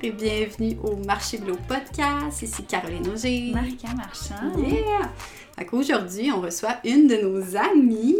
Et 0.00 0.12
bienvenue 0.12 0.76
au 0.84 0.94
Marché 0.96 1.38
Bleu 1.38 1.54
Podcast. 1.66 2.42
Ici 2.42 2.62
Caroline 2.64 3.08
Auger. 3.08 3.50
Marika 3.52 3.88
Marchand. 3.94 4.56
Yeah! 4.56 5.12
Fait 5.56 5.64
qu'aujourd'hui, 5.64 6.30
on 6.30 6.40
reçoit 6.40 6.76
une 6.84 7.08
de 7.08 7.16
nos 7.16 7.56
amies. 7.56 8.14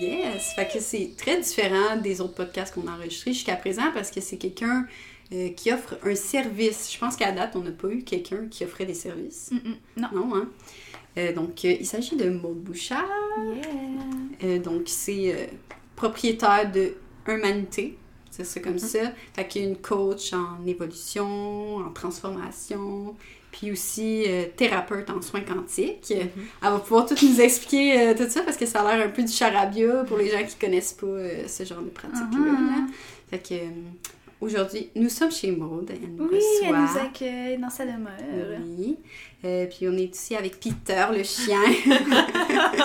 Yes! 0.00 0.52
Fait 0.54 0.68
que 0.72 0.78
c'est 0.78 1.10
très 1.16 1.40
différent 1.40 1.96
des 2.00 2.20
autres 2.20 2.34
podcasts 2.34 2.72
qu'on 2.72 2.86
a 2.86 2.92
enregistrés 2.92 3.32
jusqu'à 3.32 3.56
présent 3.56 3.90
parce 3.92 4.12
que 4.12 4.20
c'est 4.20 4.36
quelqu'un 4.36 4.86
euh, 5.32 5.48
qui 5.50 5.72
offre 5.72 5.98
un 6.04 6.14
service. 6.14 6.92
Je 6.92 6.98
pense 6.98 7.16
qu'à 7.16 7.32
date, 7.32 7.56
on 7.56 7.60
n'a 7.62 7.72
pas 7.72 7.88
eu 7.88 8.02
quelqu'un 8.04 8.46
qui 8.48 8.64
offrait 8.64 8.86
des 8.86 8.94
services. 8.94 9.50
Mm-mm. 9.52 9.76
Non. 9.96 10.08
Non, 10.14 10.36
hein? 10.36 10.48
Euh, 11.16 11.32
donc, 11.32 11.64
euh, 11.64 11.74
il 11.80 11.86
s'agit 11.86 12.14
de 12.14 12.30
Maud 12.30 12.58
Bouchard. 12.58 13.04
Yeah. 14.40 14.58
Donc, 14.60 14.82
c'est 14.86 15.50
propriétaire 15.96 16.70
de 16.70 16.94
Humanité. 17.26 17.98
C'est 18.38 18.44
ça 18.44 18.60
comme 18.60 18.78
ça. 18.78 19.00
Fait 19.34 19.46
qu'il 19.48 19.62
y 19.62 19.64
a 19.66 19.68
une 19.68 19.76
coach 19.76 20.32
en 20.32 20.64
évolution, 20.64 21.78
en 21.78 21.90
transformation, 21.90 23.16
puis 23.50 23.72
aussi 23.72 24.24
euh, 24.28 24.44
thérapeute 24.56 25.10
en 25.10 25.20
soins 25.20 25.40
quantiques. 25.40 26.12
Elle 26.12 26.30
va 26.62 26.78
pouvoir 26.78 27.06
tout 27.06 27.16
nous 27.20 27.40
expliquer 27.40 28.00
euh, 28.00 28.14
tout 28.14 28.30
ça 28.30 28.42
parce 28.42 28.56
que 28.56 28.64
ça 28.64 28.80
a 28.82 28.96
l'air 28.96 29.06
un 29.06 29.10
peu 29.10 29.22
du 29.22 29.32
charabia 29.32 30.04
pour 30.04 30.18
les 30.18 30.30
gens 30.30 30.44
qui 30.46 30.54
connaissent 30.54 30.92
pas 30.92 31.06
euh, 31.06 31.48
ce 31.48 31.64
genre 31.64 31.82
de 31.82 31.90
pratique-là. 31.90 32.38
Mhm. 32.38 32.66
là. 32.66 32.86
Fait 33.30 33.38
que 33.38 33.54
aujourd'hui, 34.40 34.90
nous 34.94 35.08
sommes 35.08 35.30
chez 35.32 35.50
Maud. 35.50 35.90
Elle 35.90 36.10
nous 36.16 36.28
Oui, 36.30 36.38
elle 36.62 36.68
reçoit. 36.74 36.78
nous 36.80 37.06
accueille 37.08 37.58
dans 37.58 37.70
sa 37.70 37.84
demeure. 37.84 38.60
Oui. 38.78 38.96
Euh, 39.44 39.66
puis 39.66 39.86
on 39.88 39.92
est 39.96 40.14
ici 40.14 40.34
avec 40.36 40.58
Peter, 40.60 41.06
le 41.12 41.22
chien. 41.22 41.60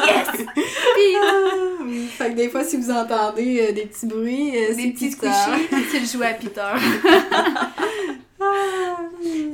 Yes! 0.05 0.45
Oui. 1.81 2.07
Fait 2.07 2.29
que 2.31 2.35
des 2.35 2.49
fois, 2.49 2.63
si 2.63 2.77
vous 2.77 2.89
entendez 2.91 3.67
euh, 3.69 3.71
des 3.73 3.85
petits 3.85 4.05
bruits, 4.05 4.55
euh, 4.55 4.67
c'est 4.69 4.75
Des 4.75 4.91
petits 4.91 5.09
Peter. 5.09 5.27
couchés, 5.27 5.85
tu 6.09 6.17
le 6.17 6.23
à 6.25 6.33
Peter. 6.33 6.61
Ah. 8.39 8.97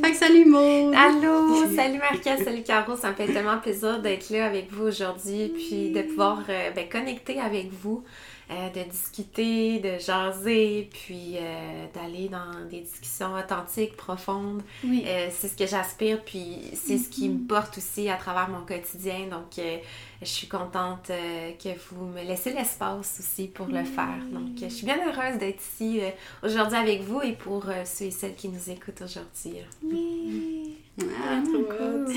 Fait 0.04 0.12
que 0.12 0.18
salut 0.18 0.46
Maud! 0.46 0.94
Allô, 0.96 1.56
salut 1.76 2.00
Marca, 2.00 2.38
salut 2.44 2.64
Caro, 2.64 2.96
ça 2.98 3.10
me 3.12 3.16
fait 3.16 3.28
tellement 3.28 3.58
plaisir 3.60 4.02
d'être 4.02 4.30
là 4.32 4.46
avec 4.46 4.72
vous 4.72 4.86
aujourd'hui, 4.88 5.50
puis 5.50 5.92
de 5.92 6.02
pouvoir 6.04 6.44
euh, 6.50 6.72
ben, 6.76 6.88
connecter 6.90 7.40
avec 7.40 7.70
vous, 7.72 8.04
euh, 8.52 8.70
de 8.70 8.90
discuter, 8.90 9.80
de 9.80 10.00
jaser, 10.00 10.90
puis 10.92 11.38
euh, 11.38 11.86
d'aller 11.94 12.30
dans 12.30 12.68
des 12.70 12.82
discussions 12.82 13.36
authentiques, 13.36 13.96
profondes. 13.96 14.64
Oui. 14.84 15.04
Euh, 15.06 15.28
c'est 15.32 15.50
ce 15.50 15.56
que 15.56 15.68
j'aspire, 15.68 16.24
puis 16.24 16.58
c'est 16.74 16.98
ce 16.98 17.10
qui 17.10 17.30
me 17.30 17.46
porte 17.48 17.78
aussi 17.78 18.10
à 18.10 18.16
travers 18.16 18.50
mon 18.50 18.66
quotidien. 18.66 19.28
Donc, 19.30 19.60
euh, 19.60 19.78
je 20.22 20.28
suis 20.28 20.48
contente 20.48 21.10
euh, 21.12 21.52
que 21.64 21.70
vous 21.92 22.06
me 22.06 22.22
laissez 22.24 22.52
l'espace 22.54 23.18
aussi 23.20 23.48
pour 23.48 23.68
le 23.68 23.84
faire. 23.86 24.20
Donc, 24.32 24.50
je 24.62 24.68
suis 24.68 24.86
bien 24.86 24.98
heureuse 25.08 25.38
d'être 25.40 25.62
ici 25.62 26.02
euh, 26.02 26.10
aujourd'hui 26.46 26.78
avec 26.78 27.02
vous 27.04 27.22
et 27.22 27.34
pour 27.34 27.70
euh, 27.70 27.84
ceux 27.86 28.06
et 28.06 28.12
celles 28.12 28.36
qui 28.36 28.50
nous 28.50 28.70
écoutent 28.70 29.02
aujourd'hui. 29.02 29.64
Oui. 29.84 30.78
Ah, 31.02 31.40
trop 31.46 31.64
cool. 31.64 32.14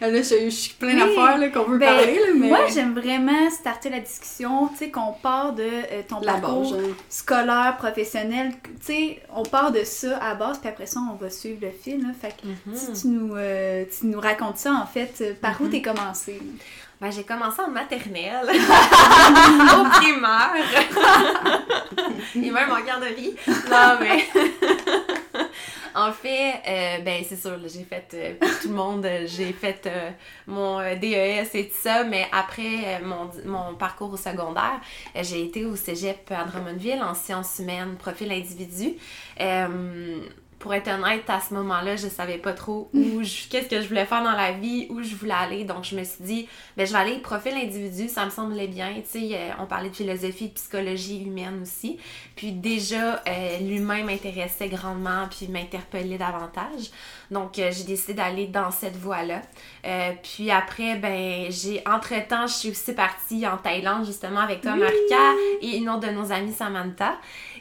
Là, 0.00 0.22
je, 0.22 0.44
je 0.46 0.48
suis 0.48 0.72
plein 0.72 0.94
Oui. 0.94 0.98
d'affaires 1.00 1.36
là, 1.36 1.48
qu'on 1.50 1.64
veut 1.64 1.76
Ben, 1.76 1.94
parler, 1.94 2.14
là, 2.14 2.26
mais... 2.34 2.48
Moi, 2.48 2.66
j'aime 2.72 2.94
vraiment 2.94 3.50
starter 3.50 3.90
la 3.90 4.00
discussion, 4.00 4.68
tu 4.68 4.76
sais, 4.78 4.90
qu'on 4.90 5.12
part 5.12 5.52
de 5.52 5.62
euh, 5.62 6.00
ton 6.08 6.20
La 6.20 6.34
parcours 6.40 6.72
base, 6.72 6.80
hein. 6.82 6.94
scolaire, 7.10 7.76
professionnel, 7.78 8.52
tu 8.64 8.70
sais, 8.86 9.22
on 9.34 9.42
part 9.42 9.70
de 9.72 9.84
ça 9.84 10.16
à 10.16 10.34
base, 10.34 10.58
puis 10.58 10.68
après 10.70 10.86
ça, 10.86 11.00
on 11.12 11.16
va 11.16 11.28
suivre 11.28 11.58
le 11.60 11.70
fil, 11.70 12.00
là. 12.02 12.08
Fait 12.18 12.30
que 12.34 12.46
Mhm. 12.70 12.74
si 12.74 13.02
tu 13.02 13.08
nous, 13.08 13.34
euh, 13.36 13.84
tu 14.00 14.06
nous 14.06 14.20
racontes 14.20 14.56
ça, 14.56 14.72
en 14.82 14.86
fait, 14.86 15.38
par 15.42 15.60
où 15.60 15.64
Mhm. 15.64 15.70
t'es 15.70 15.82
commencé? 15.82 16.32
là? 16.38 16.40
Ben, 17.02 17.10
j'ai 17.10 17.24
commencé 17.24 17.60
en 17.60 17.68
maternelle, 17.68 18.46
au 18.48 19.84
primaire, 19.90 20.54
et 22.36 22.48
même 22.48 22.70
en 22.70 22.80
garderie. 22.80 23.34
Non, 23.68 23.98
mais... 24.00 24.24
en 25.96 26.12
fait, 26.12 26.62
euh, 26.68 26.98
ben 27.00 27.24
c'est 27.28 27.40
sûr, 27.40 27.58
j'ai 27.66 27.82
fait, 27.82 28.06
euh, 28.14 28.34
pour 28.38 28.60
tout 28.60 28.68
le 28.68 28.74
monde, 28.74 29.04
j'ai 29.26 29.52
fait 29.52 29.82
euh, 29.86 30.10
mon 30.46 30.78
euh, 30.78 30.94
DES 30.94 31.48
et 31.54 31.68
tout 31.68 31.76
ça, 31.82 32.04
mais 32.04 32.28
après 32.30 33.00
mon, 33.02 33.30
mon 33.46 33.74
parcours 33.74 34.12
au 34.12 34.16
secondaire, 34.16 34.80
j'ai 35.22 35.44
été 35.44 35.64
au 35.64 35.74
cégep 35.74 36.30
à 36.30 36.44
Drummondville 36.44 37.02
en 37.02 37.14
sciences 37.14 37.58
humaines, 37.58 37.96
profil 37.96 38.30
individu. 38.30 38.92
Pour 40.62 40.72
être 40.74 40.86
honnête, 40.88 41.24
à 41.28 41.40
ce 41.40 41.52
moment-là, 41.54 41.96
je 41.96 42.06
savais 42.06 42.38
pas 42.38 42.52
trop 42.52 42.88
où 42.94 43.22
je- 43.24 43.48
qu'est-ce 43.50 43.68
que 43.68 43.80
je 43.82 43.88
voulais 43.88 44.06
faire 44.06 44.22
dans 44.22 44.30
la 44.32 44.52
vie, 44.52 44.86
où 44.90 45.02
je 45.02 45.14
voulais 45.16 45.34
aller. 45.34 45.64
Donc, 45.64 45.82
je 45.84 45.96
me 45.96 46.04
suis 46.04 46.22
dit, 46.24 46.48
ben, 46.76 46.86
je 46.86 46.92
vais 46.92 46.98
aller 47.00 47.18
profil 47.18 47.52
individu, 47.54 48.08
ça 48.08 48.24
me 48.24 48.30
semblait 48.30 48.68
bien. 48.68 48.94
Tu 48.94 49.18
sais, 49.18 49.28
euh, 49.34 49.50
on 49.58 49.66
parlait 49.66 49.90
de 49.90 49.96
philosophie, 49.96 50.48
de 50.48 50.54
psychologie 50.54 51.24
humaine 51.24 51.60
aussi. 51.62 51.98
Puis 52.36 52.52
déjà, 52.52 53.22
euh, 53.28 53.58
l'humain 53.58 54.04
m'intéressait 54.04 54.68
grandement, 54.68 55.26
puis 55.28 55.48
m'interpellait 55.48 56.16
davantage. 56.18 56.90
Donc, 57.32 57.58
euh, 57.58 57.70
j'ai 57.72 57.84
décidé 57.84 58.14
d'aller 58.14 58.46
dans 58.46 58.70
cette 58.70 58.96
voie-là. 58.96 59.42
Euh, 59.84 60.10
puis 60.22 60.50
après, 60.50 60.94
ben, 60.96 61.46
j'ai, 61.50 61.82
entre-temps, 61.88 62.46
je 62.46 62.52
suis 62.54 62.70
aussi 62.70 62.92
partie 62.94 63.46
en 63.48 63.56
Thaïlande, 63.56 64.06
justement, 64.06 64.40
avec 64.40 64.60
toi, 64.60 64.76
Marika, 64.76 65.32
et 65.60 65.76
une 65.78 65.88
autre 65.90 66.06
de 66.06 66.12
nos 66.12 66.30
amies, 66.30 66.52
Samantha. 66.52 67.16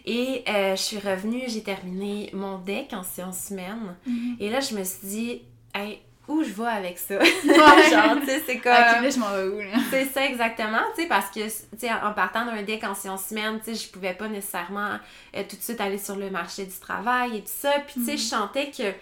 Et 0.05 0.43
euh, 0.47 0.75
je 0.75 0.81
suis 0.81 0.97
revenue, 0.97 1.43
j'ai 1.47 1.63
terminé 1.63 2.29
mon 2.33 2.57
deck 2.57 2.93
en 2.93 3.03
sciences 3.03 3.49
humaines. 3.51 3.95
Et 4.39 4.49
là, 4.49 4.59
je 4.59 4.75
me 4.75 4.83
suis 4.83 5.07
dit, 5.07 5.41
hey, 5.73 5.99
où 6.27 6.43
je 6.43 6.49
vais 6.49 6.67
avec 6.67 6.97
ça? 6.97 7.19
Genre, 7.23 8.19
tu 8.21 8.25
sais, 8.25 8.43
c'est 8.45 8.59
comme... 8.59 8.71
Là, 8.71 9.09
je 9.09 9.19
m'en 9.19 9.31
vais 9.31 9.43
où, 9.43 9.59
là? 9.59 9.77
C'est 9.89 10.05
ça 10.05 10.25
exactement, 10.25 10.79
tu 10.95 11.03
sais, 11.03 11.07
parce 11.07 11.29
que, 11.29 11.45
tu 11.45 11.51
sais, 11.77 11.91
en 11.91 12.13
partant 12.13 12.45
d'un 12.45 12.61
deck 12.63 12.83
en 12.83 12.95
sciences 12.95 13.31
humaines, 13.31 13.59
tu 13.63 13.75
sais, 13.75 13.85
je 13.85 13.91
pouvais 13.91 14.13
pas 14.13 14.27
nécessairement 14.27 14.97
euh, 15.35 15.43
tout 15.47 15.55
de 15.55 15.61
suite 15.61 15.81
aller 15.81 15.97
sur 15.97 16.15
le 16.15 16.29
marché 16.29 16.65
du 16.65 16.79
travail 16.79 17.37
et 17.37 17.41
tout 17.41 17.51
ça. 17.53 17.73
Puis, 17.85 17.95
tu 17.95 18.05
sais, 18.05 18.17
je 18.17 18.23
sentais 18.23 18.71
que 18.71 18.93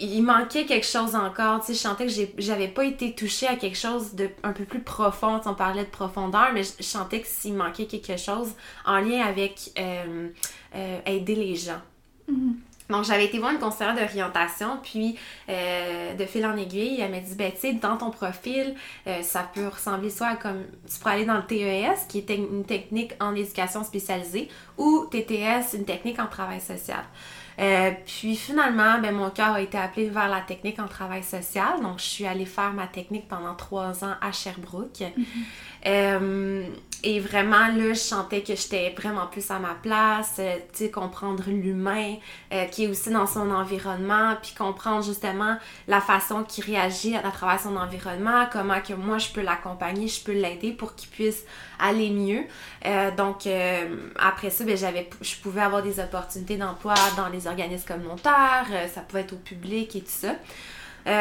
il 0.00 0.22
manquait 0.22 0.64
quelque 0.64 0.86
chose 0.86 1.14
encore, 1.14 1.60
tu 1.60 1.66
sais, 1.66 1.74
je 1.74 1.78
sentais 1.78 2.06
que 2.06 2.12
j'avais 2.38 2.68
pas 2.68 2.84
été 2.84 3.14
touchée 3.14 3.46
à 3.46 3.56
quelque 3.56 3.76
chose 3.76 4.14
de 4.14 4.28
un 4.42 4.52
peu 4.52 4.64
plus 4.64 4.80
profond, 4.80 5.38
Tu 5.38 5.44
sais, 5.44 5.48
on 5.48 5.54
parlait 5.54 5.84
de 5.84 5.90
profondeur, 5.90 6.50
mais 6.52 6.62
je, 6.62 6.72
je 6.78 6.84
sentais 6.84 7.20
que 7.20 7.28
s'il 7.28 7.54
manquait 7.54 7.86
quelque 7.86 8.16
chose 8.16 8.52
en 8.84 8.98
lien 8.98 9.24
avec 9.24 9.70
euh, 9.78 10.28
euh, 10.74 10.98
aider 11.06 11.34
les 11.34 11.54
gens. 11.54 11.80
Mhm. 12.28 12.56
Donc, 12.90 13.04
j'avais 13.04 13.24
été 13.24 13.38
voir 13.38 13.50
une 13.52 13.58
conseillère 13.58 13.94
d'orientation, 13.94 14.78
puis 14.82 15.16
euh, 15.48 16.14
de 16.14 16.24
fil 16.26 16.44
en 16.44 16.54
aiguille, 16.54 17.00
elle 17.00 17.10
m'a 17.10 17.20
dit, 17.20 17.34
ben, 17.34 17.50
tu 17.50 17.60
sais, 17.60 17.72
dans 17.72 17.96
ton 17.96 18.10
profil, 18.10 18.74
ça 19.22 19.48
peut 19.54 19.68
ressembler 19.68 20.10
soit 20.10 20.26
à 20.26 20.36
comme, 20.36 20.64
tu 20.86 20.98
pourrais 20.98 21.14
aller 21.14 21.24
dans 21.24 21.38
le 21.38 21.46
TES, 21.46 22.06
qui 22.08 22.18
est 22.18 22.30
une 22.30 22.64
technique 22.66 23.12
en 23.20 23.34
éducation 23.34 23.84
spécialisée, 23.84 24.50
ou 24.76 25.06
TTS, 25.10 25.72
une 25.72 25.86
technique 25.86 26.18
en 26.20 26.26
travail 26.26 26.60
social. 26.60 27.04
Euh, 27.60 27.92
puis 28.06 28.36
finalement, 28.36 28.98
ben, 29.00 29.14
mon 29.14 29.30
cœur 29.30 29.52
a 29.52 29.60
été 29.60 29.78
appelé 29.78 30.08
vers 30.08 30.28
la 30.28 30.40
technique 30.40 30.78
en 30.78 30.88
travail 30.88 31.22
social. 31.22 31.80
Donc, 31.80 31.98
je 31.98 32.04
suis 32.04 32.26
allée 32.26 32.46
faire 32.46 32.72
ma 32.72 32.86
technique 32.86 33.28
pendant 33.28 33.54
trois 33.54 34.04
ans 34.04 34.14
à 34.20 34.32
Sherbrooke. 34.32 35.04
Euh, 35.86 36.66
et 37.06 37.20
vraiment, 37.20 37.68
là, 37.68 37.92
je 37.92 37.98
sentais 37.98 38.40
que 38.40 38.56
j'étais 38.56 38.88
vraiment 38.96 39.26
plus 39.26 39.50
à 39.50 39.58
ma 39.58 39.74
place, 39.74 40.36
euh, 40.38 40.56
tu 40.72 40.84
sais, 40.84 40.90
comprendre 40.90 41.42
l'humain 41.48 42.14
euh, 42.50 42.64
qui 42.64 42.84
est 42.84 42.88
aussi 42.88 43.10
dans 43.10 43.26
son 43.26 43.50
environnement, 43.50 44.34
puis 44.40 44.54
comprendre 44.56 45.04
justement 45.04 45.58
la 45.86 46.00
façon 46.00 46.44
qu'il 46.44 46.64
réagit 46.64 47.14
à, 47.14 47.20
travers 47.30 47.60
son 47.60 47.76
environnement, 47.76 48.46
comment 48.50 48.80
que 48.80 48.94
moi 48.94 49.18
je 49.18 49.28
peux 49.28 49.42
l'accompagner, 49.42 50.08
je 50.08 50.24
peux 50.24 50.32
l'aider 50.32 50.72
pour 50.72 50.94
qu'il 50.94 51.10
puisse 51.10 51.44
aller 51.78 52.08
mieux. 52.08 52.44
Euh, 52.86 53.10
donc, 53.14 53.46
après 54.18 54.48
ça, 54.48 54.64
ben, 54.64 54.74
j'avais, 54.74 55.10
je 55.20 55.36
pouvais 55.36 55.60
avoir 55.60 55.82
des 55.82 56.00
opportunités 56.00 56.56
d'emploi 56.56 56.94
dans 57.18 57.28
les 57.28 57.46
organismes 57.46 57.86
communautaires, 57.86 58.66
ça 58.94 59.02
pouvait 59.02 59.22
être 59.22 59.34
au 59.34 59.38
public 59.38 59.94
et 59.94 60.00
tout 60.00 60.06
ça. 60.06 60.36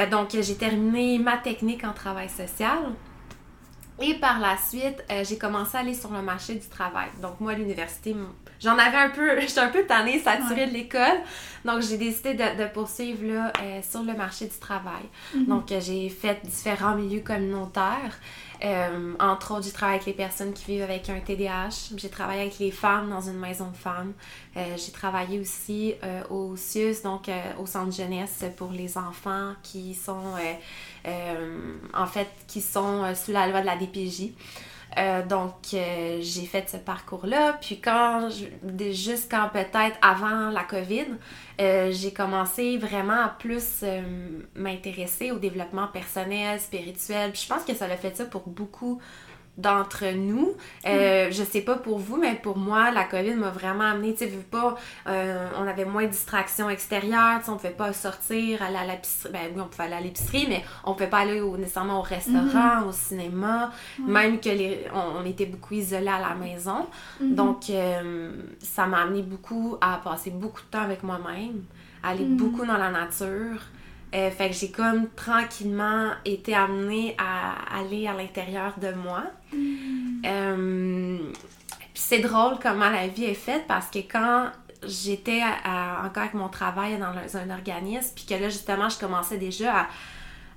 Donc, 0.08 0.30
j'ai 0.32 0.56
terminé 0.56 1.20
ma 1.20 1.36
technique 1.36 1.84
en 1.84 1.92
travail 1.92 2.30
social. 2.30 2.78
Et 4.02 4.16
par 4.16 4.40
la 4.40 4.58
suite, 4.58 5.04
euh, 5.12 5.24
j'ai 5.24 5.38
commencé 5.38 5.78
à 5.78 5.82
aller 5.82 5.94
sur 5.94 6.12
le 6.12 6.22
marché 6.22 6.56
du 6.56 6.68
travail. 6.68 7.10
Donc 7.22 7.40
moi, 7.40 7.52
à 7.52 7.56
l'université, 7.56 8.16
j'en 8.60 8.78
avais 8.78 8.98
un 8.98 9.10
peu, 9.10 9.40
j'étais 9.40 9.60
un 9.60 9.70
peu 9.70 9.86
tannée, 9.86 10.20
saturée 10.20 10.62
Ouais. 10.62 10.68
de 10.68 10.74
l'école. 10.74 11.20
Donc 11.64 11.82
j'ai 11.82 11.98
décidé 11.98 12.34
de, 12.34 12.64
de 12.64 12.68
poursuivre 12.74 13.24
là, 13.26 13.54
euh, 13.62 13.82
sur 13.88 14.02
le 14.04 14.14
marché 14.14 14.46
du 14.48 14.58
travail. 14.58 15.04
Donc 15.48 15.72
euh, 15.72 15.80
j'ai 15.80 16.10
fait 16.10 16.40
différents 16.44 16.96
milieux 16.96 17.22
communautaires. 17.22 18.18
Entre 19.20 19.52
autres, 19.54 19.64
j'ai 19.66 19.72
travaillé 19.74 19.98
avec 20.00 20.08
les 20.08 20.14
personnes 20.14 20.54
qui 20.54 20.64
vivent 20.72 20.84
avec 20.84 21.10
un 21.10 21.20
TDAH. 21.20 21.92
J'ai 21.98 22.10
travaillé 22.10 22.42
avec 22.44 22.60
les 22.60 22.72
femmes 22.72 23.10
dans 23.10 23.20
une 23.20 23.38
maison 23.38 23.70
de 23.70 23.76
femmes. 23.76 24.14
J'ai 24.56 24.92
travaillé 24.94 25.38
aussi 25.42 25.96
au 26.30 26.56
CIUS, 26.56 27.02
donc 27.04 27.30
au 27.60 27.66
centre 27.66 27.92
jeunesse 27.94 28.46
pour 28.56 28.72
les 28.72 28.98
enfants 28.98 29.52
qui 29.64 29.94
sont, 29.94 30.36
en 31.94 32.06
fait, 32.06 32.30
qui 32.48 32.62
sont 32.62 33.04
euh, 33.04 33.16
sous 33.16 33.32
la 33.32 33.48
loi 33.48 33.62
de 33.62 33.66
la 33.66 33.76
DPJ. 33.76 34.32
Euh, 34.98 35.26
donc, 35.26 35.56
euh, 35.74 36.20
j'ai 36.22 36.46
fait 36.46 36.70
ce 36.70 36.78
parcours-là. 36.78 37.58
Puis 37.62 37.80
quand, 37.80 38.30
quand 39.30 39.50
peut-être 39.50 39.98
avant 40.02 40.50
la 40.50 40.64
COVID, 40.64 41.08
euh, 41.62 41.92
j'ai 41.92 42.14
commencé 42.14 42.78
vraiment 42.78 43.24
à 43.24 43.30
plus 43.30 43.82
euh, 43.84 44.02
m'intéresser 44.56 45.32
au 45.32 45.40
développement 45.40 45.88
personnel, 45.88 46.60
spirituel. 46.60 47.32
Puis 47.32 47.44
je 47.44 47.54
pense 47.54 47.64
que 47.64 47.74
ça 47.74 47.88
l'a 47.88 47.98
fait 47.98 48.16
ça 48.16 48.26
pour 48.26 48.48
beaucoup 48.48 49.00
d'entre 49.58 50.06
nous. 50.16 50.54
Euh, 50.88 51.28
Je 51.32 51.44
sais 51.44 51.62
pas 51.62 51.76
pour 51.76 52.00
vous, 52.00 52.18
mais 52.18 52.34
pour 52.36 52.58
moi, 52.58 52.92
la 52.92 53.04
COVID 53.04 53.36
m'a 53.36 53.50
vraiment 53.50 53.84
amené, 53.84 54.14
tu 54.14 54.26
sais, 54.26 54.32
pas, 54.50 54.76
euh, 55.08 55.48
on 55.60 55.68
avait 55.68 55.86
moins 55.86 56.04
de 56.04 56.08
distractions 56.10 56.70
extérieures, 56.70 57.40
tu 57.40 57.46
sais, 57.46 57.52
on 57.52 57.58
pouvait 57.58 57.70
pas 57.70 57.94
sortir, 57.94 58.62
aller 58.64 58.78
à 58.78 58.86
l'épicerie, 58.86 59.32
ben 59.32 59.52
oui, 59.56 59.62
on 59.62 59.68
pouvait 59.68 59.84
aller 59.84 59.94
à 59.94 60.02
l'épicerie, 60.02 60.48
mais 60.50 60.64
on 60.84 60.94
pouvait 60.94 61.08
pas 61.08 61.20
aller 61.20 61.40
au, 61.42 61.56
nécessairement 61.58 62.00
au 62.00 62.02
restaurant, 62.02 62.88
au 62.88 62.92
cinéma, 62.92 63.72
même 64.00 64.40
que 64.40 64.50
les, 64.50 64.86
on, 64.94 65.22
on 65.22 65.26
était 65.26 65.46
beaucoup 65.46 65.76
isolés 65.76 66.08
à 66.08 66.20
la 66.20 66.36
maison. 66.36 66.88
Donc, 67.22 67.70
euh, 67.70 68.32
ça 68.62 68.86
m'a 68.88 69.02
amené 69.04 69.22
beaucoup 69.22 69.78
à 69.82 70.00
passer 70.04 70.32
beaucoup 70.32 70.62
de 70.62 70.68
temps 70.68 70.82
avec 70.82 71.04
moi-même, 71.04 71.64
à 72.02 72.10
aller 72.10 72.26
beaucoup 72.26 72.66
dans 72.66 72.78
la 72.78 72.90
nature. 72.90 73.62
Euh, 74.14 74.30
fait 74.30 74.50
que 74.50 74.56
j'ai 74.56 74.70
comme 74.70 75.10
tranquillement 75.16 76.12
été 76.24 76.54
amenée 76.54 77.16
à 77.18 77.80
aller 77.80 78.08
à 78.08 78.14
l'intérieur 78.14 78.74
de 78.80 78.92
moi. 78.92 79.24
Euh, 80.26 81.18
puis 81.94 82.02
c'est 82.02 82.20
drôle 82.20 82.58
comment 82.62 82.90
la 82.90 83.08
vie 83.08 83.26
est 83.26 83.34
faite 83.34 83.64
parce 83.68 83.88
que 83.88 84.00
quand 84.00 84.52
j'étais 84.86 85.42
encore 85.44 86.24
avec 86.24 86.34
mon 86.34 86.50
travail 86.50 86.98
dans 86.98 87.08
un, 87.08 87.50
un 87.50 87.56
organisme, 87.56 88.12
puis 88.16 88.26
que 88.26 88.36
là 88.36 88.50
justement 88.50 88.90
je 88.90 89.00
commençais 89.00 89.38
déjà 89.38 89.74
à, 89.74 89.88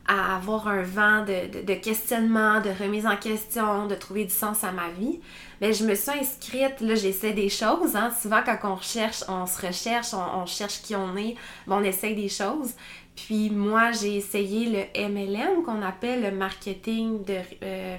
à 0.08 0.36
avoir 0.36 0.68
un 0.68 0.82
vent 0.82 1.24
de, 1.24 1.60
de, 1.60 1.62
de 1.64 1.74
questionnement, 1.74 2.60
de 2.60 2.70
remise 2.70 3.06
en 3.06 3.16
question, 3.16 3.86
de 3.86 3.94
trouver 3.94 4.24
du 4.24 4.34
sens 4.34 4.64
à 4.64 4.72
ma 4.72 4.88
vie, 4.90 5.20
mais 5.60 5.72
je 5.72 5.84
me 5.84 5.94
suis 5.94 6.10
inscrite, 6.10 6.80
là 6.80 6.94
j'essaie 6.94 7.32
des 7.32 7.48
choses, 7.48 7.96
hein. 7.96 8.10
souvent 8.20 8.40
quand 8.44 8.58
on 8.64 8.74
recherche, 8.74 9.24
on 9.28 9.46
se 9.46 9.66
recherche, 9.66 10.12
on, 10.12 10.40
on 10.42 10.46
cherche 10.46 10.82
qui 10.82 10.94
on 10.94 11.16
est, 11.16 11.36
ben, 11.66 11.76
on 11.80 11.84
essaye 11.84 12.14
des 12.14 12.28
choses. 12.28 12.72
Puis 13.16 13.50
moi 13.50 13.92
j'ai 13.92 14.16
essayé 14.16 14.66
le 14.66 15.08
MLM 15.08 15.62
qu'on 15.64 15.82
appelle 15.82 16.22
le 16.22 16.30
marketing 16.30 17.24
de... 17.24 17.38
Euh, 17.62 17.96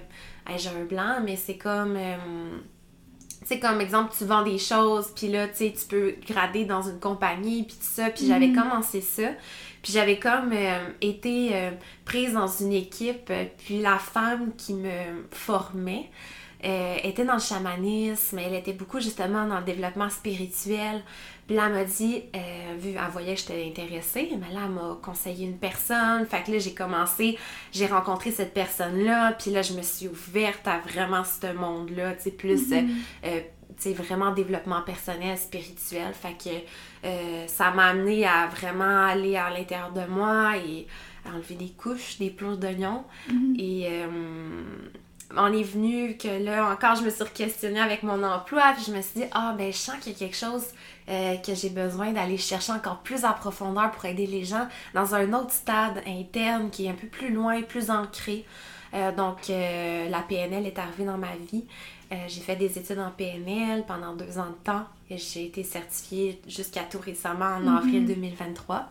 hey, 0.48 0.58
j'ai 0.60 0.70
un 0.70 0.86
blanc, 0.86 1.20
mais 1.24 1.36
c'est 1.36 1.58
comme... 1.58 1.96
euh, 1.98 2.60
c'est 3.46 3.60
comme 3.60 3.80
exemple, 3.80 4.14
tu 4.18 4.26
vends 4.26 4.44
des 4.44 4.58
choses, 4.58 5.08
puis 5.16 5.30
là, 5.30 5.48
tu 5.48 5.58
sais, 5.58 5.74
tu 5.74 5.86
peux 5.88 6.16
grader 6.28 6.66
dans 6.66 6.82
une 6.82 7.00
compagnie, 7.00 7.64
puis 7.64 7.76
tout 7.76 7.82
ça. 7.82 8.10
Puis 8.10 8.28
j'avais 8.28 8.52
commencé 8.52 9.00
ça. 9.00 9.30
Puis 9.82 9.94
j'avais 9.94 10.20
comme 10.20 10.52
euh, 10.52 10.90
été 11.00 11.52
euh, 11.54 11.72
prise 12.04 12.34
dans 12.34 12.48
une 12.48 12.74
équipe, 12.74 13.32
puis 13.58 13.80
la 13.82 14.00
femme 14.00 14.52
qui 14.58 14.74
me 14.74 14.90
formait 15.32 16.10
euh, 16.66 16.98
était 17.04 17.26
dans 17.26 17.36
le 17.36 17.40
chamanisme, 17.40 18.40
elle 18.40 18.56
était 18.56 18.74
beaucoup 18.74 19.00
justement 19.00 19.46
dans 19.46 19.60
le 19.60 19.66
développement 19.66 20.10
spirituel. 20.10 21.04
Puis 21.46 21.56
là, 21.56 21.68
elle 21.68 21.74
m'a 21.74 21.84
dit, 21.84 22.24
euh, 22.36 22.76
vu, 22.78 22.90
elle 22.90 23.12
voyait 23.12 23.36
que 23.36 23.40
j'étais 23.40 23.66
intéressée, 23.66 24.30
mais 24.32 24.54
là, 24.54 24.62
elle 24.66 24.72
m'a 24.72 24.98
conseillé 25.02 25.46
une 25.46 25.58
personne. 25.58 26.26
Fait 26.26 26.44
que 26.44 26.52
là, 26.52 26.60
j'ai 26.60 26.74
commencé, 26.74 27.38
j'ai 27.72 27.86
rencontré 27.86 28.32
cette 28.32 28.54
personne-là, 28.54 29.34
puis 29.34 29.52
là, 29.52 29.62
je 29.62 29.74
me 29.74 29.82
suis 29.82 30.08
ouverte 30.08 30.68
à 30.68 30.80
vraiment 30.80 31.24
ce 31.24 31.54
monde-là, 31.54 32.16
tu 32.16 32.24
sais, 32.24 32.32
plus, 32.32 32.74
euh, 32.74 32.82
euh, 33.26 33.40
tu 33.78 33.84
sais, 33.84 33.94
vraiment 33.94 34.32
développement 34.32 34.82
personnel, 34.82 35.38
spirituel. 35.38 36.14
Fait 36.14 36.36
que 36.38 37.48
ça 37.48 37.72
m'a 37.72 37.86
amené 37.86 38.26
à 38.26 38.48
vraiment 38.48 39.06
aller 39.06 39.38
à 39.38 39.50
l'intérieur 39.50 39.94
de 39.94 40.06
moi 40.12 40.58
et 40.58 40.88
à 41.26 41.36
enlever 41.36 41.56
des 41.56 41.70
couches, 41.70 42.18
des 42.18 42.30
pleurs 42.30 42.58
d'oignons. 42.58 43.04
Et 43.58 43.88
euh, 43.88 44.62
on 45.36 45.52
est 45.52 45.64
venu 45.64 46.16
que 46.18 46.44
là, 46.44 46.72
encore, 46.72 46.96
je 46.96 47.04
me 47.04 47.10
suis 47.10 47.26
questionnée 47.34 47.82
avec 47.82 48.04
mon 48.04 48.24
emploi, 48.24 48.74
puis 48.76 48.86
je 48.88 48.92
me 48.92 49.02
suis 49.02 49.22
dit, 49.22 49.28
ah, 49.32 49.54
ben, 49.58 49.72
je 49.72 49.78
sens 49.78 49.96
qu'il 50.00 50.14
y 50.14 50.16
a 50.16 50.20
quelque 50.20 50.38
chose 50.38 50.64
euh, 51.10 51.36
que 51.38 51.54
j'ai 51.54 51.70
besoin 51.70 52.14
d'aller 52.14 52.38
chercher 52.38 52.72
encore 52.72 53.00
plus 53.00 53.26
en 53.26 53.34
profondeur 53.34 53.92
pour 53.92 54.06
aider 54.06 54.26
les 54.26 54.46
gens 54.46 54.68
dans 54.94 55.16
un 55.16 55.34
autre 55.34 55.52
stade 55.52 56.02
interne 56.08 56.70
qui 56.70 56.86
est 56.86 56.90
un 56.90 56.94
peu 56.94 57.08
plus 57.08 57.34
loin, 57.34 57.62
plus 57.62 57.90
ancré. 57.90 58.46
Euh, 58.94 59.12
donc, 59.12 59.50
euh, 59.50 60.10
la 60.10 60.22
PNL 60.22 60.66
est 60.66 60.80
arrivée 60.80 61.06
dans 61.06 61.18
ma 61.18 61.36
vie. 61.52 61.66
J'ai 62.28 62.40
fait 62.40 62.56
des 62.56 62.78
études 62.80 63.00
en 63.00 63.12
PNL 63.12 63.84
pendant 63.86 64.16
deux 64.16 64.38
ans 64.38 64.48
de 64.48 64.64
temps 64.64 64.86
et 65.10 65.18
j'ai 65.18 65.48
été 65.48 65.62
certifiée 65.64 66.42
jusqu'à 66.48 66.84
tout 66.84 67.00
récemment 67.00 67.58
en 67.58 67.68
avril 67.68 68.06
2023. 68.06 68.90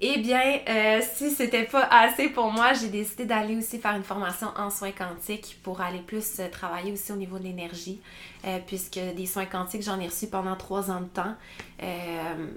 Eh 0.00 0.18
bien, 0.18 0.40
euh, 0.68 1.00
si 1.14 1.30
c'était 1.30 1.64
pas 1.64 1.84
assez 1.90 2.28
pour 2.28 2.50
moi, 2.52 2.72
j'ai 2.72 2.88
décidé 2.88 3.24
d'aller 3.24 3.56
aussi 3.56 3.78
faire 3.78 3.94
une 3.96 4.02
formation 4.02 4.48
en 4.56 4.68
soins 4.68 4.90
quantiques 4.90 5.58
pour 5.62 5.80
aller 5.80 6.00
plus 6.00 6.40
euh, 6.40 6.48
travailler 6.50 6.92
aussi 6.92 7.12
au 7.12 7.16
niveau 7.16 7.38
de 7.38 7.44
l'énergie, 7.44 8.00
euh, 8.44 8.58
puisque 8.66 8.98
des 9.16 9.24
soins 9.26 9.46
quantiques, 9.46 9.82
j'en 9.82 9.98
ai 10.00 10.06
reçu 10.08 10.26
pendant 10.26 10.56
trois 10.56 10.90
ans 10.90 11.00
de 11.00 11.06
temps. 11.06 11.34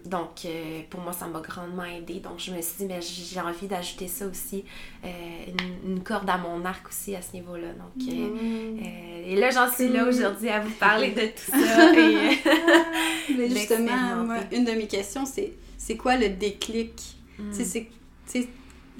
Donc, 0.06 0.48
pour 0.89 1.01
moi, 1.01 1.12
ça 1.13 1.28
m'a 1.28 1.39
grandement 1.42 1.84
aidé. 1.84 2.16
Donc, 2.19 2.39
je 2.39 2.51
me 2.51 2.62
suis 2.62 2.75
dit, 2.80 2.86
mais 2.86 3.00
j'ai 3.01 3.39
envie 3.42 3.68
d'ajouter 3.68 4.07
ça 4.07 4.25
aussi, 4.25 4.63
une, 5.04 5.92
une 5.92 6.04
corde 6.04 6.30
à 6.30 6.38
mon 6.38 6.63
arc 6.66 6.88
aussi 6.88 7.16
à 7.16 7.22
ce 7.22 7.34
niveau-là. 7.34 7.69
Donc, 7.74 8.07
euh, 8.07 9.24
et 9.28 9.36
là, 9.36 9.50
j'en 9.51 9.72
suis 9.72 9.89
là 9.89 10.06
aujourd'hui 10.10 10.50
à 10.50 10.60
vous 10.62 10.72
parler 10.72 11.12
de 11.12 11.22
tout 11.28 11.51
ça. 11.51 11.94
et- 11.98 13.34
Mais 13.38 13.50
justement, 13.50 14.16
moi, 14.25 14.38
une 14.51 14.66
de 14.66 14.72
mes 14.72 14.88
questions, 14.88 15.25
c'est 15.25 15.54
c'est 15.78 15.98
quoi 15.98 16.16
le 16.18 16.30
déclic? 16.30 17.17
Mm. 17.39 17.51
Tu 17.51 17.66
sais, 17.66 17.88
c'est- 18.25 18.48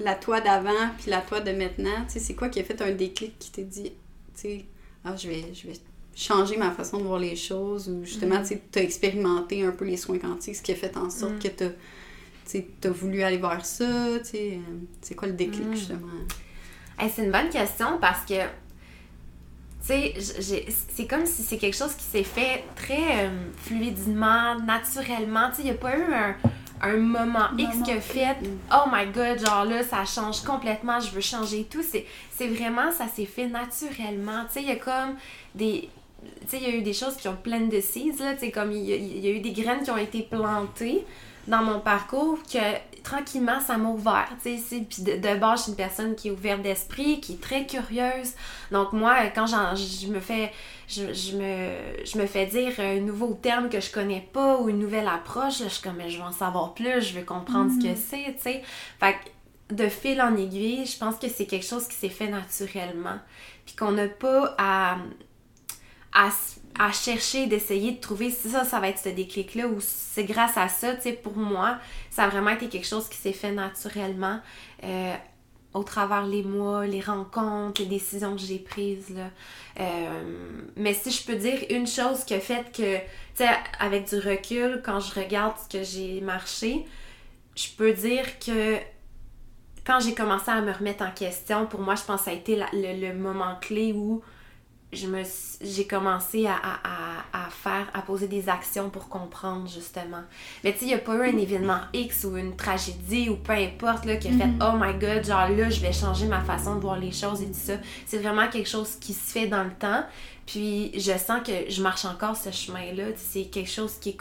la 0.00 0.14
toi 0.14 0.40
d'avant 0.40 0.90
puis 1.00 1.10
la 1.10 1.20
toi 1.20 1.40
de 1.40 1.50
maintenant, 1.50 2.04
tu 2.06 2.12
sais, 2.14 2.18
c'est 2.20 2.34
quoi 2.34 2.48
qui 2.48 2.60
a 2.60 2.64
fait 2.64 2.80
un 2.82 2.92
déclic 2.92 3.36
qui 3.38 3.50
t'a 3.50 3.62
dit, 3.62 3.82
tu 3.84 3.90
sais, 4.34 4.64
ah, 5.04 5.16
je 5.16 5.28
vais, 5.28 5.44
je 5.52 5.66
vais 5.66 5.72
changer 6.14 6.56
ma 6.56 6.70
façon 6.70 6.98
de 6.98 7.02
voir 7.04 7.18
les 7.18 7.34
choses 7.34 7.88
ou 7.88 8.04
justement, 8.04 8.40
tu 8.42 8.48
sais, 8.48 8.62
t'as 8.70 8.80
expérimenté 8.82 9.64
un 9.64 9.72
peu 9.72 9.84
les 9.84 9.96
soins 9.96 10.18
quantiques, 10.18 10.54
ce 10.56 10.62
qui 10.62 10.70
a 10.72 10.76
fait 10.76 10.96
en 10.96 11.10
sorte 11.10 11.32
Mm. 11.34 11.38
que 11.40 11.48
t'as, 11.48 11.70
tu 12.48 12.64
t'as 12.80 12.90
voulu 12.90 13.22
aller 13.22 13.38
vers 13.38 13.64
ça, 13.66 14.18
tu 14.20 14.24
sais, 14.30 14.52
euh, 14.54 14.74
c'est 15.02 15.14
quoi 15.16 15.26
le 15.28 15.34
déclic 15.34 15.66
Mm. 15.66 15.74
justement? 15.74 16.06
Hey, 16.98 17.10
c'est 17.14 17.24
une 17.24 17.32
bonne 17.32 17.48
question 17.50 17.98
parce 18.00 18.24
que, 18.24 18.34
tu 19.86 19.86
sais, 19.88 20.14
c'est 20.94 21.06
comme 21.06 21.26
si 21.26 21.42
c'est 21.42 21.58
quelque 21.58 21.76
chose 21.76 21.94
qui 21.94 22.04
s'est 22.04 22.24
fait 22.24 22.64
très 22.76 23.26
euh, 23.26 23.30
fluidement, 23.56 24.58
naturellement. 24.60 25.48
Tu 25.50 25.56
sais, 25.56 25.62
il 25.62 25.64
n'y 25.66 25.70
a 25.70 25.74
pas 25.74 25.96
eu 25.98 26.02
un, 26.02 26.36
un 26.82 26.96
moment 26.96 27.48
X 27.56 27.76
a 27.90 28.00
fait 28.00 28.36
Oh 28.72 28.88
my 28.92 29.06
god, 29.12 29.38
genre 29.44 29.64
là, 29.64 29.82
ça 29.82 30.04
change 30.04 30.42
complètement, 30.42 31.00
je 31.00 31.10
veux 31.10 31.20
changer 31.20 31.64
tout. 31.64 31.82
C'est 31.82 32.46
vraiment, 32.48 32.90
ça 32.92 33.06
s'est 33.08 33.26
fait 33.26 33.46
naturellement. 33.46 34.44
Tu 34.46 34.54
sais, 34.54 34.62
il 34.62 34.68
y 34.68 34.72
a 34.72 34.76
comme 34.76 35.16
des. 35.54 35.88
Tu 36.42 36.48
sais, 36.48 36.58
il 36.58 36.62
y 36.62 36.66
a 36.66 36.74
eu 36.76 36.82
des 36.82 36.92
choses 36.92 37.16
qui 37.16 37.28
ont 37.28 37.36
plein 37.36 37.60
de 37.60 37.80
seeds, 37.80 38.18
là. 38.22 38.34
Tu 38.34 38.40
sais, 38.40 38.50
comme 38.50 38.72
il 38.72 38.84
y, 38.84 38.92
a, 38.92 38.96
il 38.96 39.18
y 39.18 39.28
a 39.28 39.30
eu 39.30 39.40
des 39.40 39.52
graines 39.52 39.82
qui 39.82 39.90
ont 39.90 39.96
été 39.96 40.22
plantées 40.22 41.04
dans 41.46 41.62
mon 41.62 41.80
parcours 41.80 42.38
que 42.42 42.58
tranquillement 43.02 43.58
ça 43.60 43.78
m'a 43.78 43.88
ouvert 43.88 44.28
tu 44.42 44.58
sais 44.58 44.80
puis 44.86 45.02
de, 45.02 45.12
de 45.16 45.38
base 45.38 45.60
je 45.60 45.62
suis 45.62 45.70
une 45.70 45.76
personne 45.76 46.14
qui 46.14 46.28
est 46.28 46.30
ouverte 46.30 46.60
d'esprit 46.60 47.20
qui 47.20 47.34
est 47.34 47.40
très 47.40 47.64
curieuse 47.64 48.32
donc 48.70 48.92
moi 48.92 49.14
quand 49.34 49.46
j'en- 49.46 49.74
je 49.74 50.08
me 50.08 50.20
fais 50.20 50.52
je, 50.88 51.12
je 51.12 51.36
me 51.36 52.04
je 52.04 52.18
me 52.18 52.26
fais 52.26 52.46
dire 52.46 52.72
un 52.78 53.00
nouveau 53.00 53.34
terme 53.34 53.68
que 53.68 53.80
je 53.80 53.90
connais 53.92 54.26
pas 54.32 54.58
ou 54.58 54.68
une 54.68 54.78
nouvelle 54.78 55.08
approche 55.08 55.60
là, 55.60 55.68
je 55.68 55.74
suis 55.74 55.82
comme 55.82 55.96
mais 55.96 56.10
je 56.10 56.18
veux 56.18 56.24
en 56.24 56.32
savoir 56.32 56.74
plus 56.74 57.02
je 57.02 57.18
veux 57.18 57.24
comprendre 57.24 57.70
ce 57.70 57.86
que 57.86 57.94
c'est 57.94 58.34
tu 58.34 58.42
sais. 58.42 58.62
Fait 58.98 59.14
que 59.14 59.74
de 59.74 59.88
fil 59.88 60.20
en 60.20 60.36
aiguille 60.36 60.86
je 60.86 60.98
pense 60.98 61.16
que 61.16 61.28
c'est 61.28 61.46
quelque 61.46 61.66
chose 61.66 61.86
qui 61.86 61.94
s'est 61.94 62.08
fait 62.08 62.28
naturellement 62.28 63.18
puis 63.66 63.76
qu'on 63.76 63.92
n'a 63.92 64.08
pas 64.08 64.54
à 64.58 64.96
à, 66.14 66.30
à 66.78 66.92
chercher, 66.92 67.46
d'essayer 67.46 67.92
de 67.92 68.00
trouver 68.00 68.30
si 68.30 68.48
ça, 68.50 68.64
ça 68.64 68.80
va 68.80 68.88
être 68.88 68.98
ce 68.98 69.08
déclic-là 69.08 69.66
ou 69.66 69.78
c'est 69.80 70.24
grâce 70.24 70.56
à 70.56 70.68
ça, 70.68 70.94
tu 70.94 71.02
sais, 71.02 71.12
pour 71.12 71.36
moi, 71.36 71.78
ça 72.10 72.24
a 72.24 72.28
vraiment 72.28 72.50
été 72.50 72.68
quelque 72.68 72.86
chose 72.86 73.08
qui 73.08 73.16
s'est 73.16 73.32
fait 73.32 73.52
naturellement. 73.52 74.40
Euh, 74.84 75.14
au 75.74 75.82
travers 75.82 76.26
les 76.26 76.42
mois, 76.42 76.86
les 76.86 77.00
rencontres, 77.00 77.82
les 77.82 77.88
décisions 77.88 78.34
que 78.34 78.40
j'ai 78.40 78.58
prises. 78.58 79.14
Euh, 79.78 80.50
mais 80.76 80.94
si 80.94 81.10
je 81.10 81.24
peux 81.24 81.36
dire 81.36 81.58
une 81.70 81.86
chose 81.86 82.24
qui 82.24 82.34
a 82.34 82.40
fait 82.40 82.72
que, 82.72 82.96
tu 82.98 83.04
sais, 83.34 83.48
avec 83.78 84.08
du 84.08 84.16
recul, 84.18 84.82
quand 84.84 85.00
je 85.00 85.18
regarde 85.20 85.54
ce 85.62 85.78
que 85.78 85.84
j'ai 85.84 86.20
marché, 86.20 86.86
je 87.54 87.68
peux 87.76 87.92
dire 87.92 88.38
que 88.38 88.76
quand 89.84 90.00
j'ai 90.00 90.14
commencé 90.14 90.50
à 90.50 90.60
me 90.60 90.72
remettre 90.72 91.04
en 91.04 91.10
question, 91.10 91.66
pour 91.66 91.80
moi, 91.80 91.94
je 91.94 92.02
pense 92.02 92.20
que 92.20 92.24
ça 92.26 92.30
a 92.30 92.34
été 92.34 92.56
le, 92.72 93.00
le 93.00 93.14
moment 93.14 93.56
clé 93.60 93.92
où 93.92 94.22
je 94.92 95.06
me 95.06 95.22
suis- 95.24 95.58
j'ai 95.60 95.86
commencé 95.86 96.46
à, 96.46 96.54
à, 96.54 97.46
à, 97.46 97.50
faire, 97.50 97.86
à 97.92 98.00
poser 98.02 98.26
des 98.28 98.48
actions 98.48 98.88
pour 98.90 99.08
comprendre 99.08 99.68
justement. 99.68 100.22
Mais 100.64 100.72
tu 100.72 100.78
sais, 100.80 100.84
il 100.86 100.88
n'y 100.88 100.94
a 100.94 100.98
pas 100.98 101.14
eu 101.16 101.22
un 101.34 101.36
événement 101.36 101.80
X 101.92 102.24
ou 102.24 102.36
une 102.36 102.56
tragédie 102.56 103.28
ou 103.28 103.36
peu 103.36 103.52
importe 103.52 104.04
là, 104.06 104.16
qui 104.16 104.28
a 104.28 104.30
fait 104.32 104.48
Oh 104.62 104.72
my 104.80 104.94
god, 104.94 105.24
genre 105.26 105.48
là, 105.48 105.68
je 105.68 105.80
vais 105.80 105.92
changer 105.92 106.26
ma 106.26 106.40
façon 106.40 106.76
de 106.76 106.80
voir 106.80 106.98
les 106.98 107.12
choses 107.12 107.42
et 107.42 107.46
tout 107.46 107.52
ça. 107.54 107.74
C'est 108.06 108.18
vraiment 108.18 108.48
quelque 108.48 108.68
chose 108.68 108.96
qui 109.00 109.12
se 109.12 109.30
fait 109.32 109.46
dans 109.46 109.64
le 109.64 109.72
temps. 109.74 110.04
Puis 110.46 110.92
je 110.98 111.12
sens 111.18 111.42
que 111.46 111.52
je 111.70 111.82
marche 111.82 112.06
encore 112.06 112.34
ce 112.36 112.50
chemin-là. 112.50 113.08
C'est 113.16 113.44
quelque 113.44 113.68
chose 113.70 113.96
qui 114.00 114.10
est, 114.10 114.16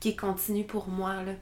qui 0.00 0.08
est 0.10 0.16
continu 0.16 0.64
pour 0.64 0.88
moi. 0.88 1.22
Là. 1.22 1.32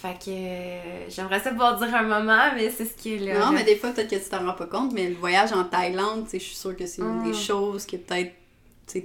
Fait 0.00 0.14
que 0.18 0.30
euh, 0.30 1.08
j'aimerais 1.10 1.40
ça 1.40 1.50
pouvoir 1.50 1.76
dire 1.78 1.94
un 1.94 2.02
moment, 2.02 2.50
mais 2.56 2.70
c'est 2.70 2.86
ce 2.86 2.94
qui 2.94 3.14
est 3.14 3.18
là. 3.18 3.44
Non, 3.46 3.52
mais 3.52 3.64
des 3.64 3.76
fois, 3.76 3.90
peut-être 3.90 4.08
que 4.10 4.16
tu 4.16 4.28
t'en 4.30 4.46
rends 4.46 4.54
pas 4.54 4.66
compte, 4.66 4.92
mais 4.94 5.08
le 5.10 5.14
voyage 5.16 5.52
en 5.52 5.64
Thaïlande, 5.64 6.26
je 6.32 6.38
suis 6.38 6.56
sûre 6.56 6.74
que 6.76 6.86
c'est 6.86 7.02
une 7.02 7.22
des 7.22 7.30
Mm. 7.32 7.34
choses 7.34 7.84
qui 7.84 7.96
a 7.96 7.98
peut-être 7.98 8.32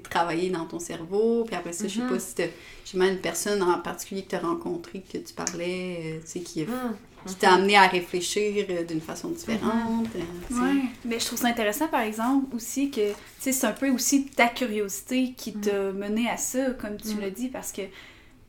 travaillé 0.09 0.49
dans 0.49 0.65
ton 0.65 0.79
cerveau. 0.79 1.43
Puis 1.45 1.55
après 1.55 1.73
ça, 1.73 1.87
je 1.87 1.95
sais 1.95 2.01
Mhm. 2.01 2.09
pas 2.09 2.19
si 2.19 2.33
t'as 2.35 2.43
j'ai 2.85 2.97
même 2.97 3.13
une 3.15 3.19
personne 3.19 3.61
en 3.61 3.77
particulier 3.79 4.23
que 4.23 4.29
tu 4.29 4.35
as 4.35 4.39
rencontrée, 4.39 5.03
que 5.11 5.17
tu 5.17 5.33
parlais, 5.33 5.99
euh, 6.15 6.19
tu 6.21 6.27
sais, 6.27 6.39
qui 6.39 6.61
Hum. 6.63 6.95
qui 7.27 7.35
t'a 7.35 7.53
amené 7.55 7.75
à 7.75 7.87
réfléchir 7.87 8.65
euh, 8.69 8.83
d'une 8.83 9.01
façon 9.01 9.29
différente. 9.29 10.07
Ouais, 10.51 10.81
mais 11.03 11.19
je 11.19 11.25
trouve 11.25 11.39
ça 11.39 11.47
intéressant 11.47 11.87
par 11.87 12.01
exemple 12.01 12.55
aussi 12.55 12.89
que 12.91 13.09
tu 13.09 13.15
sais 13.39 13.51
c'est 13.51 13.65
un 13.65 13.71
peu 13.71 13.89
aussi 13.89 14.27
ta 14.27 14.47
curiosité 14.47 15.33
qui 15.35 15.53
t'a 15.53 15.91
mené 15.91 16.29
à 16.29 16.37
ça 16.37 16.69
comme 16.79 16.97
tu 16.97 17.15
Mm. 17.15 17.21
l'as 17.21 17.29
dit 17.31 17.47
parce 17.49 17.71
que 17.71 17.81
tu 17.81 17.89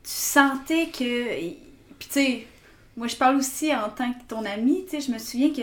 sentais 0.04 0.88
que 0.96 1.32
puis 1.98 2.08
tu 2.08 2.14
sais 2.14 2.46
moi 2.96 3.06
je 3.08 3.16
parle 3.16 3.36
aussi 3.36 3.74
en 3.74 3.88
tant 3.90 4.12
que 4.12 4.22
ton 4.28 4.44
ami, 4.44 4.84
tu 4.84 4.90
sais 4.92 5.00
je 5.06 5.12
me 5.12 5.18
souviens 5.18 5.52
que 5.52 5.62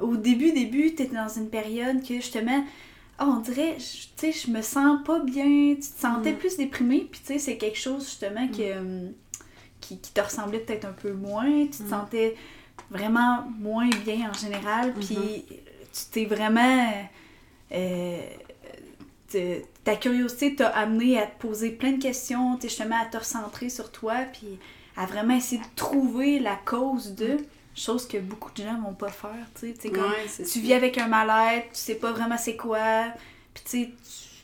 au 0.00 0.16
début 0.16 0.52
début 0.52 0.94
tu 0.94 1.02
étais 1.02 1.14
dans 1.16 1.28
une 1.28 1.48
période 1.50 2.00
que 2.02 2.14
justement 2.14 2.64
oh, 3.20 3.24
on 3.36 3.40
dirait 3.40 3.76
je- 3.78 4.06
tu 4.16 4.32
sais 4.32 4.46
je 4.46 4.50
me 4.50 4.62
sens 4.62 5.00
pas 5.04 5.18
bien, 5.20 5.74
tu 5.74 5.80
te 5.80 6.00
sentais 6.00 6.32
Mm. 6.32 6.36
plus 6.36 6.56
déprimée 6.56 7.08
puis 7.10 7.20
tu 7.20 7.26
sais 7.34 7.38
c'est 7.38 7.56
quelque 7.56 7.78
chose 7.78 8.04
justement 8.04 8.46
que 8.48 8.78
hum, 8.78 9.12
qui, 9.80 9.98
qui 9.98 10.12
te 10.12 10.20
ressemblait 10.20 10.58
peut-être 10.60 10.84
un 10.84 10.92
peu 10.92 11.12
moins, 11.12 11.64
tu 11.66 11.78
te 11.78 11.82
Mm. 11.84 11.88
sentais 11.90 12.36
vraiment 12.90 13.44
moins 13.58 13.88
bien 14.04 14.30
en 14.30 14.34
général, 14.34 14.92
Mm-hmm. 14.94 15.06
puis 15.06 15.44
tu 15.92 16.02
t'es 16.12 16.24
vraiment... 16.24 16.92
euh, 17.72 18.18
te- 19.28 19.62
ta 19.84 19.96
curiosité 19.96 20.54
t'a 20.54 20.68
amené 20.68 21.18
à 21.18 21.26
te 21.26 21.40
poser 21.40 21.70
plein 21.70 21.92
de 21.92 22.02
questions, 22.02 22.58
justement 22.60 23.00
à 23.00 23.06
te 23.06 23.16
recentrer 23.16 23.68
sur 23.70 23.90
toi, 23.92 24.16
puis 24.32 24.58
à 24.96 25.06
vraiment 25.06 25.34
essayer 25.36 25.60
de 25.60 25.66
trouver 25.76 26.38
la 26.38 26.56
cause 26.56 27.14
de, 27.14 27.38
chose 27.74 28.06
que 28.08 28.18
beaucoup 28.18 28.50
de 28.52 28.62
gens 28.62 28.80
vont 28.80 28.94
pas 28.94 29.08
faire, 29.10 29.46
tu 29.58 29.74
sais, 29.80 29.88
comme 29.90 30.02
Ouais, 30.02 30.44
tu 30.44 30.60
vis 30.60 30.74
avec 30.74 30.98
un 30.98 31.06
mal-être, 31.08 31.68
tu 31.72 31.78
sais 31.80 31.94
pas 31.94 32.12
vraiment 32.12 32.36
c'est 32.36 32.56
quoi, 32.56 33.04
puis 33.54 33.62
tu 33.64 33.70
sais, 33.70 33.90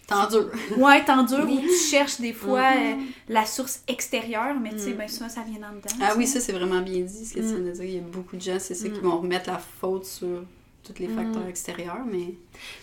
T'endures. 0.07 0.53
Ouais, 0.77 1.05
t'endures 1.05 1.51
ou 1.51 1.59
tu 1.61 1.69
cherches 1.91 2.21
des 2.21 2.33
fois 2.33 2.77
Mhm. 2.77 3.01
euh, 3.01 3.03
la 3.29 3.45
source 3.45 3.83
extérieure, 3.89 4.55
mais 4.55 4.71
tu 4.71 4.79
sais, 4.79 4.91
Mhm. 4.91 4.99
ben 4.99 5.09
souvent 5.09 5.29
ça 5.29 5.41
vient 5.43 5.69
en 5.69 5.73
dedans. 5.75 5.97
Ah 6.01 6.15
oui, 6.17 6.29
ça 6.29 6.39
c'est 6.39 6.53
vraiment 6.53 6.81
bien 6.81 7.01
dit 7.01 7.27
ce 7.27 7.35
que 7.35 7.41
tu 7.41 7.45
Mm. 7.45 7.49
viens 7.49 7.59
de 7.59 7.71
dire. 7.73 7.85
Il 7.85 7.95
y 7.95 7.99
a 7.99 8.03
beaucoup 8.03 8.37
de 8.37 8.41
gens, 8.41 8.59
c'est 8.61 8.75
ça, 8.77 8.89
qui 8.89 9.01
Mm. 9.01 9.03
vont 9.03 9.19
remettre 9.19 9.51
la 9.51 9.59
faute 9.59 10.05
sur 10.05 10.45
tous 10.85 11.01
les 11.01 11.09
facteurs 11.09 11.43
Mm. 11.45 11.49
extérieurs, 11.49 12.05
mais 12.07 12.35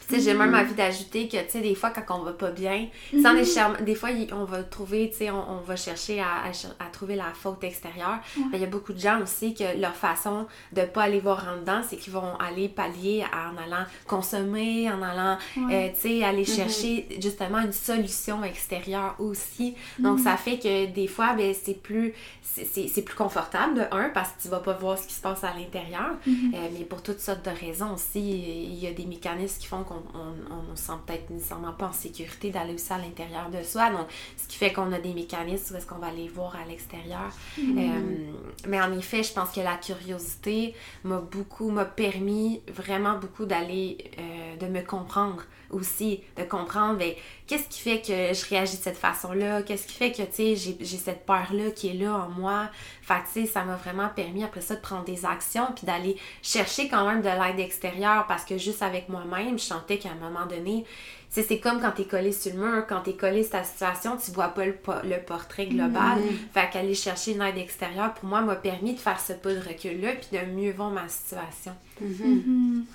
Tu 0.10 0.16
sais, 0.16 0.22
j'ai 0.22 0.34
même 0.34 0.54
envie 0.54 0.74
d'ajouter 0.74 1.28
que, 1.30 1.38
tu 1.38 1.50
sais, 1.50 1.62
des 1.62 1.76
fois, 1.76 1.92
quand 1.92 2.20
on 2.20 2.24
va 2.24 2.34
pas 2.34 2.52
bien, 2.52 2.88
sans 3.22 3.44
charmes, 3.46 3.78
des 3.86 3.96
fois, 3.96 4.10
on 4.34 4.44
va 4.44 4.62
trouver, 4.64 5.10
tu 5.12 5.20
sais, 5.20 5.30
on, 5.32 5.52
on 5.52 5.62
va 5.62 5.76
chercher 5.78 6.20
à, 6.20 6.44
à 6.44 6.52
cher- 6.54 6.76
à 6.80 6.86
trouver 6.86 7.16
la 7.16 7.32
faute 7.34 7.64
extérieure. 7.64 8.20
Ouais. 8.38 8.44
Mais 8.52 8.58
il 8.58 8.62
y 8.62 8.66
a 8.66 8.68
beaucoup 8.68 8.92
de 8.94 9.00
gens 9.00 9.22
aussi 9.22 9.54
que 9.54 9.64
leur 9.80 9.96
façon 9.96 10.46
de 10.74 10.82
pas 10.82 11.04
aller 11.04 11.20
voir 11.22 11.48
en 11.52 11.60
dedans, 11.62 11.82
c'est 11.88 11.96
qu'ils 11.96 12.12
vont 12.14 12.36
aller 12.38 12.68
pallier 12.68 13.24
en 13.34 13.56
allant 13.64 13.86
consommer, 14.06 14.92
en 14.92 15.02
allant, 15.02 15.38
Ouais. 15.58 15.90
euh, 15.90 15.90
tu 15.94 16.02
sais, 16.02 16.24
aller 16.24 16.40
Mhm. 16.40 16.46
chercher 16.56 17.08
justement 17.22 17.60
une 17.60 17.74
solution 17.74 18.44
extérieure 18.44 19.16
aussi. 19.20 19.76
Donc, 20.00 20.20
ça 20.20 20.36
fait 20.38 20.60
que 20.60 20.86
des 20.88 21.08
fois, 21.08 21.34
ben, 21.34 21.54
c'est 21.54 21.82
plus, 21.82 22.14
c'est- 22.42 22.66
c'est 22.66 22.88
c'est 22.88 23.02
plus 23.02 23.16
confortable, 23.16 23.74
de 23.76 23.82
un, 23.92 24.10
parce 24.10 24.30
que 24.32 24.42
tu 24.44 24.48
vas 24.50 24.60
pas 24.60 24.74
voir 24.74 24.98
ce 25.00 25.08
qui 25.08 25.14
se 25.14 25.22
passe 25.22 25.44
à 25.44 25.54
l'intérieur. 25.58 26.12
Euh, 26.28 26.68
mais 26.78 26.84
pour 26.86 27.02
toutes 27.02 27.20
sortes 27.20 27.44
de 27.46 27.50
raisons 27.66 27.94
aussi, 27.94 28.20
il 28.22 28.76
y 28.76 28.86
a 28.88 28.92
des 28.92 29.06
mécanismes 29.06 29.62
qui 29.64 29.70
font 29.70 29.84
qu'on 29.84 30.04
on, 30.14 30.72
on 30.72 30.76
se 30.76 30.84
sent 30.84 30.94
peut-être 31.06 31.30
nécessairement 31.30 31.72
pas 31.72 31.88
en 31.88 31.94
sécurité 31.94 32.50
d'aller 32.50 32.74
aussi 32.74 32.92
à 32.92 32.98
l'intérieur 32.98 33.50
de 33.50 33.64
soi. 33.64 33.90
Donc, 33.92 34.08
ce 34.36 34.46
qui 34.46 34.58
fait 34.58 34.74
qu'on 34.74 34.92
a 34.92 35.00
des 35.00 35.14
mécanismes 35.14 35.74
où 35.74 35.78
est-ce 35.78 35.88
qu'on 35.88 36.00
va 36.00 36.08
aller 36.08 36.28
voir 36.28 36.58
à 36.58 36.66
l'extérieur. 36.66 37.30
Euh, 37.60 38.32
mais 38.68 38.82
en 38.82 38.92
effet, 38.92 39.24
je 39.24 39.32
pense 39.32 39.52
que 39.52 39.62
la 39.62 39.78
curiosité 39.78 40.76
m'a 41.06 41.20
beaucoup, 41.20 41.72
m'a 41.72 41.86
permis 41.86 42.62
vraiment 42.68 43.18
beaucoup 43.18 43.46
d'aller, 43.46 44.12
euh, 44.20 44.58
de 44.58 44.68
me 44.68 44.82
comprendre 44.82 45.44
aussi, 45.74 46.22
de 46.38 46.44
comprendre 46.44 46.98
ben, 47.00 47.14
qu'est-ce 47.48 47.68
qui 47.68 47.80
fait 47.82 48.00
que 48.02 48.34
je 48.34 48.50
réagis 48.50 48.78
de 48.78 48.82
cette 48.84 48.98
façon-là, 48.98 49.62
qu'est-ce 49.64 49.88
qui 49.88 49.94
fait 49.96 50.12
que, 50.12 50.22
tu 50.22 50.28
sais, 50.34 50.56
j'ai 50.56 50.78
j'ai 50.80 50.98
cette 50.98 51.26
peur-là 51.26 51.72
qui 51.76 51.90
est 51.90 51.94
là 51.94 52.14
en 52.26 52.30
moi? 52.30 52.70
Fait 53.02 53.16
que, 53.16 53.34
tu 53.34 53.46
sais, 53.46 53.52
ça 53.52 53.64
m'a 53.64 53.76
vraiment 53.76 54.10
permis 54.16 54.44
après 54.44 54.62
ça 54.62 54.76
de 54.76 54.82
prendre 54.82 55.04
des 55.06 55.26
actions 55.26 55.68
puis 55.76 55.86
d'aller 55.86 56.16
chercher 56.42 56.88
quand 56.88 57.08
même 57.08 57.22
de 57.22 57.28
l'aide 57.30 57.60
extérieure 57.60 58.26
parce 58.28 58.46
que 58.46 58.58
juste 58.58 58.82
avec 58.82 59.10
moi-même, 59.10 59.60
je 59.60 59.64
sentais 59.66 59.98
qu'à 59.98 60.10
un 60.12 60.16
moment 60.30 60.46
donné, 60.46 60.86
c'est 61.30 61.60
comme 61.60 61.82
quand 61.82 61.94
t'es 61.94 62.06
collé 62.06 62.32
sur 62.32 62.54
le 62.54 62.60
mur, 62.60 62.86
quand 62.88 63.02
t'es 63.02 63.14
collé 63.16 63.42
sur 63.42 63.54
ta 63.54 63.64
situation, 63.64 64.18
tu 64.24 64.30
vois 64.32 64.50
pas 64.50 64.68
le, 64.68 64.74
po- 64.76 64.92
le 65.04 65.18
portrait 65.20 65.66
global. 65.66 66.20
Fait 66.54 66.70
qu'aller 66.72 66.94
chercher 66.94 67.32
une 67.32 67.42
aide 67.42 67.58
extérieure, 67.58 68.14
pour 68.14 68.30
moi, 68.30 68.42
m'a 68.42 68.56
permis 68.56 68.94
de 68.94 69.00
faire 69.00 69.20
ce 69.20 69.34
pas 69.34 69.52
de 69.52 69.60
recul-là 69.60 70.12
puis 70.14 70.38
de 70.40 70.46
mieux 70.46 70.72
voir 70.74 70.92
ma 70.92 71.10
situation. 71.10 71.74
Mhm. 72.00 72.86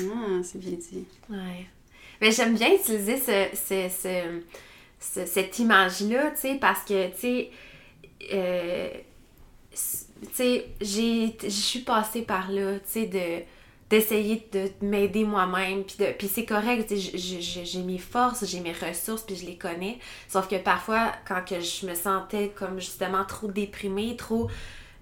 Ah, 0.00 0.40
c'est 0.42 0.58
bien 0.58 0.72
dit. 0.72 1.06
Ouais. 1.30 1.66
Mais 2.20 2.32
j'aime 2.32 2.54
bien 2.56 2.74
utiliser 2.74 3.16
ce, 3.18 3.56
ce- 3.56 3.88
ce- 3.90 4.40
ce- 5.00 5.26
cette 5.26 5.58
image-là, 5.58 6.30
tu 6.32 6.40
sais, 6.40 6.54
parce 6.60 6.84
que, 6.84 7.08
tu 7.12 7.18
sais, 7.18 7.50
euh, 8.32 8.88
tu 9.72 10.32
sais, 10.32 10.66
je 10.80 11.48
suis 11.48 11.80
passée 11.80 12.22
par 12.22 12.50
là, 12.50 12.74
tu 12.80 12.84
sais, 12.86 13.06
de 13.06 13.44
d'essayer 13.90 14.48
de 14.50 14.70
m'aider 14.80 15.24
moi-même 15.24 15.84
puis 15.84 15.96
de 15.98 16.06
puis 16.18 16.26
c'est 16.26 16.46
correct 16.46 16.90
j'ai 16.96 17.82
mes 17.82 17.98
forces 17.98 18.46
j'ai 18.46 18.60
mes 18.60 18.72
ressources 18.72 19.22
puis 19.22 19.36
je 19.36 19.44
les 19.44 19.58
connais 19.58 19.98
sauf 20.26 20.48
que 20.48 20.56
parfois 20.56 21.12
quand 21.28 21.44
que 21.44 21.60
je 21.60 21.86
me 21.86 21.94
sentais 21.94 22.50
comme 22.56 22.80
justement 22.80 23.26
trop 23.26 23.46
déprimée 23.48 24.16
trop 24.16 24.48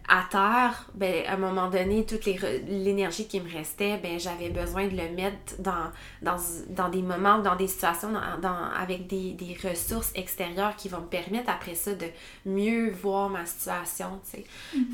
à 0.08 0.24
terre, 0.30 0.86
ben, 0.94 1.24
à 1.26 1.34
un 1.34 1.36
moment 1.36 1.68
donné, 1.70 2.04
toute 2.04 2.24
l'énergie 2.26 3.26
qui 3.28 3.40
me 3.40 3.50
restait, 3.50 3.98
ben, 3.98 4.18
j'avais 4.18 4.50
besoin 4.50 4.86
de 4.86 4.96
le 4.96 5.08
mettre 5.10 5.54
dans, 5.60 5.90
dans, 6.22 6.36
dans 6.70 6.88
des 6.88 7.02
moments, 7.02 7.38
dans 7.38 7.56
des 7.56 7.68
situations, 7.68 8.12
dans, 8.12 8.38
dans- 8.40 8.70
avec 8.76 9.06
des, 9.06 9.32
des 9.32 9.56
ressources 9.68 10.12
extérieures 10.14 10.76
qui 10.76 10.88
vont 10.88 11.00
me 11.00 11.06
permettre 11.06 11.50
après 11.50 11.74
ça 11.74 11.94
de 11.94 12.06
mieux 12.46 12.90
voir 12.90 13.28
ma 13.30 13.46
situation, 13.46 14.20
tu 14.24 14.38
sais. 14.38 14.44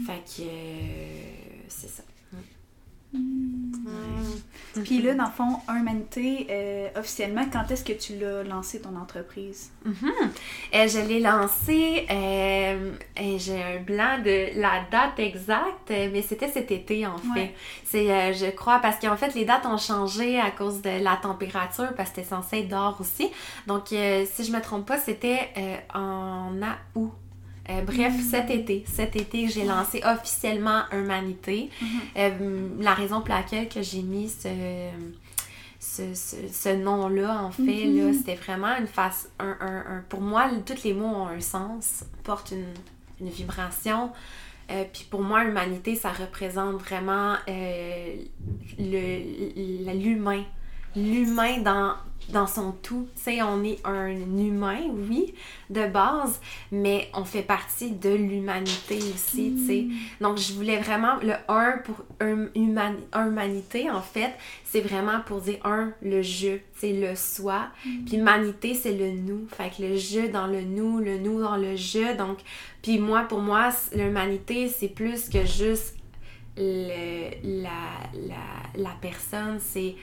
Fait 0.07 0.23
que 0.25 0.43
euh, 0.43 1.23
c'est 1.69 1.89
ça. 1.89 2.03
Puis 4.85 5.03
là, 5.03 5.15
dans 5.15 5.25
le 5.25 5.31
fond, 5.31 5.61
Humanité, 5.69 6.47
euh, 6.51 6.89
officiellement, 6.97 7.45
quand 7.51 7.71
est-ce 7.71 7.85
que 7.85 7.95
tu 7.95 8.17
l'as 8.19 8.45
lancé 8.45 8.81
ton 8.81 8.95
entreprise? 8.97 9.71
Euh, 9.87 10.87
je 10.87 11.09
l'ai 11.09 11.21
lancé, 11.21 12.07
euh, 12.11 12.93
j'ai 13.39 13.63
un 13.63 13.81
blanc 13.81 14.19
de 14.23 14.61
la 14.61 14.85
date 14.91 15.19
exacte, 15.19 15.91
mais 15.91 16.23
c'était 16.23 16.49
cet 16.49 16.71
été 16.71 17.07
en 17.07 17.17
fait. 17.17 17.41
Ouais. 17.41 17.55
C'est, 17.85 18.35
je 18.35 18.51
crois, 18.51 18.79
parce 18.79 19.01
qu'en 19.01 19.17
fait 19.17 19.35
les 19.35 19.45
dates 19.45 19.67
ont 19.67 19.79
changé 19.79 20.39
à 20.39 20.51
cause 20.51 20.83
de 20.83 21.03
la 21.03 21.17
température, 21.17 21.95
parce 21.97 22.11
que 22.11 22.17
c'était 22.17 22.29
censé 22.29 22.59
être 22.59 22.69
dehors 22.69 22.99
aussi. 23.01 23.31
Donc, 23.67 23.89
si 23.89 24.45
je 24.45 24.53
me 24.53 24.61
trompe 24.61 24.87
pas, 24.87 24.99
c'était 24.99 25.51
en 25.95 26.53
août. 26.95 27.13
Euh, 27.71 27.83
bref, 27.83 28.15
cet 28.31 28.51
été, 28.51 28.85
cet 28.87 29.15
été 29.17 29.47
j'ai 29.49 29.65
lancé 29.65 30.03
officiellement 30.05 30.83
Humanité. 30.93 31.69
Euh, 32.17 32.69
la 32.81 32.95
raison 32.95 33.21
pour 33.21 33.29
laquelle 33.35 33.69
que 33.69 33.83
j'ai 33.83 34.03
mis 34.03 34.29
ce, 34.29 34.49
ce, 35.79 36.15
ce- 36.15 36.49
ce 36.51 36.69
nom-là, 36.77 37.43
en 37.43 37.51
fait, 37.51 37.63
là, 38.07 38.13
c'était 38.15 38.35
vraiment 38.37 38.75
une 38.79 38.87
face. 38.87 39.29
Un, 39.39 39.57
un- 39.61 39.97
un- 39.97 40.05
pour 40.09 40.21
moi, 40.23 40.49
tous 40.65 40.83
les 40.85 40.95
mots 40.95 41.05
ont 41.07 41.27
un 41.29 41.41
sens, 41.41 42.05
portent 42.25 42.53
une, 42.53 42.65
une 43.21 43.29
vibration. 43.31 44.11
Euh, 44.71 44.85
puis 44.93 45.07
pour 45.11 45.21
moi, 45.23 45.45
l'humanité, 45.45 45.95
ça 45.95 46.11
représente 46.11 46.75
vraiment 46.77 47.35
l'humain. 48.79 50.45
L'humain 50.97 51.59
dans, 51.63 51.95
dans 52.31 52.47
son 52.47 52.73
tout. 52.73 53.09
Tu 53.15 53.23
sais, 53.23 53.43
on 53.43 53.63
est 53.63 53.79
un 53.85 54.09
humain, 54.11 54.81
oui, 55.09 55.35
de 55.71 55.87
base, 55.87 56.41
mais 56.73 57.09
on 57.15 57.25
fait 57.25 57.43
partie 57.43 57.93
de 57.93 58.11
l'humanité 58.11 58.97
aussi, 58.99 59.55
tu 59.57 59.67
sais. 59.67 59.87
Donc, 60.21 60.39
je 60.39 60.53
voulais 60.55 60.79
vraiment, 60.79 61.17
le 61.23 61.35
un 61.49 61.79
pour 61.85 61.97
hum- 62.21 62.51
humani- 62.55 63.05
humanité, 63.15 63.91
en 63.91 64.01
fait, 64.03 64.33
c'est 64.65 64.81
vraiment 64.81 65.21
pour 65.27 65.41
dire 65.41 65.59
un, 65.65 65.93
le 66.03 66.21
je, 66.23 66.59
c'est 66.77 66.93
le 66.93 67.15
soi. 67.17 67.69
Puis 68.07 68.17
humanité, 68.17 68.75
c'est 68.75 68.93
le 68.97 69.11
nous. 69.13 69.47
Fait 69.49 69.71
que 69.71 69.83
le 69.83 69.97
je 69.97 70.31
dans 70.31 70.47
le 70.47 70.63
nous, 70.63 70.99
le 70.99 71.19
nous 71.19 71.41
dans 71.41 71.57
le 71.57 71.77
je. 71.77 72.17
Donc, 72.17 72.39
puis 72.83 72.99
moi, 72.99 73.23
pour 73.23 73.41
moi, 73.41 73.71
l'humanité, 73.95 74.69
c'est 74.69 74.89
plus 74.89 75.29
que 75.29 75.45
juste 75.47 75.95
le- 76.57 77.63
la, 77.63 77.71
la, 78.27 78.83
la 78.83 78.91
personne, 79.01 79.59
c'est 79.61 79.95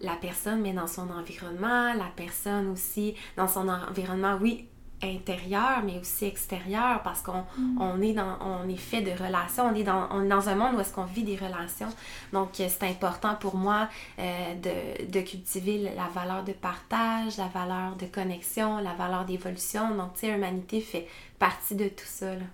la 0.00 0.16
personne, 0.16 0.60
mais 0.62 0.72
dans 0.72 0.86
son 0.86 1.10
environnement, 1.10 1.92
la 1.94 2.10
personne 2.16 2.68
aussi 2.68 3.14
dans 3.36 3.48
son 3.48 3.68
environnement, 3.68 4.38
oui, 4.40 4.66
intérieur, 5.02 5.82
mais 5.82 5.98
aussi 5.98 6.26
extérieur, 6.26 7.02
parce 7.02 7.22
qu'on 7.22 7.44
on 7.78 8.02
est 8.02 8.12
dans, 8.12 8.38
on 8.40 8.68
est 8.68 8.76
fait 8.76 9.00
de 9.00 9.10
relations, 9.10 9.64
on 9.64 9.74
est 9.74 9.82
dans, 9.82 10.08
on 10.10 10.24
est 10.24 10.28
dans 10.28 10.48
un 10.48 10.54
monde 10.54 10.74
où 10.76 10.80
est-ce 10.80 10.92
qu'on 10.92 11.04
vit 11.04 11.22
des 11.22 11.36
relations. 11.36 11.88
Donc, 12.32 12.60
euh, 12.60 12.68
c'est 12.68 12.84
important 12.86 13.34
pour 13.34 13.56
moi 13.56 13.88
euh, 14.18 14.54
de, 14.56 15.06
de 15.10 15.20
cultiver 15.22 15.90
la 15.96 16.08
valeur 16.08 16.44
de 16.44 16.52
partage, 16.52 17.38
la 17.38 17.48
valeur 17.48 17.96
de 17.96 18.06
connexion, 18.06 18.78
la 18.78 18.92
valeur 18.92 19.24
d'évolution. 19.24 19.94
Donc, 19.94 20.14
tu 20.14 20.20
sais, 20.20 20.34
humanité 20.34 20.80
fait 20.80 21.08
partie 21.38 21.76
de 21.76 21.88
tout 21.88 22.04
ça, 22.04 22.34
là. 22.34 22.44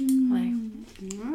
Ouais. 0.00 0.52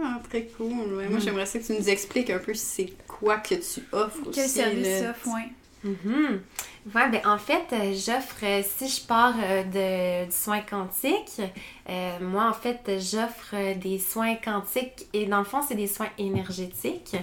Ah, 0.04 0.22
très 0.30 0.44
cool. 0.58 0.94
Ouais, 0.96 1.08
Moi, 1.10 1.20
j'aimerais 1.20 1.46
ça 1.46 1.60
que 1.60 1.66
tu 1.66 1.74
nous 1.74 1.90
expliques 1.90 2.30
un 2.30 2.40
peu 2.40 2.54
c'est 2.54 2.94
quoi 3.08 3.38
que 3.38 3.56
tu 3.56 3.82
offres 3.92 4.28
aussi. 4.28 4.32
Quel 4.40 4.50
service 4.50 4.88
là. 4.88 5.00
ça 5.00 5.10
offre, 5.12 5.28
ouais. 5.36 5.50
Mhm. 5.84 6.40
Ouais, 6.86 7.10
ben 7.10 7.22
en 7.26 7.38
fait, 7.38 7.64
euh, 7.72 7.94
j'offre, 7.94 8.44
euh, 8.44 8.62
si 8.62 8.90
je 8.90 9.08
pars 9.08 9.34
euh, 9.42 9.64
de, 9.64 10.26
du 10.30 10.36
soin 10.36 10.60
quantique, 10.60 11.40
moi, 12.22 12.50
en 12.50 12.54
fait, 12.54 12.80
j'offre 13.00 13.56
des 13.78 14.00
soins 14.00 14.36
quantiques 14.36 15.08
et 15.14 15.26
dans 15.26 15.40
le 15.40 15.44
fond, 15.44 15.62
c'est 15.62 15.76
des 15.76 15.88
soins 15.88 16.10
énergétiques. 16.18 17.16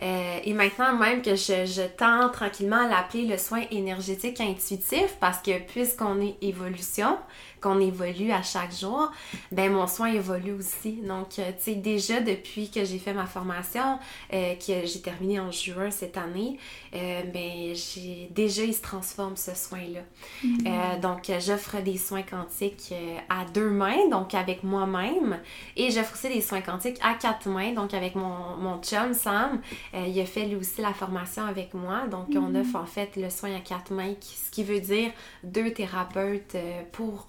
Et 0.00 0.52
maintenant, 0.52 0.96
même 0.96 1.20
que 1.20 1.34
je, 1.34 1.66
je 1.66 1.82
tends 1.96 2.28
tranquillement 2.28 2.84
à 2.84 2.88
l'appeler 2.88 3.26
le 3.26 3.36
soin 3.38 3.62
énergétique 3.72 4.40
intuitif 4.40 5.16
parce 5.18 5.38
que 5.38 5.58
puisqu'on 5.58 6.20
est 6.20 6.36
évolution, 6.42 7.18
qu'on 7.60 7.80
évolue 7.80 8.30
à 8.30 8.42
chaque 8.42 8.72
jour, 8.72 9.10
ben 9.50 9.72
mon 9.72 9.88
soin 9.88 10.12
évolue 10.12 10.52
aussi. 10.52 10.92
Donc, 11.02 11.30
tu 11.30 11.42
sais, 11.58 11.74
déjà 11.74 12.20
depuis 12.20 12.70
que 12.70 12.84
j'ai 12.84 12.98
fait 12.98 13.14
ma 13.14 13.26
formation, 13.26 13.98
que 14.30 14.86
j'ai 14.86 15.00
terminé 15.02 15.40
en 15.40 15.50
juin 15.50 15.90
cette 15.90 16.16
année, 16.16 16.58
ben 16.92 17.74
j'ai 17.74 18.28
déjà 18.30 18.62
il 18.62 18.74
se 18.74 18.82
transforme 18.82 19.03
ce 19.04 19.54
soin-là. 19.54 20.00
Mm-hmm. 20.44 21.00
donc, 21.00 21.30
j'offre 21.40 21.80
des 21.82 21.96
soins 21.96 22.22
quantiques 22.22 22.92
à 23.28 23.44
deux 23.52 23.70
mains, 23.70 24.08
donc 24.10 24.34
avec 24.34 24.62
moi-même, 24.62 25.40
et 25.76 25.90
j'offre 25.90 26.14
aussi 26.14 26.28
des 26.28 26.40
soins 26.40 26.60
quantiques 26.60 26.98
à 27.02 27.14
quatre 27.14 27.48
mains, 27.48 27.72
donc 27.72 27.94
avec 27.94 28.14
mon, 28.14 28.56
mon 28.56 28.80
chum 28.82 29.14
Sam. 29.14 29.60
il 29.94 30.18
a 30.20 30.26
fait 30.26 30.46
lui 30.46 30.56
aussi 30.56 30.80
la 30.80 30.92
formation 30.92 31.44
avec 31.44 31.74
moi, 31.74 32.06
donc 32.10 32.28
on 32.30 32.50
mm-hmm. 32.50 32.60
offre 32.60 32.76
en 32.76 32.86
fait 32.86 33.16
le 33.16 33.30
soin 33.30 33.54
à 33.54 33.60
quatre 33.60 33.92
mains, 33.92 34.14
ce 34.20 34.50
qui 34.50 34.64
veut 34.64 34.80
dire 34.80 35.10
deux 35.42 35.72
thérapeutes 35.72 36.56
pour 36.92 37.28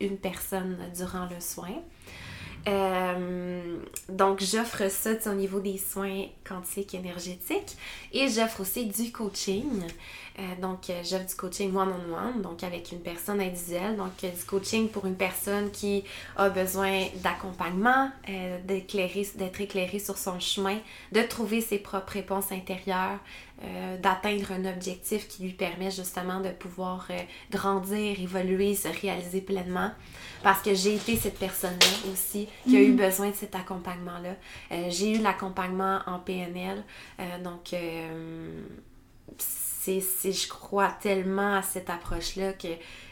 une 0.00 0.16
personne 0.16 0.78
durant 0.94 1.26
le 1.26 1.40
soin. 1.40 1.74
Euh, 2.68 3.76
donc, 4.08 4.40
j'offre 4.40 4.90
ça 4.90 5.10
au 5.26 5.34
niveau 5.34 5.60
des 5.60 5.78
soins 5.78 6.24
quantiques 6.44 6.94
énergétiques 6.94 7.76
et 8.12 8.28
j'offre 8.28 8.60
aussi 8.60 8.86
du 8.86 9.12
coaching. 9.12 9.82
Euh, 10.38 10.42
donc, 10.60 10.90
euh, 10.90 11.02
j'offre 11.02 11.26
du 11.26 11.34
coaching 11.34 11.74
one-on-one, 11.74 12.42
donc 12.42 12.62
avec 12.62 12.92
une 12.92 13.00
personne 13.00 13.40
individuelle. 13.40 13.96
Donc, 13.96 14.12
du 14.20 14.44
coaching 14.46 14.88
pour 14.88 15.06
une 15.06 15.16
personne 15.16 15.70
qui 15.70 16.04
a 16.36 16.48
besoin 16.48 17.04
d'accompagnement, 17.22 18.10
d'être 18.64 19.60
éclairée 19.60 19.98
sur 19.98 20.18
son 20.18 20.38
chemin, 20.40 20.78
de 21.12 21.22
trouver 21.22 21.60
ses 21.60 21.78
propres 21.78 22.12
réponses 22.12 22.52
intérieures, 22.52 23.18
d'atteindre 24.02 24.52
un 24.52 24.66
objectif 24.66 25.26
qui 25.28 25.44
lui 25.44 25.52
permet 25.52 25.90
justement 25.90 26.40
de 26.40 26.50
pouvoir 26.50 27.08
grandir, 27.50 28.20
évoluer, 28.20 28.74
se 28.74 28.88
réaliser 28.88 29.40
pleinement 29.40 29.90
parce 30.42 30.62
que 30.62 30.74
j'ai 30.74 30.94
été 30.94 31.16
cette 31.16 31.38
personne-là 31.40 32.12
aussi 32.12 32.48
qui 32.68 32.76
a 32.76 32.80
eu 32.80 32.92
mm. 32.92 32.96
besoin 32.96 33.30
de 33.30 33.34
cet 33.34 33.56
accompagnement-là. 33.56 34.36
Euh, 34.70 34.86
j'ai 34.90 35.16
eu 35.16 35.18
l'accompagnement 35.18 35.98
en 36.06 36.20
PNL, 36.20 36.84
euh, 37.18 37.42
donc 37.42 37.74
euh, 39.28 40.00
c'est, 40.00 40.32
je 40.32 40.48
crois 40.48 40.88
tellement 41.00 41.56
à 41.56 41.62
cette 41.62 41.90
approche-là 41.90 42.52
que 42.54 42.68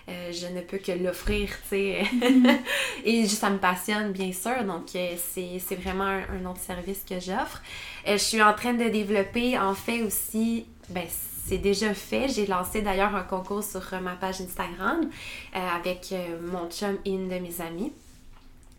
je 0.07 0.47
ne 0.49 0.61
peux 0.61 0.79
que 0.79 0.93
l'offrir, 0.93 1.49
tu 1.63 1.69
sais. 1.69 2.03
Mm. 2.13 2.49
Et 3.05 3.27
ça 3.27 3.49
me 3.49 3.59
passionne, 3.59 4.13
bien 4.13 4.33
sûr, 4.33 4.65
donc 4.65 4.89
c'est, 4.89 5.77
vraiment 5.77 6.05
un, 6.05 6.25
un, 6.31 6.51
autre 6.51 6.61
service 6.61 7.05
que 7.09 7.21
j'offre. 7.21 7.63
je 8.07 8.17
suis 8.17 8.43
en 8.43 8.53
train 8.55 8.75
de 8.75 8.89
développer, 8.89 9.59
en 9.59 9.75
fait, 9.75 10.03
aussi, 10.03 10.67
ben, 10.91 11.07
c'est 11.47 11.59
déjà 11.59 11.93
fait. 11.95 12.29
J'ai 12.29 12.47
lancé 12.47 12.83
d'ailleurs 12.83 13.15
un 13.15 13.23
concours 13.23 13.63
sur 13.63 13.83
euh, 13.93 14.01
ma 14.01 14.17
page 14.17 14.41
Instagram 14.41 15.09
euh, 15.55 15.59
avec 15.77 16.09
euh, 16.13 16.39
mon 16.41 16.69
chum 16.71 16.99
et 17.05 17.11
une 17.11 17.29
de 17.29 17.39
mes 17.39 17.61
amies. 17.61 17.93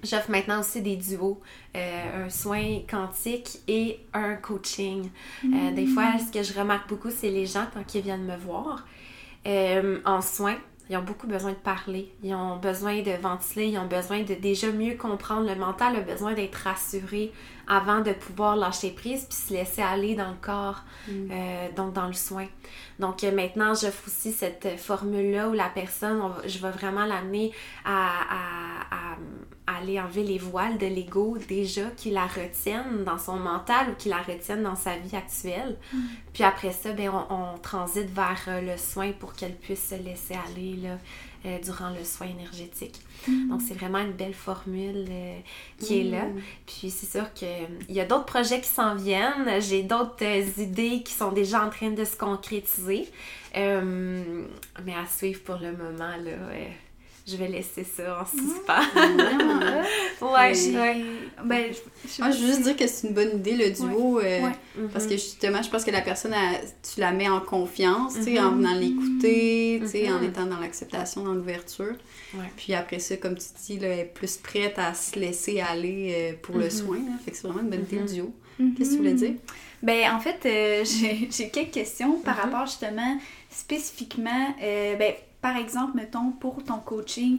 J'offre 0.05 0.29
maintenant 0.31 0.59
aussi 0.59 0.81
des 0.81 0.95
duos, 0.95 1.41
un 1.73 2.29
soin 2.29 2.81
quantique 2.89 3.59
et 3.67 3.99
un 4.13 4.35
coaching. 4.35 5.09
des 5.43 5.87
fois, 5.87 6.13
ce 6.19 6.31
que 6.31 6.43
je 6.43 6.57
remarque 6.57 6.87
beaucoup, 6.87 7.09
c'est 7.09 7.29
les 7.29 7.45
gens 7.45 7.65
quand 7.73 7.95
ils 7.95 8.01
viennent 8.01 8.25
me 8.25 8.37
voir 8.37 8.85
en 10.05 10.21
soins, 10.21 10.57
ils 10.89 10.97
ont 10.97 11.03
beaucoup 11.03 11.25
besoin 11.27 11.51
de 11.51 11.57
parler, 11.57 12.13
ils 12.23 12.35
ont 12.35 12.57
besoin 12.57 13.01
de 13.01 13.11
ventiler, 13.11 13.69
ils 13.69 13.77
ont 13.79 13.87
besoin 13.87 14.21
de 14.21 14.35
déjà 14.35 14.71
mieux 14.71 14.95
comprendre. 14.95 15.49
Le 15.49 15.55
mental 15.55 15.95
a 15.95 16.01
besoin 16.01 16.33
d'être 16.33 16.55
rassuré 16.55 17.31
avant 17.67 18.01
de 18.01 18.11
pouvoir 18.11 18.55
lâcher 18.55 18.91
prise 18.91 19.25
puis 19.25 19.37
se 19.37 19.53
laisser 19.53 19.81
aller 19.81 20.15
dans 20.15 20.29
le 20.29 20.37
corps, 20.41 20.83
mm. 21.07 21.11
euh, 21.31 21.67
donc 21.75 21.93
dans 21.93 22.07
le 22.07 22.13
soin. 22.13 22.47
Donc 22.99 23.23
euh, 23.23 23.31
maintenant, 23.31 23.73
j'offre 23.73 24.07
aussi 24.07 24.31
cette 24.31 24.79
formule-là 24.79 25.49
où 25.49 25.53
la 25.53 25.69
personne, 25.69 26.21
je 26.45 26.59
vais 26.59 26.71
vraiment 26.71 27.05
l'amener 27.05 27.51
à, 27.83 29.15
aller 29.67 29.99
enlever 29.99 30.23
les 30.23 30.37
voiles 30.37 30.77
de 30.77 30.85
l'ego 30.85 31.37
déjà 31.47 31.85
qui 31.97 32.11
la 32.11 32.27
retiennent 32.27 33.03
dans 33.03 33.17
son 33.17 33.37
mental 33.37 33.89
ou 33.89 33.95
qui 33.95 34.09
la 34.09 34.21
retiennent 34.21 34.61
dans 34.61 34.75
sa 34.75 34.95
vie 34.95 35.15
actuelle. 35.15 35.77
Mm. 35.91 35.97
Puis 36.33 36.43
après 36.43 36.71
ça, 36.71 36.91
ben, 36.93 37.11
on, 37.29 37.57
transite 37.57 38.09
vers 38.11 38.61
le 38.61 38.77
soin 38.77 39.11
pour 39.13 39.33
qu'elle 39.33 39.55
puisse 39.55 39.89
se 39.89 39.95
laisser 39.95 40.35
aller 40.47 40.75
là, 40.75 40.97
euh, 41.45 41.59
durant 41.59 41.89
le 41.91 42.03
soin 42.03 42.27
énergétique. 42.27 42.99
Mm. 43.27 43.49
Donc, 43.49 43.61
c'est 43.61 43.73
vraiment 43.73 43.99
une 43.99 44.13
belle 44.13 44.33
formule 44.33 45.05
euh, 45.09 45.39
qui 45.79 46.01
est 46.01 46.03
là. 46.03 46.25
Mm. 46.25 46.41
Puis, 46.65 46.89
c'est 46.89 47.17
sûr 47.17 47.31
qu'il 47.33 47.67
y 47.89 47.99
a 47.99 48.05
d'autres 48.05 48.25
projets 48.25 48.61
qui 48.61 48.69
s'en 48.69 48.95
viennent. 48.95 49.61
J'ai 49.61 49.83
d'autres 49.83 50.59
idées 50.59 51.03
qui 51.03 51.13
sont 51.13 51.31
déjà 51.31 51.65
en 51.65 51.69
train 51.69 51.91
de 51.91 52.03
se 52.03 52.15
concrétiser. 52.15 53.07
mais 53.53 54.93
à 54.93 55.05
suivre 55.07 55.41
pour 55.41 55.57
le 55.57 55.71
moment, 55.71 56.15
là 56.23 56.31
je 57.27 57.37
vais 57.37 57.47
laisser 57.47 57.83
ça 57.83 58.21
en 58.21 58.25
suspens. 58.25 58.85
ouais, 60.21 60.53
Ben, 61.43 61.73
je, 61.73 62.21
Moi, 62.21 62.31
je 62.31 62.37
veux 62.37 62.47
juste 62.47 62.61
dire 62.61 62.75
que 62.75 62.85
c'est 62.85 63.07
une 63.07 63.15
bonne 63.15 63.37
idée, 63.39 63.55
le 63.55 63.71
duo. 63.71 64.19
Euh, 64.19 64.41
parce 64.93 65.05
que 65.05 65.13
mhm. 65.13 65.19
justement, 65.19 65.61
je 65.63 65.69
pense 65.71 65.83
que 65.83 65.89
la 65.89 66.01
personne, 66.01 66.35
tu 66.83 66.99
la 66.99 67.11
mets 67.11 67.27
en 67.27 67.39
confiance, 67.41 68.13
tu 68.13 68.23
sais, 68.23 68.39
en 68.39 68.51
mhm. 68.51 68.57
venant 68.59 68.75
l'écouter, 68.75 69.79
tu 69.81 69.87
sais, 69.87 70.11
en 70.11 70.19
mhm. 70.19 70.25
étant 70.25 70.45
dans 70.45 70.59
l'acceptation, 70.59 71.23
dans 71.23 71.33
l'ouverture. 71.33 71.95
Puis 72.57 72.75
après 72.75 72.99
ça, 72.99 73.17
comme 73.17 73.35
tu 73.35 73.45
dis, 73.65 73.79
là, 73.79 73.87
elle 73.87 73.99
est 73.99 74.13
plus 74.13 74.37
prête 74.37 74.77
à 74.77 74.93
se 74.93 75.17
laisser 75.17 75.61
aller 75.61 76.13
euh, 76.15 76.33
pour 76.43 76.57
le 76.57 76.69
soin. 76.69 76.99
Fait 77.23 77.31
que 77.31 77.37
c'est 77.37 77.47
vraiment 77.47 77.61
une 77.61 77.69
bonne 77.69 77.83
idée, 77.83 77.99
le 77.99 78.05
duo. 78.05 78.33
Qu'est-ce 78.77 78.91
que 78.91 78.95
tu 78.95 78.97
voulais 78.99 79.13
dire? 79.13 79.33
Ben, 79.81 80.13
en 80.13 80.19
fait, 80.19 80.45
euh, 80.45 80.85
j'ai 81.31 81.49
quelques 81.49 81.71
questions 81.71 82.19
par 82.19 82.37
rapport 82.37 82.67
justement 82.67 83.17
spécifiquement. 83.49 84.55
ben, 84.59 85.13
par 85.45 85.57
exemple, 85.57 85.95
mettons, 85.95 86.31
pour 86.31 86.63
ton 86.63 86.79
coaching, 86.79 87.37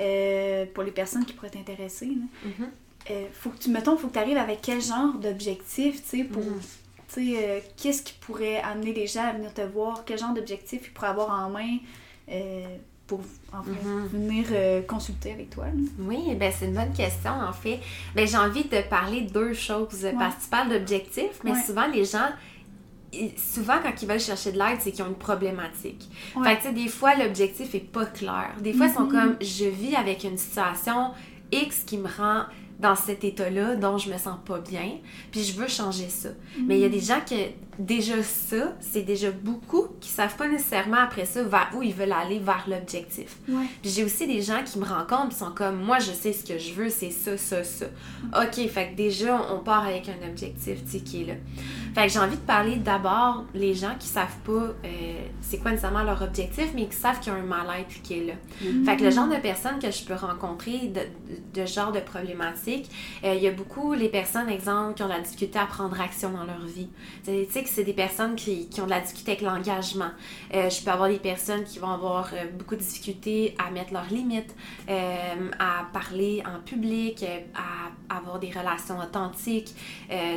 euh, 0.00 0.64
pour 0.72 0.84
les 0.84 0.90
personnes 0.90 1.26
qui 1.26 1.34
pourraient 1.34 1.50
t'intéresser, 1.50 2.06
mm-hmm. 2.06 2.64
euh, 3.10 3.26
faut 3.34 3.50
que 3.50 3.58
tu, 3.58 3.68
mettons, 3.68 3.94
faut 3.98 4.08
que 4.08 4.14
tu 4.14 4.18
arrives 4.18 4.38
avec 4.38 4.60
quel 4.62 4.80
genre 4.80 5.12
d'objectif, 5.18 6.02
tu 6.02 6.08
sais, 6.08 6.24
pour, 6.24 6.42
mm-hmm. 6.42 7.12
tu 7.12 7.34
sais, 7.34 7.44
euh, 7.44 7.60
qu'est-ce 7.76 8.02
qui 8.04 8.14
pourrait 8.14 8.62
amener 8.62 8.94
les 8.94 9.06
gens 9.06 9.24
à 9.24 9.32
venir 9.34 9.52
te 9.52 9.60
voir, 9.60 10.04
quel 10.06 10.18
genre 10.18 10.32
d'objectif 10.32 10.80
ils 10.86 10.92
pourraient 10.94 11.08
avoir 11.08 11.28
en 11.28 11.50
main 11.50 11.76
pour 13.06 13.20
mm-hmm. 13.20 14.06
venir 14.10 14.46
consulter 14.86 15.32
avec 15.32 15.50
toi? 15.50 15.66
Oui, 15.98 16.34
ben 16.36 16.50
c'est 16.58 16.64
une 16.64 16.74
bonne 16.74 16.94
question 16.94 17.32
en 17.32 17.52
fait. 17.52 17.80
Ben, 18.14 18.26
j'ai 18.26 18.38
envie 18.38 18.64
de 18.64 18.80
parler 18.88 19.20
de 19.20 19.30
deux 19.30 19.52
choses 19.52 20.06
parce 20.18 20.36
que 20.36 20.42
tu 20.44 20.48
parles 20.48 20.70
d'objectifs, 20.70 21.38
mais 21.44 21.62
souvent 21.62 21.86
les 21.86 22.06
gens 22.06 22.30
souvent, 23.36 23.78
quand 23.82 23.92
ils 24.00 24.08
veulent 24.08 24.20
chercher 24.20 24.52
de 24.52 24.58
l'aide, 24.58 24.78
c'est 24.80 24.92
qu'ils 24.92 25.04
ont 25.04 25.08
une 25.08 25.14
problématique. 25.14 26.08
Fait 26.42 26.56
tu 26.56 26.62
sais, 26.62 26.72
des 26.72 26.88
fois, 26.88 27.14
l'objectif 27.14 27.74
est 27.74 27.80
pas 27.80 28.06
clair. 28.06 28.52
Des 28.60 28.72
fois, 28.72 28.86
ils 28.86 28.94
sont 28.94 29.06
mm-hmm. 29.06 29.10
comme, 29.10 29.36
je 29.40 29.66
vis 29.66 29.94
avec 29.96 30.24
une 30.24 30.38
situation 30.38 31.10
X 31.50 31.82
qui 31.84 31.98
me 31.98 32.08
rend 32.08 32.44
dans 32.82 32.96
cet 32.96 33.22
état-là 33.22 33.76
dont 33.76 33.96
je 33.96 34.10
me 34.10 34.18
sens 34.18 34.36
pas 34.44 34.58
bien, 34.58 34.98
puis 35.30 35.42
je 35.44 35.52
veux 35.52 35.68
changer 35.68 36.08
ça. 36.08 36.30
Mais 36.66 36.78
il 36.78 36.82
y 36.82 36.84
a 36.84 36.88
des 36.88 37.00
gens 37.00 37.20
qui, 37.24 37.36
déjà 37.78 38.20
ça, 38.24 38.74
c'est 38.80 39.02
déjà 39.02 39.30
beaucoup 39.30 39.86
qui 40.00 40.08
savent 40.08 40.34
pas 40.36 40.48
nécessairement 40.48 40.98
après 40.98 41.24
ça 41.24 41.44
vers 41.44 41.70
où 41.76 41.82
ils 41.82 41.94
veulent 41.94 42.12
aller 42.12 42.40
vers 42.40 42.64
l'objectif. 42.66 43.36
j'ai 43.84 44.04
aussi 44.04 44.26
des 44.26 44.42
gens 44.42 44.62
qui 44.64 44.80
me 44.80 44.84
rencontrent 44.84 45.28
qui 45.28 45.36
sont 45.36 45.52
comme, 45.52 45.80
moi, 45.80 46.00
je 46.00 46.10
sais 46.10 46.32
ce 46.32 46.44
que 46.44 46.58
je 46.58 46.72
veux, 46.72 46.90
c'est 46.90 47.10
ça, 47.10 47.38
ça, 47.38 47.62
ça. 47.62 47.86
Mm-hmm. 47.86 48.46
OK, 48.46 48.68
fait 48.68 48.90
que 48.90 48.96
déjà, 48.96 49.40
on 49.54 49.60
part 49.60 49.86
avec 49.86 50.08
un 50.08 50.28
objectif, 50.28 50.82
tu 50.84 50.90
sais, 50.90 51.00
qui 51.00 51.22
est 51.22 51.26
là. 51.26 51.34
Fait 51.94 52.06
que 52.06 52.12
j'ai 52.12 52.18
envie 52.18 52.36
de 52.36 52.42
parler 52.42 52.76
d'abord 52.76 53.44
les 53.54 53.74
gens 53.74 53.94
qui 53.98 54.08
savent 54.08 54.38
pas 54.44 54.52
euh, 54.52 55.26
c'est 55.40 55.58
quoi 55.58 55.72
nécessairement 55.72 56.04
leur 56.04 56.22
objectif, 56.22 56.70
mais 56.74 56.86
qui 56.86 56.96
savent 56.96 57.20
qu'il 57.20 57.32
y 57.32 57.36
a 57.36 57.38
un 57.38 57.42
mal-être 57.42 58.00
qui 58.02 58.14
est 58.14 58.24
là. 58.24 58.32
Mm-hmm. 58.62 58.84
Fait 58.84 58.96
que 58.96 59.04
le 59.04 59.10
genre 59.10 59.28
de 59.28 59.36
personnes 59.36 59.78
que 59.78 59.90
je 59.90 60.04
peux 60.04 60.14
rencontrer 60.14 60.88
de, 60.88 61.00
de, 61.60 61.66
genre 61.66 61.92
de 61.92 62.00
problématiques, 62.00 62.90
euh, 63.24 63.34
il 63.34 63.42
y 63.42 63.46
a 63.46 63.50
beaucoup 63.50 63.92
les 63.92 64.08
personnes, 64.08 64.48
exemple, 64.48 64.94
qui 64.94 65.02
ont 65.02 65.08
la 65.08 65.20
difficulté 65.20 65.58
à 65.58 65.66
prendre 65.66 66.00
action 66.00 66.30
dans 66.30 66.44
leur 66.44 66.64
vie. 66.64 66.88
Tu 67.24 67.44
sais 67.50 67.62
que 67.62 67.68
c'est 67.68 67.84
des 67.84 67.92
personnes 67.92 68.36
qui, 68.36 68.68
qui, 68.68 68.80
ont 68.80 68.86
de 68.86 68.90
la 68.90 69.00
difficulté 69.00 69.32
avec 69.32 69.42
l'engagement. 69.42 70.10
Euh, 70.54 70.70
je 70.70 70.82
peux 70.82 70.90
avoir 70.90 71.10
des 71.10 71.18
personnes 71.18 71.64
qui 71.64 71.78
vont 71.78 71.90
avoir 71.90 72.30
beaucoup 72.58 72.76
de 72.76 72.80
difficultés 72.80 73.54
à 73.58 73.70
mettre 73.70 73.92
leurs 73.92 74.08
limites, 74.10 74.54
à 74.88 75.84
parler 75.92 76.42
en 76.46 76.60
public, 76.60 77.24
à 77.54 78.16
avoir 78.16 78.38
des 78.38 78.50
relations 78.50 78.98
authentiques. 78.98 79.74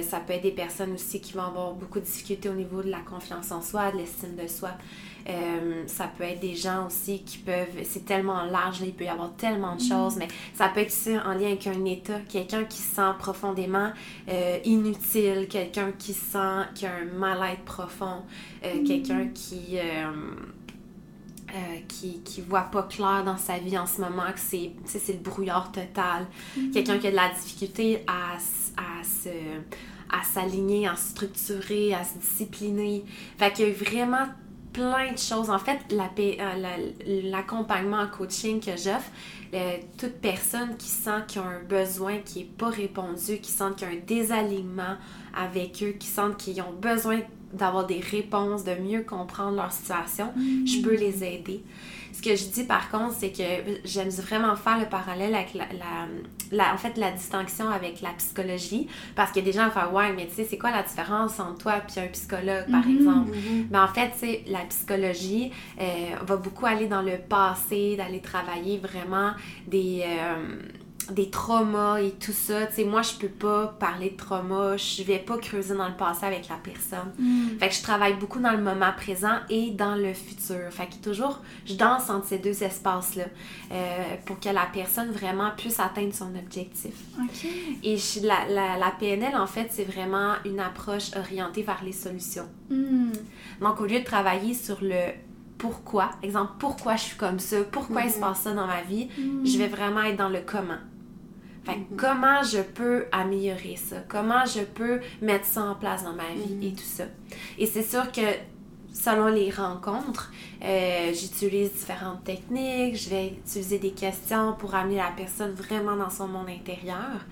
ça 0.02 0.20
peut 0.20 0.34
être 0.34 0.44
des 0.44 0.52
personnes 0.52 0.94
aussi 0.94 1.22
qui 1.22 1.34
vont 1.34 1.45
avoir 1.48 1.74
beaucoup 1.74 2.00
de 2.00 2.06
difficultés 2.06 2.50
au 2.50 2.54
niveau 2.54 2.82
de 2.82 2.90
la 2.90 3.00
confiance 3.00 3.52
en 3.52 3.62
soi, 3.62 3.92
de 3.92 3.98
l'estime 3.98 4.36
de 4.36 4.48
soi. 4.48 4.72
Euh, 5.28 5.84
ça 5.88 6.08
peut 6.16 6.24
être 6.24 6.40
des 6.40 6.56
gens 6.56 6.86
aussi 6.86 7.24
qui 7.24 7.40
peuvent, 7.40 7.84
c'est 7.84 8.06
tellement 8.06 8.44
large, 8.44 8.82
il 8.82 8.94
peut 8.94 9.06
y 9.06 9.08
avoir 9.08 9.34
tellement 9.36 9.76
de 9.76 9.82
choses, 9.82 10.18
mais 10.18 10.28
ça 10.54 10.70
peut 10.70 10.82
être 10.82 10.90
aussi 10.90 11.18
en 11.18 11.34
lien 11.34 11.48
avec 11.48 11.66
un 11.66 11.84
état, 11.86 12.20
quelqu'un 12.30 12.64
qui 12.66 12.78
se 12.78 12.96
sent 12.96 13.12
profondément 13.18 13.92
euh, 14.30 14.60
inutile, 14.66 15.48
quelqu'un 15.50 15.92
qui 15.98 16.14
sent, 16.14 16.68
qui 16.76 16.86
a 16.86 16.92
un 16.94 17.06
mal-être 17.18 17.64
profond, 17.64 18.22
euh, 18.64 18.84
quelqu'un 18.86 19.28
qui 19.34 19.78
qui, 21.88 22.20
qui 22.20 22.42
voit 22.42 22.64
pas 22.64 22.84
clair 22.84 23.24
dans 23.24 23.38
sa 23.38 23.58
vie 23.58 23.78
en 23.78 23.88
ce 23.88 24.02
moment, 24.02 24.26
que 24.34 24.40
c'est, 24.40 24.72
c'est 24.84 25.14
le 25.14 25.20
brouillard 25.20 25.72
total. 25.72 26.28
Mhm. 26.58 26.72
Quelqu'un 26.72 26.98
qui 26.98 27.08
a 27.08 27.12
de 27.12 27.16
la 27.16 27.30
difficulté 27.30 28.04
à, 28.08 28.34
à 28.76 29.04
se 29.06 29.30
à 30.12 30.24
s'aligner, 30.24 30.88
à 30.88 30.96
se 30.96 31.10
structurer, 31.10 31.94
à 31.94 32.04
se 32.04 32.18
discipliner. 32.18 33.04
Fait 33.38 33.52
qu'il 33.54 33.68
y 33.68 33.72
a 33.72 33.74
vraiment 33.74 34.26
plein 34.74 35.14
de 35.14 35.18
choses. 35.18 35.50
En 35.50 35.60
fait, 35.60 35.80
euh, 35.92 36.36
la- 36.58 37.30
l'accompagnement 37.30 38.00
en 38.02 38.08
coaching 38.08 38.60
que 38.60 38.72
j'offre, 38.72 39.10
euh, 39.54 39.78
toute 39.98 40.16
personne 40.16 40.76
qui 40.78 40.88
sent 40.90 41.22
qu'il 41.28 41.42
y 41.42 41.46
a 41.46 41.48
un 41.48 41.64
besoin 41.64 42.18
qui 42.18 42.40
n'est 42.40 42.46
pas 42.46 42.70
répondu, 42.70 43.40
qui 43.42 43.52
sent 43.52 43.72
qu'il 43.78 43.88
y 43.88 43.92
a 43.92 43.94
un 43.94 44.00
désalignement 44.06 44.98
avec 45.34 45.82
eux, 45.82 45.94
qui 45.98 46.08
sentent 46.08 46.38
qu'ils 46.38 46.62
ont 46.62 46.74
besoin 46.82 47.20
d'avoir 47.54 47.86
des 47.86 48.02
réponses, 48.02 48.66
de 48.66 48.76
mieux 48.76 49.04
comprendre 49.04 49.56
leur 49.56 49.72
situation, 49.72 50.34
je 50.66 50.82
peux 50.82 50.96
les 50.96 51.24
aider. 51.24 51.64
Ce 52.16 52.22
que 52.22 52.36
je 52.36 52.46
dis 52.46 52.64
par 52.64 52.90
contre, 52.90 53.14
c'est 53.20 53.32
que 53.32 53.44
j'aime 53.84 54.10
vraiment 54.10 54.56
faire 54.56 54.80
le 54.80 54.86
parallèle 54.86 55.36
avec 55.36 55.54
la, 55.54 55.66
la- 55.74 56.08
la- 56.52 56.74
en 56.74 56.78
fait, 56.78 56.96
la 56.98 57.12
distinction 57.12 57.68
avec 57.70 58.02
la 58.02 58.12
psychologie. 58.12 58.88
Parce 59.16 59.32
qu'il 59.32 59.44
y 59.46 59.50
a 59.50 59.52
des 59.52 59.58
gens 59.58 59.66
qui 59.70 59.76
vont 59.76 59.82
faire 59.82 59.94
Ouais, 59.94 60.14
mais 60.14 60.26
tu 60.28 60.36
sais, 60.36 60.48
c'est 60.50 60.58
quoi 60.58 60.72
la 60.72 60.84
différence 60.84 61.40
entre 61.40 61.58
toi 61.58 61.74
et 61.96 62.00
un 62.00 62.08
psychologue, 62.08 62.66
par 62.72 62.86
Mhm. 62.86 62.96
exemple? 62.98 63.32
Mais 63.70 63.78
en 63.80 63.88
fait, 63.90 64.12
tu 64.14 64.20
sais, 64.20 64.44
la 64.48 64.60
psychologie 64.62 65.52
euh, 65.82 66.16
va 66.22 66.38
beaucoup 66.38 66.66
aller 66.66 66.88
dans 66.88 67.02
le 67.02 67.18
passé, 67.18 67.96
d'aller 67.98 68.22
travailler 68.22 68.78
vraiment 68.78 69.32
des, 69.68 70.04
euh, 70.06 70.58
des 71.12 71.30
traumas 71.30 72.00
et 72.02 72.12
tout 72.12 72.32
ça. 72.32 72.66
Tu 72.68 72.74
sais, 72.76 72.84
moi, 72.84 73.02
je 73.02 73.14
peux 73.16 73.28
pas 73.30 73.68
parler 73.80 74.12
de 74.12 74.18
trauma, 74.18 74.76
je 74.78 75.04
vais 75.04 75.20
pas 75.20 75.38
creuser 75.38 75.76
dans 75.76 75.88
le 75.88 75.94
passé 75.96 76.26
avec 76.26 76.48
la 76.50 76.56
personne. 76.56 77.12
Mhm. 77.20 77.58
Fait 77.60 77.70
que 77.70 77.76
je 77.76 77.82
travaille 77.84 78.16
beaucoup 78.16 78.40
dans 78.40 78.52
le 78.52 78.62
moment 78.62 78.92
présent 78.96 79.38
et 79.50 79.72
dans 79.72 79.96
le 79.96 80.14
futur. 80.14 80.58
Fait 80.72 80.88
que 80.88 80.96
toujours, 81.04 81.42
je 81.66 81.76
danse 81.76 82.10
entre 82.10 82.26
ces 82.28 82.38
deux 82.40 82.64
espaces-là 82.64 83.26
euh, 83.72 84.04
pour 84.26 84.40
que 84.40 84.50
la 84.50 84.66
personne 84.74 85.12
vraiment 85.12 85.52
puisse 85.56 85.80
atteindre 85.80 86.14
son 86.14 86.34
objectif. 86.36 86.94
Et 87.84 87.98
je- 87.98 88.26
la, 88.26 88.48
la, 88.50 88.78
la 88.78 88.92
PNL, 88.92 89.36
en 89.36 89.48
fait, 89.48 89.68
c'est 89.72 89.84
vraiment 89.86 90.34
une 90.46 90.60
approche 90.60 91.16
orientée 91.16 91.62
vers 91.64 91.84
les 91.84 91.92
solutions. 91.94 92.48
Mhm. 92.70 93.12
Donc, 93.62 93.80
au 93.82 93.86
lieu 93.86 94.00
de 94.00 94.06
travailler 94.06 94.54
sur 94.54 94.78
le 94.82 95.12
pourquoi, 95.58 96.10
exemple, 96.22 96.52
pourquoi 96.60 96.98
je 96.98 97.04
suis 97.04 97.18
comme 97.18 97.40
ça, 97.40 97.58
pourquoi 97.72 98.02
il 98.04 98.12
se 98.12 98.20
passe 98.20 98.42
ça 98.42 98.52
dans 98.54 98.68
ma 98.68 98.82
vie, 98.82 99.08
je 99.46 99.58
vais 99.58 99.68
vraiment 99.68 100.02
être 100.04 100.18
dans 100.18 100.28
le 100.30 100.42
comment. 100.46 100.78
Fait 101.66 101.76
que 101.76 101.96
comment 101.98 102.44
je 102.44 102.62
peux 102.62 103.06
améliorer 103.12 103.76
ça? 103.76 103.98
Comment 104.08 104.46
je 104.46 104.62
peux 104.62 105.00
mettre 105.22 105.46
ça 105.46 105.64
en 105.64 105.76
place 105.76 106.04
dans 106.04 106.14
ma 106.14 106.30
vie 106.34 106.68
et 106.68 106.74
tout 106.74 106.84
ça? 106.84 107.06
Et 107.58 107.66
c'est 107.66 107.84
sûr 107.84 108.12
que 108.12 108.22
selon 108.96 109.28
les 109.28 109.52
rencontres, 109.52 110.32
euh, 110.64 111.12
j'utilise 111.14 111.74
différentes 111.74 112.24
techniques, 112.24 112.96
je 112.96 113.10
vais 113.10 113.28
utiliser 113.28 113.78
des 113.78 113.92
questions 113.92 114.54
pour 114.54 114.74
amener 114.74 114.96
la 114.96 115.12
personne 115.16 115.52
vraiment 115.54 115.96
dans 115.96 116.10
son 116.10 116.28
monde 116.28 116.50
intérieur. 116.50 117.26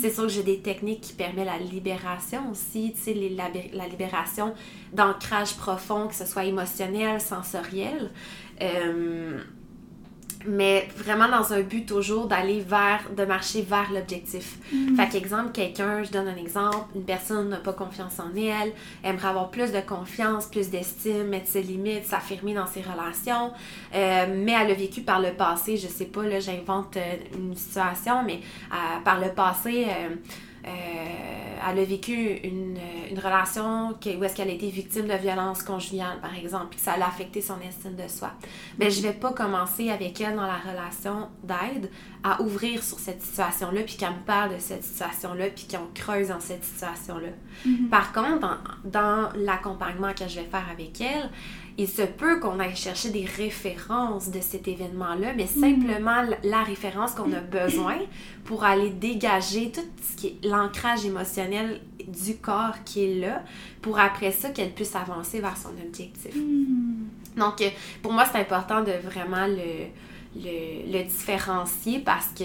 C'est 0.00 0.10
sûr 0.10 0.24
que 0.24 0.28
j'ai 0.28 0.42
des 0.42 0.60
techniques 0.60 1.00
qui 1.00 1.12
permettent 1.14 1.46
la 1.46 1.58
libération 1.58 2.50
aussi, 2.50 2.92
tu 2.94 3.00
sais, 3.00 3.14
les 3.14 3.30
la 3.30 3.88
libération 3.88 4.52
d'ancrage 4.92 5.56
profond, 5.56 6.08
que 6.08 6.14
ce 6.14 6.26
soit 6.26 6.44
émotionnel, 6.44 7.20
sensoriel. 7.20 8.10
Euh, 8.60 9.40
mais 10.46 10.88
vraiment 10.96 11.28
dans 11.28 11.52
un 11.52 11.60
but 11.60 11.86
toujours 11.86 12.26
d'aller 12.26 12.60
vers, 12.60 13.04
de 13.16 13.24
marcher 13.24 13.62
vers 13.62 13.90
l'objectif. 13.92 14.58
Fait 14.96 15.08
qu'exemple, 15.08 15.52
quelqu'un, 15.52 16.02
je 16.02 16.10
donne 16.10 16.28
un 16.28 16.36
exemple, 16.36 16.86
une 16.94 17.04
personne 17.04 17.48
n'a 17.48 17.56
pas 17.56 17.72
confiance 17.72 18.18
en 18.20 18.34
elle, 18.36 18.72
aimerait 19.04 19.28
avoir 19.28 19.50
plus 19.50 19.72
de 19.72 19.80
confiance, 19.80 20.46
plus 20.46 20.70
d'estime, 20.70 21.28
mettre 21.28 21.48
ses 21.48 21.62
limites, 21.62 22.04
s'affirmer 22.04 22.54
dans 22.54 22.66
ses 22.66 22.82
relations, 22.82 23.52
euh, 23.94 24.26
mais 24.44 24.52
elle 24.52 24.70
a 24.70 24.74
vécu 24.74 25.02
par 25.02 25.20
le 25.20 25.32
passé, 25.32 25.76
je 25.76 25.86
sais 25.88 26.06
pas, 26.06 26.22
là, 26.22 26.40
j'invente 26.40 26.96
euh, 26.96 27.16
une 27.34 27.56
situation, 27.56 28.22
mais 28.24 28.40
euh, 28.72 29.00
par 29.04 29.20
le 29.20 29.30
passé, 29.30 29.86
euh, 29.88 30.14
elle 30.66 31.78
a 31.78 31.84
vécu 31.84 32.40
une, 32.44 32.78
une 33.10 33.18
relation 33.18 33.90
où 33.90 34.24
est-ce 34.24 34.34
qu'elle 34.36 34.50
a 34.50 34.52
été 34.52 34.68
victime 34.68 35.06
de 35.06 35.14
violence 35.14 35.62
conjugale, 35.62 36.20
par 36.20 36.34
exemple, 36.34 36.66
puis 36.70 36.78
que 36.78 36.84
ça 36.84 36.92
a 36.92 37.06
affecté 37.06 37.40
son 37.40 37.60
estime 37.60 37.96
de 37.96 38.08
soi. 38.08 38.32
Mais 38.78 38.90
je 38.90 39.02
vais 39.02 39.12
pas 39.12 39.32
commencer 39.32 39.90
avec 39.90 40.20
elle 40.20 40.36
dans 40.36 40.46
la 40.46 40.58
relation 40.58 41.28
d'aide 41.42 41.90
à 42.22 42.40
ouvrir 42.42 42.82
sur 42.82 42.98
cette 42.98 43.22
situation-là, 43.22 43.82
puis 43.82 43.96
qu'elle 43.96 44.10
me 44.10 44.24
parle 44.24 44.54
de 44.54 44.58
cette 44.58 44.84
situation-là, 44.84 45.46
puis 45.54 45.66
qu'on 45.68 45.86
creuse 45.94 46.28
dans 46.28 46.40
cette 46.40 46.64
situation-là. 46.64 47.28
Par 47.90 48.12
contre, 48.12 48.40
dans, 48.40 48.58
dans 48.84 49.28
l'accompagnement 49.36 50.12
que 50.12 50.28
je 50.28 50.40
vais 50.40 50.46
faire 50.46 50.66
avec 50.70 51.00
elle, 51.00 51.30
il 51.78 51.88
se 51.88 52.02
peut 52.02 52.40
qu'on 52.40 52.58
aille 52.58 52.74
chercher 52.76 53.10
des 53.10 53.24
références 53.26 54.30
de 54.30 54.40
cet 54.40 54.66
événement-là, 54.66 55.34
mais 55.36 55.46
simplement 55.46 56.22
la- 56.42 56.62
référence 56.62 57.12
qu'on 57.12 57.32
a 57.32 57.40
besoin 57.40 57.96
pour 58.44 58.64
aller 58.64 58.90
dégager 58.90 59.70
tout 59.72 59.82
ce 60.02 60.16
qui 60.16 60.26
est 60.28 60.46
l'ancrage 60.46 61.04
émotionnel 61.04 61.80
du 62.06 62.36
corps 62.36 62.82
qui 62.84 63.04
est 63.04 63.14
là, 63.20 63.42
pour 63.82 63.98
après 63.98 64.32
ça 64.32 64.50
qu'elle 64.50 64.72
puisse 64.72 64.94
avancer 64.96 65.40
vers 65.40 65.56
son 65.56 65.70
objectif. 65.86 66.34
Mhm. 66.34 67.08
Donc, 67.36 67.60
euh, 67.60 67.68
pour 68.02 68.12
moi, 68.12 68.24
c'est 68.30 68.38
important 68.40 68.82
de 68.82 68.92
vraiment 69.04 69.46
le, 69.46 69.88
le, 70.34 70.90
le 70.92 71.04
différencier 71.04 71.98
parce 71.98 72.28
que, 72.28 72.44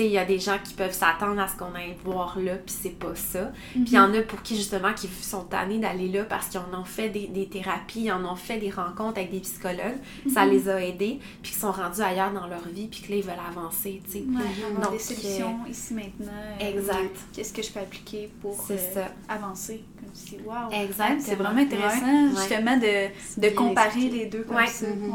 il 0.00 0.10
y 0.12 0.18
a 0.18 0.24
des 0.24 0.38
gens 0.38 0.56
qui 0.62 0.74
peuvent 0.74 0.92
s'attendre 0.92 1.40
à 1.40 1.46
ce 1.48 1.56
qu'on 1.56 1.74
aille 1.74 1.94
voir 2.04 2.36
là, 2.38 2.54
puis 2.56 2.74
c'est 2.82 2.98
pas 2.98 3.14
ça. 3.14 3.52
Puis 3.72 3.82
il 3.86 3.92
y 3.92 3.98
en 3.98 4.12
a 4.14 4.22
pour 4.22 4.42
qui, 4.42 4.56
justement, 4.56 4.92
qui 4.94 5.08
sont 5.08 5.44
tannés 5.44 5.78
d'aller 5.78 6.08
là 6.08 6.24
parce 6.24 6.48
qu'ils 6.48 6.60
en 6.60 6.78
ont 6.80 6.84
fait 6.84 7.08
des, 7.10 7.28
des 7.28 7.46
thérapies, 7.48 8.04
ils 8.04 8.12
en 8.12 8.24
ont 8.24 8.36
fait 8.36 8.58
des 8.58 8.70
rencontres 8.70 9.18
avec 9.18 9.30
des 9.30 9.40
psychologues, 9.40 9.98
ça 10.32 10.44
les 10.46 10.68
a 10.68 10.82
aidés, 10.82 11.20
puis 11.42 11.52
qu'ils 11.52 11.60
sont 11.60 11.72
rendus 11.72 12.00
ailleurs 12.00 12.32
dans 12.32 12.46
leur 12.46 12.66
vie, 12.68 12.88
puis 12.88 13.02
que 13.02 13.10
là, 13.12 13.16
ils 13.18 13.22
veulent 13.22 13.34
avancer, 13.48 14.02
tu 14.06 14.10
sais. 14.12 14.18
Ouais, 14.18 14.82
Donc, 14.82 14.92
des 14.92 14.98
solutions 14.98 15.58
ici 15.68 15.94
maintenant. 15.94 16.32
euh, 16.60 16.68
Exact. 16.76 17.16
Qu'est-ce 17.32 17.52
que 17.52 17.62
je 17.62 17.70
peux 17.70 17.80
appliquer 17.80 18.30
pour 18.42 18.58
euh, 18.70 18.76
ça. 18.94 19.08
avancer? 19.28 19.82
Comme 20.00 20.10
si, 20.14 20.36
wow. 20.44 20.70
Exactement. 20.72 21.20
C'est 21.20 21.34
vraiment 21.36 21.60
intéressant, 21.60 22.24
Ouais. 22.24 22.30
justement, 22.36 22.76
de, 22.76 23.40
de 23.40 23.54
comparer 23.54 23.86
expliqué. 23.86 24.16
les 24.18 24.26
deux 24.26 24.42
comme 24.42 24.56
Ouais. 24.56 24.66
ça. 24.66 24.86
Mhm. 24.88 25.12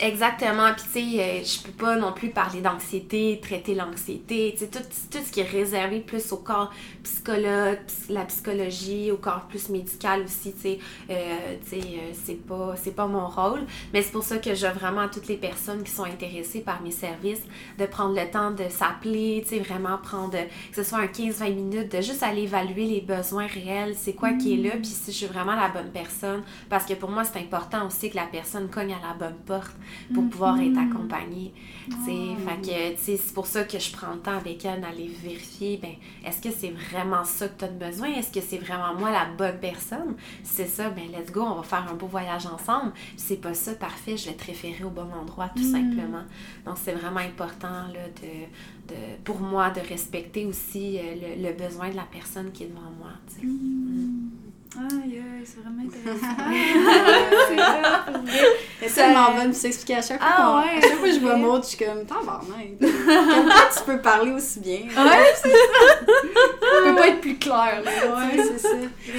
Exactement. 0.00 0.72
Puis, 0.74 0.84
tu 0.92 1.10
sais, 1.16 1.20
euh, 1.20 1.44
je 1.44 1.60
peux 1.62 1.72
pas 1.72 1.96
non 1.96 2.12
plus 2.12 2.28
parler 2.30 2.60
d'anxiété, 2.60 3.40
traiter 3.42 3.74
l'anxiété. 3.74 4.52
Tu 4.56 4.58
sais, 4.64 4.68
tout, 4.70 4.78
tout 5.10 5.18
ce 5.24 5.32
qui 5.32 5.40
est 5.40 5.42
réservé 5.50 5.98
plus 5.98 6.30
au 6.32 6.36
corps 6.36 6.70
psychologue, 7.02 7.78
psy- 7.86 8.12
la 8.12 8.24
psychologie, 8.26 9.10
au 9.10 9.16
corps 9.16 9.46
plus 9.48 9.68
médical 9.70 10.22
aussi, 10.22 10.52
tu 10.52 10.60
sais, 10.60 10.78
euh, 11.10 11.56
tu 11.64 11.70
sais, 11.70 11.86
euh, 11.86 12.12
c'est 12.12 12.46
pas, 12.46 12.74
c'est 12.76 12.94
pas 12.94 13.08
mon 13.08 13.26
rôle. 13.28 13.62
Mais 13.92 14.02
c'est 14.02 14.12
pour 14.12 14.22
ça 14.22 14.38
que 14.38 14.54
j'offre 14.54 14.78
vraiment 14.78 15.00
à 15.00 15.08
toutes 15.08 15.26
les 15.26 15.36
personnes 15.36 15.82
qui 15.82 15.90
sont 15.90 16.04
intéressées 16.04 16.60
par 16.60 16.80
mes 16.80 16.92
services 16.92 17.42
de 17.78 17.86
prendre 17.86 18.14
le 18.14 18.30
temps 18.30 18.52
de 18.52 18.68
s'appeler, 18.68 19.42
tu 19.48 19.56
sais, 19.56 19.58
vraiment 19.60 19.98
prendre, 19.98 20.30
que 20.38 20.76
ce 20.76 20.84
soit 20.84 20.98
un 20.98 21.06
15-20 21.08 21.50
minutes, 21.54 21.90
de 21.96 22.00
juste 22.02 22.22
aller 22.22 22.42
évaluer 22.42 22.84
les 22.86 23.00
besoins 23.00 23.46
réels, 23.48 23.96
c'est 23.98 24.12
quoi 24.12 24.32
qui 24.34 24.54
est 24.54 24.62
là, 24.68 24.76
puis 24.76 24.86
si 24.86 25.10
je 25.10 25.16
suis 25.16 25.26
vraiment 25.26 25.56
la 25.56 25.68
bonne 25.70 25.90
personne. 25.90 26.42
Parce 26.68 26.84
que 26.86 26.94
pour 26.94 27.10
moi, 27.10 27.24
c'est 27.24 27.40
important 27.40 27.84
aussi 27.86 28.10
que 28.10 28.16
la 28.16 28.26
personne 28.26 28.68
cogne 28.68 28.92
à 28.92 29.08
la 29.08 29.14
bonne 29.14 29.36
porte 29.44 29.72
pour 30.12 30.28
pouvoir 30.28 30.60
être 30.60 30.78
accompagnée. 30.78 31.52
tu 31.86 31.96
sais. 32.04 32.36
Fait 32.46 32.60
que, 32.60 33.18
c'est 33.18 33.34
pour 33.34 33.46
ça 33.46 33.64
que 33.64 33.78
je 33.78 33.92
prends 33.92 34.12
le 34.14 34.20
temps 34.20 34.36
avec 34.36 34.64
elle 34.64 34.80
d'aller 34.80 35.08
vérifier, 35.22 35.78
ben, 35.80 35.92
est-ce 36.24 36.40
que 36.40 36.50
c'est 36.54 36.70
vraiment 36.70 37.24
ça 37.24 37.48
que 37.48 37.58
tu 37.58 37.64
as 37.64 37.68
besoin? 37.68 38.08
Est-ce 38.08 38.32
que 38.32 38.40
c'est 38.40 38.58
vraiment 38.58 38.94
moi 38.94 39.10
la 39.10 39.26
bonne 39.26 39.58
personne? 39.60 40.16
Si 40.42 40.56
c'est 40.56 40.66
ça, 40.66 40.90
ben, 40.90 41.04
let's 41.12 41.30
go, 41.32 41.42
on 41.42 41.56
va 41.56 41.62
faire 41.62 41.86
un 41.90 41.94
beau 41.94 42.06
voyage 42.06 42.46
ensemble. 42.46 42.92
Si 43.16 43.26
c'est 43.28 43.36
pas 43.36 43.54
ça, 43.54 43.74
parfait, 43.74 44.16
je 44.16 44.30
vais 44.30 44.34
te 44.34 44.44
référer 44.46 44.84
au 44.84 44.90
bon 44.90 45.08
endroit, 45.12 45.48
tout 45.54 45.62
simplement. 45.62 46.24
Donc, 46.64 46.76
c'est 46.82 46.92
vraiment 46.92 47.20
important, 47.20 47.88
là, 47.92 48.08
de, 48.22 48.92
de, 48.94 49.00
pour 49.24 49.40
moi, 49.40 49.70
de 49.70 49.80
respecter 49.80 50.46
aussi 50.46 50.98
euh, 50.98 51.14
le, 51.36 51.48
le 51.48 51.52
besoin 51.54 51.90
de 51.90 51.96
la 51.96 52.06
personne 52.10 52.50
qui 52.52 52.64
est 52.64 52.68
devant 52.68 52.90
moi, 52.98 53.10
tu 53.28 53.40
sais. 53.40 53.46
Aïe, 54.76 55.22
c'est 55.44 55.60
vraiment 55.60 55.82
intéressant. 55.88 56.36
c'est 58.78 58.88
ça, 58.88 58.94
Ça- 58.94 59.02
tellement 59.06 59.32
bonne 59.34 59.48
de 59.50 59.54
s'expliquer 59.54 59.96
à 59.96 60.02
chaque 60.02 60.20
fois. 60.20 60.28
Ah 60.36 60.56
ouais, 60.60 60.78
à 60.78 60.80
chaque 60.82 60.98
fois 60.98 61.08
que 61.08 61.14
je 61.14 61.20
vois. 61.20 61.36
Maud, 61.36 61.62
je 61.62 61.68
suis 61.68 61.78
comme, 61.84 62.04
tabarnak. 62.04 62.78
Comme 62.78 63.44
toi, 63.48 63.68
tu 63.76 63.82
peux 63.84 64.00
parler 64.00 64.32
aussi 64.32 64.60
bien. 64.60 64.80
Ouais, 64.80 65.34
c'est 65.42 65.48
Tu 65.50 66.84
peux 66.84 66.94
pas 66.94 67.08
être 67.08 67.20
plus 67.20 67.38
clair, 67.38 67.82
là. 67.84 67.90
Ouais. 68.16 68.44
C'est 68.44 68.58
ça. 68.58 68.68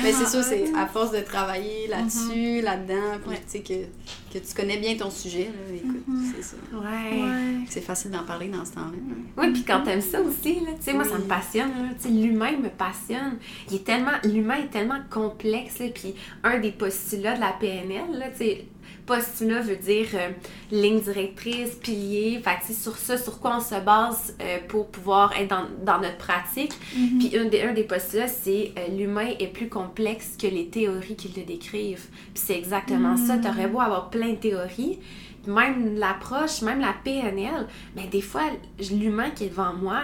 Mais 0.03 0.11
c'est 0.13 0.27
sûr, 0.27 0.43
c'est 0.43 0.65
à 0.77 0.85
force 0.87 1.11
de 1.11 1.19
travailler 1.21 1.87
là-dessus, 1.87 2.61
là-dedans, 2.61 3.17
puis 3.27 3.37
tu 3.37 3.43
sais 3.47 3.59
que, 3.61 4.28
que 4.31 4.37
tu 4.37 4.53
connais 4.53 4.77
bien 4.77 4.95
ton 4.95 5.09
sujet, 5.09 5.45
là, 5.45 5.75
écoute, 5.75 6.05
c'est 6.35 6.43
ça. 6.43 6.55
Ouais. 6.73 7.21
Ouais. 7.21 7.65
C'est 7.67 7.81
facile 7.81 8.11
d'en 8.11 8.23
parler 8.23 8.47
dans 8.47 8.63
ce 8.63 8.73
temps-là. 8.73 8.97
Oui, 9.37 9.51
puis 9.53 9.63
quand 9.63 9.83
t'aimes 9.83 10.01
ça 10.01 10.21
aussi, 10.21 10.59
là, 10.61 10.71
tu 10.77 10.83
sais, 10.83 10.93
moi, 10.93 11.03
ça 11.03 11.17
me 11.17 11.23
passionne, 11.23 11.69
là, 11.69 11.89
tu 11.99 12.07
sais, 12.07 12.13
l'humain 12.13 12.57
me 12.57 12.69
passionne. 12.69 13.37
Il 13.69 13.77
est 13.77 13.83
tellement, 13.83 14.11
l'humain 14.23 14.57
est 14.57 14.71
tellement 14.71 14.99
complexe, 15.09 15.79
là, 15.79 15.87
puis 15.93 16.15
un 16.43 16.59
des 16.59 16.71
postulats 16.71 17.35
de 17.35 17.41
la 17.41 17.53
PNL, 17.59 18.17
là, 18.17 18.29
tu 18.29 18.37
sais, 18.37 18.65
postulat 19.09 19.61
veut 19.61 19.75
dire 19.75 20.07
euh, 20.13 20.29
ligne 20.71 20.99
directrice, 21.01 21.71
pilier, 21.75 22.39
fait 22.43 22.57
que, 22.67 22.73
sur 22.73 22.95
ça, 22.95 23.17
sur 23.17 23.39
quoi 23.39 23.57
on 23.57 23.59
se 23.59 23.79
base 23.83 24.35
euh, 24.41 24.57
pour 24.67 24.87
pouvoir 24.87 25.33
être 25.39 25.49
dans, 25.49 25.65
dans 25.83 25.99
notre 25.99 26.17
pratique. 26.17 26.73
Mhm. 26.95 27.17
Puis 27.19 27.37
un 27.37 27.45
des, 27.45 27.61
un 27.63 27.73
des 27.73 27.83
postulats, 27.83 28.27
c'est 28.27 28.71
euh, 28.77 28.87
l'humain 28.95 29.29
est 29.39 29.47
plus 29.47 29.67
complexe 29.69 30.35
que 30.41 30.47
les 30.47 30.67
théories 30.67 31.15
qui 31.15 31.29
le 31.35 31.43
décrivent. 31.43 32.07
Puis 32.33 32.43
c'est 32.45 32.57
exactement 32.57 33.17
ça. 33.17 33.35
Mhm. 33.35 33.41
T'aurais 33.41 33.67
beau 33.67 33.81
avoir 33.81 34.09
plein 34.09 34.29
de 34.29 34.35
théories, 34.47 34.99
même 35.47 35.97
l'approche, 35.97 36.61
même 36.61 36.79
la 36.79 36.93
PNL, 37.03 37.67
mais 37.95 38.07
des 38.07 38.21
fois, 38.21 38.43
l'humain 38.91 39.31
qui 39.31 39.45
est 39.45 39.49
devant 39.49 39.73
moi, 39.73 40.01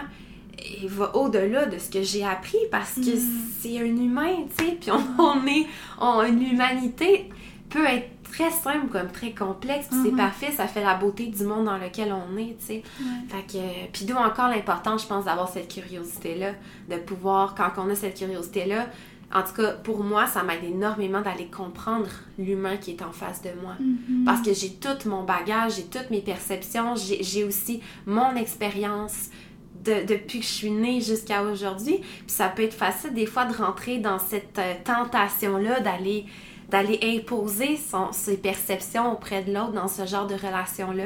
il 0.81 0.87
va 0.89 1.15
au-delà 1.15 1.65
de 1.65 1.77
ce 1.77 1.89
que 1.89 2.01
j'ai 2.01 2.25
appris 2.25 2.57
parce 2.71 2.95
que 2.95 3.13
Mhm. 3.15 3.31
c'est 3.59 3.77
un 3.79 3.85
humain, 3.85 4.35
tu 4.57 4.65
sais, 4.65 4.71
puis 4.81 4.89
on, 4.91 5.03
on 5.21 5.45
est, 5.45 5.67
on, 5.99 6.21
l'humanité 6.23 7.29
peut 7.69 7.85
être 7.85 8.09
très 8.35 8.51
simple 8.51 8.87
comme 8.91 9.07
très 9.11 9.31
complexe, 9.31 9.87
puis 9.89 9.99
c'est 10.03 10.11
Mhm. 10.11 10.17
parfait, 10.17 10.51
ça 10.51 10.67
fait 10.67 10.83
la 10.83 10.95
beauté 10.95 11.27
du 11.27 11.43
monde 11.45 11.65
dans 11.65 11.77
lequel 11.77 12.13
on 12.13 12.37
est, 12.37 12.55
tu 12.59 12.65
sais. 12.65 12.83
Fait 13.29 13.43
que, 13.51 13.57
euh, 13.57 13.85
puis 13.93 14.05
d'où 14.05 14.15
encore 14.15 14.49
l'importance, 14.49 15.03
je 15.03 15.07
pense, 15.07 15.25
d'avoir 15.25 15.47
cette 15.49 15.73
curiosité-là, 15.73 16.51
de 16.89 16.97
pouvoir, 16.97 17.55
quand 17.55 17.71
on 17.77 17.89
a 17.89 17.95
cette 17.95 18.17
curiosité-là, 18.17 18.87
en 19.33 19.41
tout 19.41 19.53
cas, 19.53 19.71
pour 19.71 20.03
moi, 20.03 20.27
ça 20.27 20.43
m'aide 20.43 20.63
énormément 20.63 21.21
d'aller 21.21 21.47
comprendre 21.47 22.07
l'humain 22.37 22.77
qui 22.77 22.91
est 22.91 23.01
en 23.01 23.11
face 23.11 23.41
de 23.41 23.49
moi. 23.61 23.73
Mhm. 23.79 24.23
Parce 24.25 24.41
que 24.41 24.53
j'ai 24.53 24.73
tout 24.73 25.09
mon 25.09 25.23
bagage, 25.23 25.77
j'ai 25.77 25.83
toutes 25.85 26.09
mes 26.11 26.21
perceptions, 26.21 26.95
j'ai 26.95 27.23
j'ai 27.23 27.43
aussi 27.43 27.81
mon 28.05 28.35
expérience 28.35 29.29
de- 29.83 30.05
depuis 30.07 30.39
que 30.39 30.45
je 30.45 30.51
suis 30.51 30.71
née 30.71 31.01
jusqu'à 31.01 31.41
aujourd'hui. 31.43 31.97
Puis 31.97 32.23
ça 32.27 32.47
peut 32.49 32.63
être 32.63 32.73
facile 32.75 33.13
des 33.13 33.25
fois 33.25 33.45
de 33.45 33.55
rentrer 33.55 33.97
dans 33.97 34.19
cette 34.19 34.57
euh, 34.59 34.73
tentation-là 34.83 35.79
d'aller 35.79 36.25
d'aller 36.69 36.99
imposer 37.03 37.77
son, 37.77 38.11
ses 38.11 38.37
perceptions 38.37 39.11
auprès 39.13 39.43
de 39.43 39.53
l'autre 39.53 39.71
dans 39.73 39.87
ce 39.87 40.05
genre 40.05 40.27
de 40.27 40.35
relation-là. 40.35 41.05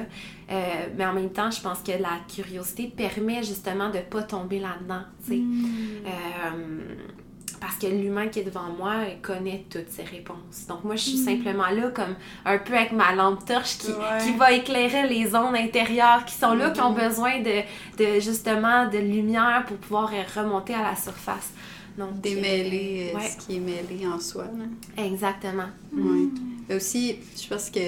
Euh, 0.52 0.66
mais 0.98 1.06
en 1.06 1.14
même 1.14 1.32
temps, 1.32 1.52
je 1.52 1.62
pense 1.62 1.80
que 1.80 1.92
la 1.92 2.18
curiosité 2.34 2.88
permet 2.88 3.44
justement 3.44 3.90
de 3.90 4.00
pas 4.00 4.24
tomber 4.24 4.60
là-dedans. 4.60 5.02
Mhm. 5.28 5.66
Euh, 6.06 6.80
parce 7.62 7.76
que 7.76 7.88
l'humain 7.88 8.30
qui 8.30 8.40
est 8.40 8.44
devant 8.44 8.70
moi 8.78 8.94
connaît 9.22 9.66
toutes 9.70 9.90
ses 9.90 10.04
réponses. 10.04 10.66
Donc 10.70 10.86
moi, 10.86 10.96
je 10.96 11.02
suis 11.10 11.20
Mm. 11.20 11.26
simplement 11.26 11.68
là 11.70 11.90
comme 11.94 12.16
un 12.46 12.58
peu 12.58 12.74
avec 12.74 12.94
ma 12.94 13.14
lampe 13.14 13.44
torche 13.46 13.78
qui, 13.80 13.92
Ouais. 13.92 14.24
qui 14.24 14.32
va 14.38 14.54
éclairer 14.54 15.08
les 15.10 15.28
zones 15.28 15.56
intérieures 15.58 16.24
qui 16.26 16.36
sont 16.36 16.54
là, 16.54 16.70
qui 16.70 16.80
ont 16.80 16.92
Mhm. 16.94 17.08
besoin 17.08 17.40
de, 17.42 17.62
de 17.98 18.20
justement 18.22 18.88
de 18.88 18.98
lumière 18.98 19.66
pour 19.68 19.76
pouvoir 19.76 20.10
remonter 20.38 20.74
à 20.74 20.84
la 20.84 20.96
surface. 20.96 21.52
Donc, 21.98 22.22
Démêler 22.22 23.12
euh, 23.14 23.16
euh, 23.18 23.20
ouais, 23.20 23.30
ce 23.30 23.46
qui 23.46 23.58
est 23.58 23.60
mêlé 23.60 24.08
en 24.08 24.20
soi. 24.20 24.46
là. 24.46 25.04
exactement. 25.04 25.68
Mais 25.92 26.76
aussi, 26.76 27.16
je 27.42 27.48
pense 27.48 27.70
que 27.70 27.80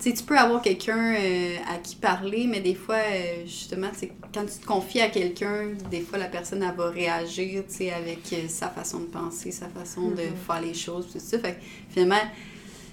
tu 0.00 0.10
sais, 0.10 0.12
tu 0.14 0.22
peux 0.22 0.38
avoir 0.38 0.62
quelqu'un 0.62 1.14
euh, 1.16 1.56
à 1.68 1.78
qui 1.78 1.96
parler, 1.96 2.46
mais 2.46 2.60
des 2.60 2.76
fois, 2.76 2.96
euh, 2.96 3.44
justement, 3.46 3.88
quand 4.32 4.44
tu 4.46 4.60
te 4.60 4.64
confies 4.66 5.00
à 5.00 5.08
quelqu'un, 5.08 5.70
des 5.90 6.02
fois, 6.02 6.18
la 6.18 6.26
personne, 6.28 6.62
elle 6.62 6.76
va 6.76 6.90
réagir, 6.90 7.64
tu 7.68 7.74
sais, 7.74 7.90
avec 7.92 8.20
euh, 8.32 8.46
sa 8.48 8.68
façon 8.68 9.00
de 9.00 9.06
penser, 9.06 9.50
sa 9.50 9.68
façon 9.68 10.10
de 10.10 10.22
Mhm. 10.22 10.36
faire 10.46 10.60
les 10.60 10.74
choses, 10.74 11.08
tout 11.12 11.18
ça. 11.18 11.38
Fait 11.40 11.54
que, 11.54 11.60
finalement, 11.90 12.22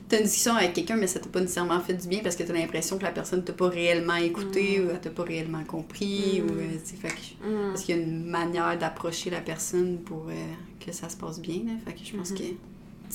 t'as 0.08 0.18
une 0.18 0.24
discussion 0.24 0.56
avec 0.56 0.74
quelqu'un, 0.74 0.96
mais 0.98 1.08
ça 1.08 1.20
t'a 1.20 1.30
pas 1.30 1.40
nécessairement 1.42 1.80
fait 1.80 1.94
du 1.96 2.08
bien 2.08 2.20
parce 2.24 2.36
que 2.36 2.44
t'as 2.44 2.54
l'impression 2.54 2.98
que 2.98 3.04
la 3.04 3.12
personne 3.12 3.44
t'a 3.44 3.54
pas 3.54 3.70
réellement 3.70 4.16
écouté 4.16 4.78
Mhm. 4.80 4.86
ou 4.86 4.90
elle 4.92 5.02
t'a 5.02 5.10
pas 5.10 5.24
réellement 5.24 5.64
compris. 5.64 6.42
Mhm. 6.42 6.50
Ou, 6.50 6.54
euh, 6.60 6.68
tu 6.84 6.92
sais, 6.92 6.96
fait 7.02 7.08
que 7.10 7.48
Mm. 7.50 7.70
parce 7.72 7.82
qu'il 7.84 7.96
y 7.96 8.00
a 8.00 8.02
une 8.04 8.26
manière 8.26 8.78
d'approcher 8.78 9.30
la 9.32 9.42
personne 9.42 9.98
pour 10.00 10.28
euh, 10.30 10.34
que 10.86 10.92
ça 10.92 11.10
se 11.10 11.18
passe 11.18 11.40
bien. 11.42 11.62
Là. 11.66 11.72
Fait 11.86 11.94
que 11.94 12.00
je 12.06 12.16
pense 12.16 12.32
Mhm. 12.32 12.38
que 12.38 12.44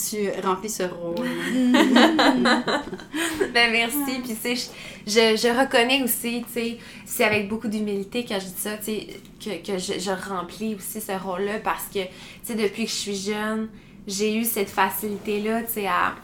tu 0.08 0.40
remplis 0.46 0.70
ce 0.70 0.84
rôle. 0.84 1.26
Ben 3.54 3.70
merci. 3.72 4.20
Puis 4.24 4.34
tu 4.40 4.54
sais, 4.56 4.70
je, 5.06 5.36
je, 5.36 5.48
reconnais 5.60 6.02
aussi, 6.02 6.42
tu 6.46 6.52
sais, 6.52 6.78
c'est 7.04 7.24
avec 7.24 7.48
beaucoup 7.48 7.68
d'humilité 7.68 8.24
que 8.24 8.34
je 8.34 8.46
dis 8.46 8.54
ça, 8.56 8.76
tu 8.76 8.84
sais, 8.84 9.06
que, 9.42 9.66
que 9.72 9.78
je, 9.78 9.98
je 9.98 10.10
remplis 10.28 10.74
aussi 10.76 11.00
ce 11.00 11.12
rôle-là 11.12 11.58
parce 11.62 11.86
que, 11.86 12.00
tu 12.04 12.08
sais, 12.44 12.54
depuis 12.54 12.84
que 12.84 12.90
je 12.90 12.94
suis 12.96 13.16
jeune, 13.16 13.68
j'ai 14.06 14.36
eu 14.36 14.44
cette 14.44 14.68
facilité-là, 14.70 15.62
tu 15.62 15.72
sais, 15.72 15.86
à, 15.86 16.14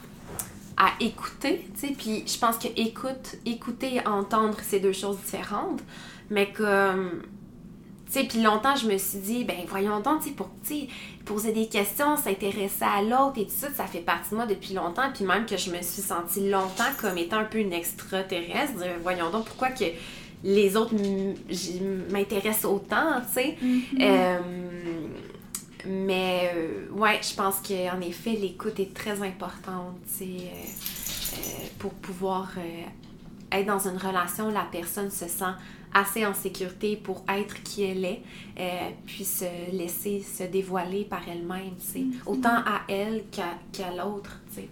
à 0.77 0.93
écouter, 1.01 1.67
tu 1.75 1.89
sais, 1.89 1.95
puis 1.97 2.25
je 2.27 2.39
pense 2.39 2.59
que 2.59 2.69
écoute, 2.77 3.37
écouter 3.47 3.95
et 3.95 4.07
entendre, 4.07 4.57
c'est 4.63 4.81
deux 4.81 4.93
choses 4.93 5.19
différentes, 5.19 5.81
mais 6.31 6.53
comme... 6.53 7.23
Tu 8.07 8.13
sais, 8.13 8.25
puis 8.25 8.41
longtemps, 8.41 8.77
je 8.77 8.87
me 8.87 8.99
suis 8.99 9.19
dit, 9.19 9.43
ben 9.43 9.57
voyons 9.67 9.99
donc, 9.99 10.21
tu 10.21 10.29
sais, 10.29 10.35
pour, 10.35 10.49
tu 10.63 10.69
sais, 10.69 10.89
poser 11.25 11.53
des 11.53 11.67
questions, 11.67 12.17
s'intéresser 12.17 12.85
à 12.85 13.03
l'autre 13.03 13.39
et 13.39 13.47
tout 13.47 13.53
ça, 13.57 13.69
ça 13.75 13.85
fait 13.85 13.99
partie 13.99 14.31
de 14.31 14.37
moi 14.37 14.47
depuis 14.47 14.75
longtemps. 14.75 15.11
Puis 15.13 15.25
même 15.25 15.45
que 15.45 15.57
je 15.57 15.71
me 15.71 15.83
suis 15.83 16.03
sentie 16.03 16.49
longtemps 16.49 16.85
comme 17.01 17.19
étant 17.19 17.39
un 17.39 17.45
peu 17.45 17.59
une 17.59 17.73
extraterrestre. 17.73 18.75
Voyons 19.03 19.31
donc, 19.31 19.47
pourquoi 19.47 19.71
que 19.71 19.87
les 20.45 20.77
autres 20.77 20.95
m'intéressent 22.13 22.67
autant, 22.67 23.21
tu 23.27 23.33
sais. 23.35 23.57
Mhm. 23.61 23.83
Euh, 24.01 24.39
mais 25.89 26.51
euh, 26.55 26.89
ouais, 26.93 27.21
je 27.23 27.35
pense 27.35 27.57
qu'en 27.67 28.01
effet, 28.01 28.33
l'écoute 28.33 28.79
est 28.81 28.93
très 28.95 29.23
importante, 29.23 29.97
tu 30.07 30.25
sais, 30.25 30.25
euh, 30.25 31.37
euh, 31.37 31.67
pour 31.79 31.93
pouvoir 31.95 32.51
euh, 32.59 32.83
être 33.53 33.67
dans 33.67 33.87
une 33.89 33.97
relation 33.97 34.49
où 34.49 34.53
la 34.53 34.67
personne 34.71 35.11
se 35.11 35.27
sent 35.29 35.45
assez 35.95 36.27
en 36.27 36.35
sécurité 36.35 36.97
pour 36.97 37.25
être 37.29 37.63
qui 37.63 37.85
elle 37.85 38.05
est, 38.05 38.21
euh, 38.59 38.91
puis 39.07 39.25
se 39.25 39.45
laisser 39.73 40.23
se 40.23 40.43
dévoiler 40.45 41.05
par 41.05 41.23
elle-même, 41.29 41.73
tu 41.81 41.87
sais, 41.93 42.05
autant 42.27 42.57
à 42.67 42.83
elle 42.89 43.25
qu'à 43.31 43.55
qu'à 43.73 43.91
l'autre, 43.93 44.41
tu 44.55 44.63
sais. 44.63 44.69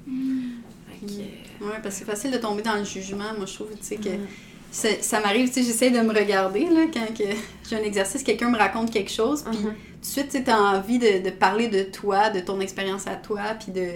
Que, 1.00 1.12
euh, 1.20 1.66
Ouais, 1.68 1.78
parce 1.82 1.94
que 1.94 2.00
c'est 2.00 2.04
facile 2.04 2.30
de 2.30 2.38
tomber 2.38 2.62
dans 2.62 2.76
le 2.76 2.84
jugement. 2.84 3.32
Moi, 3.36 3.46
je 3.46 3.54
trouve, 3.54 3.70
tu 3.70 3.76
sais, 3.82 3.96
que 3.96 4.08
Mhm. 4.10 4.26
ça, 4.70 4.88
ça 5.00 5.20
m'arrive, 5.20 5.48
tu 5.48 5.54
sais, 5.54 5.62
j'essaie 5.62 5.90
de 5.90 6.00
me 6.00 6.12
regarder, 6.14 6.66
là, 6.66 6.86
quand 6.92 7.06
que 7.16 7.24
j'ai 7.68 7.76
un 7.76 7.82
exercice, 7.82 8.22
quelqu'un 8.22 8.50
me 8.50 8.56
raconte 8.58 8.90
quelque 8.90 9.10
chose, 9.10 9.44
puis 9.44 9.58
Mhm. 9.58 9.74
tout 9.74 9.74
de 10.04 10.20
suite, 10.20 10.28
tu 10.30 10.44
t'as 10.44 10.58
envie 10.78 10.98
de, 10.98 11.22
de 11.24 11.30
parler 11.30 11.68
de 11.68 11.82
toi, 11.84 12.30
de 12.30 12.40
ton 12.40 12.60
expérience 12.60 13.06
à 13.06 13.16
toi, 13.16 13.42
puis 13.58 13.72
de... 13.72 13.86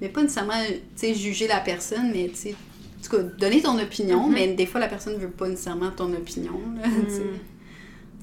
Mais 0.00 0.08
pas 0.08 0.22
nécessairement, 0.22 0.54
tu 0.98 1.14
juger 1.14 1.46
la 1.46 1.60
personne, 1.60 2.10
mais, 2.12 2.28
tu 2.28 2.34
sais, 2.36 2.54
en 2.54 3.02
tout 3.04 3.16
cas, 3.16 3.22
donner 3.38 3.62
ton 3.62 3.78
opinion, 3.78 4.26
Mhm. 4.28 4.34
mais 4.34 4.48
des 4.54 4.66
fois, 4.66 4.80
la 4.80 4.88
personne 4.88 5.16
veut 5.16 5.30
pas 5.30 5.48
nécessairement 5.48 5.90
ton 5.90 6.12
opinion, 6.12 6.58
là. 6.76 6.88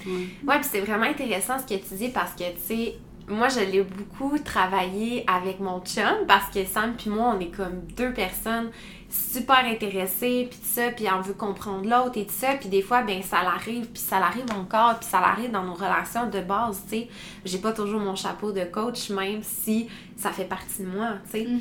Ouais. 0.05 0.11
Ouais, 0.47 0.59
puis 0.59 0.69
c'est 0.71 0.79
vraiment 0.81 1.05
intéressant 1.05 1.57
ce 1.59 1.63
que 1.73 1.79
tu 1.79 1.95
dis 1.95 2.09
parce 2.09 2.31
que, 2.33 2.43
tu 2.43 2.59
sais, 2.67 2.95
moi, 3.27 3.47
je 3.49 3.59
l'ai 3.59 3.83
beaucoup 3.83 4.37
travaillé 4.39 5.23
avec 5.27 5.59
mon 5.59 5.81
chum 5.81 6.25
parce 6.27 6.51
que 6.53 6.65
Sam 6.65 6.95
puis 6.97 7.09
moi, 7.09 7.35
on 7.35 7.39
est 7.39 7.55
comme 7.55 7.81
deux 7.95 8.11
personnes 8.13 8.71
super 9.09 9.65
intéressées, 9.65 10.47
puis 10.49 10.59
tout 10.59 10.65
ça, 10.65 10.91
puis 10.91 11.05
on 11.11 11.21
veut 11.21 11.33
comprendre 11.33 11.89
l'autre 11.89 12.17
et 12.17 12.25
tout 12.25 12.33
ça, 12.33 12.53
puis 12.59 12.69
des 12.69 12.81
fois, 12.81 13.01
ben 13.01 13.21
ça 13.23 13.43
l'arrive, 13.43 13.87
puis 13.87 14.01
ça 14.01 14.19
l'arrive 14.19 14.45
encore, 14.51 14.99
puis 14.99 15.09
ça 15.09 15.19
l'arrive 15.19 15.51
dans 15.51 15.63
nos 15.63 15.73
relations 15.73 16.29
de 16.29 16.39
base, 16.41 16.83
tu 16.83 16.97
sais. 16.97 17.07
J'ai 17.43 17.57
pas 17.57 17.71
toujours 17.71 17.99
mon 17.99 18.15
chapeau 18.15 18.51
de 18.51 18.63
coach, 18.63 19.09
même 19.09 19.41
si 19.41 19.87
ça 20.15 20.31
fait 20.31 20.45
partie 20.45 20.83
de 20.83 20.87
moi, 20.87 21.13
tu 21.25 21.31
sais. 21.31 21.45
Mhm. 21.45 21.59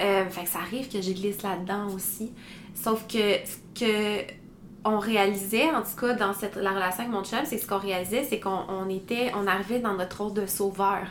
Euh, 0.00 0.28
fait 0.28 0.44
que 0.44 0.48
ça 0.48 0.58
arrive 0.60 0.88
que 0.88 1.00
je 1.00 1.12
glisse 1.12 1.42
là-dedans 1.42 1.88
aussi. 1.94 2.32
Sauf 2.74 3.06
que 3.06 3.18
ce 3.18 3.80
que 3.80 4.40
on 4.84 4.98
réalisait, 4.98 5.70
en 5.70 5.82
tout 5.82 6.00
cas 6.00 6.14
dans 6.14 6.32
cette, 6.32 6.56
la 6.56 6.70
relation 6.70 7.00
avec 7.00 7.12
mon 7.12 7.22
chum, 7.22 7.40
c'est 7.44 7.56
que 7.56 7.62
ce 7.62 7.66
qu'on 7.66 7.78
réalisait, 7.78 8.24
c'est 8.24 8.40
qu'on 8.40 8.64
on 8.68 8.88
était, 8.88 9.30
on 9.34 9.46
arrivait 9.46 9.78
dans 9.78 9.94
notre 9.94 10.22
rôle 10.22 10.34
de 10.34 10.46
sauveur. 10.46 11.06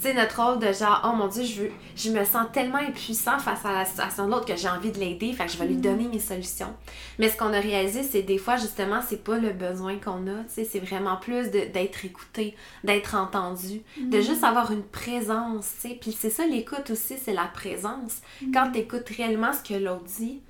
Tu 0.00 0.06
sais, 0.06 0.14
notre 0.14 0.42
rôle 0.42 0.58
de 0.58 0.72
genre, 0.72 1.02
oh 1.04 1.14
mon 1.14 1.28
dieu, 1.28 1.44
je, 1.44 1.62
veux, 1.62 1.70
je 1.94 2.10
me 2.10 2.24
sens 2.24 2.46
tellement 2.54 2.78
impuissant 2.78 3.38
face 3.38 3.66
à 3.66 3.72
la 3.72 3.84
situation 3.84 4.26
de 4.26 4.30
l'autre 4.30 4.46
que 4.46 4.56
j'ai 4.56 4.68
envie 4.68 4.92
de 4.92 4.98
l'aider, 4.98 5.34
fait 5.34 5.44
que 5.44 5.52
je 5.52 5.58
vais 5.58 5.66
lui 5.66 5.76
donner 5.76 6.08
mes 6.08 6.18
solutions. 6.18 6.74
Mais 7.18 7.28
ce 7.28 7.36
qu'on 7.36 7.52
a 7.52 7.60
réalisé, 7.60 8.02
c'est 8.02 8.22
des 8.22 8.38
fois, 8.38 8.56
justement, 8.56 9.02
c'est 9.06 9.22
pas 9.22 9.36
le 9.36 9.50
besoin 9.50 9.98
qu'on 9.98 10.26
a, 10.26 10.44
tu 10.44 10.54
sais, 10.54 10.64
c'est 10.64 10.78
vraiment 10.78 11.16
plus 11.16 11.50
d'être 11.50 12.02
écouté, 12.06 12.56
d'être 12.82 13.14
entendu, 13.14 13.82
de 14.00 14.20
juste 14.22 14.42
avoir 14.42 14.72
une 14.72 14.84
présence, 14.84 15.70
tu 15.82 15.88
sais. 15.88 15.98
Puis 16.00 16.16
c'est 16.18 16.30
ça, 16.30 16.46
l'écoute 16.46 16.88
aussi, 16.88 17.16
c'est 17.22 17.34
la 17.34 17.44
présence. 17.46 18.22
Quand 18.54 18.72
t'écoutes 18.72 19.08
réellement 19.10 19.52
ce 19.52 19.62
que 19.62 19.78
l'autre 19.78 20.04
dit, 20.04 20.40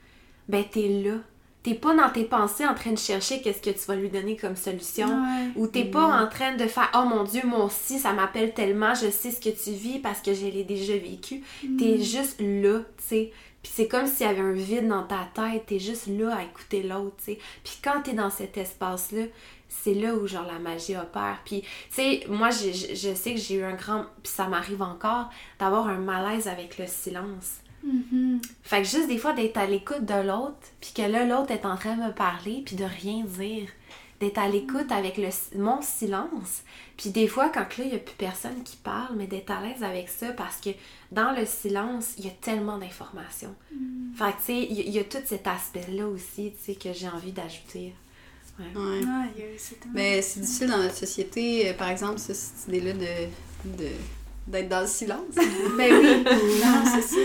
ben 0.49 0.65
t'es 0.71 0.87
là. 0.87 1.17
T'es 1.63 1.75
pas 1.75 1.95
dans 1.95 2.09
tes 2.09 2.25
pensées 2.25 2.67
en 2.67 2.75
train 2.75 2.93
de 2.93 2.99
chercher 2.99 3.43
qu'est-ce 3.43 3.61
que 3.61 3.71
tu 3.71 3.87
vas 3.87 3.95
lui 3.95 4.09
donner 4.09 4.37
comme 4.37 4.57
solution. 4.57 5.07
Ouais. 5.09 5.49
Ou 5.57 5.67
t'es 5.67 5.85
pas 5.85 6.23
en 6.23 6.27
train 6.27 6.57
de 6.57 6.67
faire 6.67 6.91
Oh 6.95 7.05
mon 7.07 7.25
Dieu, 7.25 7.43
moi 7.45 7.65
aussi, 7.65 7.99
ça 7.99 8.13
m'appelle 8.13 8.55
tellement, 8.55 8.95
je 8.95 9.11
sais 9.11 9.31
ce 9.31 9.41
que 9.41 9.51
tu 9.51 9.71
vis 9.73 9.99
parce 9.99 10.21
que 10.21 10.33
je 10.33 10.47
l'ai 10.47 10.65
déjà 10.65 10.95
vécu. 10.95 11.43
T'es 11.79 12.01
juste 12.01 12.41
là, 12.41 12.79
tu 12.97 13.05
sais. 13.05 13.33
Puis 13.63 13.73
c'est 13.75 13.89
comme 13.89 14.07
s'il 14.07 14.27
y 14.27 14.29
avait 14.31 14.41
un 14.41 14.53
vide 14.53 14.89
dans 14.89 15.03
ta 15.03 15.29
tête, 15.35 15.67
t'es 15.67 15.79
juste 15.79 16.07
là 16.07 16.37
à 16.37 16.43
écouter 16.45 16.83
l'autre, 16.83 17.17
tu 17.19 17.33
sais. 17.33 17.39
Puis 17.63 17.79
quand 17.85 18.01
t'es 18.03 18.15
dans 18.15 18.31
cet 18.31 18.57
espace-là, 18.57 19.25
c'est 19.69 19.95
là 19.95 20.15
où 20.15 20.27
genre 20.27 20.47
la 20.47 20.59
magie 20.59 20.97
opère. 20.97 21.41
Puis, 21.45 21.63
tu 21.63 21.69
sais, 21.91 22.25
moi, 22.29 22.51
je 22.51 22.73
je 22.73 23.15
sais 23.15 23.35
que 23.35 23.41
j'ai 23.41 23.57
eu 23.57 23.63
un 23.63 23.75
grand, 23.75 24.05
puis 24.23 24.33
ça 24.33 24.47
m'arrive 24.49 24.83
encore, 24.83 25.31
d'avoir 25.59 25.89
un 25.89 25.99
malaise 25.99 26.49
avec 26.49 26.79
le 26.79 26.87
silence. 26.87 27.61
Mhm. 27.83 28.41
Fait 28.63 28.83
que 28.83 28.89
juste 28.89 29.09
des 29.09 29.19
fois 29.19 29.33
d'être 29.33 29.57
à 29.57 29.67
l'écoute 29.67 30.05
de 30.05 30.15
l'autre, 30.27 30.59
puis 30.81 30.93
que 30.95 31.03
là, 31.03 31.25
l'autre 31.25 31.51
est 31.51 31.65
en 31.65 31.77
train 31.77 31.97
de 31.97 32.03
me 32.03 32.13
parler, 32.13 32.63
puis 32.65 32.77
de 32.77 32.85
rien 32.85 33.25
dire. 33.25 33.69
d'être 34.21 34.37
à 34.37 34.49
l'écoute 34.51 34.93
avec 34.93 35.17
le, 35.17 35.29
mon 35.59 35.81
silence. 35.81 36.61
Puis 36.99 37.09
des 37.09 37.27
fois, 37.27 37.49
quand 37.49 37.61
là, 37.79 37.85
il 37.85 37.89
n'y 37.89 37.95
a 37.95 37.99
plus 37.99 38.15
personne 38.19 38.63
qui 38.65 38.77
parle, 38.77 39.17
mais 39.17 39.27
d'être 39.27 39.51
à 39.51 39.63
l'aise 39.63 39.83
avec 39.83 40.11
ça 40.11 40.33
parce 40.35 40.59
que 40.61 40.69
dans 41.11 41.33
le 41.35 41.47
silence, 41.47 42.13
il 42.19 42.27
y 42.27 42.29
a 42.29 42.33
tellement 42.33 42.77
d'informations. 42.77 43.55
Mm. 43.75 44.15
Fait 44.15 44.33
que, 44.33 44.37
tu 44.37 44.45
sais, 44.45 44.59
il 44.69 44.73
y, 44.77 44.81
a- 44.81 44.85
il 44.85 44.91
y 44.93 44.99
a 44.99 45.05
tout 45.05 45.23
cet 45.25 45.47
aspect-là 45.47 46.07
aussi, 46.07 46.53
tu 46.53 46.65
sais, 46.67 46.75
que 46.75 46.93
j'ai 46.93 47.09
envie 47.09 47.33
d'ajouter. 47.33 47.95
Ouais. 48.59 48.67
Ouais. 48.79 49.01
Ah, 49.09 49.25
il 49.35 49.41
y 49.41 49.45
a- 49.45 49.47
c'est 49.57 49.81
tellement- 49.81 49.95
Mais 49.95 50.21
c'est 50.21 50.41
difficile 50.41 50.69
dans 50.69 50.77
notre 50.77 50.97
société, 50.97 51.71
euh, 51.71 51.73
par 51.73 51.89
exemple, 51.89 52.19
ça, 52.19 52.35
cette 52.35 52.69
idée-là 52.69 52.93
de, 52.93 53.71
de- 53.79 53.89
d'être 54.51 54.69
dans 54.69 54.81
le 54.83 54.87
silence. 54.87 55.35
Ben 55.77 55.93
oui, 55.93 56.25
non, 56.25 56.83
c'est 56.95 57.03
ça. 57.03 57.21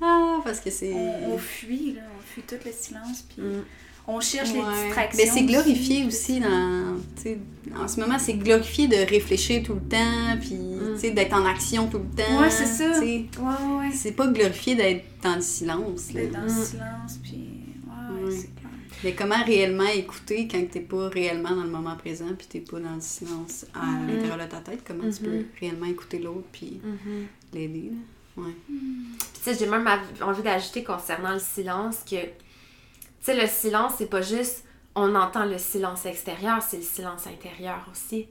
ah, 0.00 0.38
parce 0.44 0.60
que 0.60 0.70
c'est. 0.70 0.92
On, 0.92 1.34
on 1.34 1.38
fuit, 1.38 1.92
là, 1.94 2.02
on 2.18 2.22
fuit 2.22 2.42
tout 2.42 2.56
le 2.64 2.72
silence, 2.72 3.24
puis 3.28 3.42
Mm. 3.44 3.62
on 4.08 4.20
cherche 4.20 4.52
les 4.52 4.60
distractions. 4.60 5.24
Mais 5.24 5.30
c'est 5.30 5.42
glorifié 5.44 6.04
aussi 6.06 6.40
dans. 6.40 6.96
En 7.82 7.86
ce 7.88 8.00
moment, 8.00 8.18
c'est 8.18 8.34
glorifié 8.34 8.88
de 8.88 8.96
réfléchir 9.08 9.62
tout 9.62 9.74
le 9.74 9.80
temps, 9.88 10.36
puis 10.40 10.54
Mm. 10.56 11.14
d'être 11.14 11.34
en 11.34 11.44
action 11.46 11.86
tout 11.88 11.98
le 11.98 12.22
temps. 12.24 12.40
Ouais, 12.40 12.50
c'est 12.50 12.66
ça. 12.66 12.98
Ouais, 13.00 13.26
ouais. 13.38 13.90
C'est 13.94 14.12
pas 14.12 14.26
glorifié 14.26 14.74
d'être 14.74 15.04
dans 15.22 15.36
le 15.36 15.42
silence. 15.42 16.08
D'être 16.08 16.32
dans 16.32 16.40
le 16.42 16.46
Mm. 16.46 16.64
silence, 16.64 17.18
puis. 17.22 17.38
Ouais, 17.86 18.24
ouais. 18.26 18.34
Mais 19.02 19.14
comment 19.14 19.42
réellement 19.44 19.86
écouter 19.86 20.46
quand 20.50 20.62
t'es 20.70 20.80
pas 20.80 21.08
réellement 21.08 21.50
dans 21.54 21.62
le 21.64 21.70
moment 21.70 21.96
présent, 21.96 22.26
puis 22.36 22.46
t'es 22.46 22.60
pas 22.60 22.78
dans 22.80 22.94
le 22.94 23.00
silence 23.00 23.64
à 23.74 23.84
Mm. 23.86 24.08
l'intérieur 24.08 24.38
de 24.38 24.44
ta 24.44 24.58
tête? 24.60 24.80
Comment 24.86 25.10
tu 25.10 25.22
peux 25.22 25.30
Mhm. 25.38 25.46
réellement 25.60 25.86
écouter 25.86 26.18
l'autre, 26.18 26.46
puis 26.52 26.80
Mhm. 26.84 27.26
l'aider? 27.54 27.92
Ouais. 28.36 28.52
Tu 28.68 29.40
sais, 29.42 29.54
j'ai 29.58 29.66
même 29.66 29.88
envie 30.22 30.42
d'ajouter 30.42 30.84
concernant 30.84 31.32
le 31.32 31.38
silence 31.40 31.98
que, 32.08 32.16
tu 32.22 32.30
sais, 33.22 33.40
le 33.40 33.46
silence, 33.48 33.94
c'est 33.98 34.10
pas 34.10 34.22
juste 34.22 34.64
on 34.94 35.14
entend 35.14 35.44
le 35.46 35.56
silence 35.58 36.04
extérieur, 36.04 36.60
c'est 36.62 36.78
le 36.78 36.82
silence 36.82 37.26
intérieur 37.26 37.86
aussi. 37.92 38.26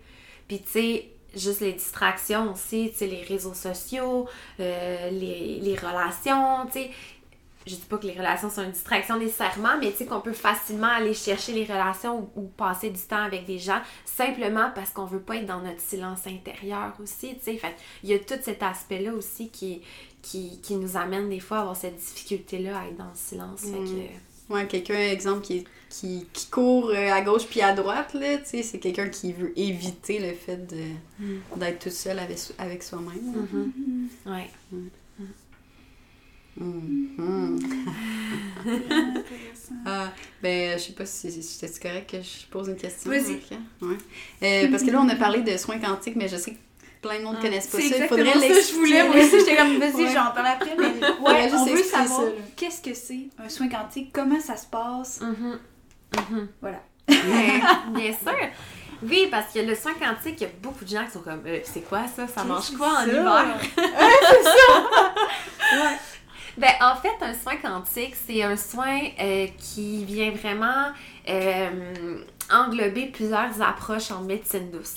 Puis, 0.48 0.62
tu 0.62 0.70
sais, 0.70 1.10
juste 1.36 1.62
les 1.62 1.74
distractions 1.74 2.52
aussi, 2.54 2.90
tu 2.92 2.98
sais, 2.98 3.08
les 3.08 3.24
réseaux 3.24 3.54
sociaux, 3.54 4.28
euh, 4.60 5.10
les, 5.10 5.60
les 5.62 5.76
relations, 5.76 6.66
tu 6.68 6.74
sais. 6.74 6.92
Je 7.68 7.76
dis 7.76 7.82
pas 7.90 7.98
que 7.98 8.08
les 8.08 8.14
relations 8.14 8.50
sont 8.50 8.64
une 8.64 8.72
distraction 8.72 9.18
nécessairement, 9.20 9.78
mais 9.80 9.92
tu 9.92 9.98
sais 9.98 10.06
qu'on 10.06 10.22
peut 10.22 10.34
facilement 10.34 10.88
aller 10.88 11.14
chercher 11.14 11.52
les 11.54 11.64
relations 11.66 12.30
ou, 12.36 12.42
ou 12.42 12.48
passer 12.48 12.90
du 12.90 13.02
temps 13.02 13.22
avec 13.24 13.46
des 13.46 13.60
gens 13.60 13.82
simplement 14.06 14.72
parce 14.74 14.92
qu'on 14.92 15.06
veut 15.06 15.20
pas 15.20 15.36
être 15.36 15.46
dans 15.46 15.62
notre 15.62 15.82
silence 15.82 16.26
intérieur 16.26 16.94
aussi, 17.02 17.36
tu 17.36 17.44
sais. 17.44 17.58
Fait 17.58 17.76
il 18.04 18.10
y 18.10 18.14
a 18.14 18.20
tout 18.20 18.36
cet 18.42 18.64
aspect-là 18.64 19.14
aussi 19.14 19.50
qui, 19.50 19.82
qui, 20.22 20.60
qui 20.62 20.76
nous 20.78 20.98
amène 20.98 21.30
des 21.30 21.40
fois 21.40 21.58
à 21.58 21.62
avoir 21.62 21.76
cette 21.76 21.98
difficulté-là 21.98 22.80
à 22.80 22.86
être 22.88 22.98
dans 22.98 23.06
le 23.06 23.10
silence. 23.16 23.62
Fait 23.62 23.68
que, 23.78 24.54
Ouais, 24.54 24.66
quelqu'un, 24.66 24.98
exemple, 24.98 25.42
qui, 25.42 25.64
qui, 25.92 26.26
qui 26.34 26.50
court 26.50 26.90
euh, 26.90 27.12
à 27.12 27.22
gauche 27.22 27.46
puis 27.46 27.62
à 27.62 27.72
droite, 27.74 28.16
là, 28.16 28.38
tu 28.38 28.46
sais, 28.46 28.64
c'est 28.64 28.80
quelqu'un 28.80 29.08
qui 29.10 29.32
veut 29.32 29.54
éviter 29.60 30.18
le 30.18 30.34
fait 30.34 30.66
de, 30.66 30.82
Mm. 31.20 31.40
d'être 31.58 31.84
tout 31.84 31.92
seul 31.92 32.18
avec, 32.18 32.40
avec 32.58 32.82
soi-même. 32.82 34.10
ouais. 34.26 34.50
Mhm. 36.60 37.60
Intéressant. 38.66 39.26
Ah, 39.86 40.08
ben, 40.42 40.78
je 40.78 40.84
sais 40.86 40.94
pas 40.94 41.06
si 41.06 41.32
c'était 41.44 41.80
correct 41.80 42.10
que 42.10 42.18
je 42.22 42.46
pose 42.52 42.68
une 42.70 42.76
question. 42.76 43.10
Vas-y. 43.10 43.22
Marika? 43.34 43.56
Ouais. 43.82 43.98
Euh, 44.44 44.68
parce 44.72 44.84
que 44.84 44.90
là, 44.92 45.00
on 45.02 45.08
a 45.10 45.16
parlé 45.16 45.42
de 45.42 45.56
soins 45.58 45.78
quantiques, 45.78 46.16
mais 46.16 46.28
je 46.28 46.36
sais 46.38 46.52
que 46.52 46.58
plein 47.02 47.20
de 47.20 47.24
monde 47.24 47.36
ne 47.36 47.40
Ah, 47.40 47.44
connaissent 47.44 47.68
pas 47.68 47.78
C'est 47.78 47.84
ça. 47.90 47.96
Il 47.98 48.02
exactement 48.04 48.32
faudrait 48.32 48.34
ça 48.34 48.48
que 48.48 48.54
je 48.54 48.54
l'expliquer. 48.56 48.80
voulais. 48.80 49.04
Moi 49.08 49.16
aussi, 49.18 49.40
j'étais 49.40 49.56
comme, 49.56 49.78
vas-y, 49.80 49.94
Ouais. 49.96 50.14
j'en 50.14 50.32
parle 50.32 50.48
après. 50.48 50.76
Mais 50.78 50.86
Ouais, 51.22 51.32
ouais, 51.34 51.44
juste 51.50 51.56
on 51.56 51.66
veut 51.66 51.84
savoir 51.84 52.20
ça, 52.22 52.26
qu'est-ce 52.58 52.82
que 52.82 52.94
c'est 52.96 53.28
un 53.38 53.48
soin 53.48 53.70
quantique, 53.70 54.12
comment 54.12 54.40
ça 54.42 54.58
se 54.58 54.66
passe. 54.68 55.22
Mhm. 55.22 55.60
Mhm. 56.32 56.48
Voilà. 56.62 56.82
Bien 57.08 58.12
sûr. 58.12 58.50
Oui, 59.04 59.28
parce 59.32 59.54
que 59.54 59.60
le 59.60 59.76
soin 59.76 59.94
quantique, 59.94 60.42
il 60.42 60.44
y 60.44 60.46
a 60.48 60.50
beaucoup 60.62 60.84
de 60.84 60.90
gens 60.90 61.06
qui 61.06 61.12
sont 61.12 61.22
comme 61.22 61.44
Euh, 61.46 61.60
c'est 61.64 61.82
quoi 61.88 62.02
ça? 62.14 62.28
Ça 62.28 62.44
mange 62.44 62.72
quoi 62.72 62.88
en 63.02 63.06
que 63.06 63.12
c'est 63.12 63.18
hiver 63.18 63.60
Ouais. 65.72 65.98
Ben, 66.60 66.74
en 66.82 66.94
fait, 66.98 67.16
un 67.22 67.34
soin 67.34 67.56
quantique, 67.56 68.16
c'est 68.28 68.44
un 68.44 68.58
soin 68.58 69.00
euh, 69.18 69.48
qui 69.58 70.04
vient 70.04 70.32
vraiment 70.32 70.88
euh, 71.30 72.22
englober 72.52 73.06
plusieurs 73.06 73.62
approches 73.62 74.12
en 74.12 74.24
médecine 74.24 74.70
douce. 74.70 74.96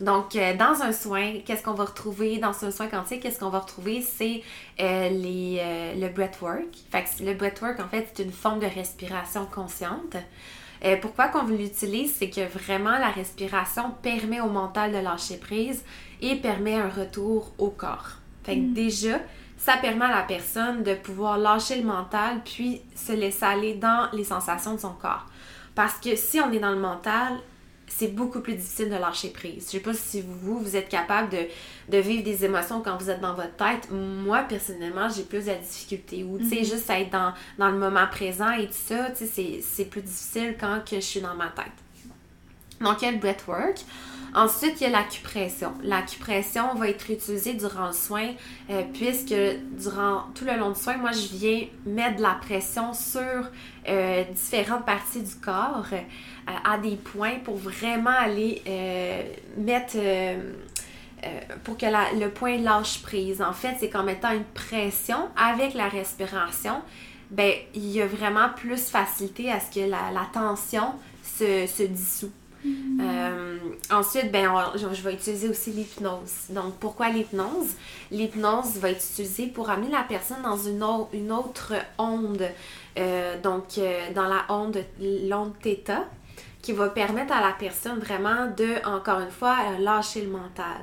Donc, 0.00 0.34
euh, 0.36 0.56
dans 0.56 0.80
un 0.80 0.92
soin, 0.92 1.40
qu'est-ce 1.44 1.62
qu'on 1.62 1.74
va 1.74 1.84
retrouver 1.84 2.38
dans 2.38 2.64
un 2.64 2.70
soin 2.70 2.86
quantique? 2.86 3.20
Qu'est-ce 3.20 3.38
qu'on 3.38 3.50
va 3.50 3.58
retrouver? 3.58 4.00
C'est 4.00 4.42
euh, 4.80 5.10
les, 5.10 5.58
euh, 5.60 5.94
le 6.00 6.08
breathwork. 6.08 6.74
Fait 6.90 7.04
que 7.04 7.24
le 7.24 7.34
breathwork, 7.34 7.78
en 7.78 7.88
fait, 7.88 8.08
c'est 8.14 8.22
une 8.22 8.32
forme 8.32 8.60
de 8.60 8.66
respiration 8.66 9.44
consciente. 9.44 10.16
Pourquoi 11.02 11.28
qu'on 11.28 11.44
l'utilise? 11.44 12.14
C'est 12.14 12.30
que 12.30 12.46
vraiment, 12.46 12.98
la 12.98 13.08
respiration 13.08 13.90
permet 14.02 14.40
au 14.40 14.48
mental 14.48 14.92
de 14.92 14.98
lâcher 14.98 15.36
prise 15.36 15.82
et 16.22 16.36
permet 16.36 16.74
un 16.74 16.88
retour 16.88 17.52
au 17.58 17.70
corps. 17.70 18.12
Fait 18.44 18.56
que 18.56 18.74
déjà, 18.74 19.18
ça 19.66 19.76
permet 19.78 20.04
à 20.04 20.10
la 20.10 20.22
personne 20.22 20.82
de 20.84 20.94
pouvoir 20.94 21.38
lâcher 21.38 21.76
le 21.80 21.86
mental 21.86 22.40
puis 22.44 22.80
se 22.94 23.12
laisser 23.12 23.44
aller 23.44 23.74
dans 23.74 24.08
les 24.12 24.22
sensations 24.24 24.74
de 24.74 24.80
son 24.80 24.92
corps. 24.94 25.26
Parce 25.74 25.94
que 25.98 26.14
si 26.14 26.40
on 26.40 26.52
est 26.52 26.60
dans 26.60 26.70
le 26.70 26.78
mental, 26.78 27.34
c'est 27.88 28.14
beaucoup 28.14 28.40
plus 28.40 28.54
difficile 28.54 28.88
de 28.90 28.94
lâcher 28.96 29.30
prise. 29.30 29.66
Je 29.66 29.72
sais 29.72 29.80
pas 29.80 29.92
si 29.92 30.22
vous, 30.22 30.58
vous 30.60 30.76
êtes 30.76 30.88
capable 30.88 31.30
de, 31.30 31.38
de 31.88 31.98
vivre 31.98 32.22
des 32.24 32.44
émotions 32.44 32.80
quand 32.80 32.96
vous 32.96 33.10
êtes 33.10 33.20
dans 33.20 33.34
votre 33.34 33.56
tête. 33.56 33.88
Moi, 33.90 34.40
personnellement, 34.48 35.08
j'ai 35.08 35.22
plus 35.24 35.44
de 35.46 35.52
difficulté. 35.54 36.24
Ou, 36.24 36.38
tu 36.38 36.48
sais, 36.48 36.64
juste 36.64 36.88
être 36.90 37.10
dans, 37.10 37.32
dans 37.58 37.70
le 37.70 37.78
moment 37.78 38.06
présent 38.10 38.50
et 38.52 38.66
tout 38.66 38.72
ça, 38.72 39.10
tu 39.10 39.18
sais, 39.18 39.26
c'est- 39.26 39.60
c'est 39.62 39.84
plus 39.84 40.02
difficile 40.02 40.56
quand 40.58 40.80
que 40.88 40.96
je 40.96 41.00
suis 41.00 41.20
dans 41.20 41.34
ma 41.34 41.48
tête. 41.48 41.66
Donc, 42.80 43.02
il 43.02 43.06
y 43.06 43.08
a 43.08 43.12
le 43.12 43.18
breathwork? 43.18 43.78
Ensuite, 44.34 44.80
il 44.80 44.84
y 44.84 44.86
a 44.86 44.90
l'acupression. 44.90 45.72
L'acupression 45.82 46.74
va 46.74 46.88
être 46.90 47.08
utilisée 47.10 47.54
durant 47.54 47.86
le 47.86 47.92
soin, 47.94 48.34
euh, 48.68 48.82
puisque 48.92 49.34
durant 49.78 50.24
tout 50.34 50.44
le 50.44 50.58
long 50.58 50.70
du 50.72 50.80
soin, 50.80 50.98
moi, 50.98 51.12
je 51.12 51.28
viens 51.36 51.66
mettre 51.86 52.16
de 52.16 52.22
la 52.22 52.34
pression 52.34 52.92
sur 52.92 53.50
euh, 53.88 54.24
différentes 54.34 54.84
parties 54.84 55.22
du 55.22 55.34
corps 55.36 55.86
euh, 55.92 56.52
à 56.64 56.76
des 56.76 56.96
points 56.96 57.38
pour 57.44 57.56
vraiment 57.56 58.10
aller 58.10 58.62
mettre... 59.56 59.96
pour 61.64 61.76
que 61.78 61.86
la- 61.86 62.12
le 62.12 62.28
point 62.30 62.58
lâche 62.58 63.02
prise. 63.02 63.40
En 63.40 63.52
fait, 63.52 63.76
c'est 63.80 63.88
qu'en 63.88 64.02
mettant 64.02 64.32
une 64.32 64.44
pression 64.44 65.28
avec 65.36 65.74
la 65.74 65.88
respiration, 65.88 66.82
ben, 67.30 67.52
il 67.74 67.90
y 67.90 68.02
a 68.02 68.06
vraiment 68.06 68.48
plus 68.54 68.88
facilité 68.90 69.50
à 69.50 69.58
ce 69.60 69.74
que 69.74 69.80
la, 69.80 70.10
la 70.12 70.26
tension 70.32 70.92
se, 71.24 71.66
se 71.66 71.82
dissout. 71.84 72.30
Euh, 73.00 73.58
ensuite, 73.90 74.32
ben, 74.32 74.50
je, 74.74 74.86
vais 74.86 75.14
utiliser 75.14 75.48
aussi 75.48 75.70
l'hypnose. 75.70 76.46
Donc, 76.50 76.74
pourquoi 76.80 77.10
l'hypnose? 77.10 77.70
L'hypnose 78.10 78.78
va 78.78 78.90
être 78.90 79.04
utilisée 79.12 79.46
pour 79.46 79.70
amener 79.70 79.90
la 79.90 80.02
personne 80.02 80.42
dans 80.42 80.56
une, 80.56 80.82
au- 80.82 81.08
une 81.12 81.32
autre 81.32 81.74
onde. 81.98 82.42
Euh, 82.98 83.40
donc, 83.40 83.78
euh, 83.78 84.12
dans 84.14 84.26
la 84.26 84.44
onde, 84.48 84.78
l'onde 85.00 85.52
θ, 85.62 85.92
qui 86.62 86.72
va 86.72 86.88
permettre 86.88 87.32
à 87.32 87.40
la 87.40 87.52
personne 87.52 87.98
vraiment 87.98 88.46
de, 88.56 88.84
encore 88.86 89.20
une 89.20 89.30
fois, 89.30 89.56
lâcher 89.78 90.22
le 90.22 90.30
mental. 90.30 90.80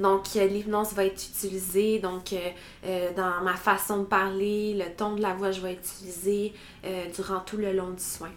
Donc, 0.00 0.34
l'hypnose 0.34 0.92
va 0.94 1.04
être 1.04 1.22
utilisée 1.22 2.00
donc, 2.00 2.34
dans 3.16 3.40
ma 3.42 3.54
façon 3.54 3.98
de 4.00 4.04
parler, 4.04 4.74
le 4.74 4.94
ton 4.94 5.14
de 5.14 5.22
la 5.22 5.32
voix, 5.32 5.50
je 5.50 5.60
vais 5.60 5.72
utiliser 5.74 6.52
durant 7.14 7.40
tout 7.40 7.56
le 7.56 7.72
long 7.72 7.90
du 7.90 8.02
soin. 8.02 8.28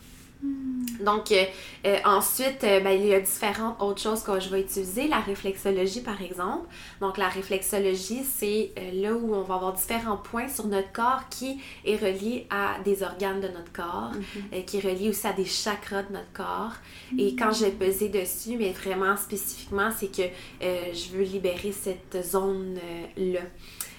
Donc, 1.00 1.32
euh, 1.32 1.44
euh, 1.86 1.98
ensuite, 2.06 2.64
euh, 2.64 2.80
ben, 2.80 2.92
il 2.92 3.08
y 3.08 3.14
a 3.14 3.20
différentes 3.20 3.82
autres 3.82 4.02
choses 4.02 4.24
que 4.24 4.40
je 4.40 4.50
vais 4.50 4.62
utiliser. 4.62 5.08
La 5.08 5.20
réflexologie, 5.20 6.02
par 6.02 6.22
exemple. 6.22 6.68
Donc, 7.02 7.18
la 7.18 7.28
réflexologie, 7.28 8.24
c'est 8.24 8.72
euh, 8.78 9.02
là 9.02 9.14
où 9.14 9.34
on 9.34 9.42
va 9.42 9.56
avoir 9.56 9.74
différents 9.74 10.18
points 10.18 10.48
sur 10.48 10.68
notre 10.68 10.92
corps 10.92 11.28
qui 11.30 11.60
est 11.86 11.98
relié 11.98 12.48
à 12.50 12.78
des 12.84 13.04
organes 13.04 13.42
de 13.42 13.48
notre 13.48 13.72
corps, 13.74 14.12
euh, 14.54 14.62
qui 14.62 14.78
est 14.78 14.82
relié 14.82 15.10
aussi 15.10 15.28
à 15.28 15.34
des 15.34 15.46
chakras 15.46 16.04
de 16.04 16.14
notre 16.14 16.32
corps. 16.34 16.74
Et 17.18 17.36
quand 17.36 17.52
je 17.52 17.66
vais 17.66 17.72
peser 17.72 18.10
dessus, 18.10 18.58
mais 18.58 18.72
vraiment 18.72 19.18
spécifiquement, 19.18 19.90
c'est 19.96 20.08
que 20.08 20.24
je 20.62 21.16
veux 21.16 21.24
libérer 21.24 21.72
cette 21.72 22.24
zone-là. 22.24 23.42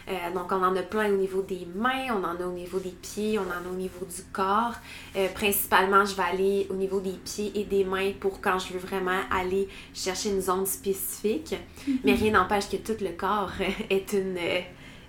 Euh, 0.09 0.13
donc, 0.35 0.53
on 0.53 0.63
en 0.63 0.77
a 0.77 0.83
plein 0.83 1.13
au 1.13 1.17
niveau 1.17 1.43
des 1.43 1.67
mains, 1.75 2.07
on 2.11 2.23
en 2.23 2.37
a 2.37 2.47
au 2.47 2.53
niveau 2.53 2.79
des 2.79 2.95
pieds, 3.03 3.39
on 3.39 3.43
en 3.43 3.69
a 3.69 3.73
au 3.73 3.77
niveau 3.77 4.05
du 4.05 4.23
corps. 4.33 4.75
Euh, 5.17 5.29
principalement, 5.35 6.05
je 6.05 6.15
vais 6.15 6.23
aller 6.23 6.67
au 6.71 6.75
niveau 6.75 7.01
des 7.01 7.19
pieds 7.25 7.53
et 7.55 7.65
des 7.65 7.85
mains 7.85 8.13
pour 8.21 8.41
quand 8.41 8.59
je 8.59 8.73
veux 8.73 8.79
vraiment 8.79 9.21
aller 9.31 9.69
chercher 9.93 10.31
une 10.31 10.41
zone 10.41 10.67
spécifique. 10.67 11.57
Mais 12.05 12.15
rien 12.15 12.33
n'empêche 12.33 12.69
que 12.69 12.77
tout 12.77 13.03
le 13.03 13.11
corps 13.11 13.53
euh, 13.61 13.65
est 13.91 14.13
une, 14.13 14.39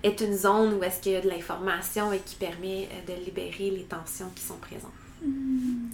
est 0.02 0.20
une 0.20 0.34
zone 0.34 0.74
où 0.74 0.82
est-ce 0.82 1.00
qu'il 1.00 1.12
y 1.12 1.16
a 1.16 1.20
de 1.20 1.28
l'information 1.28 2.12
et 2.12 2.18
qui 2.18 2.34
permet 2.34 2.88
de 3.06 3.12
libérer 3.24 3.70
les 3.70 3.84
tensions 3.84 4.30
qui 4.34 4.42
sont 4.42 4.58
présentes. 4.58 4.92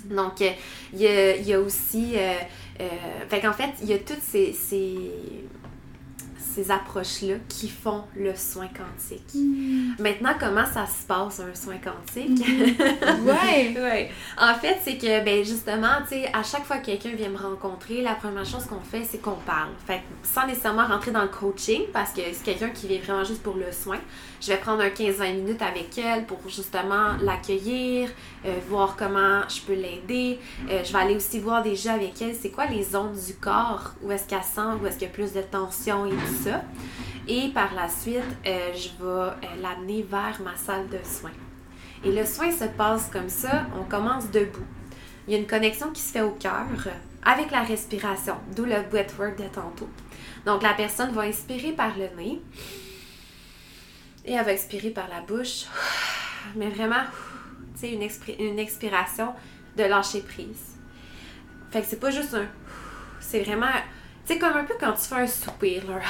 Donc, 0.05 0.43
euh, 0.43 0.51
il 0.93 1.01
y, 1.01 1.07
a, 1.07 1.37
il 1.37 1.47
y 1.47 1.55
a 1.55 1.61
aussi... 1.61 2.13
Euh, 2.17 2.35
euh, 2.81 2.89
fait 3.29 3.41
qu'en 3.41 3.53
fait, 3.53 3.71
il 3.83 3.89
y 3.89 3.95
a 3.95 3.99
toutes 3.99 4.23
ces... 4.23 4.53
ces 4.53 4.97
ces 6.55 6.71
approches-là 6.71 7.37
qui 7.49 7.69
font 7.69 8.05
le 8.17 8.35
soin 8.35 8.69
quantique. 8.69 9.35
Hmm. 9.35 9.95
Maintenant, 9.99 10.33
comment 10.39 10.67
ça 10.67 10.87
se 10.87 11.07
passe 11.07 11.41
un 11.41 11.55
soin 11.55 11.77
quantique? 11.79 12.47
Mhm. 12.47 12.75
Ouais. 13.25 13.75
Ouais. 13.77 14.11
En 14.39 14.55
fait, 14.55 14.79
c'est 14.85 14.97
que, 14.97 15.25
ben, 15.25 15.45
justement, 15.45 16.03
tu 16.09 16.15
sais, 16.15 16.31
à 16.33 16.43
chaque 16.43 16.65
fois 16.65 16.79
que 16.79 16.87
quelqu'un 16.87 17.11
vient 17.11 17.29
me 17.29 17.39
rencontrer, 17.39 18.03
la 18.03 18.15
première 18.15 18.45
chose 18.45 18.65
qu'on 18.67 18.81
fait, 18.81 19.05
c'est 19.05 19.19
qu'on 19.19 19.37
parle. 19.47 19.71
Fait 19.87 20.03
sans 20.23 20.47
nécessairement 20.47 20.87
rentrer 20.87 21.11
dans 21.11 21.23
le 21.23 21.29
coaching, 21.29 21.83
parce 21.93 22.13
que 22.13 22.23
c'est 22.33 22.45
quelqu'un 22.45 22.71
qui 22.71 22.87
vient 22.87 23.01
vraiment 23.01 23.25
juste 23.25 23.43
pour 23.43 23.57
le 23.57 23.73
soin, 23.73 23.99
je 24.45 24.53
vais 24.53 24.59
prendre 24.59 24.83
un 24.83 24.89
15-20 24.89 25.37
minutes 25.37 25.63
avec 25.63 25.97
elle 25.97 26.27
pour 26.27 26.39
justement 26.49 27.17
l'accueillir, 27.23 28.11
euh, 28.45 28.55
voir 28.69 28.95
comment 28.95 29.41
je 29.49 29.61
peux 29.63 29.73
l'aider. 29.73 30.39
Euh, 30.69 30.85
je 30.85 30.93
vais 30.93 30.99
aller 30.99 31.17
aussi 31.17 31.39
voir 31.39 31.63
déjà 31.63 31.95
avec 31.95 32.21
elle, 32.21 32.35
c'est 32.35 32.51
quoi 32.51 32.67
les 32.67 32.83
zones 32.83 33.15
du 33.15 33.35
corps, 33.35 33.95
où 34.03 34.13
est-ce 34.13 34.29
qu'elle 34.29 34.43
sent, 34.43 34.61
où 34.83 34.87
est-ce 34.87 34.99
qu'il 34.99 35.09
y 35.09 35.11
a 35.11 35.15
plus 35.15 35.33
de 35.33 35.41
tension 35.41 36.05
et 36.05 36.11
tout 36.11 36.45
ça. 36.45 36.63
Et 37.27 37.49
par 37.55 37.75
la 37.75 37.89
suite, 37.89 38.21
euh, 38.47 38.73
je 38.75 38.89
vais 39.03 39.63
l'amener 39.63 40.03
vers 40.03 40.39
ma 40.45 40.57
salle 40.57 40.89
de 40.89 40.99
soins. 41.03 41.31
Et 42.05 42.13
le 42.13 42.27
soin 42.27 42.51
se 42.51 42.65
passe 42.65 43.09
comme 43.11 43.31
ça, 43.31 43.65
on 43.81 43.85
commence 43.85 44.31
debout. 44.31 44.67
Il 45.27 45.33
y 45.33 45.37
a 45.37 45.39
une 45.39 45.47
connexion 45.47 45.91
qui 45.91 46.03
se 46.03 46.13
fait 46.13 46.21
au 46.21 46.33
cœur 46.33 46.67
avec 47.25 47.51
la 47.51 47.63
respiration, 47.63 48.35
d'où 48.55 48.67
le 48.67 48.83
breathwork 48.91 49.39
de 49.39 49.49
tantôt. 49.49 49.89
Donc 50.45 50.63
la 50.63 50.75
personne 50.75 51.13
va 51.13 51.23
inspirer 51.23 51.73
par 51.73 51.97
le 51.97 52.23
nez 52.23 52.43
et 54.25 54.33
elle 54.33 54.45
va 54.45 54.53
expirer 54.53 54.91
par 54.91 55.09
la 55.09 55.21
bouche. 55.21 55.65
Mais 56.57 56.69
vraiment, 56.69 57.05
tu 57.75 57.81
sais, 57.81 57.93
une, 57.93 58.09
une 58.39 58.59
expiration 58.59 59.33
de 59.77 59.85
lâcher 59.85 60.21
prise. 60.21 60.77
Fait 61.71 61.81
que 61.81 61.87
c'est 61.87 62.01
pas 62.01 62.11
juste 62.11 62.35
un. 62.35 62.47
C'est 63.21 63.43
vraiment. 63.43 63.67
Tu 64.27 64.35
sais, 64.35 64.39
comme 64.39 64.57
un 64.57 64.65
peu 64.65 64.75
quand 64.79 64.93
tu 64.93 65.03
fais 65.03 65.17
un 65.17 65.27
soupir, 65.27 65.83
là. 65.89 66.01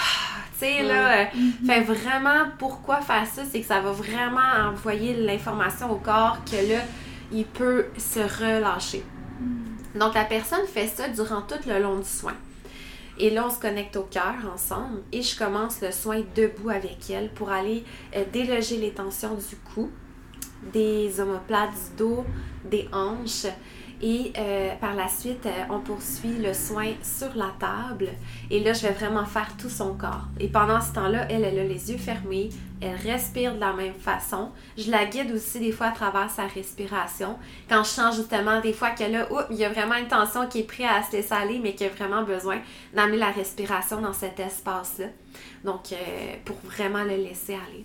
Tu 0.55 0.61
sais, 0.61 0.83
là. 0.85 1.27
Fait 1.67 1.81
vraiment, 1.81 2.45
pourquoi 2.59 3.01
faire 3.01 3.27
ça? 3.27 3.43
C'est 3.45 3.61
que 3.61 3.67
ça 3.67 3.81
va 3.81 3.91
vraiment 3.91 4.69
envoyer 4.69 5.15
l'information 5.15 5.91
au 5.91 5.97
corps 5.97 6.39
que 6.45 6.73
là, 6.73 6.81
il 7.33 7.45
peut 7.45 7.87
se 7.99 8.21
relâcher. 8.21 9.03
Donc, 9.97 10.15
la 10.15 10.25
personne 10.25 10.65
fait 10.67 10.87
ça 10.87 11.09
durant 11.09 11.43
tout 11.43 11.59
le 11.67 11.81
long 11.81 11.99
du 11.99 12.09
soin. 12.09 12.35
Et 13.19 13.31
là, 13.31 13.47
on 13.47 13.51
se 13.51 13.61
connecte 13.61 13.97
au 13.97 14.03
cœur 14.03 14.35
ensemble 14.53 15.03
et 15.13 15.23
je 15.23 15.39
commence 15.39 15.81
le 15.81 15.93
soin 15.93 16.23
debout 16.35 16.71
avec 16.71 17.11
elle 17.11 17.31
pour 17.31 17.51
aller 17.51 17.85
euh, 18.17 18.25
déloger 18.33 18.77
les 18.77 18.91
tensions 18.91 19.35
du 19.35 19.57
cou, 19.75 19.91
des 20.73 21.21
omoplates 21.21 21.71
du 21.73 21.97
dos, 21.99 22.25
des 22.65 22.89
hanches. 22.93 23.47
Et 24.03 24.33
euh, 24.37 24.75
par 24.81 24.95
la 24.95 25.09
suite, 25.09 25.47
euh, 25.47 25.63
on 25.71 25.81
poursuit 25.81 26.37
le 26.39 26.53
soin 26.53 26.93
sur 27.03 27.35
la 27.37 27.55
table. 27.59 28.09
Et 28.51 28.61
là, 28.61 28.73
je 28.73 28.83
vais 28.83 28.93
vraiment 28.93 29.25
faire 29.25 29.57
tout 29.57 29.71
son 29.71 29.95
corps. 29.95 30.27
Et 30.41 30.49
pendant 30.49 30.81
ce 30.81 30.93
temps-là, 30.93 31.27
elle, 31.31 31.45
elle 31.45 31.59
a 31.59 31.65
les 31.65 31.93
yeux 31.93 31.99
fermés. 31.99 32.51
Elle 32.87 33.13
respire 33.13 33.55
de 33.55 33.61
la 33.61 33.73
même 33.73 33.95
façon. 33.95 34.51
Je 34.77 34.91
la 34.91 35.07
guide 35.07 35.33
aussi 35.33 35.59
des 35.59 35.73
fois 35.73 35.87
à 35.87 35.93
travers 35.93 36.29
sa 36.31 36.47
respiration. 36.47 37.39
Quand 37.69 37.83
je 37.83 37.89
sens 37.89 38.17
justement 38.17 38.61
des 38.61 38.73
fois 38.75 38.91
que 38.91 39.05
là, 39.05 39.27
il 39.51 39.57
y 39.57 39.65
a 39.65 39.71
vraiment 39.71 39.95
une 39.95 40.09
tension 40.09 40.47
qui 40.49 40.61
est 40.61 40.65
prête 40.65 40.87
à 40.91 41.03
se 41.03 41.13
laisser 41.17 41.33
aller, 41.33 41.59
mais 41.59 41.75
qui 41.75 41.85
a 41.85 41.89
vraiment 41.89 42.23
besoin 42.25 42.59
d'amener 42.93 43.17
la 43.17 43.31
respiration 43.31 44.01
dans 44.03 44.13
cet 44.13 44.39
espace-là. 44.39 45.07
Donc, 45.65 45.93
euh, 45.93 45.97
pour 46.45 46.57
vraiment 46.65 47.05
le 47.05 47.17
laisser 47.17 47.55
aller. 47.55 47.85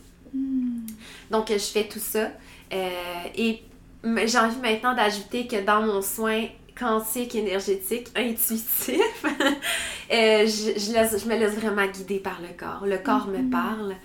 Donc, 1.31 1.49
euh, 1.51 1.53
je 1.53 1.65
fais 1.65 1.87
tout 1.87 1.99
ça. 1.99 2.27
Euh, 2.73 2.89
et 3.35 3.61
j'ai 4.03 4.37
envie 4.37 4.59
maintenant 4.61 4.93
d'ajouter 4.93 5.47
que 5.47 5.61
dans 5.63 5.81
mon 5.81 6.01
soin 6.01 6.45
quantique, 6.77 7.35
énergétique, 7.35 8.07
intuitif, 8.15 8.99
euh, 9.25 10.45
je, 10.45 10.79
je 10.79 10.93
laisse- 10.93 11.21
je 11.23 11.27
me 11.29 11.37
laisse 11.37 11.55
vraiment 11.55 11.85
guider 11.87 12.19
par 12.19 12.39
le 12.41 12.49
corps. 12.57 12.85
Le 12.85 12.97
corps 12.97 13.27
me 13.27 13.49
parle. 13.49 13.95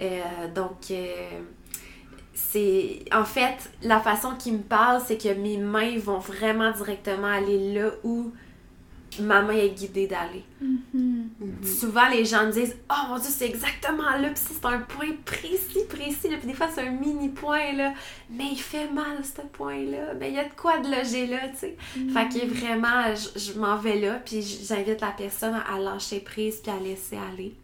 Euh, 0.00 0.48
donc, 0.54 0.90
euh, 0.90 1.40
c'est. 2.34 3.04
En 3.12 3.24
fait, 3.24 3.70
la 3.82 4.00
façon 4.00 4.34
qu'il 4.38 4.54
me 4.54 4.62
parle, 4.62 5.02
c'est 5.06 5.18
que 5.18 5.32
mes 5.32 5.56
mains 5.56 5.98
vont 5.98 6.18
vraiment 6.18 6.70
directement 6.72 7.28
aller 7.28 7.74
là 7.74 7.90
où 8.02 8.32
ma 9.20 9.42
main 9.42 9.54
est 9.54 9.70
guidée 9.70 10.06
d'aller. 10.06 10.44
Mhm. 10.60 11.30
Souvent, 11.62 12.08
les 12.08 12.24
gens 12.24 12.46
me 12.46 12.52
disent 12.52 12.76
Oh 12.90 13.08
mon 13.08 13.18
Dieu, 13.18 13.30
c'est 13.30 13.46
exactement 13.46 14.16
là, 14.18 14.30
puis 14.30 14.42
c'est 14.44 14.66
un 14.66 14.78
point 14.78 15.12
précis, 15.24 15.84
précis, 15.88 16.28
là. 16.28 16.36
puis 16.38 16.48
des 16.48 16.54
fois, 16.54 16.68
c'est 16.74 16.82
un 16.82 16.90
mini 16.90 17.28
point, 17.28 17.72
là, 17.72 17.92
mais 18.30 18.46
il 18.52 18.58
fait 18.58 18.88
mal, 18.90 19.18
ce 19.22 19.42
point-là, 19.42 20.14
mais 20.18 20.30
il 20.30 20.34
y 20.34 20.38
a 20.38 20.44
de 20.44 20.54
quoi 20.56 20.78
de 20.78 20.88
loger 20.88 21.26
là, 21.26 21.48
tu 21.48 21.58
sais. 21.58 21.76
Fait 22.12 22.28
que 22.28 22.46
vraiment, 22.46 23.14
je, 23.14 23.38
je 23.38 23.58
m'en 23.58 23.76
vais 23.76 24.00
là, 24.00 24.20
puis 24.24 24.42
j'invite 24.42 25.00
la 25.00 25.12
personne 25.16 25.54
à 25.54 25.78
lâcher 25.78 26.20
prise, 26.20 26.56
puis 26.56 26.72
à 26.72 26.78
laisser 26.78 27.16
aller. 27.32 27.54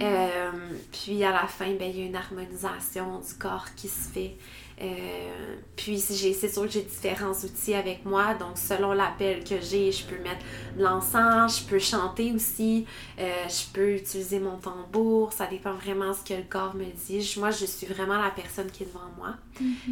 Euh, 0.00 0.50
puis 0.92 1.22
à 1.24 1.32
la 1.32 1.46
fin, 1.46 1.70
ben, 1.74 1.90
il 1.92 1.98
y 1.98 2.02
a 2.02 2.06
une 2.06 2.16
harmonisation 2.16 3.18
du 3.20 3.34
corps 3.34 3.66
qui 3.76 3.88
se 3.88 4.08
fait. 4.10 4.36
Euh, 4.80 5.56
puis 5.74 6.00
j'ai- 6.08 6.32
c'est 6.32 6.48
sûr 6.48 6.62
que 6.62 6.68
j'ai 6.70 6.82
différents 6.82 7.32
outils 7.32 7.74
avec 7.74 8.04
moi, 8.04 8.34
donc 8.34 8.56
selon 8.56 8.92
l'appel 8.92 9.42
que 9.42 9.56
j'ai, 9.60 9.90
je 9.90 10.04
peux 10.06 10.18
mettre 10.22 10.44
de 10.76 10.84
l'encens, 10.84 11.60
je 11.62 11.64
peux 11.64 11.80
chanter 11.80 12.30
aussi, 12.32 12.86
euh, 13.18 13.28
je 13.48 13.72
peux 13.72 13.94
utiliser 13.96 14.38
mon 14.38 14.56
tambour, 14.56 15.32
ça 15.32 15.46
dépend 15.48 15.72
vraiment 15.74 16.14
ce 16.14 16.22
que 16.22 16.34
le 16.34 16.44
corps 16.48 16.76
me 16.76 16.84
dit. 16.84 17.20
Je- 17.22 17.40
Moi, 17.40 17.50
je 17.50 17.66
suis 17.66 17.86
vraiment 17.88 18.18
la 18.22 18.30
personne 18.30 18.70
qui 18.70 18.84
est 18.84 18.86
devant 18.86 19.10
moi 19.16 19.34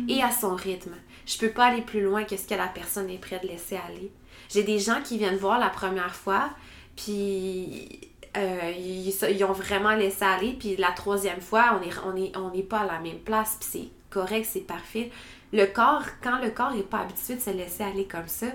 et 0.09 0.23
à 0.23 0.31
son 0.31 0.55
rythme. 0.55 0.95
Je 1.27 1.37
peux 1.39 1.51
pas 1.51 1.65
aller 1.67 1.83
plus 1.83 2.03
loin 2.03 2.23
que 2.23 2.37
ce 2.37 2.47
que 2.47 2.55
la 2.55 2.69
personne 2.69 3.11
est 3.11 3.19
prête 3.19 3.43
de 3.43 3.49
laisser 3.49 3.77
aller. 3.77 4.13
J'ai 4.49 4.63
des 4.63 4.79
gens 4.79 5.03
qui 5.03 5.19
viennent 5.19 5.37
voir 5.37 5.59
la 5.59 5.69
première 5.71 6.15
fois, 6.15 6.51
puis 6.95 8.01
euh, 8.37 8.73
ils, 8.77 9.09
ils 9.09 9.45
ont 9.45 9.53
vraiment 9.53 9.95
laissé 9.95 10.25
aller, 10.25 10.53
puis 10.59 10.77
la 10.77 10.93
troisième 10.93 11.41
fois, 11.41 11.79
on 11.81 11.87
est, 11.87 11.93
on 12.05 12.17
est, 12.17 12.37
on 12.37 12.51
n'est 12.51 12.63
pas 12.63 12.81
à 12.81 12.87
la 12.87 12.99
même 13.01 13.19
place, 13.21 13.57
puis 13.61 13.69
c'est 13.71 13.89
correct, 14.11 14.47
c'est 14.51 14.61
parfait. 14.67 15.11
Le 15.53 15.65
corps, 15.67 16.03
quand 16.23 16.41
le 16.43 16.51
corps 16.51 16.73
n'est 16.75 16.83
pas 16.83 16.99
habitué 17.01 17.37
de 17.37 17.41
se 17.41 17.51
laisser 17.51 17.83
aller 17.85 18.05
comme 18.07 18.27
ça, 18.29 18.47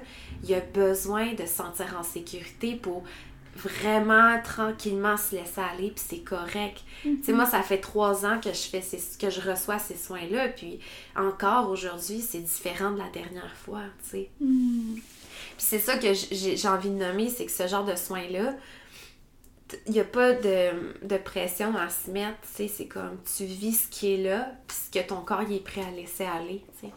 il 0.43 0.53
a 0.53 0.59
besoin 0.59 1.34
de 1.34 1.43
se 1.45 1.53
sentir 1.55 1.95
en 1.99 2.03
sécurité 2.03 2.75
pour 2.75 3.03
vraiment 3.55 4.41
tranquillement 4.43 5.17
se 5.17 5.36
laisser 5.36 5.59
aller, 5.61 5.91
puis 5.91 6.03
c'est 6.07 6.19
correct. 6.23 6.84
Tu 7.03 7.19
sais, 7.23 7.34
moi, 7.34 7.45
ça 7.45 7.61
fait 7.61 7.79
trois 7.79 8.25
ans 8.25 8.39
que 8.41 8.49
je 8.53 8.61
fais 8.69 8.82
ces- 8.82 9.17
que 9.17 9.29
je 9.29 9.41
reçois 9.41 9.77
ces 9.79 9.95
soins-là, 9.97 10.47
puis 10.49 10.79
encore 11.15 11.69
aujourd'hui, 11.69 12.21
c'est 12.21 12.39
différent 12.39 12.91
de 12.91 12.97
la 12.99 13.09
dernière 13.09 13.53
fois, 13.65 13.82
tu 14.03 14.09
sais. 14.09 14.29
Mhm. 14.39 14.95
Puis 14.95 15.01
c'est 15.57 15.79
ça 15.79 15.97
que 15.97 16.13
j'ai 16.13 16.55
j'ai 16.55 16.67
envie 16.67 16.89
de 16.89 16.95
nommer, 16.95 17.29
c'est 17.29 17.45
que 17.45 17.51
ce 17.51 17.67
genre 17.67 17.84
de 17.86 17.95
soins-là, 17.95 18.53
il 19.88 19.93
n'y 19.93 19.99
a 19.99 20.03
pas 20.03 20.34
de, 20.34 20.69
de 21.03 21.17
pression 21.17 21.76
à 21.78 21.89
se 21.89 22.09
mettre, 22.11 22.38
tu 22.41 22.47
sais, 22.55 22.67
c'est 22.67 22.88
comme 22.88 23.17
tu 23.36 23.45
vis 23.45 23.74
ce 23.84 23.88
qui 23.88 24.13
est 24.13 24.17
là, 24.24 24.47
puis 24.67 24.78
ce 24.91 24.99
que 24.99 25.05
ton 25.07 25.22
corps 25.22 25.43
il 25.47 25.55
est 25.55 25.63
prêt 25.63 25.82
à 25.82 25.91
laisser 25.91 26.26
aller, 26.26 26.63
tu 26.80 26.88
sais. 26.88 26.93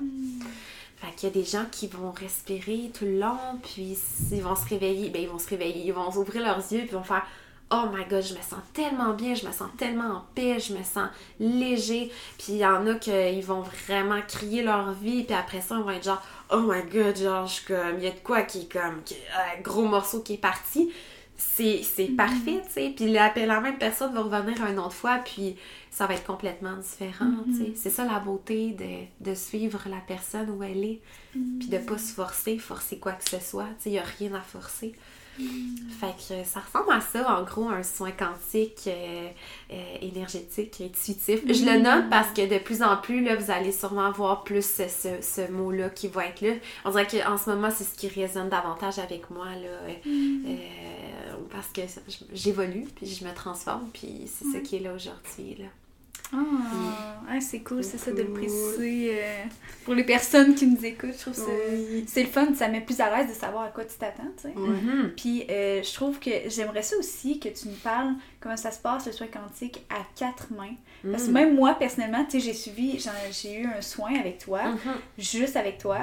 Fait 0.96 1.14
qu'il 1.16 1.28
y 1.28 1.32
a 1.32 1.34
des 1.34 1.44
gens 1.44 1.64
qui 1.70 1.86
vont 1.88 2.12
respirer 2.12 2.90
tout 2.96 3.04
le 3.04 3.18
long, 3.18 3.36
puis 3.62 3.96
ils 4.32 4.42
vont 4.42 4.56
se 4.56 4.66
réveiller, 4.68 5.10
ben 5.10 5.22
ils 5.22 5.28
vont 5.28 5.38
se 5.38 5.48
réveiller, 5.48 5.82
ils 5.86 5.92
vont 5.92 6.08
ouvrir 6.16 6.42
leurs 6.42 6.58
yeux, 6.72 6.80
puis 6.80 6.88
ils 6.90 6.94
vont 6.96 7.02
faire 7.04 7.26
Oh 7.70 7.86
my 7.92 8.04
god, 8.04 8.22
je 8.22 8.34
me 8.34 8.42
sens 8.42 8.60
tellement 8.72 9.14
bien, 9.14 9.34
je 9.34 9.46
me 9.46 9.50
sens 9.52 9.68
tellement 9.76 10.04
en 10.18 10.24
paix, 10.34 10.60
je 10.60 10.74
me 10.74 10.82
sens 10.84 11.08
léger. 11.40 12.12
Puis 12.38 12.52
il 12.52 12.56
y 12.58 12.66
en 12.66 12.86
a 12.86 12.94
qui 12.94 13.40
vont 13.40 13.62
vraiment 13.88 14.20
crier 14.28 14.62
leur 14.62 14.92
vie, 14.92 15.24
puis 15.24 15.34
après 15.34 15.60
ça, 15.60 15.76
ils 15.78 15.82
vont 15.82 15.90
être 15.90 16.04
genre 16.04 16.22
Oh 16.50 16.60
my 16.60 16.82
god, 16.92 17.16
genre, 17.16 17.46
je 17.46 17.66
comme, 17.66 17.98
il 17.98 18.04
y 18.04 18.06
a 18.06 18.10
de 18.10 18.18
quoi 18.22 18.42
qui 18.42 18.60
est 18.62 18.72
comme, 18.72 19.02
qui- 19.04 19.16
un 19.56 19.60
gros 19.62 19.86
morceau 19.86 20.20
qui 20.20 20.34
est 20.34 20.38
parti. 20.38 20.90
C'est 21.36 21.82
c'est 21.82 22.08
parfait, 22.08 22.62
tu 22.66 22.72
sais. 22.72 22.92
Puis 22.94 23.10
la, 23.10 23.32
la 23.34 23.60
même 23.60 23.78
personne 23.78 24.14
va 24.14 24.22
revenir 24.22 24.64
une 24.66 24.78
autre 24.78 24.92
fois, 24.92 25.18
puis 25.18 25.56
ça 25.90 26.06
va 26.06 26.14
être 26.14 26.24
complètement 26.26 26.76
différent, 26.76 27.32
tu 27.46 27.56
sais. 27.56 27.72
C'est 27.74 27.90
ça 27.90 28.04
la 28.04 28.20
beauté 28.20 28.70
de, 28.72 29.30
de 29.30 29.34
suivre 29.34 29.82
la 29.88 29.98
personne 30.06 30.50
où 30.50 30.62
elle 30.62 30.84
est, 30.84 31.00
puis 31.58 31.68
de 31.68 31.78
pas 31.78 31.98
se 31.98 32.12
forcer, 32.12 32.58
forcer 32.58 32.98
quoi 32.98 33.12
que 33.12 33.28
ce 33.28 33.40
soit, 33.40 33.66
tu 33.78 33.84
sais. 33.84 33.90
Il 33.90 33.92
n'y 33.94 33.98
a 33.98 34.04
rien 34.04 34.34
à 34.34 34.40
forcer. 34.40 34.94
Fait 35.38 36.14
que 36.28 36.44
ça 36.44 36.60
ressemble 36.60 36.92
à 36.92 37.00
ça, 37.00 37.38
en 37.38 37.42
gros, 37.44 37.68
un 37.68 37.82
soin 37.82 38.10
quantique, 38.10 38.82
euh, 38.88 39.28
euh, 39.72 39.96
énergétique, 40.02 40.80
intuitif. 40.80 41.40
Je 41.46 41.64
le 41.64 41.80
nomme 41.80 42.08
parce 42.10 42.32
que 42.32 42.46
de 42.52 42.58
plus 42.58 42.82
en 42.82 42.96
plus, 42.96 43.22
là, 43.24 43.36
vous 43.36 43.50
allez 43.50 43.72
sûrement 43.72 44.10
voir 44.12 44.44
plus 44.44 44.64
ce, 44.64 44.88
ce- 44.88 45.22
ce 45.22 45.50
mot-là 45.50 45.88
qui 45.90 46.08
va 46.08 46.26
être 46.26 46.40
là. 46.40 46.52
On 46.84 46.90
dirait 46.90 47.06
qu'en 47.06 47.36
ce 47.38 47.48
moment, 47.50 47.70
c'est 47.74 47.84
ce 47.84 47.94
qui 47.94 48.08
résonne 48.08 48.48
davantage 48.48 48.98
avec 48.98 49.30
moi, 49.30 49.46
là. 49.46 49.68
euh, 49.68 49.90
euh, 50.46 51.34
parce 51.50 51.68
que 51.68 51.82
j'évolue, 52.32 52.86
puis 52.96 53.06
je 53.06 53.24
me 53.24 53.32
transforme, 53.34 53.88
puis 53.92 54.26
c'est 54.26 54.44
ce 54.52 54.58
qui 54.58 54.76
est 54.76 54.80
là 54.80 54.92
aujourd'hui, 54.94 55.56
là. 55.62 55.66
Ah, 56.32 57.22
ah, 57.30 57.40
c'est 57.40 57.60
cool, 57.60 57.84
c'est 57.84 57.98
ça 57.98 58.10
de 58.10 58.22
le 58.22 58.32
préciser 58.32 59.10
euh, 59.22 59.44
pour 59.84 59.94
les 59.94 60.04
personnes 60.04 60.54
qui 60.54 60.66
nous 60.66 60.84
écoutent. 60.84 61.12
Je 61.16 61.20
trouve 61.20 61.34
que 61.34 61.40
c'est- 61.40 61.70
Oui. 61.76 62.04
c'est 62.08 62.22
le 62.22 62.28
fun, 62.28 62.48
ça 62.54 62.66
met 62.68 62.80
plus 62.80 63.00
à 63.00 63.14
l'aise 63.16 63.28
de 63.28 63.34
savoir 63.38 63.64
à 63.64 63.68
quoi 63.68 63.84
tu 63.84 63.96
t'attends, 63.96 64.24
tu 64.36 64.48
sais. 64.48 64.54
Mhm. 64.54 65.12
Puis 65.16 65.44
euh, 65.50 65.82
je 65.82 65.94
trouve 65.94 66.18
que 66.18 66.30
j'aimerais 66.48 66.82
ça 66.82 66.96
aussi 66.96 67.38
que 67.38 67.48
tu 67.50 67.68
nous 67.68 67.76
parles 67.76 68.14
comment 68.40 68.56
ça 68.56 68.70
se 68.72 68.80
passe 68.80 69.06
le 69.06 69.12
soin 69.12 69.26
quantique 69.28 69.84
à 69.90 69.98
quatre 70.16 70.48
mains. 70.52 70.74
Parce 71.08 71.24
que 71.24 71.28
Mhm. 71.28 71.34
même 71.34 71.54
moi, 71.54 71.74
personnellement, 71.74 72.24
tu 72.24 72.32
sais, 72.32 72.46
j'ai 72.46 72.54
suivi, 72.54 72.98
j'ai 73.30 73.60
eu 73.60 73.66
un 73.66 73.80
soin 73.82 74.14
avec 74.18 74.38
toi, 74.38 74.62
Mhm. 74.72 74.78
juste 75.18 75.56
avec 75.56 75.78
toi. 75.78 75.98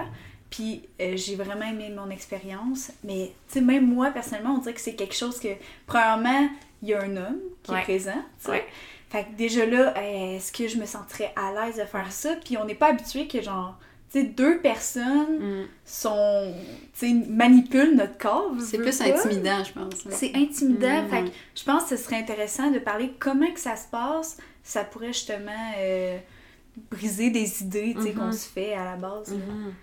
Puis 0.50 0.84
euh, 1.02 1.16
j'ai 1.18 1.36
vraiment 1.36 1.66
aimé 1.66 1.90
mon 1.96 2.10
expérience. 2.10 2.92
Mais 3.04 3.34
tu 3.48 3.54
sais, 3.56 3.62
même 3.62 3.86
moi, 3.88 4.12
personnellement, 4.12 4.56
on 4.56 4.60
dirait 4.60 4.74
que 4.76 4.82
c'est 4.82 4.96
quelque 4.96 5.16
chose 5.16 5.40
que, 5.40 5.50
premièrement, 5.88 6.50
il 6.84 6.90
y 6.90 6.94
a 6.94 7.02
un 7.04 7.18
homme 7.18 7.40
qui 7.64 7.74
est 7.74 7.82
présent. 7.84 8.12
tu 8.40 8.46
sais. 8.46 8.52
Ouais. 8.52 8.66
Fait 9.12 9.26
que 9.26 9.36
déjà 9.38 9.66
là, 9.66 9.94
est-ce 10.02 10.52
que 10.54 10.68
je 10.68 10.78
me 10.78 10.86
sentirais 10.86 11.34
à 11.36 11.52
l'aise 11.66 11.76
de 11.78 11.84
faire 11.86 12.12
ça? 12.12 12.36
Puis 12.44 12.56
on 12.58 12.64
n'est 12.66 12.76
pas 12.76 12.88
habitué 12.88 13.28
que 13.28 13.42
genre, 13.42 13.78
tu 14.12 14.20
sais, 14.22 14.26
deux 14.26 14.60
personnes 14.60 15.38
Mm. 15.40 15.68
sont, 15.86 16.54
tu 16.98 17.08
sais, 17.08 17.14
manipulent 17.28 17.96
notre 17.96 18.18
corps. 18.18 18.52
C'est 18.60 18.78
plus 18.78 18.98
pas. 18.98 19.06
intimidant, 19.06 19.64
je 19.66 19.74
pense. 19.74 19.96
C'est 20.12 20.32
intimidant. 20.36 21.04
Mhm. 21.04 21.10
Fait 21.10 21.24
que 21.24 21.30
je 21.56 21.64
pense 21.66 21.84
que 21.84 21.90
ce 21.98 21.98
serait 21.98 22.18
intéressant 22.18 22.72
de 22.72 22.80
parler 22.80 23.12
comment 23.20 23.52
que 23.52 23.60
ça 23.60 23.76
se 23.76 23.88
passe. 23.90 24.38
Ça 24.64 24.84
pourrait 24.86 25.08
justement 25.14 25.52
euh, 25.80 26.18
briser 26.90 27.32
des 27.32 27.64
idées 27.64 27.94
tu 27.98 28.04
sais, 28.04 28.12
qu'on 28.14 28.32
se 28.32 28.48
fait 28.48 28.74
à 28.74 28.86
la 28.86 28.96
base. 28.96 29.34
Mhm. 29.34 29.74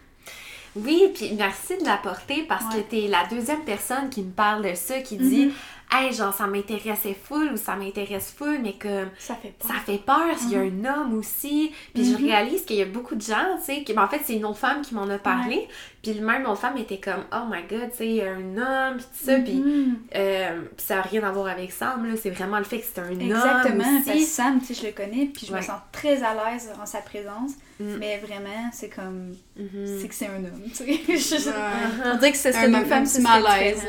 Oui, 0.76 1.10
puis 1.14 1.32
merci 1.36 1.76
de 1.78 1.84
l'apporter 1.84 2.44
parce 2.48 2.74
Ouais. 2.74 2.82
que 2.82 2.90
t'es 2.90 3.08
la 3.08 3.26
deuxième 3.26 3.64
personne 3.64 4.08
qui 4.10 4.22
me 4.22 4.30
parle 4.30 4.62
de 4.70 4.74
ça, 4.74 5.00
qui 5.00 5.16
dit 5.16 5.46
Mhm. 5.46 5.52
Hey, 5.90 6.12
genre, 6.12 6.34
ça 6.34 6.46
m'intéressait 6.46 7.14
full 7.14 7.52
ou 7.54 7.56
ça 7.56 7.74
m'intéresse 7.74 8.34
full, 8.36 8.58
mais 8.62 8.74
comme 8.74 9.08
Ça 9.18 9.34
fait 9.36 9.54
peur. 9.58 9.68
ça 9.70 9.74
fait 9.86 9.98
peur 10.04 10.38
s'il 10.38 10.50
y 10.52 10.56
a 10.56 10.60
un 10.60 10.84
homme 10.84 11.14
aussi. 11.18 11.72
Puis 11.94 12.04
je 12.04 12.10
Mhm. 12.18 12.26
réalise 12.26 12.64
qu'il 12.66 12.76
y 12.76 12.82
a 12.82 12.84
beaucoup 12.84 13.14
de 13.14 13.22
gens, 13.22 13.56
tu 13.58 13.64
sais, 13.74 13.82
qui, 13.84 13.94
ben, 13.94 14.02
en 14.02 14.08
fait, 14.08 14.20
c'est 14.22 14.34
une 14.34 14.44
autre 14.44 14.58
femme 14.58 14.82
qui 14.82 14.94
m'en 14.94 15.08
a 15.08 15.16
parlé. 15.18 15.66
Puis 16.02 16.12
le 16.12 16.24
même 16.24 16.44
autre 16.46 16.60
femme 16.60 16.76
était 16.76 16.98
comme, 17.00 17.24
oh 17.32 17.46
my 17.50 17.62
god, 17.68 17.90
tu 17.90 17.96
sais, 17.96 18.06
il 18.06 18.14
y 18.16 18.20
a 18.20 18.32
un 18.32 18.56
homme, 18.90 18.98
puis 18.98 19.06
tout 19.18 19.24
ça. 19.26 19.38
Puis 19.38 19.54
Mhm. 19.54 19.96
euh, 20.14 20.60
ça 20.76 20.96
n'a 20.96 21.02
rien 21.02 21.22
à 21.22 21.30
voir 21.32 21.46
avec 21.46 21.72
Sam, 21.72 22.04
là. 22.06 22.16
C'est 22.20 22.30
vraiment 22.30 22.58
le 22.58 22.64
fait 22.64 22.80
que 22.80 22.84
c'est 22.84 23.00
un 23.00 23.08
Exactement, 23.08 23.84
homme 23.84 24.02
parce 24.04 24.04
que 24.04 24.10
aussi. 24.10 24.24
Sam, 24.26 24.60
tu 24.60 24.66
sais, 24.66 24.74
je 24.82 24.86
le 24.88 24.92
connais, 24.92 25.24
puis 25.26 25.46
je 25.46 25.54
me 25.54 25.62
sens 25.62 25.80
très 25.90 26.22
à 26.22 26.34
l'aise 26.34 26.70
en 26.80 26.84
sa 26.84 26.98
présence, 26.98 27.52
Mm. 27.80 27.96
mais 27.98 28.18
vraiment, 28.18 28.68
c'est 28.74 28.90
comme, 28.90 29.34
Mhm. 29.56 29.98
c'est 30.00 30.08
que 30.08 30.14
c'est 30.14 30.26
un 30.26 30.36
homme, 30.44 30.62
tu 30.68 30.74
sais. 30.74 30.84
Je- 31.08 31.48
Ouais. 31.48 31.54
On 32.12 32.16
dirait 32.16 32.32
que 32.32 32.36
ce 32.38 32.52
serait 32.52 32.68
deux 32.68 32.84
femmes, 32.84 33.04
petit 33.04 33.14
ce 33.14 33.22
serait 33.22 33.40
malaise, 33.40 33.86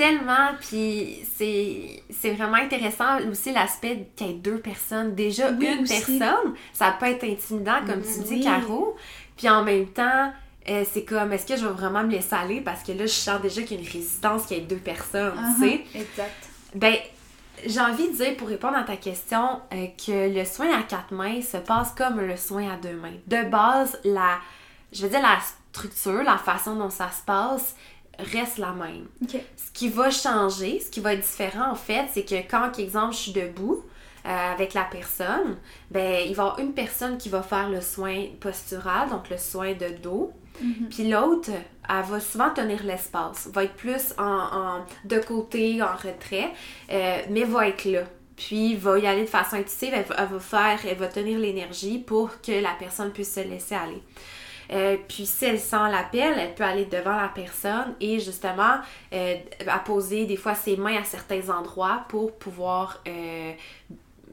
Tellement, 0.00 0.48
puis 0.58 1.18
c'est 1.36 2.30
vraiment 2.30 2.56
intéressant 2.56 3.18
aussi 3.30 3.52
l'aspect 3.52 4.08
qu'il 4.16 4.28
y 4.28 4.30
ait 4.30 4.34
deux 4.34 4.58
personnes. 4.58 5.14
Déjà, 5.14 5.50
Oui, 5.50 5.66
une 5.66 5.82
aussi. 5.82 6.18
personne, 6.18 6.54
ça 6.72 6.96
peut 6.98 7.04
être 7.04 7.24
intimidant, 7.24 7.80
comme 7.86 8.00
tu 8.00 8.20
dis. 8.24 8.40
Caro. 8.40 8.96
Puis 9.36 9.50
en 9.50 9.62
même 9.62 9.86
temps, 9.88 10.32
euh, 10.70 10.84
c'est 10.90 11.04
comme, 11.04 11.32
est-ce 11.34 11.44
que 11.44 11.56
je 11.60 11.66
vais 11.66 11.72
vraiment 11.72 12.02
me 12.02 12.12
laisser 12.12 12.34
aller? 12.34 12.62
Parce 12.62 12.82
que 12.82 12.92
là, 12.92 13.04
je 13.04 13.12
sens 13.12 13.42
déjà 13.42 13.60
qu'il 13.60 13.76
y 13.76 13.80
a 13.80 13.82
une 13.82 13.92
résistance 13.92 14.46
qu'il 14.46 14.56
y 14.56 14.60
ait 14.60 14.64
deux 14.64 14.76
personnes, 14.76 15.34
tu 15.56 15.68
sais? 15.68 15.84
Uh-huh, 15.94 16.00
Exact. 16.00 16.48
Ben, 16.74 16.94
j'ai 17.66 17.80
envie 17.80 18.08
de 18.08 18.14
dire, 18.16 18.36
pour 18.38 18.48
répondre 18.48 18.78
à 18.78 18.84
ta 18.84 18.96
question, 18.96 19.60
euh, 19.74 19.86
que 20.06 20.34
le 20.34 20.46
soin 20.46 20.78
à 20.78 20.82
quatre 20.82 21.12
mains 21.12 21.42
se 21.42 21.58
passe 21.58 21.92
comme 21.92 22.20
le 22.20 22.38
soin 22.38 22.72
à 22.72 22.76
deux 22.76 22.96
mains. 22.96 23.12
De 23.26 23.50
base, 23.50 23.98
la, 24.04 24.38
je 24.92 25.02
veux 25.02 25.10
dire, 25.10 25.20
la 25.20 25.38
structure, 25.72 26.22
la 26.22 26.38
façon 26.38 26.76
dont 26.76 26.88
ça 26.88 27.10
se 27.10 27.22
passe 27.22 27.76
reste 28.18 28.58
la 28.58 28.72
même. 28.72 29.06
Ce 29.56 29.70
qui 29.72 29.88
va 29.88 30.10
changer, 30.10 30.80
ce 30.80 30.90
qui 30.90 31.00
va 31.00 31.14
être 31.14 31.20
différent 31.22 31.70
en 31.70 31.74
fait, 31.76 32.06
c'est 32.12 32.24
que 32.24 32.34
quand, 32.50 32.78
exemple, 32.78 33.14
je 33.14 33.18
suis 33.18 33.32
debout 33.32 33.82
euh, 34.26 34.52
avec 34.52 34.74
la 34.74 34.84
personne, 34.84 35.56
ben 35.90 36.20
il 36.28 36.34
va 36.34 36.42
y 36.42 36.46
avoir 36.46 36.58
une 36.58 36.72
personne 36.74 37.16
qui 37.16 37.28
va 37.30 37.42
faire 37.42 37.70
le 37.70 37.80
soin 37.80 38.26
postural, 38.40 39.08
donc 39.08 39.30
le 39.30 39.38
soin 39.38 39.72
de 39.72 39.88
dos, 40.02 40.32
Mhm. 40.60 40.88
puis 40.90 41.08
l'autre, 41.08 41.50
elle 41.88 42.04
va 42.04 42.20
souvent 42.20 42.50
tenir 42.50 42.84
l'espace, 42.84 43.48
va 43.50 43.64
être 43.64 43.76
plus 43.76 44.12
en, 44.18 44.24
en- 44.24 44.84
de 45.06 45.18
côté, 45.20 45.82
en 45.82 45.94
retrait, 45.96 46.52
euh, 46.92 47.18
mais 47.30 47.44
va 47.44 47.68
être 47.68 47.86
là. 47.86 48.02
Puis 48.36 48.74
va 48.76 48.98
y 48.98 49.06
aller 49.06 49.22
de 49.22 49.26
façon 49.26 49.56
intuitive, 49.56 49.94
elle 49.94 50.26
va 50.26 50.38
faire, 50.38 50.78
elle 50.86 50.96
va 50.98 51.08
tenir 51.08 51.38
l'énergie 51.38 51.98
pour 51.98 52.40
que 52.42 52.52
la 52.52 52.72
personne 52.78 53.10
puisse 53.10 53.32
se 53.34 53.40
laisser 53.40 53.74
aller. 53.74 54.02
Euh, 54.72 54.96
puis 55.08 55.26
si 55.26 55.44
elle 55.44 55.58
sent 55.58 55.90
l'appel, 55.90 56.34
elle 56.38 56.54
peut 56.54 56.64
aller 56.64 56.84
devant 56.84 57.16
la 57.16 57.28
personne 57.28 57.94
et 58.00 58.20
justement 58.20 58.78
euh, 59.12 59.36
à 59.66 59.78
poser 59.80 60.26
des 60.26 60.36
fois 60.36 60.54
ses 60.54 60.76
mains 60.76 61.00
à 61.00 61.04
certains 61.04 61.48
endroits 61.48 62.04
pour 62.08 62.32
pouvoir 62.32 63.02
euh, 63.08 63.52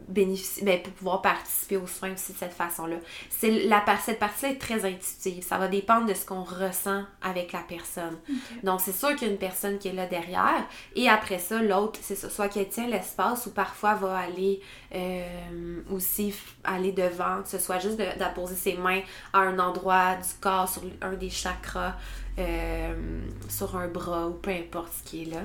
bénéficier, 0.08 0.64
ben, 0.64 0.82
pour 0.82 0.94
pouvoir 0.94 1.22
participer 1.22 1.78
aux 1.78 1.88
soins 1.88 2.14
aussi 2.14 2.34
de 2.34 2.38
cette 2.38 2.54
façon-là. 2.54 2.98
C'est 3.30 3.50
la 3.66 3.84
cette 4.04 4.20
partie-là 4.20 4.52
est 4.52 4.58
très 4.58 4.86
intuitive. 4.86 5.44
Ça 5.44 5.58
va 5.58 5.68
dépendre 5.68 6.08
de 6.08 6.14
ce 6.14 6.26
qu'on 6.26 6.44
ressent 6.44 7.04
avec 7.22 7.52
la 7.52 7.62
personne. 7.62 8.18
Donc 8.64 8.82
c'est 8.82 8.92
sûr 8.92 9.16
qu'il 9.16 9.28
y 9.28 9.30
a 9.30 9.34
une 9.34 9.40
personne 9.40 9.78
qui 9.78 9.88
est 9.88 9.94
là 9.94 10.06
derrière 10.06 10.66
et 10.96 11.10
après 11.10 11.40
ça 11.40 11.62
l'autre 11.62 12.00
c'est 12.02 12.16
soit 12.16 12.50
qu'elle 12.50 12.70
tient 12.70 12.88
l'espace 12.88 13.46
ou 13.46 13.52
parfois 13.52 13.96
va 13.96 14.18
aller 14.18 14.62
euh, 14.94 15.82
aussi 15.92 16.34
aller 16.64 16.92
devant, 16.92 17.42
que 17.44 17.50
ce 17.50 17.60
soit 17.60 17.80
juste 17.80 17.98
de, 17.98 18.04
de 18.04 18.34
poser 18.36 18.56
ses 18.56 18.74
mains 18.76 19.02
à 19.34 19.40
un 19.40 19.60
endroit 19.60 20.16
du 20.16 20.34
corps 20.40 20.70
sur 20.70 20.84
un 21.02 21.14
des 21.14 21.30
chakras, 21.30 21.96
euh, 22.40 23.22
sur 23.50 23.76
un 23.76 23.88
bras 23.88 24.28
ou 24.28 24.34
peu 24.34 24.52
importe 24.52 24.94
ce 24.94 25.10
qui 25.10 25.24
est 25.24 25.26
là. 25.26 25.42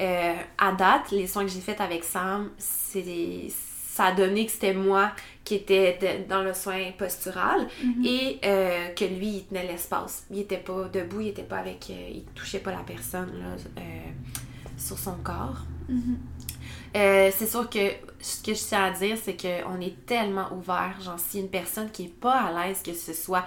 Euh, 0.00 0.34
à 0.58 0.72
date, 0.72 1.10
les 1.10 1.26
soins 1.26 1.44
que 1.44 1.50
j'ai 1.50 1.60
faits 1.60 1.80
avec 1.80 2.04
Sam, 2.04 2.50
c'est 2.58 3.02
ça 3.94 4.04
a 4.06 4.12
donné 4.12 4.46
que 4.46 4.52
c'était 4.52 4.72
moi 4.72 5.12
qui 5.44 5.54
était 5.56 5.98
de- 6.00 6.28
dans 6.32 6.42
le 6.42 6.54
soin 6.54 6.80
postural 6.96 7.60
Mhm. 7.84 8.04
et 8.06 8.38
euh, 8.44 8.88
que 8.98 9.04
lui, 9.04 9.28
il 9.38 9.44
tenait 9.48 9.66
l'espace. 9.66 10.24
Il 10.30 10.38
était 10.38 10.56
pas 10.68 10.84
debout, 10.88 11.20
il 11.20 11.28
était 11.28 11.42
pas 11.52 11.58
avec... 11.58 11.80
euh, 11.90 12.08
il 12.18 12.22
touchait 12.34 12.60
pas 12.60 12.70
la 12.70 12.84
personne 12.94 13.30
là, 13.40 13.50
euh, 13.78 13.82
sur 14.78 14.98
son 14.98 15.16
corps. 15.22 15.60
Mhm. 15.88 16.16
C'est 16.94 17.46
sûr 17.46 17.68
que 17.70 17.90
ce 18.20 18.42
que 18.42 18.54
je 18.54 18.62
tiens 18.68 18.84
à 18.84 18.90
dire, 18.90 19.16
c'est 19.22 19.36
qu'on 19.36 19.80
est 19.80 20.04
tellement 20.06 20.48
ouvert. 20.52 20.94
Genre, 21.00 21.18
si 21.18 21.40
une 21.40 21.48
personne 21.48 21.90
qui 21.90 22.04
est 22.04 22.18
pas 22.20 22.38
à 22.42 22.66
l'aise, 22.68 22.82
que 22.82 22.92
ce 22.94 23.12
soit 23.14 23.44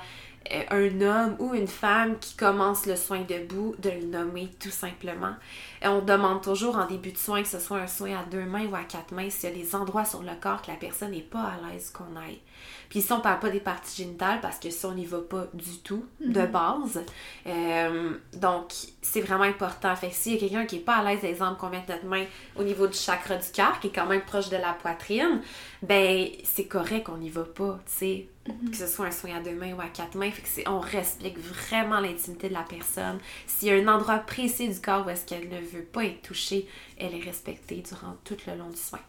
un 0.70 1.02
homme 1.02 1.36
ou 1.40 1.54
une 1.54 1.68
femme 1.68 2.18
qui 2.20 2.36
commence 2.36 2.86
le 2.86 2.96
soin 2.96 3.22
debout, 3.22 3.76
de 3.80 3.90
le 3.90 4.06
nommer 4.06 4.50
tout 4.60 4.70
simplement. 4.70 5.36
Et 5.82 5.88
on 5.88 6.02
demande 6.02 6.42
toujours 6.42 6.78
en 6.78 6.86
début 6.86 7.12
de 7.12 7.18
soin, 7.18 7.42
que 7.42 7.48
ce 7.48 7.60
soit 7.60 7.80
un 7.80 7.88
soin 7.88 8.20
à 8.20 8.24
deux 8.24 8.46
mains 8.46 8.66
ou 8.68 8.76
à 8.76 8.84
quatre 8.84 9.14
mains, 9.14 9.30
s'il 9.30 9.50
y 9.50 9.54
a 9.54 9.56
des 9.56 9.76
endroits 9.76 10.06
sur 10.06 10.22
le 10.22 10.32
corps 10.42 10.62
que 10.62 10.72
la 10.72 10.78
personne 10.78 11.12
n'est 11.12 11.22
pas 11.22 11.44
à 11.44 11.72
l'aise 11.72 11.92
qu'on 11.92 12.16
aille. 12.20 12.42
Puis 12.90 13.00
ici, 13.00 13.12
on 13.12 13.20
parle 13.22 13.40
pas 13.40 13.50
des 13.50 13.60
parties 13.60 14.04
génitales 14.04 14.40
parce 14.42 14.58
que 14.60 14.70
ça, 14.70 14.88
on 14.90 14.94
n'y 14.94 15.06
va 15.06 15.20
pas 15.20 15.48
du 15.54 15.78
tout 15.84 16.06
de 16.20 16.42
Mhm. 16.42 16.48
base. 16.52 17.04
Euh, 17.48 18.12
donc, 18.34 18.72
c'est 19.02 19.22
vraiment 19.22 19.44
important. 19.44 19.96
Fait 19.96 20.10
que 20.10 20.16
s'il 20.16 20.34
y 20.34 20.36
a 20.38 20.40
quelqu'un 20.40 20.66
qui 20.66 20.78
est 20.78 20.80
pas 20.80 20.96
à 20.98 21.04
l'aise, 21.04 21.24
exemple, 21.24 21.60
qu'on 21.60 21.70
mette 21.70 21.88
notre 21.90 22.06
main 22.06 22.26
au 22.56 22.64
niveau 22.64 22.88
du 22.88 22.98
chakra 22.98 23.36
du 23.36 23.50
cœur, 23.52 23.80
qui 23.80 23.88
est 23.88 23.92
quand 23.94 24.06
même 24.08 24.22
proche 24.22 24.50
de 24.50 24.58
la 24.58 24.74
poitrine, 24.74 25.42
ben, 25.82 26.28
c'est 26.44 26.66
correct 26.66 27.06
qu'on 27.06 27.18
n'y 27.18 27.30
va 27.30 27.44
pas, 27.44 27.80
tu 27.86 27.92
sais. 27.94 28.28
Que 28.70 28.78
ce 28.78 28.86
soit 28.86 29.08
un 29.08 29.12
soin 29.12 29.38
à 29.38 29.40
deux 29.40 29.56
mains 29.56 29.74
ou 29.74 29.82
à 29.82 29.88
quatre 29.88 30.16
mains. 30.16 30.30
Fait 30.30 30.64
que 30.64 30.70
on 30.70 30.80
respecte 30.80 31.40
vraiment 31.40 32.00
l'intimité 32.00 32.48
de 32.48 32.54
la 32.54 32.62
personne. 32.62 33.18
S'il 33.48 33.70
y 33.70 33.72
a 33.72 33.76
un 33.76 33.88
endroit 33.88 34.20
précis 34.20 34.70
du 34.70 34.80
corps 34.80 35.04
où 35.04 35.10
est-ce 35.10 35.26
qu'elle 35.26 35.50
ne 35.50 35.60
veut 35.60 35.82
pas 35.84 36.06
être 36.06 36.22
touchée, 36.22 36.68
elle 36.98 37.16
est 37.16 37.24
respectée 37.24 37.84
durant 37.88 38.16
tout 38.24 38.38
le 38.48 38.56
long 38.56 38.70
du 38.70 38.78
soin. 38.78 39.00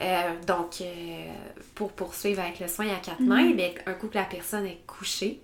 Euh, 0.00 0.40
donc, 0.46 0.80
euh, 0.80 1.32
pour 1.74 1.92
poursuivre 1.92 2.40
avec 2.40 2.60
le 2.60 2.68
soin 2.68 2.88
à 2.88 2.98
quatre 2.98 3.20
mains, 3.20 3.52
ben, 3.52 3.72
un 3.86 3.94
coup 3.94 4.08
que 4.08 4.18
la 4.18 4.24
personne 4.24 4.66
est 4.66 4.80
couchée, 4.86 5.40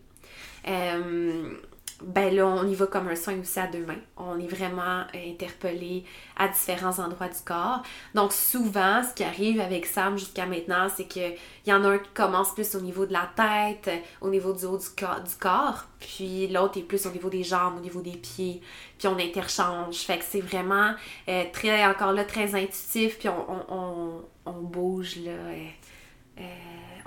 euh, 0.67 1.55
ben 2.01 2.33
là, 2.33 2.47
on 2.47 2.65
y 2.69 2.75
va 2.75 2.87
comme 2.87 3.09
un 3.09 3.17
soin 3.17 3.37
aussi 3.41 3.59
à 3.59 3.67
deux 3.67 3.85
mains. 3.85 3.99
On 4.17 4.39
est 4.39 4.47
vraiment 4.47 5.01
euh, 5.01 5.31
interpellé 5.31 6.05
à 6.37 6.47
différents 6.47 6.97
endroits 7.01 7.27
du 7.27 7.41
corps. 7.45 7.83
Donc, 8.15 8.33
souvent, 8.33 9.03
ce 9.03 9.13
qui 9.15 9.25
arrive 9.25 9.61
avec 9.61 9.85
Sam 9.85 10.17
jusqu'à 10.17 10.47
maintenant, 10.47 10.89
c'est 10.95 11.07
qu'il 11.07 11.35
y 11.67 11.73
en 11.73 11.83
a 11.83 11.89
un 11.89 11.99
qui 11.99 12.11
commence 12.15 12.55
plus 12.55 12.77
au 12.77 12.81
niveau 12.81 13.05
de 13.05 13.13
la 13.13 13.29
tête, 13.35 13.89
euh, 13.89 13.99
au 14.21 14.31
niveau 14.31 14.53
du 14.53 14.65
haut 14.65 14.79
du 14.79 14.89
corps, 15.41 15.87
puis 15.99 16.47
l'autre 16.47 16.79
est 16.79 16.83
plus 16.83 17.05
au 17.07 17.11
niveau 17.11 17.31
des 17.31 17.43
jambes, 17.43 17.79
au 17.79 17.81
niveau 17.81 18.01
des 18.01 18.17
pieds, 18.17 18.61
puis 18.97 19.09
on 19.09 19.19
interchange. 19.19 19.97
Fait 19.97 20.19
que 20.19 20.25
c'est 20.25 20.41
vraiment 20.41 20.95
euh, 21.29 21.45
très, 21.53 21.85
encore 21.85 22.13
là, 22.13 22.25
très 22.25 22.55
intuitif, 22.55 23.19
puis 23.19 23.29
on, 23.29 24.23
bouge, 24.63 25.17
là. 25.17 26.43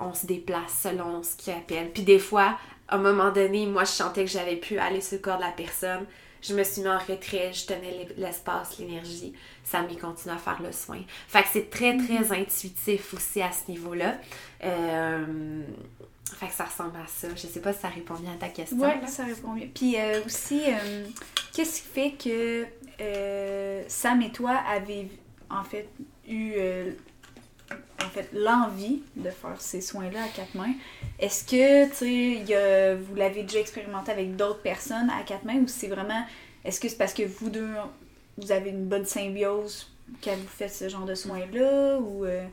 on 0.00 0.12
se 0.12 0.26
déplace 0.26 0.80
selon 0.82 1.22
ce 1.22 1.34
qu'il 1.36 1.54
appelle. 1.54 1.90
Puis 1.92 2.02
des 2.02 2.18
fois, 2.18 2.58
à 2.88 2.96
un 2.96 2.98
moment 2.98 3.30
donné, 3.30 3.66
moi, 3.66 3.84
je 3.84 3.90
sentais 3.90 4.24
que 4.24 4.30
j'avais 4.30 4.56
pu 4.56 4.78
aller 4.78 5.00
sur 5.00 5.16
le 5.18 5.22
corps 5.22 5.36
de 5.38 5.42
la 5.42 5.50
personne. 5.52 6.04
Je 6.42 6.54
me 6.54 6.64
suis 6.64 6.82
mis 6.82 6.88
en 6.88 6.98
retrait, 6.98 7.52
je 7.52 7.66
tenais 7.66 7.92
l'e- 8.04 8.14
l'espace, 8.20 8.78
l'énergie. 8.78 9.32
Ça 9.62 9.82
m'y 9.82 9.96
continue 9.96 10.34
à 10.34 10.38
faire 10.38 10.60
le 10.60 10.72
soin. 10.72 11.00
Fait 11.28 11.42
que 11.42 11.48
c'est 11.52 11.70
très, 11.70 11.96
très 11.96 12.32
intuitif 12.32 13.14
aussi 13.14 13.40
à 13.40 13.50
ce 13.52 13.70
niveau-là. 13.70 14.16
Euh, 14.64 15.62
fait 16.38 16.46
que 16.48 16.52
ça 16.52 16.64
ressemble 16.64 16.96
à 16.96 17.06
ça. 17.06 17.28
Je 17.36 17.46
sais 17.46 17.60
pas 17.60 17.72
si 17.72 17.80
ça 17.80 17.88
répond 17.88 18.14
bien 18.14 18.32
à 18.32 18.36
ta 18.36 18.48
question. 18.48 18.76
Là. 19.00 19.06
ça 19.06 19.24
répond 19.24 19.52
bien. 19.52 19.68
Puis 19.72 19.94
euh, 19.98 20.20
aussi, 20.26 20.62
euh, 20.66 21.04
qu'est-ce 21.54 21.82
qui 21.82 21.88
fait 21.88 22.12
que 22.12 23.84
Sam 23.88 24.22
et 24.22 24.32
toi 24.32 24.60
avez 24.68 25.08
en 25.50 25.62
fait 25.64 25.88
eu 26.26 26.54
en 28.04 28.08
fait 28.08 28.28
l'envie 28.32 29.02
de 29.16 29.30
faire 29.30 29.60
ces 29.60 29.80
soins-là 29.80 30.24
à 30.24 30.28
quatre 30.28 30.54
mains? 30.54 30.74
Est-ce 31.18 31.44
que 31.44 31.88
tu 31.88 32.44
sais, 32.46 32.94
vous 32.94 33.14
l'avez 33.14 33.42
déjà 33.42 33.60
expérimenté 33.60 34.12
avec 34.12 34.36
d'autres 34.36 34.62
personnes 34.62 35.10
à 35.10 35.22
quatre 35.22 35.44
mains 35.44 35.58
ou 35.58 35.68
c'est 35.68 35.88
vraiment 35.88 36.24
est-ce 36.64 36.80
que 36.80 36.88
c'est 36.88 36.98
parce 36.98 37.14
que 37.14 37.22
vous 37.24 37.50
deux 37.50 37.70
vous 38.38 38.52
avez 38.52 38.70
une 38.70 38.86
bonne 38.86 39.04
symbiose 39.04 39.90
que 40.20 40.30
vous 40.30 40.48
faites 40.48 40.72
ce 40.72 40.88
genre 40.88 41.04
de 41.04 41.14
soins-là 41.14 41.98
ou 41.98 42.24
euh, 42.24 42.44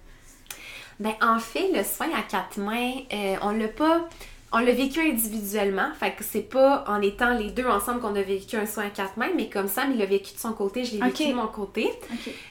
Ben, 1.00 1.14
en 1.22 1.40
fait, 1.40 1.72
le 1.72 1.84
soin 1.84 2.08
à 2.16 2.22
quatre 2.24 2.60
mains, 2.60 2.94
euh, 3.14 3.36
on 3.42 3.52
l'a 3.52 3.68
pas 3.68 4.08
on 4.52 4.58
l'a 4.58 4.72
vécu 4.72 5.00
individuellement, 5.00 5.92
fait 6.00 6.14
que 6.14 6.24
c'est 6.24 6.42
pas 6.42 6.84
en 6.88 7.04
étant 7.04 7.38
les 7.38 7.52
deux 7.52 7.68
ensemble 7.68 8.02
qu'on 8.02 8.16
a 8.16 8.22
vécu 8.24 8.56
un 8.56 8.66
soin 8.66 8.86
à 8.86 8.90
quatre 8.90 9.16
mains, 9.16 9.30
mais 9.36 9.48
comme 9.48 9.68
Sam, 9.68 9.92
il 9.92 10.00
l'a 10.00 10.08
vécu 10.08 10.34
de 10.34 10.40
son 10.40 10.54
côté, 10.54 10.86
je 10.86 10.96
l'ai 10.96 11.02
vécu 11.04 11.28
de 11.28 11.34
mon 11.34 11.46
côté. 11.46 11.88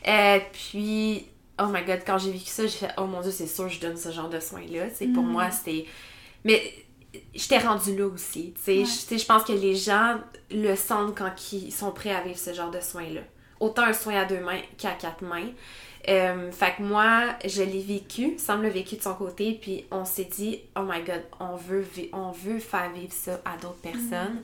Euh, 0.06 0.38
puis, 0.52 1.26
oh 1.60 1.66
my 1.66 1.82
god, 1.84 2.00
quand 2.06 2.18
j'ai 2.18 2.30
vécu 2.32 2.46
ça, 2.46 2.62
j'ai 2.64 2.78
fait, 2.78 2.90
oh 2.98 3.04
mon 3.06 3.20
dieu, 3.20 3.30
c'est 3.30 3.46
sûr, 3.46 3.68
je 3.68 3.80
donne 3.80 3.96
ce 3.96 4.10
genre 4.10 4.28
de 4.28 4.40
soins-là. 4.40 4.86
Pour 5.14 5.22
Mm. 5.24 5.30
moi, 5.32 5.50
c'était. 5.50 5.84
Mais 6.44 6.62
j'étais 7.34 7.58
rendue 7.58 7.96
là 7.96 8.06
aussi. 8.06 8.52
Tu 8.56 8.62
sais, 8.62 8.78
Ouais. 8.78 9.18
Je- 9.18 9.26
pense 9.26 9.44
que 9.44 9.52
les 9.52 9.74
gens 9.74 10.16
le 10.50 10.74
sentent 10.76 11.16
quand 11.16 11.32
ils 11.52 11.72
sont 11.72 11.90
prêts 11.90 12.12
à 12.14 12.20
vivre 12.22 12.38
ce 12.38 12.52
genre 12.52 12.70
de 12.70 12.80
soins-là. 12.80 13.22
Autant 13.60 13.82
un 13.82 13.92
soin 13.92 14.14
à 14.20 14.24
deux 14.24 14.40
mains 14.40 14.60
qu'à 14.76 14.92
quatre 14.92 15.22
mains. 15.22 15.48
Euh, 16.08 16.50
fait 16.52 16.74
que 16.78 16.82
moi, 16.82 17.34
je 17.44 17.62
l'ai 17.62 17.82
vécu, 17.82 18.38
Sam 18.38 18.62
l'a 18.62 18.68
vécu 18.70 18.96
de 18.96 19.02
son 19.02 19.14
côté, 19.14 19.58
puis 19.60 19.84
on 19.90 20.04
s'est 20.06 20.24
dit, 20.30 20.60
oh 20.76 20.82
my 20.88 21.02
god, 21.02 21.22
on 21.40 21.56
veut, 21.56 21.84
on 22.12 22.30
veut 22.30 22.60
faire 22.60 22.90
vivre 22.92 23.12
ça 23.12 23.40
à 23.44 23.56
d'autres 23.58 23.80
personnes. 23.82 24.42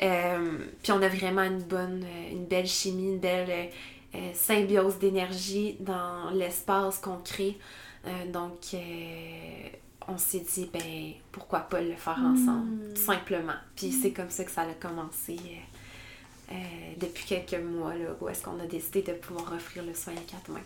Euh, 0.00 0.58
puis 0.82 0.92
on 0.92 1.02
a 1.02 1.08
vraiment 1.08 1.42
une 1.42 1.62
bonne, 1.62 2.06
une 2.30 2.46
belle 2.46 2.66
chimie, 2.68 3.08
une 3.12 3.18
belle 3.18 3.68
euh, 4.14 4.30
symbiose 4.34 4.98
d'énergie 4.98 5.76
dans 5.80 6.30
l'espace 6.30 6.98
qu'on 6.98 7.18
crée. 7.18 7.58
Euh, 8.06 8.30
donc, 8.32 8.58
euh, 8.74 9.68
on 10.08 10.18
s'est 10.18 10.40
dit, 10.40 10.68
ben, 10.72 11.12
pourquoi 11.30 11.60
pas 11.60 11.80
le 11.80 11.94
faire 11.94 12.18
ensemble, 12.18 12.92
tout 12.94 13.00
simplement. 13.00 13.54
Puis 13.76 13.92
c'est 13.92 14.10
comme 14.12 14.30
ça 14.30 14.44
que 14.44 14.50
ça 14.50 14.62
a 14.62 14.74
commencé 14.74 15.36
euh, 15.38 16.52
euh, 16.54 16.54
depuis 17.00 17.24
quelques 17.24 17.62
mois, 17.62 17.94
là, 17.94 18.16
où 18.20 18.28
est-ce 18.28 18.42
qu'on 18.42 18.58
a 18.60 18.66
décidé 18.66 19.02
de 19.02 19.12
pouvoir 19.12 19.52
offrir 19.54 19.84
le 19.84 19.94
soin 19.94 20.12
à 20.14 20.20
quatre 20.30 20.50
mains. 20.50 20.60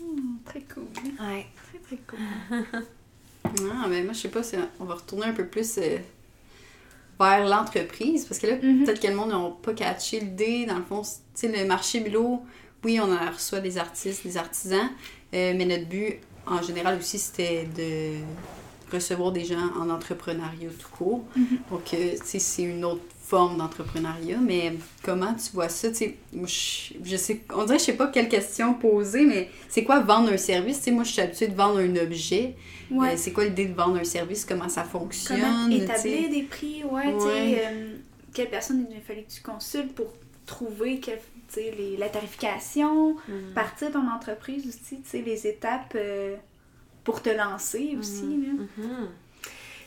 Hmm, 0.00 0.36
très 0.44 0.60
cool. 0.62 0.84
Ouais. 1.24 1.46
Très, 1.70 1.78
très 1.78 1.96
cool. 2.06 2.82
Ah, 3.72 3.86
mais 3.88 4.02
moi, 4.02 4.12
je 4.12 4.18
sais 4.18 4.28
pas, 4.28 4.42
si 4.42 4.56
on 4.80 4.84
va 4.84 4.94
retourner 4.96 5.26
un 5.26 5.32
peu 5.32 5.46
plus 5.46 5.78
euh, 5.78 5.98
vers 7.20 7.46
l'entreprise, 7.46 8.24
parce 8.26 8.40
que 8.40 8.48
là, 8.48 8.56
Mhm. 8.56 8.84
peut-être 8.84 9.00
que 9.00 9.06
le 9.06 9.14
monde 9.14 9.30
n'a 9.30 9.50
pas 9.62 9.72
catché 9.72 10.18
l'idée. 10.18 10.66
Dans 10.66 10.76
le 10.78 10.82
fond, 10.84 11.02
tu 11.02 11.08
sais, 11.34 11.48
le 11.48 11.64
marché 11.64 12.00
Bulot, 12.00 12.42
oui, 12.84 13.00
on 13.00 13.12
en 13.12 13.30
reçoit 13.32 13.60
des 13.60 13.78
artistes, 13.78 14.22
des 14.24 14.36
artisans, 14.36 14.88
euh, 15.34 15.54
mais 15.56 15.64
notre 15.64 15.86
but, 15.86 16.18
en 16.46 16.62
général 16.62 16.98
aussi, 16.98 17.18
c'était 17.18 17.64
de 17.76 18.18
recevoir 18.92 19.32
des 19.32 19.44
gens 19.44 19.70
en 19.80 19.90
entrepreneuriat 19.90 20.70
tout 20.78 20.88
court. 20.96 21.24
Mhm. 21.34 21.46
Donc, 21.70 21.92
euh, 21.94 22.12
tu 22.12 22.24
sais, 22.24 22.38
c'est 22.38 22.62
une 22.62 22.84
autre 22.84 23.02
forme 23.24 23.56
d'entrepreneuriat, 23.56 24.38
mais 24.40 24.74
comment 25.02 25.34
tu 25.34 25.50
vois 25.52 25.68
ça? 25.68 25.88
Tu 25.88 25.94
sais, 25.96 26.16
moi, 26.32 26.46
je, 26.46 26.94
je 27.02 27.16
sais, 27.16 27.40
on 27.52 27.64
dirait, 27.64 27.80
je 27.80 27.84
sais 27.84 27.94
pas 27.94 28.06
quelle 28.06 28.28
question 28.28 28.74
poser, 28.74 29.24
mais 29.24 29.50
c'est 29.68 29.82
quoi 29.82 29.98
vendre 29.98 30.30
un 30.32 30.36
service? 30.36 30.78
Tu 30.78 30.84
sais, 30.84 30.90
moi, 30.92 31.02
je 31.02 31.10
suis 31.10 31.20
habituée 31.22 31.48
de 31.48 31.56
vendre 31.56 31.78
un 31.80 31.96
objet. 31.96 32.54
Ouais. 32.88 33.14
Euh, 33.14 33.16
c'est 33.16 33.32
quoi 33.32 33.44
l'idée 33.44 33.66
de 33.66 33.74
vendre 33.74 33.96
un 33.98 34.04
service? 34.04 34.44
Comment 34.44 34.68
ça 34.68 34.84
fonctionne? 34.84 35.40
Comment 35.40 35.68
établir 35.70 36.30
des 36.30 36.42
prix, 36.44 36.84
ouais, 36.84 37.12
tu 37.14 37.20
sais, 37.20 37.26
Ouais. 37.26 37.62
euh, 37.66 37.96
quelle 38.32 38.50
personne 38.50 38.86
il 38.88 39.00
fallait 39.00 39.24
que 39.24 39.32
tu 39.32 39.40
consultes 39.40 39.92
pour 39.96 40.12
trouver 40.46 41.00
quelle- 41.00 41.18
les- 41.56 41.96
la 41.96 42.08
tarification, 42.08 43.14
Mm. 43.28 43.52
partir 43.54 43.90
ton 43.92 44.08
entreprise 44.10 44.66
aussi, 44.68 45.00
tu 45.02 45.08
sais, 45.08 45.22
les 45.22 45.46
étapes 45.46 45.94
euh, 45.96 46.36
pour 47.04 47.22
te 47.22 47.30
lancer 47.30 47.96
aussi. 47.98 48.22
là. 48.22 48.52
Mhm. 48.78 49.08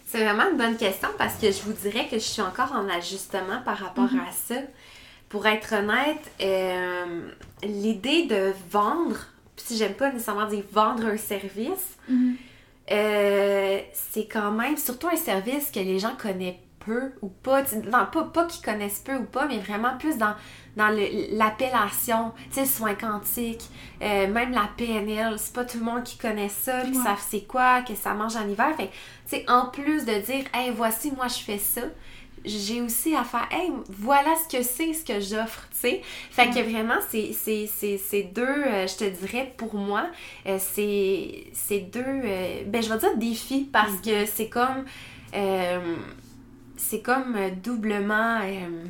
C'est 0.05 0.23
vraiment 0.23 0.49
une 0.49 0.57
bonne 0.57 0.77
question 0.77 1.09
parce 1.17 1.35
que 1.35 1.51
je 1.51 1.61
vous 1.61 1.73
dirais 1.73 2.07
que 2.09 2.15
je 2.17 2.23
suis 2.23 2.41
encore 2.41 2.71
en 2.71 2.87
ajustement 2.89 3.61
par 3.63 3.77
rapport 3.77 4.11
Mhm. 4.11 4.21
à 4.27 4.31
ça. 4.31 4.55
Pour 5.27 5.45
être 5.45 5.73
honnête, 5.75 6.31
euh, 6.41 7.29
l'idée 7.61 8.25
de 8.25 8.51
vendre, 8.71 9.17
puis 9.55 9.65
si 9.67 9.77
j'aime 9.77 9.93
pas 9.93 10.11
nécessairement 10.11 10.47
dire 10.47 10.63
vendre 10.71 11.05
un 11.05 11.17
service, 11.17 11.97
Mhm. 12.07 12.35
euh, 12.91 13.79
c'est 13.93 14.25
quand 14.25 14.51
même 14.51 14.77
surtout 14.77 15.07
un 15.09 15.15
service 15.15 15.69
que 15.71 15.79
les 15.79 15.99
gens 15.99 16.15
connaissent 16.19 16.55
peu 16.85 17.11
ou 17.21 17.27
pas. 17.29 17.61
Non, 17.91 18.05
pas, 18.11 18.23
pas 18.33 18.45
qu'ils 18.45 18.63
connaissent 18.63 18.99
peu 18.99 19.15
ou 19.15 19.25
pas, 19.25 19.47
mais 19.47 19.59
vraiment 19.59 19.97
plus 19.97 20.17
dans, 20.17 20.33
dans 20.77 20.89
le- 20.89 21.35
l'appellation, 21.37 22.31
tu 22.51 22.55
sais, 22.59 22.65
soins 22.65 22.95
quantiques, 22.95 23.63
euh, 24.01 24.27
même 24.27 24.51
la 24.51 24.69
PNL, 24.77 25.35
c'est 25.37 25.53
pas 25.53 25.65
tout 25.65 25.77
le 25.79 25.85
monde 25.85 26.03
qui 26.03 26.17
connaît 26.17 26.49
ça, 26.49 26.81
qui 26.81 26.97
Ouais. 26.97 27.03
savent 27.03 27.23
c'est 27.29 27.41
quoi, 27.47 27.81
que 27.81 27.95
ça 27.95 28.13
mange 28.13 28.35
en 28.35 28.47
hiver. 28.47 28.75
Fait 28.77 28.87
tu 28.87 29.37
sais, 29.37 29.45
en 29.49 29.67
plus 29.67 30.05
de 30.05 30.13
dire, 30.19 30.45
hey, 30.53 30.71
voici, 30.75 31.11
moi, 31.15 31.27
je 31.27 31.39
fais 31.43 31.57
ça, 31.59 31.81
j'ai 32.45 32.81
aussi 32.81 33.13
à 33.15 33.23
faire, 33.25 33.47
hey, 33.51 33.69
voilà 33.89 34.33
ce 34.37 34.57
que 34.57 34.63
c'est, 34.63 34.93
ce 34.93 35.03
que 35.03 35.19
j'offre, 35.19 35.67
tu 35.71 35.79
sais. 35.79 36.01
Fait 36.31 36.47
que 36.49 36.61
vraiment, 36.69 36.95
c'est 37.09 38.23
deux, 38.33 38.41
euh, 38.43 38.87
je 38.87 38.95
te 38.95 39.03
dirais, 39.03 39.53
pour 39.57 39.75
moi, 39.75 40.05
euh, 40.47 40.57
c'est 40.59 41.43
c'est 41.53 41.81
deux, 41.81 41.99
euh, 42.05 42.63
ben, 42.65 42.81
je 42.81 42.89
vais 42.91 42.97
dire 42.97 43.17
défis 43.17 43.69
parce 43.71 43.95
que 44.01 44.25
c'est 44.25 44.47
comme, 44.47 44.85
euh, 45.35 45.95
c'est 46.79 47.01
comme 47.01 47.35
euh, 47.35 47.49
doublement, 47.51 48.39
euh, 48.41 48.85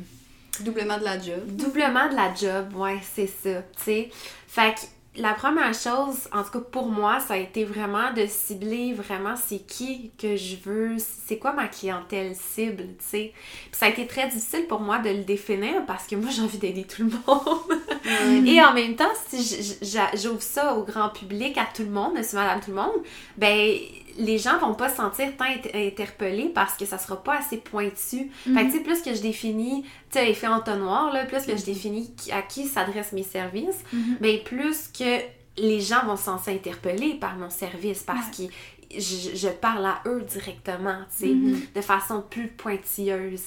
Doublement 0.60 0.98
de 0.98 1.04
la 1.04 1.18
job. 1.20 1.44
doublement 1.48 2.08
de 2.08 2.14
la 2.14 2.34
job, 2.34 2.74
ouais, 2.76 2.98
c'est 3.14 3.26
ça, 3.26 3.62
tu 3.76 3.82
sais. 3.82 4.10
Fait 4.46 4.74
que 4.74 4.80
la 5.20 5.34
première 5.34 5.74
chose, 5.74 6.28
en 6.32 6.44
tout 6.44 6.50
cas 6.52 6.60
pour 6.70 6.86
moi, 6.86 7.18
ça 7.18 7.34
a 7.34 7.36
été 7.36 7.64
vraiment 7.64 8.12
de 8.12 8.26
cibler 8.26 8.92
vraiment 8.92 9.34
c'est 9.36 9.58
qui 9.66 10.12
que 10.16 10.36
je 10.36 10.56
veux, 10.64 10.96
c'est 10.98 11.38
quoi 11.38 11.52
ma 11.52 11.66
clientèle 11.66 12.34
cible, 12.36 12.84
tu 12.98 13.04
sais. 13.04 13.32
Puis 13.34 13.72
ça 13.72 13.86
a 13.86 13.88
été 13.88 14.06
très 14.06 14.28
difficile 14.28 14.66
pour 14.68 14.80
moi 14.80 14.98
de 14.98 15.10
le 15.10 15.24
définir 15.24 15.84
parce 15.86 16.06
que 16.06 16.14
moi 16.14 16.30
j'ai 16.30 16.42
envie 16.42 16.58
d'aider 16.58 16.84
tout 16.84 17.02
le 17.02 17.10
monde. 17.10 18.46
Et 18.46 18.62
en 18.62 18.72
même 18.72 18.94
temps, 18.94 19.10
si 19.28 19.78
j'ouvre 20.14 20.42
ça 20.42 20.74
au 20.76 20.84
grand 20.84 21.08
public, 21.08 21.58
à 21.58 21.66
tout 21.74 21.82
le 21.82 21.90
monde, 21.90 22.14
monsieur, 22.14 22.38
madame, 22.38 22.60
tout 22.60 22.70
le 22.70 22.76
monde, 22.76 23.02
ben 23.36 23.78
les 24.20 24.38
gens 24.38 24.58
vont 24.58 24.74
pas 24.74 24.88
se 24.88 24.96
sentir 24.96 25.36
tant 25.36 25.44
int- 25.46 25.74
interpellés 25.88 26.50
parce 26.54 26.74
que 26.76 26.84
ça 26.86 26.98
sera 26.98 27.22
pas 27.22 27.38
assez 27.38 27.56
pointu. 27.56 28.30
Fait 28.44 28.50
que 28.52 28.64
tu 28.66 28.70
sais, 28.72 28.80
plus 28.80 29.02
que 29.02 29.14
je 29.14 29.20
définis, 29.22 29.82
tu 30.10 30.18
sais, 30.18 30.30
effet 30.30 30.46
entonnoir, 30.46 31.12
là, 31.12 31.24
plus 31.24 31.44
que 31.44 31.56
je 31.56 31.64
définis 31.64 32.14
qui- 32.14 32.30
à 32.32 32.42
qui 32.42 32.66
s'adressent 32.66 33.12
mes 33.12 33.22
services, 33.22 33.82
Mhm. 33.92 34.16
ben 34.20 34.38
plus 34.44 34.88
que 34.88 35.20
les 35.56 35.80
gens 35.80 36.04
vont 36.06 36.16
se 36.16 36.24
sentir 36.24 36.52
interpellés 36.54 37.14
par 37.14 37.36
mon 37.36 37.50
service 37.50 38.02
parce 38.02 38.38
Ouais. 38.38 38.46
que 38.48 38.52
je, 39.00 39.36
je 39.36 39.48
parle 39.48 39.84
à 39.86 40.00
eux 40.06 40.22
directement, 40.22 40.98
tu 41.16 41.26
sais, 41.26 41.32
Mhm. 41.34 41.60
de 41.74 41.80
façon 41.80 42.22
plus 42.28 42.48
pointilleuse, 42.48 43.42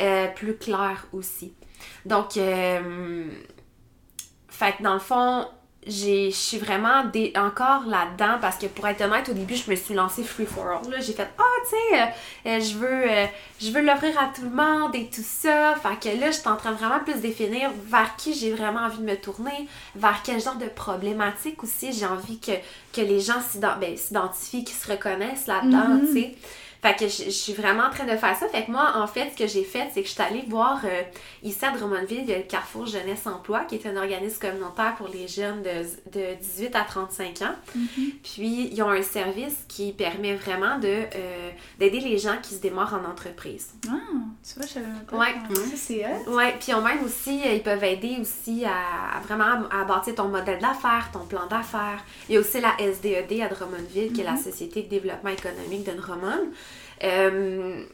euh, 0.00 0.26
plus 0.28 0.56
claire 0.56 1.06
aussi. 1.12 1.52
Donc, 2.06 2.36
euh, 2.36 3.26
fait 4.48 4.76
que 4.76 4.82
dans 4.82 4.94
le 4.94 5.00
fond, 5.00 5.46
je 5.86 6.30
suis 6.30 6.58
vraiment 6.58 7.04
des- 7.04 7.32
encore 7.36 7.84
là-dedans 7.86 8.38
parce 8.40 8.56
que 8.56 8.66
pour 8.66 8.86
être 8.88 9.00
honnête, 9.02 9.28
au 9.28 9.32
début, 9.32 9.54
je 9.54 9.70
me 9.70 9.76
suis 9.76 9.94
lancée 9.94 10.22
free 10.24 10.46
for 10.46 10.66
all. 10.66 10.90
là. 10.90 11.00
J'ai 11.00 11.12
fait, 11.12 11.28
ah, 11.38 11.42
tu 11.68 11.70
sais, 11.70 12.00
euh, 12.00 12.06
euh, 12.46 12.60
je 12.60 12.76
veux, 12.76 13.10
euh, 13.10 13.26
je 13.60 13.70
veux 13.70 13.82
l'offrir 13.82 14.18
à 14.18 14.30
tout 14.34 14.42
le 14.42 14.50
monde 14.50 14.94
et 14.94 15.06
tout 15.14 15.22
ça. 15.24 15.74
Fait 15.82 16.10
que 16.10 16.20
là, 16.20 16.30
je 16.30 16.36
suis 16.38 16.48
en 16.48 16.56
train 16.56 16.72
de 16.72 16.76
vraiment 16.76 17.00
plus 17.00 17.20
définir 17.20 17.70
vers 17.86 18.16
qui 18.16 18.32
j'ai 18.34 18.52
vraiment 18.52 18.80
envie 18.80 18.98
de 18.98 19.04
me 19.04 19.16
tourner, 19.16 19.68
vers 19.94 20.20
quel 20.24 20.40
genre 20.40 20.56
de 20.56 20.66
problématique 20.66 21.62
aussi 21.62 21.92
j'ai 21.92 22.06
envie 22.06 22.38
que, 22.38 22.52
que 22.92 23.00
les 23.00 23.20
gens 23.20 23.34
ben, 23.80 23.96
s'identifient, 23.96 24.64
qu'ils 24.64 24.76
se 24.76 24.90
reconnaissent 24.90 25.46
là-dedans, 25.46 25.88
Mhm. 25.88 26.06
tu 26.06 26.12
sais. 26.20 26.34
Fait 26.84 26.94
que 26.94 27.08
je, 27.08 27.24
je 27.24 27.30
suis 27.30 27.54
vraiment 27.54 27.84
en 27.84 27.90
train 27.90 28.04
de 28.04 28.14
faire 28.14 28.36
ça. 28.36 28.46
Fait 28.46 28.66
que 28.66 28.70
moi, 28.70 28.92
en 28.96 29.06
fait, 29.06 29.30
ce 29.32 29.42
que 29.42 29.48
j'ai 29.48 29.64
fait, 29.64 29.88
c'est 29.94 30.02
que 30.02 30.06
je 30.06 30.12
suis 30.12 30.22
allée 30.22 30.44
voir 30.46 30.82
euh, 30.84 31.00
ici 31.42 31.64
à 31.64 31.70
Drummondville, 31.70 32.24
il 32.24 32.28
y 32.28 32.34
a 32.34 32.36
le 32.36 32.42
Carrefour 32.42 32.84
Jeunesse 32.84 33.26
Emploi, 33.26 33.60
qui 33.60 33.76
est 33.76 33.86
un 33.86 33.96
organisme 33.96 34.38
communautaire 34.38 34.94
pour 34.98 35.08
les 35.08 35.26
jeunes 35.26 35.62
de, 35.62 36.12
de 36.12 36.34
18 36.34 36.76
à 36.76 36.82
35 36.82 37.40
ans. 37.40 37.54
Puis, 38.22 38.68
ils 38.70 38.82
ont 38.82 38.90
un 38.90 39.00
service 39.00 39.64
qui 39.66 39.92
permet 39.92 40.34
vraiment 40.34 40.78
de 40.78 40.88
euh, 40.88 41.50
d'aider 41.78 42.00
les 42.00 42.18
gens 42.18 42.36
qui 42.42 42.52
se 42.52 42.60
démarrent 42.60 43.00
en 43.02 43.10
entreprise. 43.10 43.70
Ah, 43.88 43.92
tu 44.46 44.54
vois, 44.58 44.66
je 44.66 44.72
savais 44.74 44.86
même 44.86 45.06
pas. 45.08 45.16
Ouais. 45.16 45.34
Ça, 45.54 45.76
c'est. 45.76 46.04
Ouais, 46.28 46.54
puis 46.60 46.68
ils 46.68 46.74
ont 46.74 46.82
même 46.82 47.02
aussi, 47.02 47.40
euh, 47.46 47.54
ils 47.54 47.62
peuvent 47.62 47.82
aider 47.84 48.18
aussi 48.20 48.66
à, 48.66 49.16
à 49.16 49.20
vraiment 49.20 49.66
à 49.70 49.84
bâtir 49.84 50.16
ton 50.16 50.28
modèle 50.28 50.60
d'affaires, 50.60 51.08
ton 51.14 51.20
plan 51.20 51.46
d'affaires. 51.46 52.04
Il 52.28 52.34
y 52.34 52.36
a 52.36 52.40
aussi 52.40 52.60
la 52.60 52.76
SDED 52.78 53.40
à 53.40 53.48
Drummondville, 53.48 54.12
qui 54.12 54.20
est 54.20 54.24
la 54.24 54.36
Société 54.36 54.82
de 54.82 54.88
développement 54.88 55.30
économique 55.30 55.84
de 55.84 55.92
Drummond. 55.92 56.50
Euh, 57.04 57.84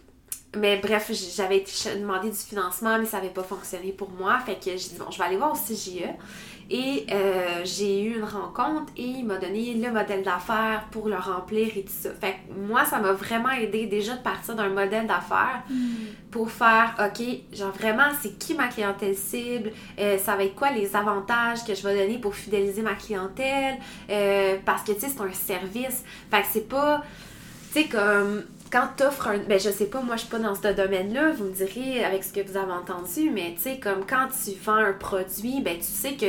mais 0.57 0.79
bref, 0.79 1.11
j'avais 1.37 1.65
demandé 1.97 2.31
du 2.31 2.37
financement, 2.37 2.99
mais 2.99 3.07
ça 3.07 3.19
n'avait 3.19 3.31
pas 3.31 3.45
fonctionné 3.45 3.93
pour 3.93 4.11
moi. 4.11 4.39
Fait 4.41 4.55
que 4.57 4.71
j'ai 4.71 4.77
dit, 4.77 4.97
bon, 4.99 5.11
je 5.11 5.19
vais 5.19 5.25
aller 5.25 5.37
voir 5.37 5.53
au 5.53 5.57
CGE. 5.57 6.03
Et 6.73 7.05
euh, 7.11 7.63
j'ai 7.65 8.01
eu 8.03 8.19
une 8.19 8.25
rencontre 8.25 8.93
et 8.97 9.03
il 9.03 9.25
m'a 9.25 9.39
donné 9.39 9.75
le 9.75 9.91
modèle 9.91 10.23
d'affaires 10.23 10.87
pour 10.93 11.09
le 11.09 11.17
remplir 11.17 11.77
et 11.77 11.83
tout 11.83 11.93
ça. 11.93 12.11
Fait 12.21 12.35
que 12.35 12.61
moi, 12.69 12.85
ça 12.85 13.01
m'a 13.01 13.11
vraiment 13.13 13.51
aidé 13.51 13.87
déjà 13.87 14.15
de 14.15 14.23
partir 14.23 14.55
d'un 14.55 14.69
modèle 14.69 15.05
d'affaires 15.09 15.65
pour 16.31 16.49
faire, 16.49 16.95
OK, 17.01 17.27
genre 17.53 17.73
vraiment, 17.73 18.11
c'est 18.23 18.39
qui 18.39 18.55
ma 18.55 18.69
clientèle 18.69 19.17
cible, 19.17 19.73
Euh, 19.99 20.17
ça 20.19 20.37
va 20.37 20.45
être 20.45 20.55
quoi 20.55 20.71
les 20.71 20.95
avantages 20.95 21.65
que 21.65 21.75
je 21.75 21.83
vais 21.83 21.97
donner 22.07 22.19
pour 22.19 22.37
fidéliser 22.37 22.83
ma 22.83 22.95
clientèle, 22.95 23.77
Euh, 24.09 24.57
parce 24.65 24.85
que, 24.85 24.93
tu 24.93 25.01
sais, 25.01 25.09
c'est 25.09 25.21
un 25.21 25.33
service. 25.33 26.05
Fait 26.31 26.43
que 26.43 26.47
c'est 26.53 26.69
pas, 26.69 27.03
tu 27.73 27.83
sais, 27.83 27.89
comme 27.89 28.45
quand 28.71 28.89
t'offres 28.97 29.29
un... 29.29 29.39
Ben, 29.39 29.59
je 29.59 29.71
sais 29.71 29.87
pas, 29.87 30.01
moi, 30.01 30.17
je 30.17 30.21
suis 30.23 30.31
pas 30.31 30.39
dans 30.39 30.55
ce 30.55 30.69
domaine-là, 30.73 31.33
vous 31.33 31.45
me 31.45 31.53
direz 31.53 32.05
avec 32.05 32.23
ce 32.25 32.33
que 32.33 32.41
vous 32.47 32.57
avez 32.57 32.73
entendu, 32.73 33.31
mais 33.31 33.55
tu 33.57 33.63
sais, 33.63 33.79
comme 33.81 34.07
quand 34.09 34.29
tu 34.29 34.53
vends 34.65 34.75
un 34.75 34.93
produit, 34.93 35.61
ben, 35.61 35.77
tu 35.77 35.83
sais 35.85 36.15
que 36.15 36.27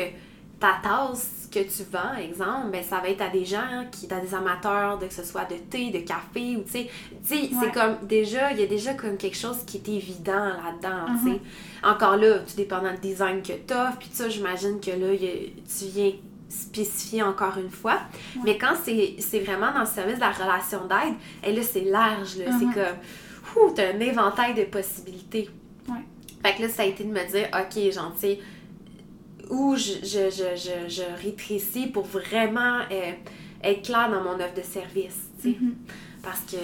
ta 0.60 0.74
tasse 0.84 1.48
que 1.52 1.60
tu 1.60 1.84
vends, 1.92 2.16
exemple, 2.18 2.70
ben, 2.72 2.82
ça 2.84 3.00
va 3.00 3.10
être 3.10 3.22
à 3.22 3.28
des 3.30 3.44
gens 3.46 3.86
qui, 3.92 4.08
à 4.14 4.20
des 4.22 4.34
amateurs, 4.34 4.98
de, 5.00 5.08
que 5.08 5.14
ce 5.14 5.24
soit 5.24 5.44
de 5.46 5.56
thé, 5.70 5.90
de 5.92 6.00
café, 6.00 6.56
ou 6.56 6.64
tu 6.64 6.72
sais, 6.72 6.90
tu 7.28 7.36
sais, 7.36 7.42
Ouais. 7.42 7.50
c'est 7.62 7.72
comme 7.74 7.98
déjà, 8.08 8.52
il 8.54 8.60
y 8.60 8.64
a 8.64 8.68
déjà 8.68 8.94
comme 8.94 9.18
quelque 9.18 9.38
chose 9.38 9.58
qui 9.66 9.78
est 9.78 9.90
évident 9.90 10.46
là-dedans, 10.46 11.14
tu 11.24 11.34
sais. 11.34 11.40
Encore 11.84 12.16
là, 12.18 12.40
tout 12.40 12.56
dépendant 12.56 12.92
du 12.94 13.00
design 13.02 13.42
que 13.42 13.54
tu 13.54 13.74
offres, 13.74 13.98
puis 14.00 14.10
ça, 14.14 14.30
j'imagine 14.30 14.80
que 14.80 14.92
là, 14.92 15.14
y 15.14 15.26
a- 15.28 15.50
tu 15.78 15.86
viens 15.94 16.12
spécifier 16.52 17.24
encore 17.24 17.58
une 17.58 17.70
fois. 17.70 18.00
Ouais. 18.36 18.42
Mais 18.46 18.58
quand 18.58 18.74
c'est 18.84 19.40
vraiment 19.40 19.72
dans 19.72 19.82
le 19.82 19.86
service 19.86 20.16
de 20.16 20.20
la 20.20 20.32
relation 20.32 20.86
d'aide, 20.88 21.16
et 21.44 21.54
là, 21.54 21.62
c'est 21.64 21.86
large, 21.86 22.38
là, 22.38 22.46
c'est 22.60 22.66
comme, 22.66 22.98
ouh, 23.56 23.72
t'as 23.74 23.94
un 23.94 24.00
éventail 24.00 24.54
de 24.54 24.64
possibilités. 24.66 25.50
Ouais. 25.88 26.06
Fait 26.44 26.56
que 26.56 26.64
là, 26.64 26.70
ça 26.70 26.84
a 26.84 26.86
été 26.86 27.04
de 27.04 27.12
me 27.12 27.26
dire, 27.32 27.48
ok, 27.54 27.92
genre, 27.92 28.14
tu 28.14 28.22
sais, 28.22 28.40
où 29.50 29.76
je, 29.76 29.94
je, 30.04 30.30
je, 30.30 30.56
je, 30.56 30.90
je 30.90 31.24
rétrécis 31.24 31.88
pour 31.88 32.06
vraiment 32.06 32.80
euh, 32.92 33.12
être 33.64 33.82
clair 33.84 34.10
dans 34.10 34.24
mon 34.24 34.36
offre 34.36 34.54
de 34.56 34.62
service, 34.62 35.30
tu 35.42 35.52
sais. 35.52 35.58
Mhm. 35.60 35.76
Parce 36.24 36.42
que 36.42 36.58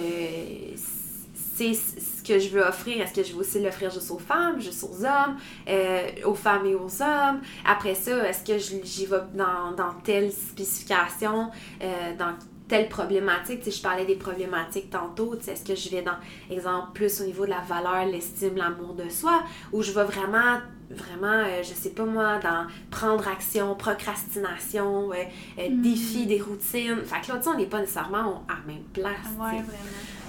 c'est 1.34 1.74
ce 1.74 2.17
que 2.28 2.38
je 2.38 2.48
veux 2.50 2.62
offrir. 2.62 3.00
Est-ce 3.02 3.14
que 3.14 3.22
je 3.22 3.32
veux 3.32 3.40
aussi 3.40 3.60
l'offrir 3.60 3.90
juste 3.90 4.10
aux 4.10 4.18
femmes, 4.18 4.60
juste 4.60 4.84
aux 4.84 5.04
hommes, 5.04 5.36
euh, 5.68 6.06
aux 6.24 6.34
femmes 6.34 6.66
et 6.66 6.74
aux 6.74 7.02
hommes? 7.02 7.40
Après 7.66 7.94
ça, 7.94 8.28
est-ce 8.28 8.44
que 8.44 8.58
j'y 8.58 9.06
vais 9.06 9.16
dans, 9.34 9.72
dans 9.76 9.94
telle 10.04 10.30
spécification, 10.32 11.50
euh, 11.82 12.16
dans 12.18 12.34
telle 12.68 12.88
problématique? 12.88 13.60
Tu 13.60 13.70
sais, 13.70 13.78
je 13.78 13.82
parlais 13.82 14.04
des 14.04 14.16
problématiques 14.16 14.90
tantôt. 14.90 15.34
tu 15.36 15.44
sais, 15.44 15.52
Est-ce 15.52 15.64
que 15.64 15.74
je 15.74 15.88
vais 15.90 16.02
dans, 16.02 16.16
exemple, 16.50 16.88
plus 16.94 17.20
au 17.20 17.24
niveau 17.24 17.44
de 17.46 17.50
la 17.50 17.60
valeur, 17.60 18.04
l'estime, 18.06 18.56
l'amour 18.56 18.94
de 18.94 19.08
soi? 19.08 19.42
Ou 19.72 19.82
je 19.82 19.92
vais 19.92 20.04
vraiment 20.04 20.58
vraiment, 20.90 21.26
euh, 21.44 21.62
je 21.62 21.74
sais 21.74 21.90
pas 21.90 22.04
moi, 22.06 22.38
dans 22.38 22.66
prendre 22.90 23.28
action, 23.28 23.74
procrastination, 23.74 25.12
euh, 25.12 25.16
euh, 25.58 25.68
Mm. 25.68 25.82
défi 25.82 26.26
des 26.26 26.40
routines. 26.40 27.02
Fait 27.04 27.20
que 27.20 27.30
là, 27.32 27.38
tu 27.38 27.44
sais, 27.44 27.50
on 27.50 27.58
n'est 27.58 27.66
pas 27.66 27.80
nécessairement 27.80 28.44
à 28.48 28.54
la 28.54 28.72
même 28.72 28.84
place. 28.94 29.26
Ouais, 29.38 29.60
vraiment. 29.60 29.64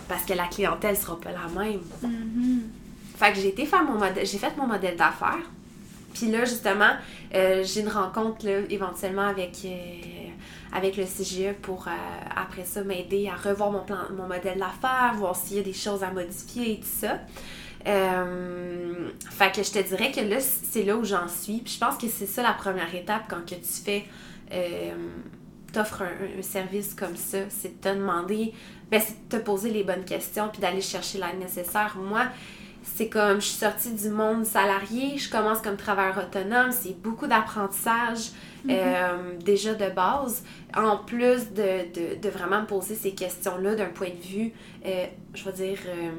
Parce 0.10 0.26
que 0.26 0.34
la 0.34 0.48
clientèle 0.48 0.98
sera 0.98 1.18
pas 1.18 1.32
la 1.32 1.48
même. 1.48 1.80
Mhm. 2.02 2.64
Fait 3.16 3.32
que 3.32 3.40
j'ai 3.40 3.50
été 3.50 3.66
faire 3.66 3.84
mon 3.84 3.98
modèle, 3.98 4.26
j'ai 4.26 4.38
fait 4.38 4.58
mon 4.58 4.68
modèle 4.68 4.98
d'affaires. 4.98 5.46
Puis 6.14 6.32
là, 6.32 6.44
justement, 6.46 6.92
euh, 7.36 7.64
j'ai 7.64 7.82
une 7.82 7.90
rencontre 7.90 8.46
là, 8.46 8.60
éventuellement 8.70 9.28
avec, 9.28 9.60
euh, 9.64 10.30
avec 10.74 10.98
le 10.98 11.06
CGE 11.06 11.54
pour 11.62 11.88
euh, 11.88 11.92
après 12.36 12.66
ça 12.66 12.84
m'aider 12.84 13.30
à 13.30 13.36
revoir 13.36 13.72
mon 13.72 13.84
plan, 13.84 14.00
mon 14.18 14.28
modèle 14.28 14.58
d'affaires, 14.58 15.14
voir 15.16 15.36
s'il 15.36 15.58
y 15.58 15.60
a 15.60 15.64
des 15.64 15.74
choses 15.74 16.04
à 16.04 16.12
modifier 16.12 16.74
et 16.74 16.80
tout 16.80 16.88
ça. 16.88 17.20
Fait 17.86 19.52
que 19.54 19.64
je 19.64 19.72
te 19.72 19.88
dirais 19.88 20.12
que 20.12 20.22
là, 20.22 20.38
c'est 20.40 20.84
là 20.84 20.98
où 20.98 21.06
j'en 21.06 21.28
suis. 21.28 21.60
Puis 21.60 21.74
je 21.76 21.80
pense 21.80 21.98
que 21.98 22.08
c'est 22.08 22.26
ça 22.26 22.42
la 22.42 22.54
première 22.54 22.94
étape 22.94 23.24
quand 23.30 23.46
que 23.46 23.56
tu 23.56 23.84
fais, 23.86 24.06
t'offres 25.72 26.02
un, 26.02 26.40
un 26.40 26.42
service 26.42 26.96
comme 26.96 27.16
ça, 27.16 27.38
c'est 27.50 27.80
de 27.80 27.90
te 27.90 27.96
demander, 27.96 28.54
ben, 28.92 29.02
c'est 29.02 29.30
de 29.30 29.38
te 29.38 29.44
poser 29.44 29.70
les 29.70 29.84
bonnes 29.84 30.06
questions 30.06 30.50
puis 30.50 30.62
d'aller 30.62 30.82
chercher 30.82 31.20
l'aide 31.20 31.40
nécessaire. 31.40 31.96
Moi, 31.98 32.24
c'est 32.84 33.08
comme 33.08 33.40
je 33.42 33.48
suis 33.48 33.58
sortie 33.58 33.92
du 33.92 34.10
monde 34.10 34.46
salarié, 34.46 35.18
je 35.18 35.30
commence 35.30 35.60
comme 35.60 35.78
travailleur 35.78 36.18
autonome, 36.18 36.72
c'est 36.72 37.00
beaucoup 37.02 37.28
d'apprentissage 37.28 38.32
euh, 38.70 39.38
déjà 39.40 39.74
de 39.74 39.90
base, 39.90 40.44
en 40.76 40.98
plus 40.98 41.52
de, 41.54 41.92
de, 41.94 42.22
de 42.22 42.30
vraiment 42.30 42.62
me 42.62 42.66
poser 42.66 42.96
ces 42.96 43.12
questions-là 43.12 43.76
d'un 43.76 43.90
point 43.90 44.10
de 44.10 44.28
vue, 44.28 44.52
euh, 44.86 45.06
je 45.34 45.46
vais 45.46 45.52
dire, 45.54 45.80
euh, 45.88 46.12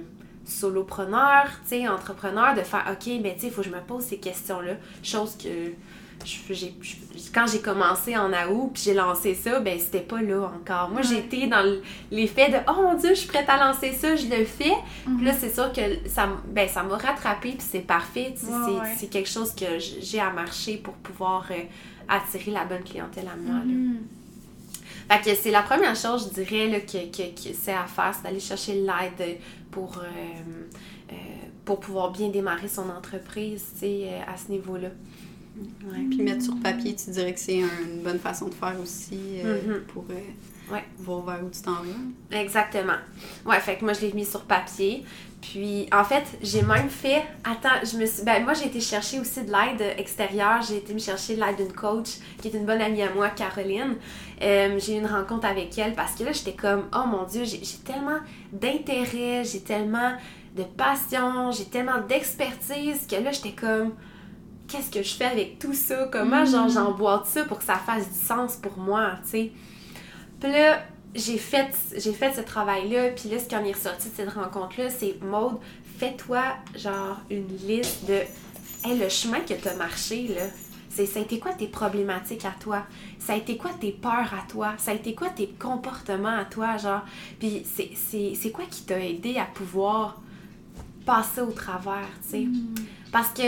solopreneur, 0.44 1.46
tu 1.62 1.68
sais, 1.68 1.88
entrepreneur, 1.88 2.54
de 2.54 2.62
faire, 2.62 2.84
OK, 2.90 3.10
mais 3.22 3.34
tu 3.34 3.40
sais, 3.40 3.46
il 3.48 3.52
faut 3.52 3.62
que 3.62 3.68
je 3.68 3.74
me 3.74 3.80
pose 3.80 4.04
ces 4.04 4.18
questions-là, 4.18 4.74
chose 5.02 5.36
que 5.36 5.72
je- 6.24 6.54
j'ai- 6.54 6.74
je- 6.82 6.96
quand 7.34 7.46
j'ai 7.46 7.60
commencé 7.60 8.16
en 8.16 8.30
août 8.50 8.70
puis 8.74 8.82
j'ai 8.84 8.94
lancé 8.94 9.34
ça, 9.34 9.60
ben 9.60 9.78
c'était 9.78 10.00
pas 10.00 10.20
là 10.20 10.50
encore. 10.54 10.88
Moi, 10.90 11.00
Ouais. 11.00 11.06
j'étais 11.06 11.46
dans 11.46 11.62
le- 11.62 11.82
l'effet 12.10 12.50
de 12.50 12.56
oh 12.68 12.82
mon 12.82 12.94
dieu, 12.94 13.10
je 13.10 13.20
suis 13.20 13.28
prête 13.28 13.48
à 13.48 13.56
lancer 13.56 13.92
ça, 13.92 14.16
je 14.16 14.26
le 14.26 14.44
fais. 14.44 14.72
Puis 15.16 15.24
là, 15.24 15.32
c'est 15.38 15.52
sûr 15.54 15.72
que 15.72 15.80
ça, 16.08 16.28
ben, 16.48 16.68
ça 16.68 16.82
m'a 16.82 16.96
rattrapé 16.96 17.50
puis 17.52 17.66
c'est 17.68 17.80
parfait. 17.80 18.34
tu 18.38 18.46
sais, 18.46 18.52
Ouais, 18.52 18.80
c'est, 18.96 19.02
ouais. 19.04 19.08
quelque 19.10 19.28
chose 19.28 19.52
que 19.54 19.66
j'ai 19.78 20.20
à 20.20 20.30
marcher 20.30 20.76
pour 20.78 20.94
pouvoir 20.94 21.46
euh, 21.50 21.62
attirer 22.08 22.50
la 22.50 22.64
bonne 22.64 22.82
clientèle 22.82 23.28
à 23.28 23.36
moi. 23.36 23.56
là. 23.60 23.64
Mhm. 23.64 23.98
Fait 25.08 25.20
que 25.30 25.36
c'est 25.36 25.50
la 25.50 25.62
première 25.62 25.96
chose, 25.96 26.28
je 26.34 26.42
dirais, 26.42 26.68
là, 26.68 26.80
que, 26.80 27.10
que, 27.10 27.22
que 27.34 27.54
c'est 27.54 27.72
à 27.72 27.84
faire, 27.86 28.12
c'est 28.14 28.22
d'aller 28.22 28.38
chercher 28.40 28.74
l'aide 28.74 29.38
pour, 29.70 29.98
euh, 29.98 30.02
euh, 31.12 31.14
pour 31.64 31.80
pouvoir 31.80 32.10
bien 32.12 32.28
démarrer 32.28 32.68
son 32.68 32.88
entreprise, 32.90 33.64
tu 33.74 33.80
sais, 33.80 34.10
à 34.26 34.36
ce 34.36 34.50
niveau-là. 34.52 34.88
Ouais. 35.84 36.06
Puis 36.10 36.22
mettre 36.22 36.42
sur 36.42 36.56
papier, 36.60 36.94
tu 36.94 37.10
dirais 37.10 37.32
que 37.34 37.40
c'est 37.40 37.62
un- 37.62 37.84
une 37.86 38.02
bonne 38.02 38.18
façon 38.18 38.48
de 38.48 38.54
faire 38.54 38.76
aussi 38.82 39.18
euh, 39.44 39.60
Mhm. 39.66 39.80
pour 39.92 40.04
euh, 40.10 40.72
Ouais. 40.74 40.84
voir 40.98 41.22
vers 41.24 41.44
où 41.44 41.50
tu 41.50 41.60
t'en 41.62 41.72
vas. 41.72 42.36
Exactement. 42.38 42.98
Ouais, 43.44 43.58
fait 43.60 43.76
que 43.76 43.84
moi, 43.84 43.92
je 43.92 44.02
l'ai 44.02 44.12
mis 44.12 44.24
sur 44.24 44.42
papier. 44.42 45.04
Puis, 45.40 45.86
en 45.90 46.04
fait, 46.04 46.22
j'ai 46.42 46.60
même 46.62 46.90
fait... 46.90 47.22
Attends, 47.44 47.82
je 47.82 47.96
me 47.96 48.04
suis... 48.04 48.22
Ben, 48.24 48.44
moi, 48.44 48.52
j'ai 48.52 48.66
été 48.66 48.78
chercher 48.78 49.18
aussi 49.20 49.42
de 49.42 49.50
l'aide 49.50 49.94
extérieure. 49.98 50.60
J'ai 50.68 50.76
été 50.76 50.92
me 50.92 50.98
chercher 50.98 51.34
de 51.34 51.40
l'aide 51.40 51.56
d'une 51.56 51.72
coach 51.72 52.18
qui 52.40 52.48
est 52.48 52.52
une 52.54 52.66
bonne 52.66 52.80
amie 52.82 53.02
à 53.02 53.12
moi, 53.12 53.30
Caroline. 53.30 53.96
Euh, 54.42 54.78
j'ai 54.78 54.96
eu 54.96 54.98
une 54.98 55.06
rencontre 55.06 55.46
avec 55.46 55.76
elle 55.78 55.94
parce 55.94 56.14
que 56.14 56.24
là, 56.24 56.32
j'étais 56.32 56.52
comme... 56.52 56.84
Oh 56.94 57.06
mon 57.06 57.24
Dieu, 57.24 57.42
j'ai 57.44 57.58
tellement 57.84 58.18
d'intérêt, 58.52 59.42
j'ai 59.44 59.60
tellement 59.60 60.12
de 60.56 60.62
passion, 60.62 61.50
j'ai 61.52 61.64
tellement 61.64 62.00
d'expertise 62.06 63.06
que 63.10 63.16
là, 63.16 63.32
j'étais 63.32 63.52
comme... 63.52 63.92
Qu'est-ce 64.70 64.90
que 64.90 65.02
je 65.02 65.14
fais 65.14 65.24
avec 65.24 65.58
tout 65.58 65.74
ça? 65.74 66.08
Comment, 66.12 66.44
genre, 66.44 66.68
j'emboîte 66.68 67.26
ça 67.26 67.44
pour 67.44 67.58
que 67.58 67.64
ça 67.64 67.76
fasse 67.76 68.08
du 68.08 68.18
sens 68.18 68.56
pour 68.56 68.78
moi, 68.78 69.12
tu 69.24 69.30
sais? 69.30 69.52
Puis 70.40 70.52
là, 70.52 70.82
j'ai 71.14 71.38
fait, 71.38 71.74
j'ai 71.96 72.12
fait 72.12 72.32
ce 72.34 72.40
travail-là, 72.40 73.10
puis 73.10 73.28
là, 73.28 73.38
ce 73.38 73.46
qui 73.46 73.56
en 73.56 73.64
est 73.64 73.72
ressorti 73.72 74.08
de 74.10 74.14
cette 74.14 74.32
rencontre-là, 74.32 74.88
c'est 74.90 75.20
Maude, 75.22 75.58
fais-toi 75.98 76.42
genre 76.76 77.18
une 77.30 77.48
liste 77.66 78.06
de 78.06 78.20
hey, 78.84 78.98
le 78.98 79.08
chemin 79.08 79.40
que 79.40 79.54
tu 79.54 79.68
as 79.68 79.74
marché, 79.74 80.28
là. 80.28 80.44
C'est, 80.88 81.06
ça 81.06 81.20
a 81.20 81.22
été 81.22 81.38
quoi 81.38 81.52
tes 81.52 81.68
problématiques 81.68 82.44
à 82.44 82.54
toi? 82.58 82.84
Ça 83.18 83.34
a 83.34 83.36
été 83.36 83.56
quoi 83.56 83.70
tes 83.80 83.92
peurs 83.92 84.34
à 84.34 84.44
toi? 84.48 84.74
Ça 84.76 84.90
a 84.90 84.94
été 84.94 85.14
quoi 85.14 85.28
tes 85.28 85.46
comportements 85.46 86.36
à 86.36 86.44
toi, 86.44 86.76
genre? 86.78 87.02
Puis 87.38 87.64
c'est, 87.64 87.90
c'est, 87.94 88.32
c'est 88.34 88.50
quoi 88.50 88.64
qui 88.68 88.82
t'a 88.82 88.98
aidé 88.98 89.36
à 89.38 89.44
pouvoir 89.44 90.20
passer 91.06 91.40
au 91.42 91.52
travers, 91.52 92.08
tu 92.22 92.28
sais? 92.30 92.46
Parce 93.12 93.28
que, 93.28 93.42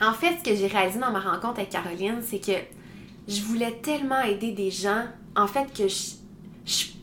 en 0.00 0.12
fait, 0.12 0.38
ce 0.38 0.50
que 0.50 0.56
j'ai 0.56 0.66
réalisé 0.66 0.98
dans 0.98 1.10
ma 1.10 1.20
rencontre 1.20 1.60
avec 1.60 1.70
Caroline, 1.70 2.20
c'est 2.22 2.40
que 2.40 2.52
je 3.28 3.42
voulais 3.42 3.72
tellement 3.82 4.20
aider 4.20 4.52
des 4.52 4.70
gens, 4.70 5.04
en 5.36 5.46
fait, 5.46 5.66
que 5.72 5.84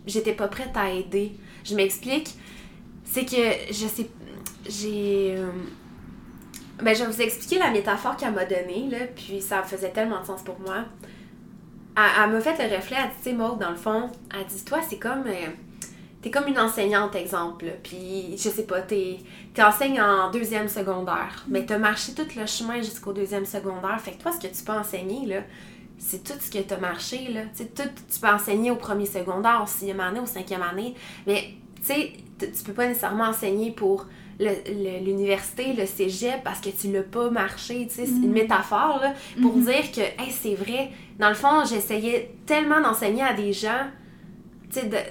j'étais 0.06 0.34
pas 0.34 0.48
prête 0.48 0.76
à 0.76 0.92
aider. 0.92 1.32
Je 1.64 1.76
m'explique. 1.76 2.30
C'est 3.04 3.26
que, 3.26 3.72
je 3.74 3.88
sais, 3.88 4.10
j'ai... 4.68 5.36
euh, 5.38 5.52
ben, 6.82 6.96
je 6.96 7.04
vais 7.04 7.12
vous 7.12 7.22
expliquer 7.22 7.60
la 7.60 7.72
métaphore 7.72 8.16
qu'elle 8.18 8.34
m'a 8.34 8.46
donnée, 8.46 8.88
là, 8.90 9.06
puis 9.16 9.42
ça 9.42 9.64
faisait 9.64 9.92
tellement 9.92 10.22
de 10.22 10.26
sens 10.26 10.44
pour 10.44 10.60
moi. 10.60 10.86
Elle, 11.98 12.32
m'a 12.32 12.42
fait 12.42 12.70
le 12.70 12.76
reflet, 12.76 12.98
elle 12.98 13.10
dit, 13.10 13.16
tu 13.24 13.30
sais, 13.32 13.34
dans 13.36 13.70
le 13.70 13.76
fond, 13.76 14.10
elle 14.34 14.46
dit, 14.46 14.64
toi, 14.64 14.80
c'est 14.88 14.98
comme... 14.98 15.28
euh, 15.28 15.48
T'es 16.22 16.30
comme 16.30 16.48
une 16.48 16.60
enseignante, 16.60 17.16
exemple, 17.16 17.66
puis 17.82 18.36
je 18.38 18.50
sais 18.50 18.64
pas, 18.68 18.82
t'es 18.82 19.18
t'enseignes 19.56 20.00
en 20.02 20.30
deuxième 20.30 20.68
secondaire, 20.68 21.44
mais 21.48 21.66
t'as 21.66 21.80
marché 21.80 22.14
tout 22.14 22.28
le 22.38 22.46
chemin 22.46 22.78
jusqu'au 22.82 23.12
deuxième 23.12 23.46
secondaire, 23.46 24.00
fait 24.00 24.12
que 24.12 24.22
toi, 24.22 24.32
ce 24.32 24.38
que 24.48 24.54
tu 24.54 24.64
peux 24.64 24.72
enseigner, 24.74 25.26
là, 25.26 25.42
c'est 25.98 26.24
tout 26.24 26.34
ce 26.40 26.50
que 26.52 26.60
t'as 26.60 26.78
marché, 26.78 27.28
là. 27.34 27.42
Tu 27.56 27.64
sais, 27.64 27.70
tout, 27.70 27.90
tu 28.12 28.20
peux 28.20 28.28
enseigner 28.28 28.70
au 28.72 28.76
premier 28.76 29.06
secondaire, 29.08 29.62
au 29.64 29.68
sixième 29.68 30.00
année, 30.00 30.20
au 30.20 30.26
cinquième 30.28 30.62
année, 30.64 30.94
mais, 31.26 31.54
tu 31.78 31.86
sais, 31.94 32.14
tu 32.40 32.64
peux 32.66 32.74
pas 32.74 32.88
nécessairement 32.88 33.26
enseigner 33.26 33.72
pour 33.72 34.06
le- 34.40 34.48
le- 34.68 35.04
l'université, 35.06 35.74
le 35.74 35.86
cégep, 35.86 36.44
parce 36.44 36.60
que 36.62 36.70
tu 36.70 36.92
l'as 36.92 37.04
pas 37.04 37.30
marché, 37.32 37.88
tu 37.88 37.96
sais, 37.96 38.06
c'est 38.06 38.12
une 38.12 38.32
métaphore, 38.32 39.00
là, 39.02 39.14
pour 39.42 39.54
dire 39.54 39.92
que, 39.92 40.02
hey, 40.02 40.32
c'est 40.32 40.56
vrai, 40.56 40.90
dans 41.20 41.30
le 41.30 41.36
fond, 41.36 41.64
j'essayais 41.68 42.32
tellement 42.46 42.80
d'enseigner 42.82 43.24
à 43.24 43.34
des 43.34 43.54
gens 43.54 43.86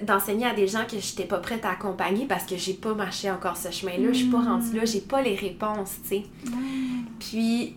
d'enseigner 0.02 0.46
à 0.46 0.54
des 0.54 0.66
gens 0.66 0.84
que 0.84 0.98
j'étais 0.98 1.24
pas 1.24 1.38
prête 1.38 1.64
à 1.64 1.70
accompagner 1.70 2.26
parce 2.26 2.44
que 2.44 2.56
j'ai 2.56 2.74
pas 2.74 2.94
marché 2.94 3.30
encore 3.30 3.56
ce 3.56 3.70
chemin-là, 3.70 4.12
je 4.12 4.18
suis 4.18 4.30
pas 4.30 4.40
rendue 4.40 4.76
là, 4.76 4.84
j'ai 4.84 5.00
pas 5.00 5.22
les 5.22 5.34
réponses, 5.34 5.96
tu 6.02 6.08
sais. 6.08 6.22
Puis 7.18 7.76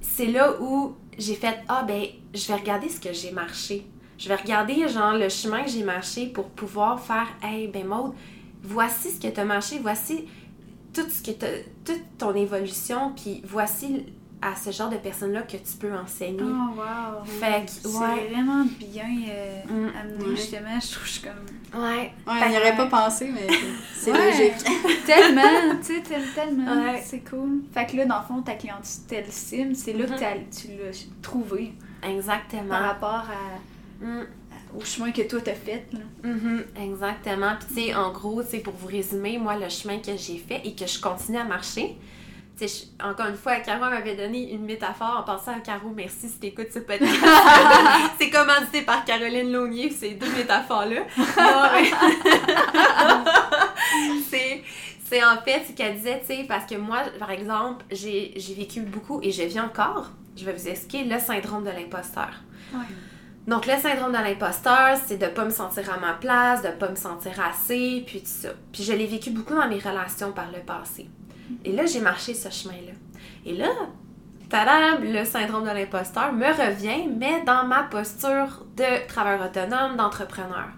c'est 0.00 0.26
là 0.26 0.60
où 0.60 0.94
j'ai 1.18 1.34
fait 1.34 1.58
ah 1.68 1.84
ben 1.86 2.04
je 2.34 2.46
vais 2.48 2.54
regarder 2.54 2.88
ce 2.88 3.00
que 3.00 3.12
j'ai 3.12 3.30
marché. 3.30 3.86
Je 4.18 4.28
vais 4.28 4.36
regarder 4.36 4.88
genre 4.88 5.14
le 5.14 5.28
chemin 5.28 5.62
que 5.62 5.70
j'ai 5.70 5.84
marché 5.84 6.26
pour 6.26 6.48
pouvoir 6.48 7.00
faire 7.00 7.28
hey 7.42 7.68
ben 7.68 7.86
Maude, 7.86 8.14
voici 8.62 9.10
ce 9.10 9.20
que 9.20 9.28
tu 9.28 9.38
as 9.38 9.44
marché, 9.44 9.78
voici 9.80 10.24
tout 10.92 11.08
ce 11.08 11.22
que 11.22 11.30
toute 11.84 12.18
ton 12.18 12.34
évolution 12.34 13.12
puis 13.14 13.42
voici 13.44 14.06
à 14.40 14.54
ce 14.54 14.70
genre 14.70 14.88
de 14.88 14.96
personnes-là 14.96 15.42
que 15.42 15.56
tu 15.56 15.76
peux 15.80 15.92
enseigner. 15.92 16.38
Oh, 16.42 16.76
wow! 16.76 17.24
Fait 17.24 17.64
que, 17.66 17.70
C'est 17.70 17.88
ouais. 17.88 18.28
vraiment 18.32 18.64
bien 18.78 19.08
euh, 19.30 19.60
Mm, 19.68 19.90
amené, 20.00 20.24
ouais. 20.24 20.36
justement. 20.36 20.80
Je 20.80 20.86
trouve 20.92 21.02
que 21.02 21.08
je 21.08 21.12
suis 21.14 21.22
comme. 21.22 21.80
Ouais. 21.82 22.12
Ouais, 22.26 22.34
on 22.46 22.48
n'y 22.48 22.56
aurait 22.56 22.76
pas 22.76 22.86
pensé, 22.86 23.30
mais 23.34 23.46
c'est 23.94 24.12
Ouais. 24.12 24.30
logique. 24.30 24.64
Tellement, 25.06 25.76
tu 25.80 25.94
sais, 25.96 26.02
tel- 26.02 26.22
tellement. 26.34 26.72
Ouais. 26.84 27.02
C'est 27.04 27.28
cool. 27.28 27.62
Fait 27.74 27.86
que 27.86 27.96
là, 27.96 28.06
dans 28.06 28.20
le 28.20 28.24
fond, 28.26 28.42
ta 28.42 28.54
clientèle 28.54 29.26
cible, 29.30 29.74
c'est 29.74 29.92
là 29.92 30.04
que 30.06 30.12
Mhm. 30.12 30.18
t'as- 30.18 30.60
tu 30.60 30.68
l'as 30.68 31.06
trouvé. 31.22 31.72
exactement. 32.02 32.68
par 32.68 32.82
rapport 32.82 33.26
à, 33.28 34.04
Mm. 34.04 34.24
au 34.78 34.84
chemin 34.84 35.10
que 35.10 35.22
toi 35.22 35.40
t'as 35.44 35.54
fait. 35.54 35.86
Là. 35.92 35.98
Mhm, 36.22 36.64
exactement. 36.80 37.54
Puis, 37.58 37.74
tu 37.74 37.86
sais, 37.88 37.94
en 37.96 38.12
gros, 38.12 38.40
tu 38.44 38.50
sais, 38.50 38.58
pour 38.60 38.74
vous 38.74 38.86
résumer, 38.86 39.36
moi, 39.38 39.56
le 39.58 39.68
chemin 39.68 39.98
que 39.98 40.16
j'ai 40.16 40.38
fait 40.38 40.60
et 40.64 40.74
que 40.76 40.86
je 40.86 41.00
continue 41.00 41.38
à 41.38 41.44
marcher, 41.44 41.96
je- 42.66 43.04
encore 43.06 43.26
une 43.26 43.36
fois, 43.36 43.56
Caro 43.56 43.84
m'avait 43.88 44.16
donné 44.16 44.52
une 44.52 44.64
métaphore 44.64 45.18
en 45.20 45.22
pensant 45.22 45.56
à 45.56 45.60
Caro, 45.60 45.90
merci 45.94 46.28
si 46.28 46.38
t'écoutes 46.40 46.72
ce 46.72 46.80
podcast. 46.80 47.14
c'est 48.20 48.30
commandité 48.30 48.82
par 48.82 49.04
Caroline 49.04 49.52
Launier, 49.52 49.90
ces 49.90 50.14
deux 50.14 50.30
métaphores-là. 50.30 51.02
C'est, 54.30 54.62
c'est 55.08 55.24
en 55.24 55.40
fait 55.42 55.64
ce 55.68 55.72
qu'elle 55.72 55.96
disait, 55.96 56.20
tu 56.20 56.26
sais, 56.26 56.44
parce 56.48 56.66
que 56.66 56.74
moi, 56.76 56.98
par 57.18 57.30
exemple, 57.30 57.84
j'ai, 57.90 58.32
j'ai 58.36 58.54
vécu 58.54 58.80
beaucoup 58.82 59.20
et 59.22 59.30
je 59.30 59.42
vis 59.42 59.60
encore, 59.60 60.10
je 60.36 60.44
vais 60.44 60.52
vous 60.52 60.68
expliquer, 60.68 61.04
le 61.04 61.18
syndrome 61.18 61.64
de 61.64 61.70
l'imposteur. 61.70 62.30
Ouais. 62.72 62.80
Donc, 63.46 63.64
le 63.66 63.76
syndrome 63.78 64.12
de 64.12 64.18
l'imposteur, 64.18 64.98
c'est 65.06 65.16
de 65.16 65.26
pas 65.28 65.44
me 65.46 65.50
sentir 65.50 65.90
à 65.90 65.98
ma 65.98 66.12
place, 66.14 66.60
de 66.62 66.68
pas 66.68 66.90
me 66.90 66.96
sentir 66.96 67.32
assez, 67.40 68.02
puis 68.06 68.20
tout 68.20 68.26
ça. 68.26 68.50
Puis 68.72 68.84
je 68.84 68.92
l'ai 68.92 69.06
vécu 69.06 69.30
beaucoup 69.30 69.54
dans 69.54 69.66
mes 69.68 69.78
relations 69.78 70.32
par 70.32 70.50
le 70.50 70.58
passé. 70.60 71.08
Et 71.64 71.72
là, 71.72 71.86
j'ai 71.86 72.00
marché 72.00 72.34
ce 72.34 72.50
chemin-là. 72.50 72.92
Et 73.46 73.54
là, 73.54 73.68
tadam, 74.48 75.02
le 75.02 75.24
syndrome 75.24 75.64
de 75.64 75.70
l'imposteur 75.70 76.32
me 76.32 76.46
revient, 76.46 77.08
mais 77.08 77.42
dans 77.44 77.64
ma 77.64 77.84
posture 77.84 78.64
de 78.76 79.06
travailleur 79.06 79.46
autonome, 79.46 79.96
d'entrepreneur. 79.96 80.68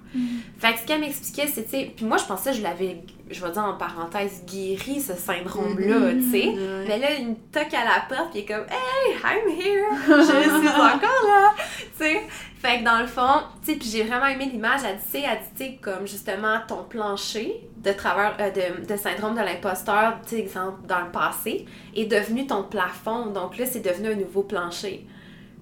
Fait 0.58 0.74
que 0.74 0.80
ce 0.80 0.86
qu'elle 0.86 1.00
m'expliquait, 1.00 1.46
sais, 1.46 1.92
puis 1.94 2.04
moi, 2.04 2.16
je 2.16 2.24
pensais 2.24 2.50
que 2.50 2.56
je 2.56 2.62
l'avais, 2.62 3.02
je 3.30 3.44
vais 3.44 3.52
dire 3.52 3.64
en 3.64 3.74
parenthèse, 3.74 4.42
guéri, 4.46 5.00
ce 5.00 5.14
syndrome-là, 5.14 6.12
tu 6.12 6.30
sais. 6.30 6.48
Ouais. 6.48 6.84
Mais 6.88 6.98
là, 6.98 7.08
il 7.18 7.28
me 7.28 7.34
toque 7.52 7.72
à 7.74 7.84
la 7.84 8.04
porte, 8.08 8.30
puis 8.30 8.40
il 8.40 8.42
est 8.42 8.46
comme 8.46 8.66
Hey, 8.68 9.16
I'm 9.24 9.48
here! 9.48 9.86
Je 10.06 10.22
suis 10.22 10.68
encore 10.68 11.26
là! 11.26 11.54
Tu 11.98 12.04
sais? 12.04 12.22
Fait 12.60 12.80
que 12.80 12.84
dans 12.84 12.98
le 12.98 13.06
fond, 13.06 13.44
tu 13.64 13.72
sais, 13.72 13.78
puis 13.78 13.88
j'ai 13.88 14.02
vraiment 14.02 14.26
aimé 14.26 14.50
l'image. 14.52 14.80
Elle 14.86 14.96
dit, 14.96 15.24
elle 15.26 15.38
dit, 15.38 15.44
tu 15.56 15.64
sais, 15.64 15.78
comme 15.80 16.06
justement 16.06 16.58
ton 16.68 16.84
plancher 16.84 17.66
de 17.78 17.92
travers, 17.92 18.36
euh, 18.38 18.50
de, 18.50 18.86
de 18.86 18.96
syndrome 18.98 19.34
de 19.34 19.40
l'imposteur, 19.40 20.18
tu 20.24 20.36
sais, 20.36 20.40
exemple, 20.40 20.86
dans 20.86 21.00
le 21.00 21.10
passé, 21.10 21.64
est 21.96 22.04
devenu 22.04 22.46
ton 22.46 22.64
plafond. 22.64 23.26
Donc 23.26 23.56
là, 23.56 23.64
c'est 23.64 23.80
devenu 23.80 24.12
un 24.12 24.16
nouveau 24.16 24.42
plancher 24.42 25.06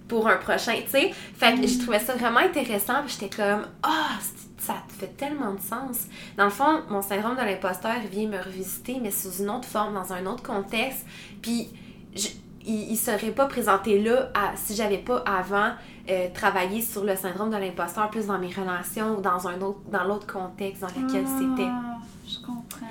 pour 0.09 0.27
un 0.29 0.37
prochain, 0.37 0.75
tu 0.85 0.91
sais. 0.91 1.11
Fait 1.37 1.55
que 1.61 1.67
j'ai 1.67 1.79
trouvé 1.79 1.99
ça 1.99 2.15
vraiment 2.15 2.41
intéressant, 2.41 3.03
puis 3.05 3.17
j'étais 3.21 3.37
comme 3.37 3.67
Ah, 3.83 4.17
c'est- 4.21 4.65
ça 4.67 4.75
fait 4.99 5.17
tellement 5.17 5.53
de 5.55 5.61
sens. 5.61 6.07
Dans 6.37 6.45
le 6.45 6.51
fond, 6.51 6.83
mon 6.91 7.03
syndrome 7.03 7.37
de 7.37 7.43
l'imposteur 7.43 7.95
vient 8.11 8.29
me 8.29 8.39
revisiter, 8.43 8.99
mais 9.01 9.11
sous 9.11 9.43
une 9.43 9.51
autre 9.51 9.69
forme, 9.69 9.95
dans 9.95 10.13
un 10.13 10.27
autre 10.27 10.43
contexte. 10.43 11.05
Puis, 11.43 11.69
je- 12.17 12.29
il, 12.67 12.91
il 12.93 12.97
serait 12.97 13.31
pas 13.31 13.47
présenté 13.47 14.03
là 14.03 14.31
à- 14.35 14.57
si 14.57 14.75
j'avais 14.75 14.99
pas 14.99 15.19
avant 15.27 15.73
euh, 16.11 16.29
travaillé 16.33 16.81
sur 16.81 17.05
le 17.05 17.15
syndrome 17.17 17.51
de 17.51 17.57
l'imposteur 17.59 18.09
plus 18.11 18.27
dans 18.29 18.39
mes 18.39 18.49
relations 18.49 19.19
ou 19.19 19.21
dans 19.21 19.47
un 19.47 19.61
autre 19.61 19.81
dans 19.93 20.05
l'autre 20.05 20.27
contexte 20.27 20.81
dans 20.81 20.87
lequel 20.89 21.27
c'était. 21.27 21.69
Ah, 21.71 21.99
Je 22.27 22.39
comprends. 22.39 22.87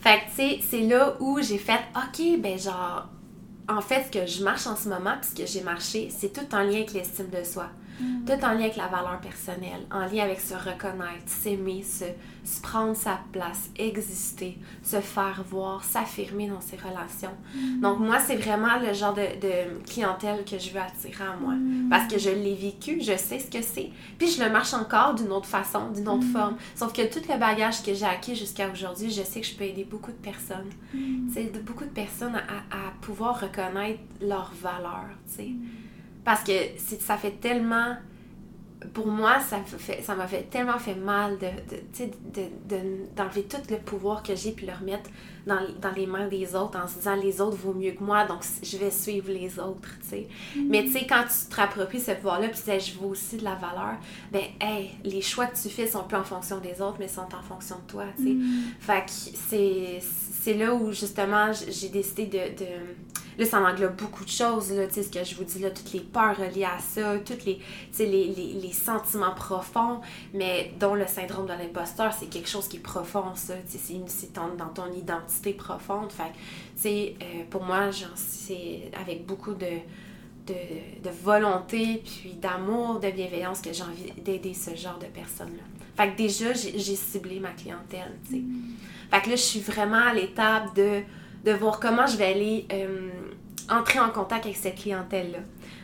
Fait 0.00 0.18
que, 0.20 0.24
tu 0.30 0.34
sais, 0.36 0.60
c'est 0.68 0.80
là 0.80 1.14
où 1.20 1.40
j'ai 1.40 1.58
fait, 1.58 1.80
OK, 1.96 2.40
ben 2.40 2.58
genre, 2.58 3.06
en 3.68 3.80
fait, 3.80 4.06
ce 4.06 4.18
que 4.18 4.26
je 4.26 4.42
marche 4.42 4.66
en 4.66 4.76
ce 4.76 4.88
moment, 4.88 5.14
puis 5.20 5.30
ce 5.30 5.42
que 5.42 5.46
j'ai 5.46 5.62
marché, 5.62 6.10
c'est 6.16 6.32
tout 6.32 6.54
en 6.54 6.62
lien 6.62 6.76
avec 6.76 6.92
l'estime 6.92 7.28
de 7.28 7.44
soi. 7.44 7.68
Tout 8.26 8.44
en 8.44 8.52
lien 8.52 8.60
avec 8.60 8.76
la 8.76 8.86
valeur 8.88 9.20
personnelle, 9.20 9.86
en 9.90 10.06
lien 10.06 10.24
avec 10.24 10.40
se 10.40 10.54
reconnaître, 10.54 11.26
s'aimer, 11.26 11.82
se, 11.82 12.04
se 12.44 12.60
prendre 12.60 12.96
sa 12.96 13.20
place, 13.32 13.70
exister, 13.76 14.58
se 14.82 15.00
faire 15.00 15.42
voir, 15.48 15.82
s'affirmer 15.84 16.48
dans 16.48 16.60
ses 16.60 16.76
relations. 16.76 17.34
Donc, 17.80 17.98
moi, 17.98 18.18
c'est 18.20 18.36
vraiment 18.36 18.78
le 18.78 18.92
genre 18.92 19.14
de, 19.14 19.22
de 19.40 19.82
clientèle 19.84 20.44
que 20.44 20.58
je 20.58 20.70
veux 20.70 20.80
attirer 20.80 21.24
à 21.24 21.36
moi. 21.36 21.54
Parce 21.90 22.12
que 22.12 22.18
je 22.18 22.30
l'ai 22.30 22.54
vécu, 22.54 23.00
je 23.00 23.16
sais 23.16 23.38
ce 23.38 23.50
que 23.50 23.62
c'est. 23.62 23.90
Puis, 24.18 24.28
je 24.28 24.42
le 24.42 24.50
marche 24.50 24.74
encore 24.74 25.14
d'une 25.14 25.32
autre 25.32 25.46
façon, 25.46 25.90
d'une 25.90 26.08
autre 26.08 26.26
forme. 26.32 26.56
Sauf 26.74 26.92
que 26.92 27.02
tout 27.12 27.20
le 27.28 27.38
bagage 27.38 27.82
que 27.82 27.94
j'ai 27.94 28.06
acquis 28.06 28.36
jusqu'à 28.36 28.68
aujourd'hui, 28.70 29.10
je 29.10 29.22
sais 29.22 29.40
que 29.40 29.46
je 29.46 29.54
peux 29.54 29.64
aider 29.64 29.84
beaucoup 29.84 30.12
de 30.12 30.16
personnes. 30.16 30.70
Sais, 31.32 31.44
de 31.44 31.58
beaucoup 31.60 31.84
de 31.84 31.90
personnes 31.90 32.34
à, 32.36 32.76
à 32.76 32.90
pouvoir 33.00 33.40
reconnaître 33.40 34.00
leur 34.20 34.52
valeur, 34.60 35.06
tu 35.26 35.34
sais. 35.34 35.50
Parce 36.28 36.44
que 36.44 36.52
ça 37.00 37.16
fait 37.16 37.40
tellement... 37.40 37.96
Pour 38.94 39.08
moi, 39.08 39.40
ça 39.40 39.58
me 39.58 39.64
fait, 39.64 40.02
ça 40.02 40.14
m'a 40.14 40.26
fait 40.28 40.44
tellement 40.50 40.78
fait 40.78 40.94
mal 40.94 41.36
de, 41.38 41.46
de, 41.46 41.80
tu 41.92 42.04
sais, 42.04 42.10
de, 42.32 42.42
de- 42.76 43.06
d'enlever 43.16 43.42
tout 43.42 43.56
le 43.70 43.76
pouvoir 43.78 44.22
que 44.22 44.36
j'ai 44.36 44.52
puis 44.52 44.66
le 44.66 44.72
remettre 44.72 45.10
dans, 45.46 45.58
dans 45.80 45.90
les 45.96 46.06
mains 46.06 46.28
des 46.28 46.54
autres 46.54 46.78
en 46.78 46.86
se 46.86 46.98
disant 46.98 47.16
les 47.16 47.40
autres 47.40 47.56
vaut 47.56 47.74
mieux 47.74 47.92
que 47.92 48.04
moi, 48.04 48.24
donc 48.24 48.42
je 48.62 48.76
vais 48.76 48.90
suivre 48.92 49.30
les 49.32 49.58
autres, 49.58 49.88
tu 50.02 50.08
sais. 50.10 50.28
Mais 50.56 50.84
tu 50.84 50.92
sais, 50.92 51.06
quand 51.08 51.24
tu 51.24 51.50
te 51.50 51.56
rappropries 51.56 52.00
ce 52.00 52.12
pouvoir-là 52.12 52.48
puis 52.48 52.60
tu 52.64 52.70
je 52.92 52.98
veux 53.00 53.06
aussi 53.08 53.36
de 53.38 53.44
la 53.44 53.56
valeur, 53.56 53.96
ben, 54.30 54.44
hey, 54.60 54.90
les 55.04 55.22
choix 55.22 55.46
que 55.46 55.56
tu 55.60 55.68
fais 55.70 55.86
sont 55.88 56.04
plus 56.04 56.18
en 56.18 56.24
fonction 56.24 56.58
des 56.58 56.80
autres, 56.80 56.98
mais 57.00 57.08
sont 57.08 57.22
en 57.34 57.42
fonction 57.42 57.76
de 57.84 57.90
toi, 57.90 58.04
tu 58.16 58.24
sais. 58.24 58.36
Fait 58.78 59.04
que 59.04 59.10
c'est, 59.10 59.98
c'est 60.48 60.54
là 60.54 60.72
où 60.72 60.92
justement 60.92 61.52
j'ai 61.52 61.90
décidé 61.90 62.26
de, 62.26 62.64
Là, 63.36 63.44
ça 63.44 63.60
englobe 63.60 63.94
beaucoup 63.94 64.24
de 64.24 64.30
choses, 64.30 64.72
là, 64.72 64.88
tu 64.88 64.94
sais, 64.94 65.02
ce 65.04 65.10
que 65.10 65.22
je 65.22 65.36
vous 65.36 65.44
dis 65.44 65.60
là, 65.60 65.70
toutes 65.70 65.92
les 65.92 66.00
peurs 66.00 66.36
reliées 66.36 66.64
à 66.64 66.80
ça, 66.80 67.16
toutes 67.18 67.44
les, 67.44 67.60
les, 68.00 68.32
les, 68.34 68.72
sentiments 68.72 69.32
profonds, 69.32 70.00
mais 70.34 70.72
dont 70.80 70.96
le 70.96 71.06
syndrome 71.06 71.46
de 71.46 71.52
l'imposteur, 71.52 72.12
c'est 72.12 72.26
quelque 72.26 72.48
chose 72.48 72.66
qui 72.66 72.78
est 72.78 72.80
profond, 72.80 73.36
ça, 73.36 73.54
tu 73.70 73.78
sais, 73.78 73.94
c'est, 74.08 74.32
dans 74.32 74.68
ton 74.74 74.92
identité 74.92 75.52
profonde. 75.52 76.10
Fait 76.10 76.32
tu 76.74 76.82
sais, 76.82 77.14
euh, 77.22 77.44
pour 77.48 77.62
moi, 77.62 77.90
c'est 78.16 78.90
avec 79.00 79.24
beaucoup 79.24 79.54
de, 79.54 79.78
de, 80.48 81.04
de 81.04 81.10
volonté, 81.22 82.02
puis 82.04 82.32
d'amour, 82.32 82.98
de 82.98 83.08
bienveillance 83.12 83.60
que 83.60 83.72
j'ai 83.72 83.84
envie 83.84 84.10
d'aider 84.20 84.52
ce 84.52 84.74
genre 84.74 84.98
de 84.98 85.06
personnes-là. 85.06 85.77
Fait 85.98 86.12
que 86.12 86.16
déjà, 86.16 86.52
j'ai, 86.52 86.94
ciblé 86.94 87.40
ma 87.40 87.50
clientèle, 87.50 88.16
tu 88.24 88.36
sais. 88.36 88.42
Fait 89.10 89.20
que 89.20 89.30
là, 89.30 89.34
je 89.34 89.42
suis 89.42 89.58
vraiment 89.58 90.06
à 90.06 90.14
l'étape 90.14 90.72
de, 90.76 91.00
de 91.44 91.50
voir 91.50 91.80
comment 91.80 92.06
je 92.06 92.16
vais 92.16 92.26
aller 92.26 92.66
euh, 92.72 93.10
entrer 93.68 93.98
en 93.98 94.10
contact 94.10 94.44
avec 94.44 94.56
cette 94.56 94.76
clientèle-là. 94.76 95.40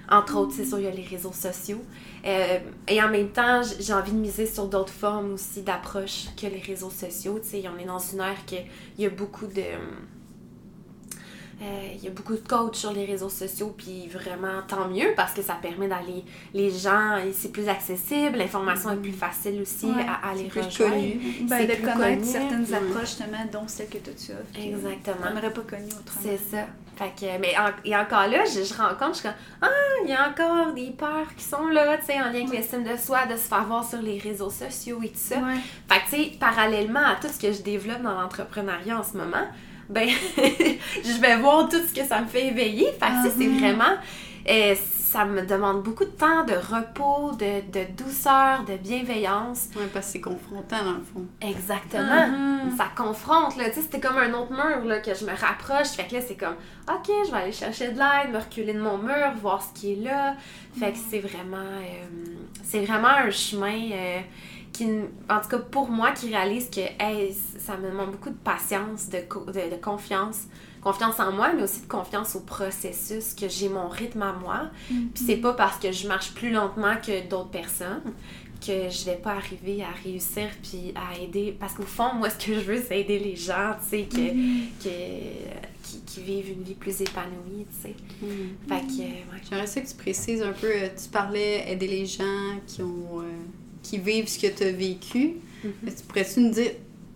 Entre 0.08 0.36
autres, 0.36 0.52
c'est 0.54 0.66
sûr, 0.66 0.78
il 0.78 0.84
y 0.84 0.86
a 0.86 0.92
les 0.92 1.02
réseaux 1.02 1.32
sociaux. 1.32 1.82
Euh, 2.24 2.60
et 2.86 3.02
en 3.02 3.08
même 3.08 3.30
temps, 3.30 3.62
j'ai 3.80 3.92
envie 3.92 4.12
de 4.12 4.18
miser 4.18 4.46
sur 4.46 4.68
d'autres 4.68 4.92
formes 4.92 5.32
aussi 5.32 5.62
d'approche 5.62 6.26
que 6.40 6.46
les 6.46 6.60
réseaux 6.60 6.90
sociaux. 6.90 7.40
Tu 7.42 7.48
sais, 7.48 7.64
on 7.74 7.76
est 7.76 7.86
dans 7.86 7.98
une 7.98 8.20
ère 8.20 8.44
qu'il 8.46 8.64
y 8.98 9.06
a 9.06 9.10
beaucoup 9.10 9.48
de... 9.48 9.62
euh, 11.62 11.88
il 11.94 12.02
y 12.04 12.06
a 12.08 12.10
beaucoup 12.10 12.34
de 12.34 12.46
coachs 12.46 12.76
sur 12.76 12.92
les 12.92 13.04
réseaux 13.04 13.28
sociaux, 13.28 13.74
puis 13.76 14.08
vraiment 14.08 14.62
tant 14.66 14.88
mieux 14.88 15.08
parce 15.16 15.32
que 15.32 15.42
ça 15.42 15.54
permet 15.54 15.88
d'aller. 15.88 16.24
Les 16.52 16.70
gens, 16.70 17.18
c'est 17.32 17.52
plus 17.52 17.68
accessible, 17.68 18.38
l'information 18.38 18.90
est 18.92 18.96
plus 18.96 19.12
facile 19.12 19.60
aussi 19.62 19.86
Ouais, 19.86 20.04
à, 20.08 20.28
à 20.30 20.34
les 20.34 20.48
rejoindre. 20.48 20.94
connu. 20.94 21.20
Ben, 21.48 21.58
C'est 21.60 21.66
de 21.66 21.72
plus 21.74 21.82
connaître 21.92 22.20
connu. 22.20 22.32
certaines 22.32 22.64
Ouais. 22.64 22.74
approches, 22.74 23.08
justement, 23.08 23.46
dont 23.52 23.66
celle 23.68 23.88
que 23.88 23.98
toi 23.98 24.12
tu 24.16 24.32
offres. 24.32 24.52
que 24.54 24.60
Exactement. 24.60 25.26
On 25.30 25.34
n'aurait 25.34 25.52
pas 25.52 25.60
connu 25.62 25.84
autrement. 25.86 26.20
C'est 26.22 26.36
ça. 26.56 26.66
Fait 26.96 27.10
que, 27.20 27.40
mais 27.40 27.54
en- 27.58 27.72
et 27.84 27.96
encore 27.96 28.28
là, 28.28 28.44
je, 28.44 28.62
je 28.62 28.72
rencontre, 28.74 29.14
je 29.14 29.18
suis 29.18 29.22
comme, 29.28 29.34
ah, 29.62 29.68
il 30.04 30.10
y 30.10 30.12
a 30.14 30.28
encore 30.30 30.72
des 30.74 30.90
peurs 30.90 31.34
qui 31.36 31.42
sont 31.44 31.66
là, 31.66 31.98
tu 31.98 32.06
sais, 32.06 32.14
en 32.20 32.26
lien 32.26 32.42
avec 32.44 32.50
l'estime 32.50 32.84
de 32.84 32.96
soi, 32.96 33.26
de 33.26 33.32
se 33.36 33.48
faire 33.48 33.64
voir 33.64 33.84
sur 33.88 34.00
les 34.00 34.18
réseaux 34.18 34.48
sociaux 34.50 35.00
et 35.02 35.08
tout 35.08 35.14
ça. 35.16 35.38
Ouais. 35.38 35.56
Fait 35.90 36.00
que, 36.00 36.16
tu 36.16 36.22
sais, 36.30 36.38
parallèlement 36.38 37.00
à 37.04 37.16
tout 37.20 37.26
ce 37.26 37.40
que 37.40 37.52
je 37.52 37.62
développe 37.62 38.00
dans 38.02 38.12
l'entrepreneuriat 38.20 38.96
en 38.96 39.02
ce 39.02 39.16
moment, 39.16 39.44
ben, 39.88 40.08
je 40.38 41.20
vais 41.20 41.36
voir 41.36 41.68
tout 41.68 41.80
ce 41.86 41.92
que 41.92 42.06
ça 42.06 42.20
me 42.20 42.26
fait 42.26 42.46
éveiller. 42.48 42.86
Fait 42.92 43.06
que, 43.06 43.30
c'est 43.36 43.46
Mhm. 43.46 43.58
vraiment, 43.58 43.94
euh, 44.48 44.74
ça 44.76 45.24
me 45.24 45.42
demande 45.46 45.82
beaucoup 45.84 46.04
de 46.04 46.10
temps, 46.10 46.44
de 46.44 46.54
repos, 46.54 47.36
de, 47.36 47.60
de 47.70 47.84
douceur, 47.96 48.64
de 48.66 48.76
bienveillance. 48.76 49.68
Ouais, 49.76 49.86
parce 49.92 50.06
que 50.06 50.12
c'est 50.12 50.20
confrontant 50.20 50.84
dans 50.84 50.92
le 50.94 51.04
fond. 51.04 51.24
Exactement. 51.40 52.26
Mhm. 52.28 52.76
Ça 52.76 52.86
confronte, 52.96 53.56
là. 53.56 53.68
Tu 53.68 53.76
sais, 53.76 53.82
c'était 53.82 54.00
comme 54.00 54.18
un 54.18 54.32
autre 54.34 54.50
mur, 54.50 54.84
là, 54.84 54.98
que 54.98 55.14
je 55.14 55.24
me 55.24 55.30
rapproche. 55.30 55.88
Fait 55.88 56.04
que 56.08 56.14
là, 56.16 56.20
c'est 56.26 56.34
comme, 56.34 56.56
OK, 56.88 57.08
je 57.26 57.30
vais 57.30 57.36
aller 57.36 57.52
chercher 57.52 57.88
de 57.92 57.98
l'aide, 57.98 58.32
me 58.32 58.38
reculer 58.38 58.72
de 58.74 58.80
mon 58.82 58.98
mur, 58.98 59.32
voir 59.40 59.62
ce 59.62 59.78
qui 59.78 59.92
est 59.92 60.02
là. 60.04 60.34
Fait 60.78 60.90
que 60.90 60.98
c'est 61.10 61.20
vraiment, 61.20 61.56
euh, 61.58 62.06
c'est 62.64 62.80
vraiment 62.84 63.08
un 63.08 63.30
chemin 63.30 63.78
euh, 63.92 64.18
qui, 64.74 64.84
en 65.30 65.40
tout 65.40 65.48
cas 65.48 65.58
pour 65.58 65.88
moi, 65.88 66.10
qui 66.12 66.26
réalise 66.28 66.68
que, 66.68 66.80
hey, 67.00 67.32
ça 67.58 67.78
me 67.78 67.88
demande 67.90 68.10
beaucoup 68.10 68.28
de 68.30 68.34
patience, 68.34 69.08
de, 69.08 69.20
co- 69.26 69.46
de, 69.46 69.52
de 69.74 69.80
confiance. 69.82 70.42
Confiance 70.82 71.18
en 71.18 71.32
moi, 71.32 71.50
mais 71.56 71.62
aussi 71.62 71.80
de 71.80 71.86
confiance 71.86 72.36
au 72.36 72.40
processus, 72.40 73.32
que 73.32 73.48
j'ai 73.48 73.70
mon 73.70 73.88
rythme 73.88 74.20
à 74.20 74.32
moi. 74.34 74.68
Puis 75.14 75.24
c'est 75.24 75.36
pas 75.38 75.54
parce 75.54 75.78
que 75.78 75.90
je 75.92 76.06
marche 76.06 76.34
plus 76.34 76.50
lentement 76.50 76.96
que 76.96 77.26
d'autres 77.26 77.48
personnes 77.48 78.02
que 78.60 78.88
je 78.90 79.04
vais 79.04 79.16
pas 79.16 79.32
arriver 79.32 79.82
à 79.82 79.90
réussir 80.04 80.48
puis 80.62 80.92
à 80.94 81.18
aider. 81.22 81.54
Parce 81.58 81.74
qu'au 81.74 81.82
fond, 81.84 82.14
moi, 82.14 82.28
ce 82.30 82.36
que 82.46 82.54
je 82.54 82.60
veux, 82.60 82.82
c'est 82.86 83.00
aider 83.00 83.18
les 83.18 83.36
gens, 83.36 83.74
tu 83.82 83.88
sais, 83.90 84.02
que, 84.10 84.16
que- 84.82 85.64
qui, 85.82 86.00
qui 86.06 86.20
vivent 86.22 86.50
une 86.52 86.62
vie 86.62 86.74
plus 86.74 87.00
épanouie, 87.00 87.66
tu 87.82 87.88
sais. 87.88 87.94
Fait 88.68 88.80
que, 88.86 89.02
ouais. 89.02 89.40
J'aimerais 89.48 89.66
ça 89.66 89.80
que 89.80 89.88
tu 89.88 89.94
précises 89.94 90.42
un 90.42 90.52
peu, 90.52 90.66
euh, 90.66 90.88
tu 91.02 91.08
parlais 91.10 91.70
aider 91.70 91.86
les 91.88 92.06
gens 92.06 92.58
qui 92.66 92.82
ont 92.82 93.20
euh, 93.20 93.24
qui 93.84 93.98
vivent 93.98 94.26
ce 94.28 94.38
que 94.40 94.48
tu 94.48 94.64
as 94.64 94.72
vécu. 94.72 95.34
Mhm. 95.62 95.72
Mais 95.84 95.92
Tu 95.94 96.02
pourrais-tu 96.02 96.40
nous 96.40 96.50
dire, 96.50 96.72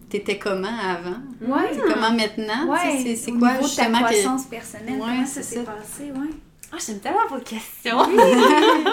t'étais 0.09 0.39
comment 0.39 0.69
avant? 0.69 1.19
Ouais. 1.41 1.71
T'es 1.73 1.81
comment 1.81 2.13
maintenant? 2.13 2.77
Tu 2.77 3.03
sais, 3.03 3.09
Ouais. 3.09 3.17
C'est 3.17 3.33
quoi 3.33 3.53
niveau 3.55 3.69
de 3.69 3.75
ta 3.75 3.83
justement 3.85 3.99
que... 3.99 4.05
croissance 4.05 4.45
personnelle, 4.47 4.95
Ouais, 4.95 5.01
comment 5.01 5.27
c'est 5.27 5.43
ça 5.43 5.51
s'est 5.51 5.65
passé, 5.65 6.03
ouais. 6.13 6.31
Ah, 6.71 6.77
j'aime 6.87 7.01
tellement 7.01 7.27
vos 7.31 7.39
questions! 7.41 7.99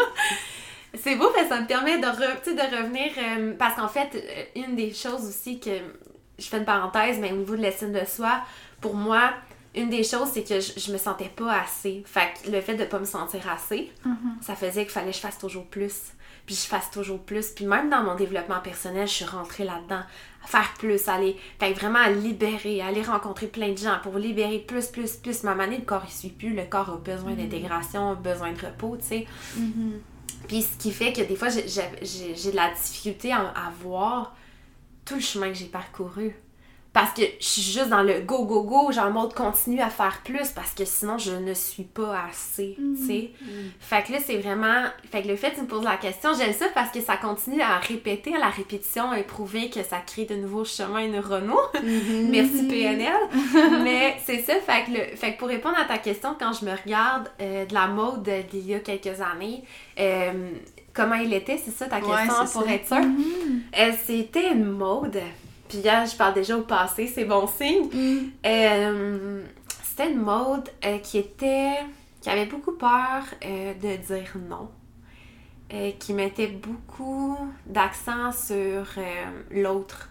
c'est 0.98 1.16
beau 1.16 1.30
parce 1.34 1.44
que 1.50 1.50
ça 1.56 1.62
me 1.62 1.68
permet 1.68 1.98
de, 1.98 2.04
de 2.04 2.76
revenir. 2.78 3.12
euh, 3.18 3.54
parce 3.58 3.76
qu'en 3.76 3.88
fait, 3.90 4.10
euh, 4.16 4.62
une 4.68 4.76
des 4.76 4.94
choses 4.94 5.26
aussi 5.28 5.60
que. 5.60 5.72
Je 6.38 6.46
fais 6.48 6.58
une 6.58 6.66
parenthèse, 6.66 7.18
mais 7.20 7.32
au 7.32 7.38
niveau 7.38 7.56
de 7.56 7.62
l'estime 7.62 7.94
de 7.94 8.04
soi, 8.06 8.42
pour 8.82 8.94
moi, 8.94 9.32
une 9.74 9.90
des 9.90 10.04
choses, 10.04 10.30
c'est 10.34 10.44
que 10.44 10.60
je, 10.60 10.74
je 10.78 10.92
me 10.92 10.98
sentais 10.98 11.32
pas 11.34 11.62
assez. 11.62 12.04
Fait 12.06 12.28
que 12.44 12.52
le 12.52 12.60
fait 12.60 12.76
de 12.76 12.84
pas 12.84 13.00
me 13.00 13.06
sentir 13.06 13.40
assez, 13.50 13.90
ça 14.42 14.54
faisait 14.56 14.84
qu'il 14.84 14.92
fallait 14.92 15.12
que 15.12 15.16
je 15.16 15.22
fasse 15.22 15.38
toujours 15.38 15.66
plus. 15.66 15.94
Puis 16.46 16.56
je 16.56 16.62
fasse 16.68 16.92
toujours 16.92 17.20
plus. 17.20 17.48
Puis 17.50 17.66
même 17.66 17.90
dans 17.90 18.04
mon 18.04 18.16
développement 18.16 18.60
personnel, 18.60 19.08
je 19.08 19.14
suis 19.14 19.26
rentrée 19.26 19.64
là-dedans. 19.64 20.02
À 20.44 20.48
faire 20.48 20.74
plus, 20.78 21.08
aller. 21.08 21.36
Fait 21.60 21.74
que 21.74 21.80
vraiment 21.80 21.98
à 22.00 22.10
libérer, 22.12 22.82
aller 22.82 23.02
rencontrer 23.02 23.48
plein 23.48 23.72
de 23.72 23.78
gens 23.78 23.98
pour 24.04 24.18
libérer 24.20 24.60
plus, 24.60 24.88
plus, 24.88 25.14
plus. 25.16 25.42
Ma 25.44 25.56
manée, 25.56 25.78
le 25.78 25.84
corps, 25.86 26.04
il 26.08 26.12
suit 26.14 26.30
plus. 26.30 26.54
Le 26.54 26.66
corps 26.66 26.90
a 26.92 26.98
besoin 26.98 27.34
d'intégration, 27.34 28.12
a 28.12 28.16
besoin 28.16 28.52
de 28.52 28.62
repos, 28.64 28.96
tu 28.98 29.06
sais. 29.08 29.28
Puis 30.48 30.62
ce 30.62 30.78
qui 30.78 30.92
fait 30.92 31.12
que 31.14 31.22
des 31.22 31.36
fois, 31.36 31.50
j'ai- 31.50 31.64
de 32.52 32.56
la 32.56 32.70
difficulté 32.72 33.32
à, 33.32 33.40
à 33.40 33.72
voir 33.82 34.36
tout 35.04 35.16
le 35.16 35.22
chemin 35.22 35.48
que 35.48 35.56
j'ai 35.56 35.66
parcouru. 35.66 36.36
Parce 36.96 37.12
que 37.14 37.24
je 37.42 37.46
suis 37.46 37.62
juste 37.62 37.90
dans 37.90 38.04
le 38.04 38.22
go, 38.22 38.46
go, 38.46 38.64
go, 38.64 38.90
genre 38.92 39.12
mode 39.12 39.34
continue 39.34 39.82
à 39.82 39.90
faire 39.90 40.22
plus 40.24 40.48
parce 40.56 40.72
que 40.72 40.86
sinon 40.86 41.18
je 41.18 41.34
ne 41.34 41.54
suis 41.54 41.84
pas 41.84 42.22
assez, 42.30 42.78
tu 42.78 43.06
sais. 43.06 43.32
Fait 43.82 44.02
que 44.02 44.14
là, 44.14 44.20
c'est 44.26 44.38
vraiment. 44.38 44.86
Fait 45.12 45.22
que 45.22 45.28
le 45.28 45.36
fait 45.36 45.52
que 45.52 45.56
tu 45.56 45.62
me 45.64 45.68
poses 45.68 45.84
la 45.84 45.98
question, 45.98 46.30
j'aime 46.38 46.54
ça 46.54 46.68
parce 46.74 46.92
que 46.92 47.02
ça 47.02 47.18
continue 47.18 47.62
à 47.62 47.80
répéter, 47.80 48.34
à 48.34 48.40
la 48.40 48.48
répétition, 48.50 49.12
à 49.12 49.22
prouver 49.24 49.70
que 49.70 49.84
ça 49.84 49.98
crée 50.08 50.24
de 50.24 50.36
nouveaux 50.36 50.64
chemins 50.64 51.06
neuronaux. 51.10 51.60
Merci 52.30 52.64
PNL. 52.70 53.14
Mais 53.84 54.16
c'est 54.26 54.40
ça, 54.40 54.54
fait 54.62 54.86
que, 54.86 54.92
le- 54.98 55.16
fait 55.18 55.34
que 55.34 55.40
pour 55.40 55.50
répondre 55.50 55.76
à 55.78 55.84
ta 55.84 55.98
question, 55.98 56.34
quand 56.40 56.54
je 56.54 56.64
me 56.64 56.72
regarde 56.72 57.30
euh, 57.42 57.66
de 57.66 57.74
la 57.74 57.88
mode 57.88 58.24
d'il 58.50 58.68
y 58.68 58.74
a 58.74 58.80
quelques 58.80 59.20
années, 59.20 59.64
euh, 60.00 60.32
comment 60.94 61.16
il 61.16 61.34
était, 61.34 61.58
c'est 61.58 61.72
ça 61.72 61.88
ta 61.88 62.00
question 62.00 62.14
Ouais, 62.14 62.48
pour 62.54 62.64
ça. 62.64 62.74
être 62.74 62.88
sûre? 62.88 62.98
Euh, 63.78 63.92
C'était 64.06 64.52
une 64.54 64.64
mode. 64.64 65.20
Puis 65.68 65.82
là, 65.82 66.06
je 66.06 66.16
parle 66.16 66.34
déjà 66.36 66.58
au 66.58 66.62
passé, 66.62 67.08
c'est 67.08 67.26
bon 67.26 67.48
signe. 67.48 67.90
Euh, 68.46 69.44
C'était 69.84 70.12
une 70.12 70.22
mode 70.22 70.70
euh, 70.86 71.00
qui 71.00 71.18
était. 71.18 71.80
qui 72.22 72.30
avait 72.30 72.46
beaucoup 72.46 72.74
peur 72.74 73.24
euh, 73.44 73.74
de 73.74 73.96
dire 73.98 74.34
non. 74.50 74.70
Qui 76.00 76.14
mettait 76.14 76.48
beaucoup 76.48 77.38
d'accent 77.66 78.32
sur 78.32 78.86
l'autre. 79.52 80.10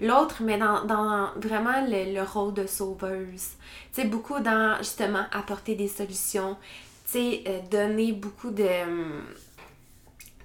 L'autre, 0.00 0.42
mais 0.42 0.58
dans, 0.58 0.84
dans 0.86 1.28
vraiment 1.36 1.82
le, 1.86 2.14
le 2.14 2.22
rôle 2.22 2.54
de 2.54 2.66
sauveuse. 2.66 3.50
Tu 3.92 4.00
sais, 4.02 4.04
beaucoup 4.08 4.40
dans 4.40 4.76
justement 4.78 5.24
apporter 5.30 5.76
des 5.76 5.86
solutions. 5.88 6.56
Tu 7.04 7.12
sais, 7.12 7.62
donner 7.70 8.10
beaucoup 8.12 8.50
de, 8.50 8.66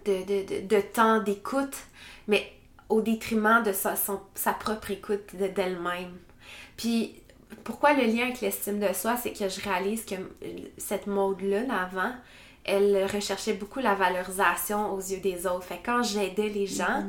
de, 0.06 0.24
de, 0.26 0.46
de, 0.62 0.68
de 0.68 0.82
temps 0.82 1.20
d'écoute, 1.20 1.78
mais 2.28 2.52
au 2.90 3.02
détriment 3.02 3.62
de 3.64 3.72
sa, 3.72 3.96
son- 3.96 4.22
sa 4.36 4.54
propre 4.54 4.92
écoute 4.92 5.36
de- 5.36 5.48
d'elle-même. 5.48 6.18
Puis, 6.78 7.16
pourquoi 7.64 7.94
le 7.94 8.04
lien 8.04 8.24
avec 8.26 8.42
l'estime 8.42 8.80
de 8.80 8.94
soi, 8.94 9.16
c'est 9.18 9.32
que 9.34 9.48
je 9.50 9.62
réalise 9.62 10.06
que 10.06 10.16
euh, 10.16 10.48
cette 10.78 11.08
mode-là, 11.08 11.64
d'avant, 11.64 12.12
elle 12.66 13.06
recherchait 13.12 13.54
beaucoup 13.54 13.80
la 13.80 13.96
valorisation 13.96 14.94
aux 14.94 15.00
yeux 15.00 15.20
des 15.20 15.48
autres. 15.48 15.64
Fait 15.64 15.78
que 15.78 15.86
quand 15.88 16.04
j'aidais 16.04 16.50
les 16.50 16.68
gens, 16.68 17.04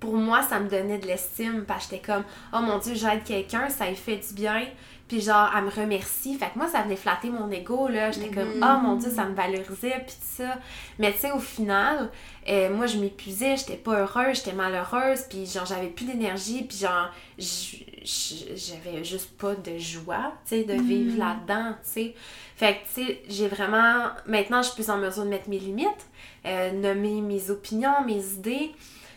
pour 0.00 0.14
moi, 0.14 0.42
ça 0.42 0.60
me 0.60 0.68
donnait 0.68 0.98
de 0.98 1.06
l'estime 1.06 1.64
parce 1.66 1.86
que 1.86 1.96
j'étais 1.96 2.06
comme, 2.12 2.24
oh 2.52 2.60
mon 2.60 2.78
dieu, 2.78 2.94
j'aide 2.94 3.24
quelqu'un, 3.24 3.68
ça 3.68 3.88
lui 3.88 3.96
fait 3.96 4.16
du 4.16 4.34
bien. 4.34 4.62
Puis 5.08 5.22
genre, 5.22 5.50
elle 5.56 5.64
me 5.64 5.70
remercie. 5.70 6.36
Fait 6.36 6.50
que 6.50 6.58
moi, 6.58 6.68
ça 6.68 6.82
venait 6.82 6.96
flatter 6.96 7.30
mon 7.30 7.50
ego, 7.50 7.88
là. 7.88 8.10
J'étais 8.12 8.28
comme, 8.28 8.62
oh 8.62 8.78
mon 8.82 8.96
dieu, 8.96 9.10
ça 9.10 9.24
me 9.24 9.34
valorisait, 9.34 10.04
puis 10.06 10.14
tout 10.14 10.42
ça. 10.42 10.58
Mais 10.98 11.12
tu 11.12 11.20
sais, 11.20 11.32
au 11.32 11.38
final, 11.38 12.10
euh, 12.48 12.68
moi, 12.74 12.86
je 12.86 12.98
m'épuisais, 12.98 13.56
j'étais 13.56 13.76
pas 13.76 14.00
heureuse, 14.00 14.36
j'étais 14.36 14.52
malheureuse, 14.52 15.22
puis 15.22 15.46
genre, 15.46 15.64
j'avais 15.64 15.88
plus 15.88 16.04
d'énergie, 16.04 16.62
puis 16.62 16.76
genre, 16.76 17.10
j'avais 17.38 19.02
juste 19.02 19.30
pas 19.38 19.54
de 19.54 19.78
joie, 19.78 20.34
tu 20.46 20.56
sais, 20.56 20.64
de 20.64 20.74
vivre 20.74 21.18
là-dedans, 21.18 21.72
tu 21.82 21.90
sais. 21.90 22.14
Fait 22.56 22.74
que, 22.74 22.94
tu 22.94 23.06
sais, 23.06 23.22
j'ai 23.28 23.48
vraiment. 23.48 24.08
Maintenant, 24.26 24.60
je 24.60 24.68
suis 24.68 24.74
plus 24.74 24.90
en 24.90 24.98
mesure 24.98 25.24
de 25.24 25.30
mettre 25.30 25.48
mes 25.48 25.58
limites, 25.58 26.06
euh, 26.44 26.70
nommer 26.72 27.22
mes 27.22 27.50
opinions, 27.50 28.04
mes 28.04 28.22
idées. 28.34 28.72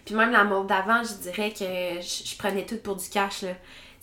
Puis 0.06 0.16
même 0.16 0.32
la 0.32 0.44
mode 0.44 0.68
d'avant, 0.68 1.04
je 1.04 1.14
dirais 1.22 1.52
que 1.52 2.02
je, 2.02 2.30
je 2.30 2.38
prenais 2.38 2.66
tout 2.66 2.78
pour 2.78 2.96
du 2.96 3.10
cash, 3.10 3.42
là. 3.42 3.54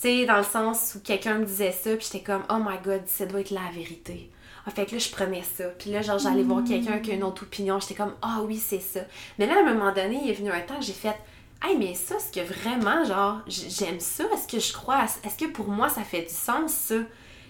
Tu 0.00 0.08
sais, 0.08 0.26
dans 0.26 0.36
le 0.38 0.44
sens 0.44 0.94
où 0.94 1.00
quelqu'un 1.00 1.38
me 1.38 1.44
disait 1.44 1.72
ça, 1.72 1.96
puis 1.96 2.06
j'étais 2.10 2.24
comme, 2.24 2.42
oh 2.50 2.58
my 2.58 2.76
god, 2.84 3.02
ça 3.06 3.26
doit 3.26 3.40
être 3.40 3.50
la 3.50 3.68
vérité. 3.74 4.30
Ah, 4.64 4.70
fait 4.70 4.86
que 4.86 4.92
là, 4.92 4.98
je 4.98 5.10
prenais 5.10 5.42
ça. 5.42 5.64
Puis 5.78 5.90
là, 5.90 6.02
genre, 6.02 6.18
j'allais 6.18 6.42
voir 6.42 6.62
quelqu'un 6.62 6.98
qui 6.98 7.10
a 7.10 7.14
une 7.14 7.24
autre 7.24 7.42
opinion. 7.42 7.80
J'étais 7.80 7.94
comme, 7.94 8.14
ah 8.22 8.42
oui, 8.44 8.58
c'est 8.58 8.80
ça. 8.80 9.00
Mais 9.38 9.46
là, 9.46 9.54
à 9.56 9.60
un 9.60 9.74
moment 9.74 9.92
donné, 9.92 10.20
il 10.22 10.30
est 10.30 10.34
venu 10.34 10.50
un 10.50 10.60
temps, 10.60 10.80
j'ai 10.80 10.92
fait, 10.92 11.16
hey, 11.64 11.76
mais 11.76 11.94
ça, 11.94 12.16
est-ce 12.16 12.30
que 12.30 12.46
vraiment, 12.46 13.04
genre, 13.04 13.40
j'aime 13.48 13.98
ça? 13.98 14.24
Est-ce 14.32 14.46
que 14.46 14.60
je 14.60 14.72
crois? 14.72 15.04
Est-ce 15.24 15.36
que 15.36 15.50
pour 15.50 15.68
moi, 15.68 15.88
ça 15.88 16.02
fait 16.02 16.22
du 16.22 16.34
sens, 16.34 16.70
ça? 16.72 16.96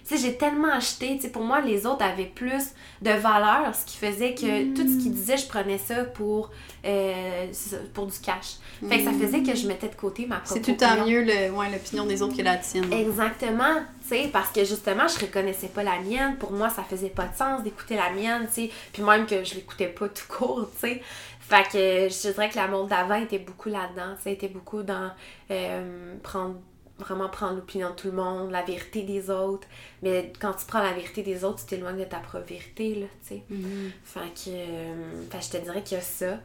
Tu 0.09 0.17
sais, 0.17 0.23
j'ai 0.25 0.37
tellement 0.37 0.71
acheté, 0.73 1.15
tu 1.17 1.21
sais, 1.21 1.29
pour 1.29 1.43
moi, 1.43 1.61
les 1.61 1.85
autres 1.85 2.03
avaient 2.03 2.25
plus 2.25 2.69
de 3.03 3.11
valeur, 3.11 3.75
ce 3.75 3.85
qui 3.85 3.95
faisait 3.97 4.33
que 4.33 4.73
tout 4.73 4.81
ce 4.81 5.03
qu'ils 5.03 5.13
disaient, 5.13 5.37
je 5.37 5.47
prenais 5.47 5.77
ça 5.77 6.03
pour, 6.03 6.49
euh, 6.83 7.45
pour 7.93 8.07
du 8.07 8.17
cash. 8.19 8.55
Fait 8.89 8.97
que 8.97 9.03
ça 9.03 9.11
faisait 9.11 9.43
que 9.43 9.55
je 9.55 9.67
mettais 9.67 9.87
de 9.87 9.93
côté 9.95 10.25
ma 10.25 10.37
propre 10.37 10.53
C'est 10.65 10.75
tout 10.77 10.83
opinion. 10.83 11.05
mieux 11.05 11.21
le- 11.23 11.51
ouais, 11.51 11.69
l'opinion 11.71 12.05
des 12.07 12.21
autres 12.23 12.35
que 12.35 12.41
la 12.41 12.57
tienne. 12.57 12.91
Exactement, 12.91 13.75
tu 14.01 14.07
sais, 14.09 14.29
parce 14.33 14.49
que 14.49 14.65
justement, 14.65 15.07
je 15.07 15.19
reconnaissais 15.19 15.67
pas 15.67 15.83
la 15.83 15.99
mienne. 15.99 16.37
Pour 16.37 16.53
moi, 16.53 16.69
ça 16.69 16.81
faisait 16.83 17.09
pas 17.09 17.25
de 17.27 17.35
sens 17.37 17.61
d'écouter 17.63 17.95
la 17.95 18.09
mienne, 18.11 18.47
tu 18.47 18.63
sais. 18.63 18.69
Puis 18.91 19.03
même 19.03 19.27
que 19.27 19.43
je 19.43 19.55
l'écoutais 19.55 19.87
pas 19.87 20.07
tout 20.09 20.25
court, 20.27 20.69
tu 20.81 20.87
sais. 20.89 21.03
Fait 21.39 21.63
que 21.63 21.77
je 22.13 22.31
dirais 22.31 22.49
que 22.49 22.55
la 22.55 22.67
monde 22.67 22.87
d'avant 22.89 23.15
était 23.15 23.39
beaucoup 23.39 23.69
là-dedans, 23.69 24.15
tu 24.17 24.23
sais, 24.23 24.33
était 24.33 24.47
beaucoup 24.47 24.81
dans 24.83 25.11
euh, 25.51 26.15
prendre 26.23 26.55
vraiment 26.99 27.29
prendre 27.29 27.55
l'opinion 27.55 27.89
de 27.89 27.95
tout 27.95 28.07
le 28.07 28.13
monde, 28.13 28.51
la 28.51 28.63
vérité 28.63 29.03
des 29.03 29.29
autres. 29.29 29.67
Mais 30.03 30.31
quand 30.39 30.53
tu 30.53 30.65
prends 30.65 30.83
la 30.83 30.93
vérité 30.93 31.23
des 31.23 31.43
autres, 31.43 31.61
tu 31.61 31.65
t'éloignes 31.65 31.97
de 31.99 32.03
ta 32.03 32.17
propre 32.17 32.45
vérité, 32.47 32.95
là, 32.95 33.07
tu 33.21 33.35
sais. 33.35 33.43
Mhm. 33.49 33.91
Fait 34.03 34.19
que, 34.19 34.49
euh, 34.49 35.23
fait 35.31 35.37
que 35.39 35.43
je 35.45 35.49
te 35.49 35.57
dirais 35.57 35.83
qu'il 35.83 35.97
y 35.97 35.99
a 35.99 36.03
ça. 36.03 36.39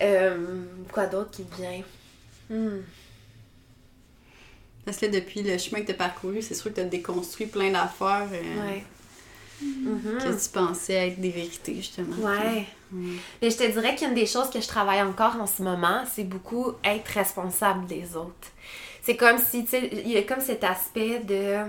Euh, 0.00 0.64
quoi 0.92 1.06
d'autre 1.06 1.30
qui 1.30 1.42
me 1.42 1.56
vient? 1.56 1.82
Hmm. 2.50 2.82
Parce 4.84 4.96
que 4.98 5.06
là, 5.06 5.12
depuis 5.12 5.42
le 5.42 5.58
chemin 5.58 5.80
que 5.80 5.86
tu 5.86 5.92
as 5.92 5.96
parcouru, 5.96 6.40
c'est 6.40 6.54
sûr 6.54 6.70
que 6.70 6.76
tu 6.76 6.80
as 6.80 6.84
déconstruit 6.84 7.46
plein 7.46 7.70
d'affaires 7.70 8.28
euh, 8.32 8.60
Ouais. 8.70 8.84
Mhm. 9.60 10.18
que 10.18 10.42
tu 10.42 10.48
pensais 10.50 11.08
être 11.08 11.20
des 11.20 11.30
vérités, 11.30 11.74
justement. 11.74 12.16
Ouais. 12.16 12.64
Mm. 12.92 13.16
Mais 13.42 13.50
je 13.50 13.56
te 13.56 13.70
dirais 13.70 13.96
qu'une 13.96 14.14
des 14.14 14.26
choses 14.26 14.50
que 14.50 14.60
je 14.60 14.68
travaille 14.68 15.02
encore 15.02 15.36
en 15.40 15.46
ce 15.46 15.62
moment, 15.62 16.04
c'est 16.10 16.24
beaucoup 16.24 16.72
être 16.84 17.08
responsable 17.08 17.86
des 17.86 18.16
autres. 18.16 18.48
C'est 19.08 19.16
comme 19.16 19.38
si, 19.38 19.64
tu 19.64 19.70
sais, 19.70 19.88
il 19.90 20.10
y 20.10 20.18
a 20.18 20.22
comme 20.22 20.42
cet 20.42 20.62
aspect 20.62 21.20
de. 21.20 21.64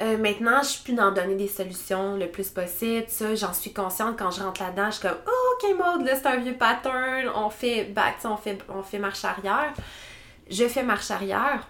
Euh, 0.00 0.16
maintenant, 0.16 0.62
je 0.62 0.68
suis 0.68 0.82
plus 0.84 0.94
dans 0.94 1.12
donner 1.12 1.34
des 1.34 1.48
solutions 1.48 2.16
le 2.16 2.30
plus 2.30 2.48
possible. 2.48 3.04
Ça, 3.08 3.34
j'en 3.34 3.52
suis 3.52 3.74
consciente 3.74 4.18
quand 4.18 4.30
je 4.30 4.42
rentre 4.42 4.62
là-dedans. 4.62 4.86
Je 4.86 4.92
suis 4.92 5.06
comme, 5.06 5.18
oh, 5.26 5.54
ok, 5.68 5.76
mode, 5.76 6.06
là, 6.06 6.16
c'est 6.16 6.24
un 6.28 6.36
vieux 6.38 6.54
pattern. 6.54 7.30
On 7.34 7.50
fait 7.50 7.84
back, 7.84 8.14
on 8.24 8.38
fait, 8.38 8.56
on 8.70 8.82
fait 8.82 8.98
marche 8.98 9.22
arrière. 9.26 9.74
Je 10.48 10.66
fais 10.66 10.82
marche 10.82 11.10
arrière. 11.10 11.68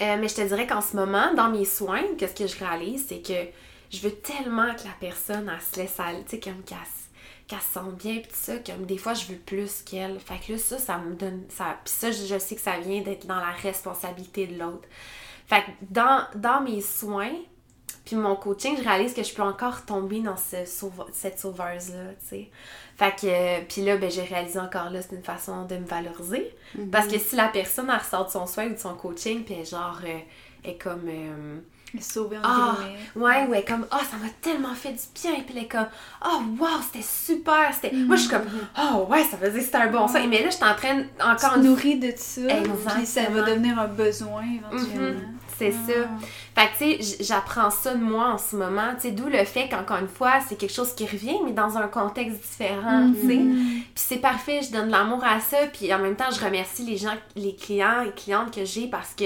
Euh, 0.00 0.16
mais 0.18 0.28
je 0.28 0.36
te 0.36 0.40
dirais 0.40 0.66
qu'en 0.66 0.80
ce 0.80 0.96
moment, 0.96 1.34
dans 1.34 1.50
mes 1.50 1.66
soins, 1.66 2.04
qu'est-ce 2.16 2.34
que 2.34 2.46
je 2.46 2.58
réalise, 2.58 3.04
c'est 3.06 3.20
que 3.20 3.50
je 3.90 4.00
veux 4.00 4.14
tellement 4.14 4.74
que 4.76 4.84
la 4.84 4.94
personne, 4.98 5.52
elle 5.54 5.60
se 5.60 5.78
laisse 5.78 6.00
aller, 6.00 6.24
tu 6.24 6.30
sais, 6.30 6.40
comme 6.40 6.62
qu'elle 6.62 6.78
se- 6.78 6.99
qu'elle 7.50 7.60
se 7.60 7.72
sente 7.74 7.96
bien, 7.96 8.16
pis 8.16 8.28
tout 8.28 8.34
ça, 8.34 8.56
comme 8.58 8.86
des 8.86 8.96
fois, 8.98 9.14
je 9.14 9.26
veux 9.26 9.36
plus 9.38 9.82
qu'elle. 9.82 10.18
Fait 10.20 10.38
que 10.38 10.52
là, 10.52 10.58
ça, 10.58 10.78
ça 10.78 10.98
me 10.98 11.14
donne... 11.14 11.44
ça 11.50 11.76
Puis 11.84 11.92
ça, 11.92 12.10
je, 12.10 12.24
je 12.24 12.38
sais 12.38 12.54
que 12.54 12.60
ça 12.62 12.78
vient 12.78 13.02
d'être 13.02 13.26
dans 13.26 13.36
la 13.36 13.50
responsabilité 13.50 14.46
de 14.46 14.58
l'autre. 14.58 14.88
Fait 15.46 15.62
que 15.62 15.70
dans, 15.90 16.24
dans 16.36 16.60
mes 16.62 16.80
soins, 16.80 17.32
puis 18.04 18.16
mon 18.16 18.36
coaching, 18.36 18.76
je 18.78 18.82
réalise 18.82 19.12
que 19.14 19.22
je 19.22 19.34
peux 19.34 19.42
encore 19.42 19.84
tomber 19.84 20.20
dans 20.20 20.36
ce 20.36 20.64
sauve- 20.64 21.10
cette 21.12 21.38
sauveuse-là, 21.38 22.12
tu 22.20 22.26
sais. 22.28 22.50
Fait 22.96 23.14
que, 23.20 23.26
euh, 23.26 23.60
puis 23.68 23.82
là, 23.82 23.96
ben, 23.96 24.10
j'ai 24.10 24.22
réalisé 24.22 24.58
encore 24.58 24.90
là, 24.90 25.02
c'est 25.02 25.14
une 25.16 25.22
façon 25.24 25.64
de 25.66 25.76
me 25.76 25.86
valoriser. 25.86 26.54
Parce 26.92 27.06
que 27.08 27.18
si 27.18 27.36
la 27.36 27.48
personne, 27.48 27.90
elle 27.90 27.98
ressort 27.98 28.26
de 28.26 28.30
son 28.30 28.46
soin 28.46 28.66
ou 28.66 28.74
de 28.74 28.78
son 28.78 28.94
coaching, 28.94 29.44
puis 29.44 29.64
genre, 29.64 30.00
euh, 30.04 30.18
est 30.68 30.76
comme... 30.80 31.08
euh, 31.08 31.58
Sauver 31.98 32.38
en 32.38 32.42
ah, 32.44 32.76
guillemets. 32.78 32.98
ouais, 33.16 33.46
ouais, 33.48 33.64
comme, 33.64 33.86
ah, 33.90 34.00
ça 34.08 34.16
m'a 34.16 34.30
tellement 34.40 34.74
fait 34.74 34.92
du 34.92 35.02
bien. 35.20 35.40
Puis 35.40 35.54
elle 35.56 35.64
est 35.64 35.68
comme, 35.68 35.88
oh, 36.24 36.40
wow, 36.58 36.80
c'était 36.84 37.04
super. 37.04 37.72
C'était... 37.74 37.94
Moi, 37.96 38.16
je 38.16 38.22
suis 38.22 38.30
comme, 38.30 38.46
oh, 38.78 39.06
ouais, 39.10 39.24
ça 39.24 39.36
faisait 39.36 39.58
que 39.58 39.64
c'était 39.64 39.78
un 39.78 39.90
bon 39.90 40.06
soin. 40.06 40.26
Mais 40.26 40.42
là, 40.42 40.50
je 40.50 40.56
suis 40.56 40.64
en 40.64 40.74
train, 40.74 41.02
encore 41.20 41.56
une 41.56 41.64
nourris 41.64 41.98
de 41.98 42.12
ça, 42.16 42.42
puis 42.42 43.06
ça 43.06 43.22
va 43.22 43.26
Exactement. 43.30 43.46
devenir 43.46 43.78
un 43.78 43.88
besoin 43.88 44.42
éventuellement. 44.42 45.18
Mhm, 45.18 45.38
c'est 45.58 45.72
ça. 45.72 46.08
Fait 46.54 46.68
que, 46.68 46.96
tu 46.98 47.02
sais, 47.02 47.24
j'apprends 47.24 47.70
ça 47.70 47.94
de 47.94 48.02
moi 48.02 48.28
en 48.28 48.38
ce 48.38 48.56
moment. 48.56 48.94
Tu 48.94 49.02
sais, 49.02 49.10
d'où 49.10 49.28
le 49.28 49.44
fait 49.44 49.68
qu'encore 49.68 49.98
une 49.98 50.08
fois, 50.08 50.40
c'est 50.48 50.56
quelque 50.56 50.72
chose 50.72 50.94
qui 50.94 51.06
revient, 51.06 51.36
mais 51.44 51.52
dans 51.52 51.76
un 51.76 51.88
contexte 51.88 52.40
différent, 52.40 53.12
tu 53.12 53.26
sais. 53.26 53.36
Puis 53.36 53.92
c'est 53.94 54.18
parfait, 54.18 54.60
je 54.62 54.72
donne 54.72 54.86
de 54.86 54.92
l'amour 54.92 55.22
à 55.24 55.40
ça. 55.40 55.58
Puis 55.72 55.92
en 55.92 55.98
même 55.98 56.16
temps, 56.16 56.30
je 56.30 56.42
remercie 56.42 56.84
les 56.84 56.96
gens, 56.96 57.14
les 57.36 57.54
clients 57.54 58.02
et 58.02 58.12
clientes 58.12 58.54
que 58.54 58.64
j'ai 58.64 58.86
parce 58.86 59.14
que 59.14 59.24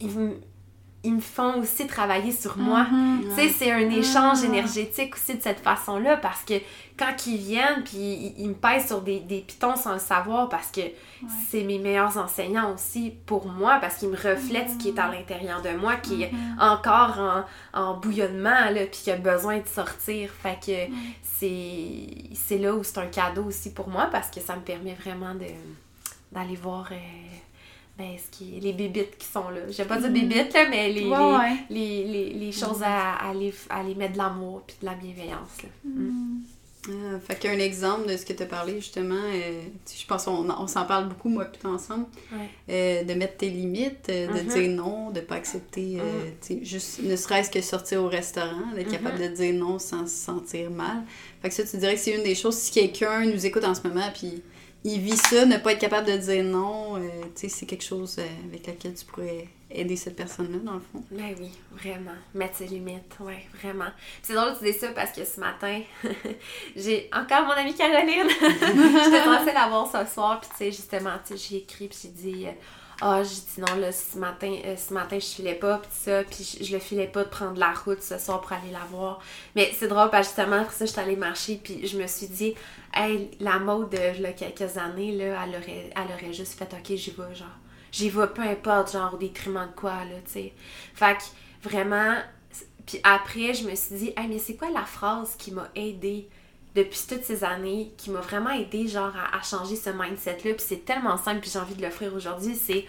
ils, 0.00 0.08
ils 1.02 1.14
me 1.14 1.20
font 1.20 1.58
aussi 1.60 1.86
travailler 1.86 2.30
sur 2.32 2.58
moi. 2.58 2.84
Mhm. 2.90 3.24
Tu 3.30 3.34
sais, 3.34 3.48
c'est 3.48 3.70
un 3.72 3.88
échange 3.90 4.38
Ah. 4.42 4.46
énergétique 4.46 5.14
aussi 5.14 5.34
de 5.36 5.42
cette 5.42 5.60
façon-là 5.60 6.18
parce 6.18 6.42
que 6.42 6.54
quand 6.98 7.26
ils 7.26 7.38
viennent, 7.38 7.82
puis 7.82 7.96
ils, 7.96 8.34
ils 8.38 8.48
me 8.50 8.54
pèsent 8.54 8.88
sur 8.88 9.00
des, 9.00 9.20
des 9.20 9.40
pitons 9.40 9.76
sans 9.76 9.94
le 9.94 9.98
savoir 9.98 10.50
parce 10.50 10.66
que 10.70 10.82
c'est 11.48 11.62
mes 11.62 11.78
meilleurs 11.78 12.18
enseignants 12.18 12.74
aussi 12.74 13.14
pour 13.24 13.46
moi 13.46 13.78
parce 13.80 13.96
qu'ils 13.96 14.10
me 14.10 14.16
reflètent 14.16 14.68
ce 14.70 14.76
qui 14.76 14.88
est 14.90 14.98
à 14.98 15.08
l'intérieur 15.10 15.62
de 15.62 15.70
moi, 15.70 15.96
qui 15.96 16.22
est 16.24 16.32
encore 16.58 17.18
en, 17.18 17.44
en 17.80 17.94
bouillonnement, 17.96 18.68
là, 18.70 18.84
puis 18.84 19.00
qui 19.04 19.10
a 19.10 19.16
besoin 19.16 19.58
de 19.60 19.66
sortir. 19.66 20.30
Fait 20.42 20.58
que 20.60 20.92
c'est 21.22 22.06
c'est 22.34 22.58
là 22.58 22.74
où 22.74 22.84
c'est 22.84 22.98
un 22.98 23.06
cadeau 23.06 23.44
aussi 23.44 23.72
pour 23.72 23.88
moi 23.88 24.08
parce 24.12 24.28
que 24.30 24.40
ça 24.40 24.54
me 24.56 24.60
permet 24.60 24.94
vraiment 25.02 25.34
d'aller 26.32 26.56
voir 26.56 26.88
euh, 26.92 26.96
ben, 28.00 28.16
ce 28.18 28.36
qui, 28.36 28.58
les 28.60 28.72
bébites 28.72 29.16
qui 29.18 29.26
sont 29.26 29.50
là. 29.50 29.60
Je 29.70 29.76
vais 29.76 29.84
pas 29.84 29.98
dire 30.00 30.10
bébites, 30.10 30.52
là, 30.54 30.66
mais 30.70 30.88
les, 30.90 31.04
Ouais, 31.06 31.18
les, 31.18 31.36
ouais. 31.36 31.56
les, 31.70 32.04
les, 32.04 32.30
les 32.32 32.52
choses 32.52 32.82
à, 32.82 33.14
à, 33.16 33.34
les, 33.34 33.52
à 33.68 33.82
les 33.82 33.94
mettre 33.94 34.14
de 34.14 34.18
l'amour 34.18 34.62
puis 34.66 34.76
de 34.80 34.86
la 34.86 34.94
bienveillance. 34.94 35.62
Là. 35.62 35.68
Ah, 36.88 37.18
fait 37.22 37.38
qu'un 37.38 37.58
exemple 37.58 38.08
de 38.08 38.16
ce 38.16 38.24
que 38.24 38.32
tu 38.32 38.42
as 38.42 38.46
parlé, 38.46 38.76
justement, 38.76 39.14
euh, 39.14 39.60
je 39.94 40.06
pense 40.06 40.24
qu'on 40.24 40.48
on 40.48 40.66
s'en 40.66 40.86
parle 40.86 41.08
beaucoup, 41.10 41.28
moi, 41.28 41.44
tout 41.44 41.66
ensemble, 41.68 42.06
Ouais. 42.32 42.48
euh, 42.70 43.04
de 43.04 43.12
mettre 43.12 43.36
tes 43.36 43.50
limites, 43.50 44.08
euh, 44.08 44.28
de 44.28 44.40
Mhm. 44.40 44.46
dire 44.48 44.70
non, 44.70 45.10
de 45.10 45.20
pas 45.20 45.34
accepter, 45.34 45.98
euh, 46.00 46.30
tu 46.40 46.54
sais, 46.54 46.60
juste 46.64 47.02
ne 47.02 47.14
serait-ce 47.16 47.50
que 47.50 47.60
sortir 47.60 48.02
au 48.02 48.08
restaurant, 48.08 48.72
d'être 48.74 48.90
capable 48.90 49.18
de 49.20 49.26
dire 49.28 49.52
non 49.52 49.78
sans 49.78 50.06
se 50.06 50.14
sentir 50.24 50.70
mal. 50.70 51.02
Fait 51.42 51.50
que 51.50 51.54
ça, 51.54 51.64
tu 51.64 51.76
dirais 51.76 51.94
que 51.96 52.00
c'est 52.00 52.16
une 52.16 52.22
des 52.24 52.34
choses, 52.34 52.56
si 52.56 52.72
quelqu'un 52.72 53.26
nous 53.26 53.44
écoute 53.44 53.64
en 53.64 53.74
ce 53.74 53.86
moment, 53.86 54.08
puis 54.18 54.42
il 54.84 55.00
vit 55.00 55.16
ça, 55.16 55.44
ne 55.44 55.58
pas 55.58 55.72
être 55.72 55.78
capable 55.78 56.06
de 56.06 56.16
dire 56.16 56.44
non, 56.44 56.96
euh, 56.96 57.00
tu 57.34 57.42
sais, 57.42 57.48
c'est 57.48 57.66
quelque 57.66 57.84
chose 57.84 58.16
euh, 58.18 58.26
avec 58.48 58.66
laquelle 58.66 58.94
tu 58.94 59.04
pourrais 59.04 59.48
aider 59.70 59.96
cette 59.96 60.16
personne-là, 60.16 60.58
dans 60.58 60.74
le 60.74 60.80
fond. 60.80 61.04
Ben 61.10 61.34
oui, 61.38 61.50
vraiment. 61.72 62.16
Mettre 62.34 62.56
ses 62.56 62.66
limites, 62.66 63.16
ouais, 63.20 63.46
vraiment. 63.60 63.90
C'est 64.22 64.34
drôle 64.34 64.54
que 64.54 64.58
tu 64.58 64.72
dis 64.72 64.78
ça 64.78 64.88
parce 64.88 65.12
que 65.12 65.24
ce 65.24 65.38
matin, 65.38 65.80
j'ai 66.76 67.08
encore 67.12 67.44
mon 67.44 67.52
amie 67.52 67.74
Caroline. 67.74 68.28
J'étais 68.40 69.24
censée 69.24 69.52
la 69.52 69.68
voir 69.68 69.86
ce 69.86 70.12
soir, 70.12 70.40
puis 70.40 70.50
tu 70.50 70.56
sais, 70.56 70.72
justement, 70.72 71.16
tu 71.26 71.36
sais, 71.36 71.48
j'ai 71.48 71.56
écrit, 71.58 71.88
puis 71.88 71.98
j'ai 72.02 72.08
dit, 72.08 72.46
euh, 72.46 72.52
ah, 73.02 73.22
j'ai 73.22 73.30
dit 73.30 73.60
non, 73.66 73.76
là, 73.76 73.92
ce 73.92 74.18
matin, 74.18 74.54
euh, 74.64 74.76
ce 74.76 74.92
matin, 74.92 75.18
je 75.18 75.26
filais 75.26 75.54
pas, 75.54 75.78
puis 75.78 75.90
ça, 75.90 76.22
puis 76.24 76.44
je, 76.58 76.64
je 76.64 76.72
le 76.72 76.78
filais 76.78 77.06
pas 77.06 77.24
de 77.24 77.28
prendre 77.30 77.58
la 77.58 77.72
route 77.72 78.02
ce 78.02 78.18
soir 78.18 78.40
pour 78.40 78.52
aller 78.52 78.70
la 78.70 78.84
voir. 78.90 79.20
Mais 79.56 79.72
c'est 79.74 79.88
drôle, 79.88 80.10
parce 80.10 80.28
justement, 80.28 80.56
après 80.60 80.74
ça, 80.74 80.84
j'étais 80.84 81.00
allée 81.00 81.16
marcher, 81.16 81.60
puis 81.62 81.86
je 81.86 81.98
me 81.98 82.06
suis 82.06 82.26
dit, 82.28 82.54
hey, 82.94 83.30
la 83.40 83.58
mode 83.58 83.90
de 83.90 84.22
là, 84.22 84.32
quelques 84.32 84.76
années, 84.76 85.12
là, 85.12 85.44
elle 85.44 85.56
aurait, 85.56 85.90
elle 85.96 86.14
aurait 86.14 86.32
juste 86.34 86.58
fait, 86.58 86.72
ok, 86.72 86.96
j'y 86.96 87.10
vais, 87.12 87.34
genre. 87.34 87.48
J'y 87.90 88.10
vais, 88.10 88.26
peu 88.26 88.42
importe, 88.42 88.92
genre, 88.92 89.14
au 89.14 89.16
détriment 89.16 89.66
de 89.66 89.80
quoi, 89.80 90.04
là, 90.04 90.16
tu 90.26 90.32
sais. 90.32 90.52
Fait 90.94 91.16
que, 91.16 91.68
vraiment, 91.68 92.16
puis 92.86 93.00
après, 93.02 93.54
je 93.54 93.68
me 93.68 93.74
suis 93.74 93.96
dit, 93.96 94.12
hey, 94.16 94.28
mais 94.28 94.38
c'est 94.38 94.56
quoi 94.56 94.68
la 94.70 94.84
phrase 94.84 95.36
qui 95.38 95.52
m'a 95.52 95.70
aidée? 95.74 96.28
Depuis 96.74 97.00
toutes 97.08 97.24
ces 97.24 97.44
années, 97.44 97.92
qui 97.96 98.10
m'a 98.10 98.20
vraiment 98.20 98.50
aidée, 98.50 98.86
genre, 98.86 99.12
à, 99.16 99.36
à 99.36 99.42
changer 99.42 99.76
ce 99.76 99.90
mindset-là. 99.90 100.54
Puis 100.54 100.64
c'est 100.66 100.84
tellement 100.84 101.16
simple, 101.16 101.40
puis 101.40 101.50
j'ai 101.52 101.58
envie 101.58 101.74
de 101.74 101.82
l'offrir 101.82 102.14
aujourd'hui, 102.14 102.54
c'est 102.54 102.86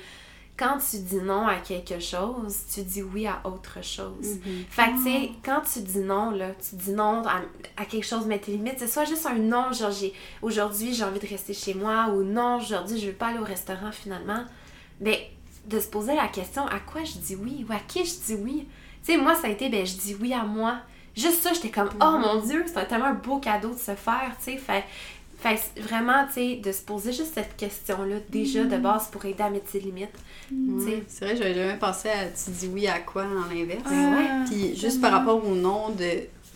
quand 0.57 0.77
tu 0.77 0.99
dis 0.99 1.21
non 1.21 1.47
à 1.47 1.55
quelque 1.55 1.99
chose, 1.99 2.55
tu 2.71 2.83
dis 2.83 3.01
oui 3.01 3.25
à 3.25 3.41
autre 3.45 3.83
chose. 3.83 4.37
Fait 4.69 4.91
que, 4.91 4.97
tu 4.97 5.03
sais, 5.03 5.31
quand 5.43 5.61
tu 5.61 5.79
dis 5.79 5.99
non, 5.99 6.29
là, 6.29 6.51
tu 6.51 6.75
dis 6.75 6.91
non 6.91 7.23
à, 7.25 7.41
à 7.77 7.85
quelque 7.85 8.05
chose, 8.05 8.25
mais 8.27 8.37
tes 8.37 8.51
limites, 8.51 8.75
c'est 8.77 8.87
soit 8.87 9.05
juste 9.05 9.25
un 9.25 9.39
non, 9.39 9.71
genre, 9.71 9.91
j'ai, 9.91 10.13
aujourd'hui, 10.43 10.93
j'ai 10.93 11.03
envie 11.03 11.19
de 11.19 11.25
rester 11.27 11.53
chez 11.53 11.73
moi, 11.73 12.09
ou 12.09 12.21
non, 12.21 12.57
aujourd'hui, 12.57 12.99
je 12.99 13.07
veux 13.07 13.13
pas 13.13 13.27
aller 13.27 13.39
au 13.39 13.43
restaurant 13.43 13.91
finalement. 13.91 14.43
Mais 14.99 15.31
de 15.65 15.79
se 15.79 15.87
poser 15.87 16.15
la 16.15 16.27
question, 16.27 16.67
à 16.67 16.79
quoi 16.79 17.03
je 17.03 17.13
dis 17.17 17.35
oui, 17.35 17.65
ou 17.67 17.73
à 17.73 17.79
qui 17.79 18.05
je 18.05 18.19
dis 18.23 18.35
oui? 18.35 18.67
Tu 19.03 19.13
sais, 19.13 19.17
moi, 19.17 19.33
ça 19.33 19.47
a 19.47 19.49
été, 19.49 19.67
ben, 19.69 19.83
je 19.83 19.95
dis 19.95 20.15
oui 20.19 20.31
à 20.31 20.43
moi. 20.43 20.77
Juste 21.15 21.41
ça, 21.43 21.51
j'étais 21.53 21.69
comme, 21.69 21.89
oh 22.01 22.17
mon 22.19 22.41
Dieu, 22.41 22.63
c'est 22.67 22.87
tellement 22.87 23.05
un 23.05 23.13
beau 23.13 23.37
cadeau 23.39 23.69
de 23.69 23.79
se 23.79 23.95
faire, 23.95 24.31
tu 24.43 24.51
sais. 24.53 24.57
Fait, 24.57 24.83
fait 25.39 25.59
vraiment, 25.81 26.25
tu 26.27 26.33
sais, 26.33 26.55
de 26.57 26.71
se 26.71 26.81
poser 26.81 27.11
juste 27.11 27.33
cette 27.33 27.57
question-là, 27.57 28.17
déjà, 28.29 28.63
de 28.63 28.77
base, 28.77 29.07
pour 29.07 29.25
aider 29.25 29.43
à 29.43 29.49
mettre 29.49 29.69
ses 29.69 29.79
limites. 29.79 30.09
Tu 30.49 30.55
sais. 30.79 30.85
Ouais, 30.87 31.03
c'est 31.07 31.25
vrai, 31.25 31.35
j'avais 31.35 31.53
jamais 31.53 31.77
pensé 31.77 32.09
à 32.09 32.25
tu 32.27 32.51
dis 32.51 32.69
oui 32.73 32.87
à 32.87 32.99
quoi 32.99 33.23
en 33.23 33.53
l'inverse. 33.53 33.81
Ah, 33.85 33.89
ouais. 33.91 34.45
Puis 34.47 34.75
juste 34.77 35.01
par 35.01 35.11
rapport 35.11 35.45
au 35.45 35.53
non, 35.55 35.89
de, 35.89 36.03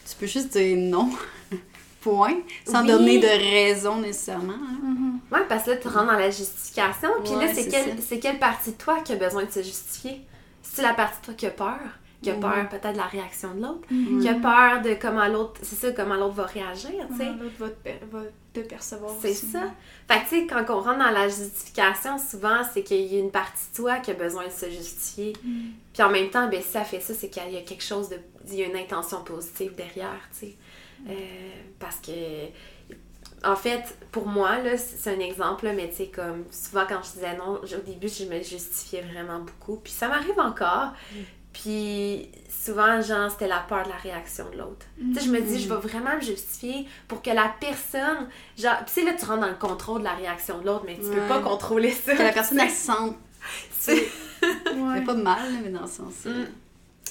tu 0.07 0.15
peux 0.19 0.27
juste 0.27 0.55
dire 0.57 0.77
non, 0.77 1.09
point, 2.01 2.35
sans 2.65 2.81
Oui. 2.81 2.87
donner 2.87 3.17
de 3.19 3.27
raison 3.27 3.97
nécessairement. 3.99 4.53
hein. 4.53 4.77
Mhm. 4.83 5.19
Ouais, 5.31 5.39
parce 5.49 5.63
que 5.63 5.71
là, 5.71 5.77
tu 5.77 5.87
rentres 5.87 6.05
dans 6.05 6.19
la 6.19 6.29
justification, 6.29 7.09
puis 7.23 7.33
là, 7.33 7.39
Ouais, 7.39 7.53
c'est 7.53 7.63
c'est 7.63 7.69
quelle, 8.09 8.19
quelle 8.19 8.39
partie 8.39 8.71
de 8.71 8.77
toi 8.77 8.99
qui 9.03 9.11
a 9.13 9.15
besoin 9.15 9.43
de 9.43 9.51
se 9.51 9.63
justifier? 9.63 10.21
C'est 10.61 10.83
la 10.83 10.93
partie 10.93 11.19
de 11.21 11.25
toi 11.25 11.33
qui 11.33 11.45
a 11.47 11.51
peur, 11.51 11.79
qui 12.25 12.31
a 12.31 12.33
Mhm. 12.35 12.41
peur 12.41 12.69
peut-être 12.69 12.93
de 12.93 12.97
la 12.97 13.05
réaction 13.07 13.53
de 13.53 13.61
l'autre, 13.61 13.81
Mhm. 13.89 14.19
qui 14.21 14.27
a 14.29 14.33
peur 14.35 14.81
de 14.81 14.93
comment 14.95 15.27
l'autre, 15.27 15.59
c'est 15.63 15.75
ça, 15.75 15.91
comment 15.91 16.15
l'autre 16.15 16.33
va 16.35 16.45
réagir, 16.45 16.91
tu 17.11 17.17
sais. 17.17 17.25
L'autre 17.25 17.55
va 17.59 17.69
te, 17.69 17.83
per- 17.83 17.99
va 18.11 18.19
te 18.53 18.59
percevoir 18.61 19.11
C'est 19.21 19.33
ça. 19.33 19.63
Fait 20.07 20.19
que, 20.19 20.23
tu 20.29 20.29
sais, 20.41 20.47
quand 20.47 20.65
on 20.69 20.79
rentre 20.81 20.99
dans 20.99 21.11
la 21.11 21.27
justification, 21.27 22.17
souvent, 22.17 22.61
c'est 22.73 22.83
qu'il 22.83 23.01
y 23.13 23.17
a 23.17 23.19
une 23.19 23.31
partie 23.31 23.69
de 23.71 23.75
toi 23.77 23.97
qui 23.97 24.11
a 24.11 24.13
besoin 24.13 24.45
de 24.45 24.51
se 24.51 24.69
justifier. 24.69 25.33
Puis 25.93 26.03
en 26.03 26.09
même 26.09 26.29
temps, 26.29 26.47
ben, 26.49 26.61
si 26.61 26.69
ça 26.69 26.83
fait 26.83 26.99
ça, 26.99 27.13
c'est 27.13 27.29
qu'il 27.29 27.51
y 27.51 27.57
a 27.57 27.61
quelque 27.61 27.83
chose 27.83 28.09
de. 28.09 28.17
Il 28.47 28.55
y 28.55 28.63
a 28.63 28.67
une 28.67 28.75
intention 28.77 29.23
positive 29.23 29.73
derrière, 29.75 30.19
tu 30.31 30.47
sais. 30.47 30.55
Euh, 31.09 31.13
parce 31.79 31.97
que. 31.97 32.11
En 33.43 33.55
fait, 33.55 33.83
pour 34.11 34.25
moi, 34.27 34.57
là, 34.59 34.75
c'est 34.75 34.97
c'est 34.97 35.15
un 35.15 35.19
exemple, 35.19 35.65
là, 35.65 35.73
mais 35.73 35.89
tu 35.89 35.97
sais, 35.97 36.07
comme 36.07 36.45
souvent 36.49 36.83
quand 36.89 36.99
je 37.03 37.11
disais 37.11 37.37
non, 37.37 37.59
au 37.61 37.81
début, 37.85 38.07
je 38.07 38.23
me 38.25 38.41
justifiais 38.41 39.01
vraiment 39.01 39.39
beaucoup. 39.39 39.79
Puis 39.83 39.93
ça 39.93 40.07
m'arrive 40.07 40.39
encore. 40.39 40.93
Puis 41.61 42.27
souvent, 42.49 43.01
genre, 43.01 43.31
c'était 43.31 43.47
la 43.47 43.59
peur 43.59 43.83
de 43.83 43.89
la 43.89 43.95
réaction 43.95 44.45
de 44.51 44.57
l'autre. 44.57 44.85
Tu 44.97 45.13
sais, 45.19 45.25
je 45.25 45.31
me 45.31 45.39
dis, 45.39 45.59
je 45.61 45.69
vais 45.73 45.79
vraiment 45.79 46.15
me 46.15 46.21
justifier 46.21 46.85
pour 47.07 47.21
que 47.21 47.29
la 47.29 47.53
personne. 47.59 48.27
Genre, 48.57 48.75
puis 48.77 48.85
tu 48.87 48.93
sais, 48.93 49.03
là, 49.05 49.13
tu 49.17 49.25
rentres 49.25 49.41
dans 49.41 49.47
le 49.47 49.55
contrôle 49.55 49.99
de 49.99 50.03
la 50.05 50.15
réaction 50.15 50.59
de 50.59 50.65
l'autre, 50.65 50.83
mais 50.85 50.95
tu 50.95 51.09
peux 51.09 51.21
pas 51.27 51.39
contrôler 51.39 51.91
ça. 51.91 52.13
Que 52.15 52.23
la 52.23 52.31
personne 52.33 52.59
elle 52.59 52.69
se 52.69 52.85
sente. 52.87 53.15
C'est- 53.71 54.07
Ouais. 54.43 54.99
Mais 54.99 55.01
pas 55.01 55.13
de 55.13 55.21
mal, 55.21 55.39
là, 55.53 55.59
mais 55.63 55.69
dans 55.69 55.81
le 55.81 55.87
sens 55.87 56.13
euh, 56.27 56.45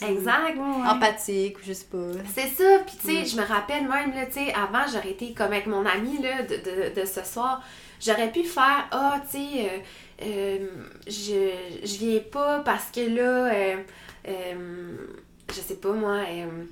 Mm. 0.01 0.05
Exact. 0.11 0.57
Ouais, 0.57 0.61
ouais. 0.83 0.89
empathique 0.89 1.57
ou 1.59 1.61
je 1.67 1.73
sais 1.73 1.87
pas. 1.91 1.99
C'est 2.35 2.49
ça, 2.49 2.81
puis 2.85 2.97
tu 3.01 3.07
sais, 3.07 3.25
je 3.25 3.37
me 3.41 3.47
rappelle 3.47 3.89
même, 3.89 4.13
là, 4.15 4.27
tu 4.27 4.33
sais, 4.35 4.53
avant, 4.53 4.85
j'aurais 4.93 5.11
été 5.13 5.33
comme 5.33 5.47
avec 5.53 5.67
mon 5.67 5.87
ami, 5.87 6.21
là, 6.21 6.43
de, 6.43 6.57
de, 6.57 7.01
de 7.01 7.07
ce 7.07 7.23
soir, 7.25 7.63
j'aurais 8.05 8.31
pu 8.31 8.43
faire, 8.43 8.87
ah, 8.91 9.21
tu 9.31 9.39
sais, 9.39 9.71
euh, 9.71 9.79
euh, 10.23 10.67
je, 11.07 11.87
je 11.87 11.97
viens 11.99 12.21
pas 12.31 12.61
parce 12.61 12.87
que 12.93 13.01
là, 13.01 13.53
euh, 13.55 13.77
euh, 14.29 14.97
je 15.51 15.61
sais 15.61 15.77
pas, 15.77 15.93
moi, 15.93 16.21
euh, 16.29 16.65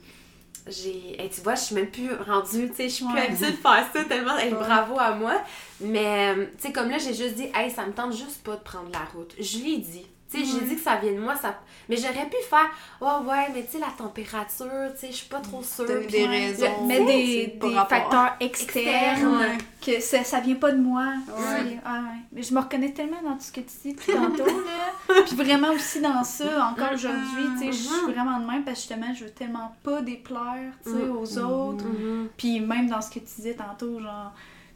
j'ai, 0.69 1.21
hey, 1.21 1.29
tu 1.31 1.41
vois, 1.41 1.55
je 1.55 1.63
suis 1.63 1.75
même 1.75 1.91
plus 1.91 2.13
rendue, 2.15 2.69
tu 2.71 2.75
sais, 2.77 2.85
je 2.89 2.95
suis 2.95 3.05
plus 3.05 3.19
habituée 3.19 3.51
de 3.51 3.57
faire 3.57 3.87
ça 3.93 4.05
tellement, 4.05 4.37
hey, 4.39 4.53
Ouais. 4.53 4.59
bravo 4.59 4.99
à 4.99 5.15
moi, 5.15 5.41
mais, 5.81 6.35
euh, 6.37 6.47
tu 6.57 6.67
sais, 6.69 6.73
comme 6.73 6.89
là, 6.91 6.99
j'ai 6.99 7.15
juste 7.15 7.35
dit, 7.35 7.49
hey, 7.55 7.71
ça 7.71 7.85
me 7.87 7.93
tente 7.93 8.13
juste 8.17 8.43
pas 8.45 8.57
de 8.57 8.63
prendre 8.63 8.91
la 8.93 9.05
route, 9.15 9.35
je 9.41 9.59
lui 9.59 9.75
ai 9.75 9.79
dit. 9.79 10.07
Tu 10.33 10.45
sais, 10.45 10.59
j'ai 10.61 10.65
dit 10.67 10.77
que 10.77 10.81
ça 10.81 10.97
vient 10.97 11.13
de 11.13 11.19
moi, 11.21 11.37
ça... 11.37 11.59
mais 11.89 11.97
j'aurais 11.97 12.27
pu 12.27 12.37
faire 12.49 12.71
Oh 13.01 13.21
ouais, 13.29 13.49
mais 13.55 13.65
tu 13.65 13.73
sais, 13.73 13.79
la 13.79 13.93
température, 13.97 14.67
tu 14.95 15.01
sais, 15.01 15.07
je 15.09 15.17
suis 15.17 15.29
pas 15.29 15.41
trop 15.41 15.63
sûre. 15.63 15.85
Puis 15.87 16.07
des 16.07 16.25
le- 16.25 16.31
raisons. 16.31 16.87
Mais 16.87 17.05
des, 17.05 17.59
facteurs 17.89 18.33
externes, 18.41 19.43
Externes. 19.43 19.59
que 19.85 20.01
ça, 20.01 20.25
ça 20.25 20.41
vient 20.41 20.55
pas 20.55 20.73
de 20.73 20.79
moi. 20.81 21.05
Ouais. 21.29 21.79
Ah. 21.85 22.01
Mais 22.33 22.43
je 22.43 22.55
me 22.55 22.61
reconnais 22.61 22.93
tellement 22.93 23.21
dans 23.23 23.35
tout 23.37 23.43
ce 23.43 23.53
que 23.53 23.61
tu 23.61 23.73
dis 23.85 23.93
depuis 23.95 24.13
tantôt, 24.13 24.47
là. 24.47 25.23
Puis 25.27 25.37
vraiment 25.37 25.71
aussi 25.73 26.01
dans 26.01 26.25
ça, 26.25 26.69
encore 26.73 26.93
aujourd'hui, 26.95 27.45
tu 27.59 27.67
sais, 27.67 27.73
je 27.73 27.83
suis 27.89 28.07
Mhm. 28.07 28.13
vraiment 28.13 28.39
de 28.41 28.47
même 28.47 28.65
parce 28.65 28.83
que 28.85 28.95
justement, 28.95 29.15
je 29.15 29.25
veux 29.25 29.31
tellement 29.31 29.75
pas 29.83 30.01
déplaire, 30.03 30.73
tu 30.85 30.91
sais, 30.91 30.97
Mhm. 30.97 31.17
aux 31.17 31.39
autres. 31.39 31.85
Mhm. 31.85 32.29
Puis 32.37 32.61
même 32.61 32.89
dans 32.89 33.01
ce 33.03 33.11
que 33.11 33.19
tu 33.19 33.27
disais 33.37 33.55
tantôt, 33.55 34.01
genre, 34.01 34.33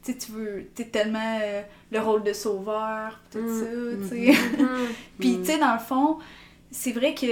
tu 0.07 0.13
sais, 0.13 0.19
tu 0.19 0.33
veux, 0.33 0.65
tellement 0.93 1.39
euh, 1.43 1.63
le 1.91 2.01
rôle 2.01 2.23
de 2.23 2.33
sauveur, 2.33 3.19
tout 3.31 3.39
Mhm. 3.39 3.61
ça, 3.61 3.97
tu 4.03 4.09
sais. 4.09 4.33
Mhm. 4.59 4.69
Puis, 5.19 5.33
Mm. 5.37 5.43
tu 5.43 5.53
sais, 5.53 5.59
dans 5.59 5.73
le 5.75 5.79
fond, 5.81 6.19
c'est 6.71 6.93
vrai 6.93 7.15
que 7.15 7.27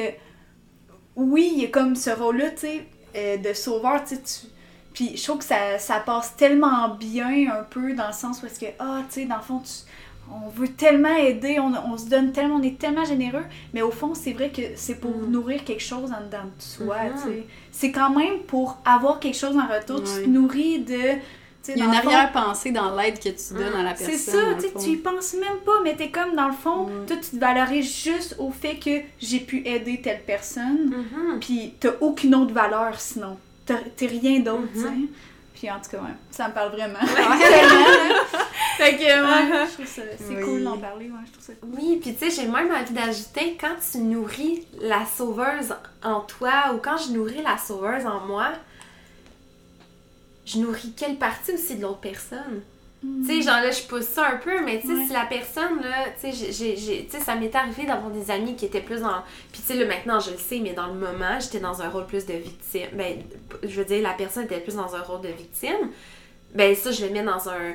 oui, 1.16 1.52
il 1.54 1.62
y 1.62 1.64
a 1.66 1.68
comme 1.68 1.94
ce 1.94 2.10
rôle-là, 2.10 2.50
tu 2.50 2.58
sais, 2.58 2.86
euh, 3.16 3.36
de 3.36 3.52
sauveur, 3.52 4.02
tu 4.04 4.16
sais. 4.16 4.46
Puis, 4.92 5.16
je 5.16 5.24
trouve 5.24 5.38
que 5.38 5.44
ça, 5.44 5.78
ça 5.78 6.00
passe 6.00 6.36
tellement 6.36 6.88
bien 6.90 7.50
un 7.52 7.62
peu 7.64 7.94
dans 7.94 8.06
le 8.08 8.12
sens 8.12 8.42
où 8.42 8.46
est-ce 8.46 8.60
que, 8.60 8.66
ah, 8.78 9.02
tu 9.08 9.20
sais, 9.20 9.24
dans 9.26 9.36
le 9.36 9.42
fond, 9.42 9.58
tu- 9.60 9.90
on 10.32 10.48
veut 10.48 10.68
tellement 10.68 11.14
aider, 11.16 11.58
on, 11.60 11.72
on 11.92 11.98
se 11.98 12.08
donne 12.08 12.32
tellement, 12.32 12.56
on 12.56 12.62
est 12.62 12.78
tellement 12.78 13.04
généreux, 13.04 13.44
mais 13.74 13.82
au 13.82 13.90
fond, 13.90 14.14
c'est 14.14 14.32
vrai 14.32 14.50
que 14.50 14.62
c'est 14.76 14.94
pour 15.00 15.10
Mm. 15.10 15.30
nourrir 15.30 15.64
quelque 15.64 15.82
chose 15.82 16.10
en 16.12 16.24
dedans 16.24 16.44
de 16.44 16.62
soi, 16.62 16.96
Mhm. 17.04 17.12
tu 17.14 17.22
sais. 17.28 17.46
C'est 17.72 17.92
quand 17.92 18.10
même 18.10 18.38
pour 18.46 18.78
avoir 18.84 19.20
quelque 19.20 19.36
chose 19.36 19.56
en 19.56 19.66
retour, 19.66 20.02
tu 20.02 20.24
te 20.24 20.28
nourris 20.28 20.78
de. 20.80 21.18
Il 21.68 21.78
y 21.78 21.82
a 21.82 21.84
une 21.86 21.94
arrière-pensée 21.94 22.70
dans 22.72 22.94
l'aide 22.96 23.18
que 23.18 23.28
tu 23.30 23.54
donnes 23.54 23.74
à 23.74 23.82
la 23.82 23.90
personne. 23.90 24.10
c'est 24.16 24.30
ça, 24.32 24.38
tu 24.80 24.88
y 24.90 24.96
penses 24.96 25.34
même 25.34 25.58
pas, 25.64 25.80
mais 25.82 25.94
t'es 25.96 26.10
comme 26.10 26.34
dans 26.34 26.48
le 26.48 26.54
fond, 26.54 26.88
toi 27.06 27.16
tu 27.16 27.30
te 27.30 27.36
valorises 27.38 28.02
juste 28.04 28.36
au 28.38 28.50
fait 28.50 28.76
que 28.76 29.00
j'ai 29.20 29.40
pu 29.40 29.66
aider 29.66 30.00
telle 30.02 30.22
personne, 30.26 30.90
Mhm. 30.94 31.40
puis 31.40 31.74
t'as 31.80 31.90
aucune 32.00 32.34
autre 32.34 32.52
valeur 32.52 32.98
sinon. 33.00 33.38
T'es 33.66 34.06
rien 34.06 34.40
d'autre, 34.40 34.62
Mhm. 34.62 34.68
tu 34.74 34.80
sais. 34.80 34.88
Puis 35.54 35.70
en 35.70 35.76
tout 35.80 35.90
cas, 35.92 35.98
ouais, 35.98 36.14
ça 36.30 36.48
me 36.48 36.52
parle 36.52 36.72
vraiment. 36.72 36.98
Là. 36.98 37.06
fait 38.76 38.96
que, 38.96 39.02
ouais, 39.02 39.66
je 39.68 39.72
trouve 39.74 39.86
ça, 39.86 40.02
c'est 40.18 40.34
Oui. 40.36 40.42
cool 40.42 40.64
d'en 40.64 40.78
parler, 40.78 41.06
ouais, 41.06 41.18
je 41.26 41.32
trouve 41.32 41.44
ça 41.44 41.52
cool. 41.60 41.70
Oui, 41.78 41.98
puis 42.02 42.14
tu 42.14 42.28
sais, 42.30 42.42
j'ai 42.42 42.48
même 42.48 42.70
envie 42.72 42.92
d'ajouter, 42.92 43.56
quand 43.60 43.74
tu 43.90 43.98
nourris 43.98 44.66
la 44.80 45.06
sauveuse 45.06 45.74
en 46.02 46.20
toi 46.20 46.74
ou 46.74 46.78
quand 46.78 46.96
je 46.98 47.12
nourris 47.12 47.42
la 47.42 47.56
sauveuse 47.56 48.04
en 48.04 48.20
moi, 48.26 48.48
je 50.44 50.58
nourris 50.58 50.92
quelle 50.96 51.16
partie 51.16 51.52
aussi 51.52 51.76
de 51.76 51.82
l'autre 51.82 52.00
personne? 52.00 52.62
Tu 53.26 53.26
sais, 53.26 53.42
genre 53.42 53.60
là, 53.60 53.70
je 53.70 53.82
pousse 53.82 54.06
ça 54.06 54.28
un 54.28 54.36
peu, 54.38 54.64
mais 54.64 54.80
tu 54.80 54.86
sais, 54.86 54.94
Ouais. 54.94 55.04
si 55.06 55.12
la 55.12 55.26
personne, 55.26 55.82
là, 55.82 56.06
tu 56.18 56.32
sais, 56.32 57.06
tu 57.10 57.20
ça 57.22 57.34
m'est 57.34 57.54
arrivé 57.54 57.84
d'avoir 57.84 58.10
des 58.10 58.30
amis 58.30 58.56
qui 58.56 58.64
étaient 58.64 58.80
plus 58.80 59.00
dans. 59.02 59.22
Puis 59.52 59.60
tu 59.60 59.66
sais, 59.66 59.74
là, 59.74 59.84
maintenant, 59.84 60.20
je 60.20 60.30
le 60.30 60.38
sais, 60.38 60.58
mais 60.60 60.72
dans 60.72 60.86
le 60.86 60.94
moment, 60.94 61.38
j'étais 61.38 61.60
dans 61.60 61.82
un 61.82 61.90
rôle 61.90 62.06
plus 62.06 62.24
de 62.24 62.32
victime. 62.32 62.88
Ben, 62.94 63.18
je 63.62 63.76
veux 63.78 63.84
dire, 63.84 64.02
la 64.02 64.14
personne 64.14 64.44
était 64.44 64.60
plus 64.60 64.76
dans 64.76 64.94
un 64.94 65.02
rôle 65.02 65.20
de 65.20 65.28
victime. 65.28 65.90
Ben, 66.54 66.74
ça, 66.74 66.92
je 66.92 67.04
le 67.04 67.12
mets 67.12 67.22
dans 67.22 67.46
un, 67.50 67.74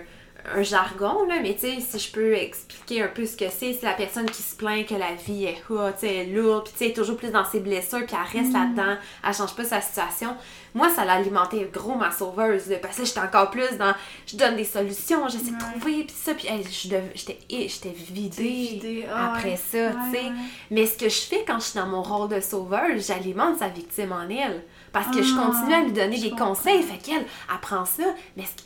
un 0.56 0.64
jargon, 0.64 1.26
là, 1.28 1.36
mais 1.42 1.54
tu 1.54 1.62
sais, 1.62 1.78
si 1.80 2.00
je 2.00 2.12
peux 2.12 2.34
expliquer 2.34 3.04
un 3.04 3.08
peu 3.08 3.26
ce 3.26 3.38
que 3.38 3.46
c'est, 3.50 3.74
c'est 3.74 3.84
la 3.86 3.94
personne 3.94 4.26
qui 4.30 4.42
se 4.42 4.56
plaint 4.56 4.86
que 4.86 4.96
la 4.96 5.14
vie 5.14 5.46
est, 5.46 5.58
elle 6.04 6.10
est 6.10 6.26
lourde, 6.26 6.64
puis 6.66 6.74
tu 6.74 6.78
sais, 6.80 6.86
elle 6.86 6.92
est 6.92 6.94
toujours 6.94 7.18
plus 7.18 7.32
dans 7.32 7.46
ses 7.46 7.60
blessures, 7.60 8.06
puis 8.06 8.16
elle 8.16 8.42
reste 8.42 8.54
là-dedans, 8.54 8.96
elle 9.28 9.34
change 9.34 9.56
pas 9.56 9.64
sa 9.64 9.82
situation. 9.82 10.36
Moi, 10.76 10.90
ça 10.90 11.04
l'a 11.06 11.14
alimenté 11.14 11.68
gros 11.74 11.96
ma 11.96 12.12
sauveuse, 12.12 12.68
là, 12.70 12.78
parce 12.82 12.98
que 12.98 13.06
j'étais 13.06 13.20
encore 13.20 13.50
plus 13.50 13.78
dans, 13.78 13.94
je 14.28 14.38
donne 14.38 14.56
des 14.56 14.64
solutions, 14.64 15.28
j'essaie 15.28 15.52
de 15.52 15.58
trouver, 15.60 16.04
puis 16.04 16.16
ça, 16.16 16.34
puis 16.34 16.48
hey, 16.48 16.64
j'étais 16.70 17.40
j'étais 17.50 17.90
vidée. 17.90 18.44
Vidée, 18.44 19.06
ah 19.12 19.34
après 19.34 19.52
ouais. 19.52 19.56
ça, 19.58 19.92
tu 19.92 20.12
sais. 20.18 20.26
ouais. 20.26 20.32
Mais 20.72 20.86
ce 20.86 20.98
que 20.98 21.10
je 21.10 21.22
fais 21.22 21.44
quand 21.46 21.60
je 21.60 21.66
suis 21.66 21.80
dans 21.80 21.88
mon 21.88 22.02
rôle 22.04 22.30
de 22.30 22.40
sauveuse, 22.40 23.08
j'alimente 23.08 23.58
sa 23.60 23.68
victime 23.68 24.12
en 24.12 24.30
elle. 24.30 24.64
Parce 24.92 25.16
que 25.16 25.22
je 25.22 25.34
Ah, 25.38 25.46
continue 25.46 25.74
à 25.76 25.82
lui 25.82 25.92
donner 25.92 26.20
des 26.20 26.30
comprends. 26.32 26.48
conseils. 26.56 26.82
Fait 26.82 26.98
qu'elle 26.98 27.26
apprend 27.54 27.86
ça, 27.86 28.04
mais 28.36 28.44
ce- 28.44 28.64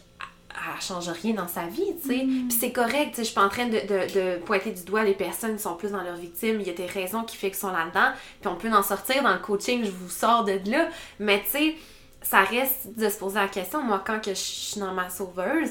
elle 0.55 0.81
change 0.81 1.09
rien 1.09 1.33
dans 1.33 1.47
sa 1.47 1.63
vie, 1.65 1.95
tu 2.01 2.07
sais. 2.09 2.23
Mm. 2.25 2.47
Puis 2.47 2.57
c'est 2.59 2.71
correct, 2.71 3.09
tu 3.11 3.15
sais, 3.15 3.21
je 3.21 3.27
suis 3.27 3.35
pas 3.35 3.43
en 3.45 3.49
train 3.49 3.65
de, 3.65 3.71
de- 3.79 4.13
de 4.37 4.37
pointer 4.43 4.71
du 4.71 4.83
doigt 4.83 5.03
les 5.03 5.13
personnes 5.13 5.55
qui 5.55 5.61
sont 5.63 5.75
plus 5.75 5.91
dans 5.91 6.01
leur 6.03 6.15
victime. 6.15 6.57
Il 6.61 6.67
y 6.67 6.69
a 6.69 6.73
des 6.73 6.85
raisons 6.85 7.23
qui 7.23 7.35
fait 7.37 7.49
qu'ils 7.49 7.59
sont 7.59 7.71
là-dedans. 7.71 8.11
Puis 8.41 8.49
on 8.49 8.55
peut 8.55 8.71
en 8.71 8.83
sortir 8.83 9.23
dans 9.23 9.33
le 9.33 9.39
coaching, 9.39 9.83
je 9.83 9.91
vous 9.91 10.09
sors 10.09 10.43
de 10.43 10.59
là. 10.69 10.87
Mais 11.19 11.41
tu 11.43 11.49
sais, 11.51 11.75
ça 12.21 12.41
reste 12.41 12.95
de 12.97 13.09
se 13.09 13.17
poser 13.17 13.35
la 13.39 13.47
question, 13.47 13.81
moi, 13.81 14.01
quand 14.05 14.19
que 14.23 14.31
je 14.31 14.39
suis 14.39 14.79
dans 14.79 14.93
ma 14.93 15.09
sauveuse, 15.09 15.69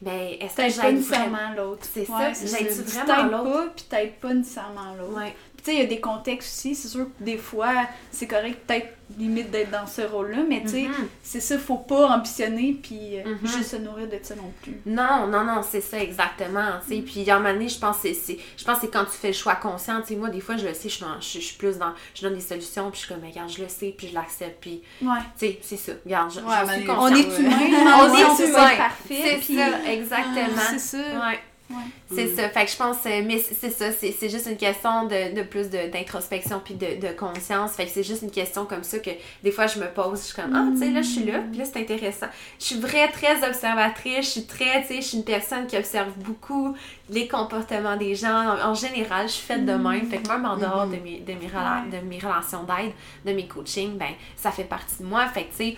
ben, 0.00 0.30
est-ce 0.40 0.56
que 0.56 0.68
j'aide 0.70 0.98
vraiment... 1.00 1.52
l'autre. 1.54 1.86
C'est 1.92 2.06
ça, 2.06 2.16
Ouais, 2.16 2.32
ça. 2.34 2.56
vraiment 2.56 2.70
Tu 2.86 3.06
t'aides 3.06 3.30
l'autre? 3.30 3.52
pas, 3.52 3.66
puis 3.76 3.84
t'aides 3.90 4.14
pas 4.14 4.32
nécessairement 4.32 4.94
l'autre. 4.98 5.14
Ouais. 5.18 5.36
Puis 5.62 5.62
tu 5.62 5.70
sais, 5.72 5.76
il 5.76 5.82
y 5.82 5.84
a 5.84 5.88
des 5.94 6.00
contextes 6.00 6.48
aussi, 6.56 6.74
c'est 6.74 6.88
sûr 6.88 7.04
que 7.18 7.24
des 7.24 7.36
fois, 7.36 7.74
c'est 8.10 8.26
correct 8.26 8.60
peut-être 8.66 8.96
limite 9.18 9.50
d'être 9.50 9.70
dans 9.72 9.86
ce 9.88 10.02
rôle-là, 10.02 10.38
mais 10.48 10.62
tu 10.62 10.68
sais, 10.68 10.82
Mhm. 10.82 11.08
c'est 11.22 11.40
ça, 11.40 11.58
faut 11.58 11.78
pas 11.78 12.08
ambitionner 12.16 12.78
puis 12.80 13.18
euh, 13.18 13.24
Mhm. 13.24 13.38
juste 13.42 13.70
se 13.72 13.76
nourrir 13.76 14.06
de 14.06 14.18
ça 14.22 14.36
non 14.36 14.52
plus. 14.62 14.80
Non, 14.86 15.26
non, 15.26 15.42
non, 15.44 15.62
c'est 15.68 15.80
ça 15.80 15.98
exactement. 16.00 16.64
tu 16.88 16.94
sais. 16.96 17.02
Puis 17.02 17.28
à 17.28 17.36
un 17.36 17.38
moment 17.40 17.52
donné, 17.52 17.68
je 17.68 17.78
pense 17.78 17.96
que 17.96 18.02
c'est- 18.02 18.14
c'est 18.14 18.38
je 18.56 18.64
pense 18.64 18.76
que 18.76 18.82
c'est 18.82 18.90
quand 18.92 19.04
tu 19.04 19.10
fais 19.10 19.28
le 19.28 19.32
choix 19.34 19.56
conscient. 19.56 20.00
tu 20.00 20.08
sais, 20.08 20.16
moi, 20.16 20.30
des 20.30 20.40
fois, 20.40 20.56
je 20.56 20.66
le 20.66 20.72
sais, 20.74 20.88
je 20.88 20.94
suis, 20.94 21.04
dans- 21.04 21.20
je, 21.20 21.26
je 21.40 21.44
suis 21.44 21.56
plus 21.56 21.76
dans. 21.76 21.92
Je 22.14 22.22
donne 22.22 22.34
des 22.34 22.40
solutions, 22.40 22.90
puis 22.90 23.00
je 23.00 23.06
suis 23.06 23.12
comme, 23.14 23.22
Mais 23.22 23.30
regarde, 23.30 23.50
je 23.50 23.60
le 23.62 23.68
sais, 23.68 23.92
puis 23.98 24.08
je 24.08 24.14
l'accepte. 24.14 24.60
Puis, 24.60 24.80
Ouais. 25.02 25.08
tu 25.38 25.46
sais, 25.46 25.58
c'est 25.60 25.76
ça. 25.76 25.92
Regarde, 26.04 26.30
je, 26.32 26.38
Ouais, 26.40 26.44
j'en 26.46 26.72
suis 26.72 26.90
on 26.90 27.08
est 27.08 27.38
humain, 27.40 27.56
On 27.98 28.10
on 28.10 28.14
est 28.16 28.20
est 28.20 28.24
on 28.24 28.36
peut 28.36 28.48
humain. 28.48 28.76
parfait. 28.78 29.38
Puis- 29.40 29.56
ça, 29.56 29.90
exactement. 29.92 30.62
C'est 30.70 30.78
ça. 30.78 30.98
Ouais. 30.98 31.40
Ouais. 31.70 31.76
C'est 32.16 32.34
ça. 32.34 32.48
Fait 32.48 32.64
que 32.64 32.70
je 32.72 32.76
pense, 32.76 32.96
euh, 33.06 33.22
mais 33.24 33.38
c'est 33.38 33.70
ça, 33.70 33.92
c'est 33.92 34.28
juste 34.28 34.46
une 34.50 34.56
question 34.56 35.04
de, 35.04 35.34
de 35.36 35.42
plus 35.42 35.70
de- 35.70 35.88
d'introspection 35.92 36.60
puis 36.64 36.74
de, 36.74 37.00
de 37.00 37.12
conscience. 37.12 37.72
Fait 37.72 37.84
que 37.86 37.90
c'est 37.92 38.02
juste 38.02 38.22
une 38.22 38.30
question 38.32 38.64
comme 38.66 38.82
ça 38.82 38.98
que 38.98 39.10
des 39.44 39.52
fois 39.52 39.68
je 39.68 39.78
me 39.78 39.86
pose. 39.86 40.18
Je 40.20 40.24
suis 40.26 40.34
comme, 40.34 40.52
ah, 40.54 40.66
tu 40.72 40.78
sais, 40.80 40.90
là, 40.90 41.00
je 41.02 41.06
suis 41.08 41.24
là, 41.24 41.38
puis 41.48 41.58
là, 41.60 41.64
c'est 41.64 41.78
intéressant. 41.80 42.26
Je 42.58 42.64
suis 42.64 42.80
vraie, 42.80 43.08
très 43.12 43.46
observatrice. 43.48 44.26
Je 44.26 44.30
suis 44.30 44.44
très, 44.46 44.82
tu 44.82 44.88
sais, 44.88 44.96
je 44.96 45.06
suis 45.06 45.18
une 45.18 45.24
personne 45.24 45.68
qui 45.68 45.76
observe 45.76 46.10
beaucoup 46.16 46.74
les 47.08 47.28
comportements 47.28 47.96
des 47.96 48.16
gens. 48.16 48.56
En, 48.58 48.70
en 48.70 48.74
général, 48.74 49.28
je 49.28 49.32
suis 49.34 49.46
faite 49.46 49.64
de 49.64 49.72
même. 49.72 50.06
Fait 50.10 50.18
que 50.18 50.28
même 50.28 50.44
en 50.46 50.56
dehors 50.56 50.86
de 50.88 50.96
mes, 50.96 51.20
de 51.20 51.32
mes, 51.34 51.46
rela- 51.46 51.88
de 51.88 52.04
mes 52.04 52.18
relations 52.18 52.64
d'aide, 52.64 52.92
de 53.24 53.32
mes 53.32 53.46
coachings, 53.46 53.96
ben, 53.96 54.10
ça 54.36 54.50
fait 54.50 54.64
partie 54.64 54.98
de 55.04 55.04
moi. 55.06 55.28
Fait 55.28 55.44
que, 55.44 55.50
tu 55.50 55.56
sais, 55.56 55.76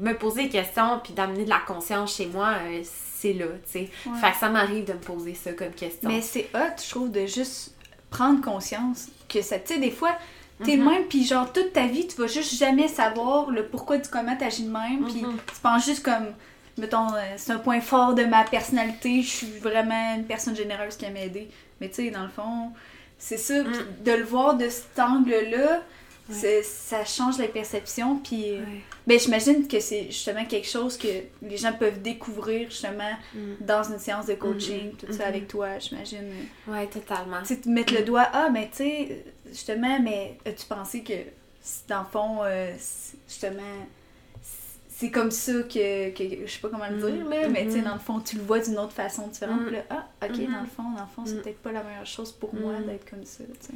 me 0.00 0.12
poser 0.14 0.44
des 0.44 0.48
questions 0.50 1.00
puis 1.02 1.12
d'amener 1.12 1.44
de 1.44 1.50
la 1.50 1.60
conscience 1.66 2.16
chez 2.16 2.26
moi, 2.26 2.50
euh, 2.64 2.82
c'est 3.22 3.32
là, 3.34 3.46
tu 3.64 3.72
sais. 3.72 3.90
Ouais. 4.06 4.18
Fait 4.20 4.32
que 4.32 4.36
ça 4.38 4.48
m'arrive 4.48 4.84
de 4.84 4.92
me 4.92 4.98
poser 4.98 5.34
ça 5.34 5.52
comme 5.52 5.70
question. 5.72 6.08
Mais 6.08 6.20
c'est 6.20 6.48
hot, 6.54 6.76
je 6.84 6.90
trouve, 6.90 7.10
de 7.10 7.26
juste 7.26 7.74
prendre 8.10 8.40
conscience 8.42 9.08
que 9.28 9.40
ça, 9.42 9.58
tu 9.58 9.74
sais, 9.74 9.80
des 9.80 9.90
fois, 9.90 10.16
t'es 10.64 10.76
Mhm. 10.76 10.84
le 10.84 10.90
même, 10.90 11.04
puis 11.04 11.24
genre, 11.24 11.52
toute 11.52 11.72
ta 11.72 11.86
vie, 11.86 12.06
tu 12.06 12.16
vas 12.20 12.26
juste 12.26 12.54
jamais 12.54 12.88
savoir 12.88 13.50
le 13.50 13.64
pourquoi 13.66 13.96
du 13.98 14.08
comment 14.08 14.36
t'agis 14.36 14.64
de 14.64 14.70
même, 14.70 15.04
puis 15.04 15.22
Mhm. 15.22 15.36
tu 15.54 15.60
penses 15.62 15.84
juste 15.86 16.02
comme, 16.04 16.26
mettons, 16.78 17.12
euh, 17.14 17.20
c'est 17.36 17.52
un 17.52 17.58
point 17.58 17.80
fort 17.80 18.14
de 18.14 18.24
ma 18.24 18.44
personnalité, 18.44 19.22
je 19.22 19.28
suis 19.30 19.58
vraiment 19.60 20.14
une 20.16 20.24
personne 20.24 20.54
généreuse 20.56 20.96
qui 20.96 21.04
aime 21.06 21.16
aider. 21.16 21.48
Mais 21.80 21.88
tu 21.88 21.94
sais, 21.96 22.10
dans 22.10 22.22
le 22.24 22.28
fond, 22.28 22.70
c'est 23.18 23.38
ça, 23.38 23.62
Mm. 23.62 23.72
de 24.04 24.12
le 24.12 24.24
voir 24.24 24.56
de 24.56 24.68
cet 24.68 24.98
angle-là, 24.98 25.82
Ouais. 26.28 26.34
c'est- 26.34 26.62
ça 26.62 27.04
change 27.04 27.38
la 27.38 27.48
perception, 27.48 28.16
puis... 28.18 28.50
euh, 28.52 28.58
Ouais. 28.60 28.80
ben, 29.06 29.18
j'imagine 29.18 29.66
que 29.66 29.80
c'est 29.80 30.04
justement 30.06 30.44
quelque 30.44 30.68
chose 30.68 30.96
que 30.96 31.08
les 31.42 31.56
gens 31.56 31.72
peuvent 31.72 32.00
découvrir 32.00 32.70
justement 32.70 33.12
Mm. 33.34 33.54
dans 33.60 33.82
une 33.82 33.98
séance 33.98 34.26
de 34.26 34.34
coaching, 34.34 34.90
Mhm, 34.92 34.96
tout 34.96 35.12
ça 35.12 35.26
avec 35.26 35.48
toi, 35.48 35.78
j'imagine. 35.80 36.30
Ouais, 36.68 36.86
totalement. 36.86 37.40
Tu 37.40 37.48
sais, 37.48 37.56
te 37.60 37.68
mettre 37.68 37.92
le 37.94 38.02
doigt, 38.02 38.28
ah, 38.32 38.48
mais 38.52 38.68
tu 38.70 38.76
sais, 38.78 39.24
justement, 39.48 39.98
mais 40.00 40.38
as-tu 40.46 40.64
pensé 40.66 41.02
que, 41.02 41.12
dans 41.88 42.00
le 42.00 42.06
fond, 42.12 42.38
euh, 42.44 42.72
justement, 43.28 43.62
c'est 45.02 45.10
comme 45.10 45.32
ça 45.32 45.52
que, 45.64 46.10
que- 46.10 46.46
je 46.46 46.50
sais 46.52 46.60
pas 46.60 46.68
comment 46.68 46.86
le 46.88 46.96
dire, 46.96 47.24
là, 47.28 47.48
mais 47.48 47.64
tu 47.64 47.72
sais, 47.72 47.78
Mhm. 47.78 47.84
dans 47.84 47.94
le 47.94 47.98
fond, 47.98 48.20
tu 48.20 48.36
le 48.36 48.42
vois 48.42 48.60
d'une 48.60 48.78
autre 48.78 48.92
façon 48.92 49.26
différente, 49.26 49.62
puis 49.66 49.74
là, 49.74 49.82
ah, 49.90 50.06
ok, 50.24 50.30
Mhm. 50.38 50.52
dans 50.52 50.60
le 50.60 50.66
fond, 50.66 50.82
dans 50.94 51.00
le 51.02 51.08
fond, 51.14 51.22
c'est 51.26 51.34
Mhm. 51.34 51.40
peut-être 51.42 51.58
pas 51.58 51.72
la 51.72 51.82
meilleure 51.82 52.06
chose 52.06 52.30
pour 52.30 52.54
moi 52.54 52.74
Mhm. 52.74 52.86
d'être 52.86 53.10
comme 53.10 53.24
ça, 53.24 53.42
tu 53.60 53.66
sais. 53.66 53.72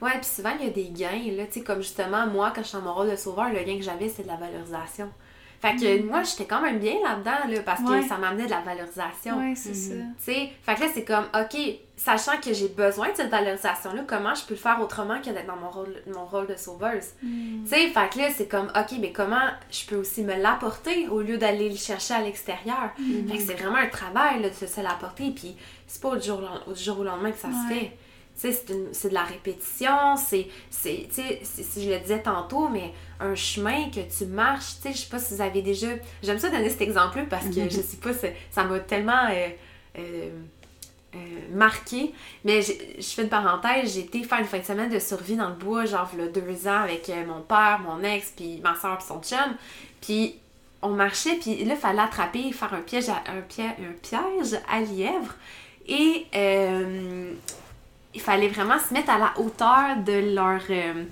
Ouais, 0.00 0.12
puis 0.12 0.24
souvent, 0.24 0.52
il 0.58 0.66
y 0.66 0.68
a 0.70 0.72
des 0.72 0.88
gains, 0.88 1.32
là, 1.36 1.44
tu 1.46 1.52
sais, 1.58 1.60
comme 1.62 1.82
justement, 1.82 2.26
moi, 2.26 2.50
quand 2.54 2.62
je 2.62 2.68
suis 2.68 2.78
dans 2.78 2.84
mon 2.84 2.94
rôle 2.94 3.10
de 3.10 3.16
sauveur, 3.16 3.50
le 3.52 3.62
gain 3.62 3.76
que 3.76 3.82
j'avais, 3.82 4.08
c'est 4.08 4.22
de 4.22 4.28
la 4.28 4.36
valorisation. 4.36 5.10
Fait 5.60 5.76
que 5.76 6.02
moi, 6.04 6.22
j'étais 6.22 6.46
quand 6.46 6.62
même 6.62 6.78
bien 6.78 6.94
là-dedans, 7.04 7.46
là, 7.50 7.60
parce 7.64 7.82
que 7.82 8.08
ça 8.08 8.16
m'amenait 8.16 8.46
de 8.46 8.50
la 8.50 8.60
valorisation. 8.62 9.38
Ouais, 9.38 9.54
c'est 9.54 9.68
Mhm. 9.70 9.74
ça. 9.74 9.94
Tu 10.24 10.32
sais, 10.32 10.48
fait 10.62 10.74
que 10.74 10.80
là, 10.80 10.86
c'est 10.94 11.04
comme, 11.04 11.26
OK, 11.34 11.60
sachant 11.96 12.40
que 12.42 12.54
j'ai 12.54 12.68
besoin 12.68 13.10
de 13.10 13.16
cette 13.16 13.30
valorisation-là, 13.30 14.04
comment 14.08 14.34
je 14.34 14.44
peux 14.46 14.54
le 14.54 14.60
faire 14.60 14.80
autrement 14.80 15.20
que 15.20 15.28
d'être 15.28 15.46
dans 15.46 15.56
mon 15.56 15.68
rôle, 15.68 15.94
mon 16.14 16.24
rôle 16.24 16.46
de 16.46 16.56
sauveuse? 16.56 17.08
Mm. 17.22 17.64
Tu 17.64 17.68
sais, 17.68 17.88
fait 17.88 18.08
que 18.10 18.18
là, 18.18 18.28
c'est 18.34 18.48
comme, 18.48 18.68
OK, 18.74 18.96
mais 19.00 19.12
comment 19.12 19.48
je 19.70 19.84
peux 19.84 19.96
aussi 19.96 20.22
me 20.22 20.34
l'apporter 20.40 21.08
au 21.08 21.20
lieu 21.20 21.36
d'aller 21.36 21.68
le 21.68 21.76
chercher 21.76 22.14
à 22.14 22.22
l'extérieur? 22.22 22.90
Fait 22.96 23.36
que 23.36 23.42
c'est 23.42 23.54
vraiment 23.54 23.76
un 23.76 23.88
travail, 23.88 24.40
là, 24.40 24.48
de 24.48 24.54
se 24.66 24.80
l'apporter, 24.80 25.30
puis 25.30 25.56
c'est 25.86 26.00
pas 26.00 26.08
au 26.08 26.18
jour, 26.20 26.40
au 26.66 26.74
jour 26.74 27.00
au 27.00 27.04
lendemain 27.04 27.32
que 27.32 27.38
ça 27.38 27.48
se 27.48 27.74
fait. 27.74 27.92
Tu 28.40 28.50
sais, 28.50 28.52
c'est 28.52 28.72
une- 28.72 28.94
c'est 28.94 29.10
de 29.10 29.14
la 29.14 29.24
répétition, 29.24 30.16
c'est, 30.16 30.46
c'est, 30.70 31.06
tu 31.08 31.16
sais, 31.16 31.40
c'est- 31.42 31.62
si 31.62 31.84
je 31.84 31.90
le 31.90 31.98
disais 31.98 32.22
tantôt, 32.22 32.68
mais 32.68 32.94
un 33.20 33.34
chemin 33.34 33.90
que 33.90 34.00
tu 34.00 34.26
marches, 34.26 34.76
tu 34.76 34.88
sais, 34.88 34.92
je 34.92 34.98
sais 34.98 35.08
pas 35.08 35.18
si 35.18 35.34
vous 35.34 35.42
avez 35.42 35.62
déjà... 35.62 35.88
J'aime 36.22 36.38
ça 36.38 36.48
donner 36.48 36.70
cet 36.70 36.80
exemple-là 36.80 37.24
parce 37.28 37.46
que 37.46 37.68
je 37.68 37.80
sais 37.80 37.98
pas, 38.02 38.10
ça 38.50 38.64
m'a 38.64 38.78
tellement 38.80 39.26
euh, 39.30 39.48
euh, 39.98 40.30
euh, 41.14 41.18
marqué. 41.52 42.12
Mais 42.44 42.62
je 42.62 42.72
fais 43.02 43.22
une 43.22 43.28
parenthèse, 43.28 43.94
j'ai 43.94 44.00
été 44.00 44.22
faire 44.24 44.40
une 44.40 44.46
fin 44.46 44.58
de 44.58 44.64
semaine 44.64 44.90
de 44.90 44.98
survie 44.98 45.36
dans 45.36 45.50
le 45.50 45.56
bois, 45.56 45.84
genre, 45.84 46.10
deux 46.32 46.68
ans, 46.68 46.82
avec 46.82 47.10
mon 47.26 47.42
père, 47.42 47.80
mon 47.84 48.02
ex, 48.02 48.32
puis 48.34 48.60
ma 48.62 48.74
soeur, 48.74 48.98
puis 48.98 49.06
son 49.06 49.20
chum. 49.20 49.56
Puis 50.00 50.36
on 50.82 50.90
marchait, 50.90 51.36
puis 51.36 51.64
là, 51.64 51.74
il 51.74 51.80
fallait 51.80 52.00
attraper, 52.00 52.52
faire 52.52 52.72
un 52.72 52.80
piège 52.80 53.08
à, 53.08 53.22
un 53.30 53.42
piège, 53.42 53.74
un 53.80 53.92
piège 54.02 54.60
à 54.68 54.80
lièvre. 54.80 55.34
Et 55.86 56.26
euh, 56.34 57.32
il 58.14 58.20
fallait 58.20 58.48
vraiment 58.48 58.78
se 58.78 58.92
mettre 58.94 59.10
à 59.10 59.18
la 59.18 59.32
hauteur 59.38 59.96
de 60.04 60.34
leur, 60.34 60.60
euh, 60.70 61.04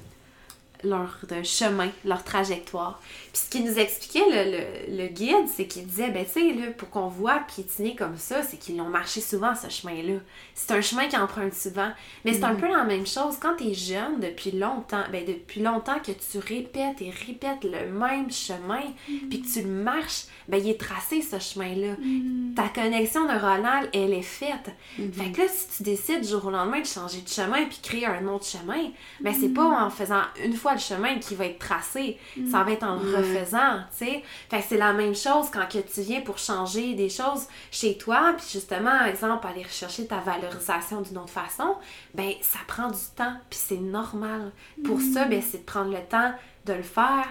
leur 0.84 1.18
de 1.28 1.42
chemin, 1.42 1.90
leur 2.04 2.24
trajectoire. 2.24 3.00
Puis 3.38 3.46
ce 3.46 3.50
qu'il 3.50 3.64
nous 3.70 3.78
expliquait, 3.78 4.24
le, 4.28 4.50
le- 4.96 5.02
le 5.02 5.08
guide, 5.08 5.46
c'est 5.54 5.66
qu'il 5.66 5.86
disait, 5.86 6.10
ben 6.10 6.24
tu 6.24 6.32
sais, 6.32 6.70
pour 6.76 6.90
qu'on 6.90 7.08
voit 7.08 7.40
piétiner 7.54 7.94
comme 7.94 8.16
ça, 8.16 8.42
c'est 8.42 8.56
qu'ils 8.58 8.76
l'ont 8.76 8.88
marché 8.88 9.20
souvent, 9.20 9.54
ce 9.54 9.68
chemin-là. 9.68 10.18
C'est 10.54 10.72
un 10.72 10.80
chemin 10.80 11.06
qu'ils 11.06 11.18
empruntent 11.18 11.54
souvent. 11.54 11.90
Mais 12.24 12.32
c'est 12.32 12.44
un 12.44 12.54
peu 12.54 12.66
la 12.68 12.84
même 12.84 13.06
chose 13.06 13.36
quand 13.40 13.56
tu 13.56 13.68
es 13.68 13.74
jeune 13.74 14.20
depuis 14.20 14.50
longtemps, 14.50 15.04
ben 15.12 15.24
depuis 15.24 15.60
longtemps 15.60 15.98
que 16.00 16.12
tu 16.12 16.38
répètes 16.38 17.00
et 17.00 17.10
répètes 17.10 17.64
le 17.64 17.90
même 17.92 18.30
chemin, 18.30 18.82
puis 19.30 19.40
que 19.42 19.46
tu 19.52 19.62
le 19.62 19.68
marches, 19.68 20.24
ben 20.48 20.58
il 20.62 20.70
est 20.70 20.80
tracé 20.80 21.22
ce 21.22 21.38
chemin-là. 21.38 21.92
Mm. 22.00 22.54
Ta 22.54 22.68
connexion 22.68 23.26
neuronale, 23.28 23.88
elle 23.92 24.12
est 24.14 24.22
faite. 24.22 24.70
Mhm. 24.98 25.12
Fait 25.12 25.30
que 25.32 25.40
là, 25.42 25.48
si 25.48 25.76
tu 25.76 25.82
décides 25.84 26.22
du 26.22 26.28
jour 26.28 26.44
au 26.46 26.50
lendemain 26.50 26.80
de 26.80 26.86
changer 26.86 27.20
de 27.20 27.28
chemin 27.28 27.64
puis 27.66 27.78
créer 27.82 28.06
un 28.06 28.26
autre 28.26 28.46
chemin, 28.46 28.90
ben 29.20 29.32
c'est 29.38 29.48
pas 29.54 29.64
en 29.84 29.90
faisant 29.90 30.22
une 30.44 30.54
fois 30.54 30.72
le 30.74 30.80
chemin 30.80 31.18
qui 31.18 31.34
va 31.34 31.46
être 31.46 31.58
tracé. 31.58 32.16
Ça 32.50 32.62
va 32.64 32.72
être 32.72 32.82
en 32.84 32.96
refaisant, 33.34 33.80
tu 33.90 34.06
sais. 34.06 34.22
Fait 34.50 34.58
que 34.60 34.64
c'est 34.68 34.76
la 34.76 34.92
même 34.92 35.14
chose 35.14 35.48
quand 35.52 35.66
que 35.68 35.78
tu 35.78 36.00
viens 36.02 36.20
pour 36.20 36.38
changer 36.38 36.94
des 36.94 37.08
choses 37.08 37.46
chez 37.70 37.96
toi, 37.98 38.34
puis 38.36 38.46
justement, 38.50 38.98
par 38.98 39.06
exemple, 39.06 39.46
aller 39.46 39.62
rechercher 39.62 40.06
ta 40.06 40.18
valorisation 40.18 41.00
d'une 41.00 41.18
autre 41.18 41.30
façon, 41.30 41.76
ben 42.14 42.32
ça 42.42 42.58
prend 42.66 42.88
du 42.88 42.98
temps, 43.16 43.34
puis 43.50 43.58
c'est 43.62 43.76
normal. 43.76 44.52
Pour 44.84 45.00
ça, 45.00 45.24
ben 45.24 45.42
c'est 45.42 45.58
de 45.58 45.64
prendre 45.64 45.90
le 45.90 46.02
temps 46.08 46.32
de 46.66 46.72
le 46.74 46.82
faire, 46.82 47.26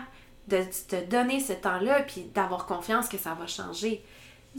de 0.48 0.64
te 0.88 1.06
donner 1.06 1.40
ce 1.40 1.54
temps-là, 1.54 2.02
puis 2.02 2.24
d'avoir 2.34 2.66
confiance 2.66 3.08
que 3.08 3.18
ça 3.18 3.34
va 3.34 3.48
changer. 3.48 4.04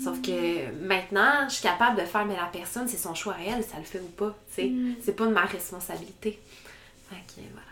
Sauf 0.03 0.23
que 0.23 0.71
maintenant, 0.87 1.49
je 1.49 1.55
suis 1.55 1.63
capable 1.63 2.01
de 2.01 2.07
faire, 2.07 2.25
mais 2.25 2.37
la 2.37 2.47
personne, 2.47 2.87
c'est 2.87 2.99
son 2.99 3.15
choix 3.15 3.35
à 3.35 3.43
elle, 3.43 3.65
ça 3.65 3.79
le 3.79 3.85
fait 3.85 3.99
ou 3.99 4.11
pas. 4.11 4.37
tu 4.49 4.55
sais. 4.55 4.69
Mm. 4.69 4.95
C'est 5.03 5.17
pas 5.17 5.27
de 5.27 5.33
ma 5.33 5.45
responsabilité. 5.45 6.39
Fait 7.11 7.17
que 7.27 7.41
voilà. 7.53 7.68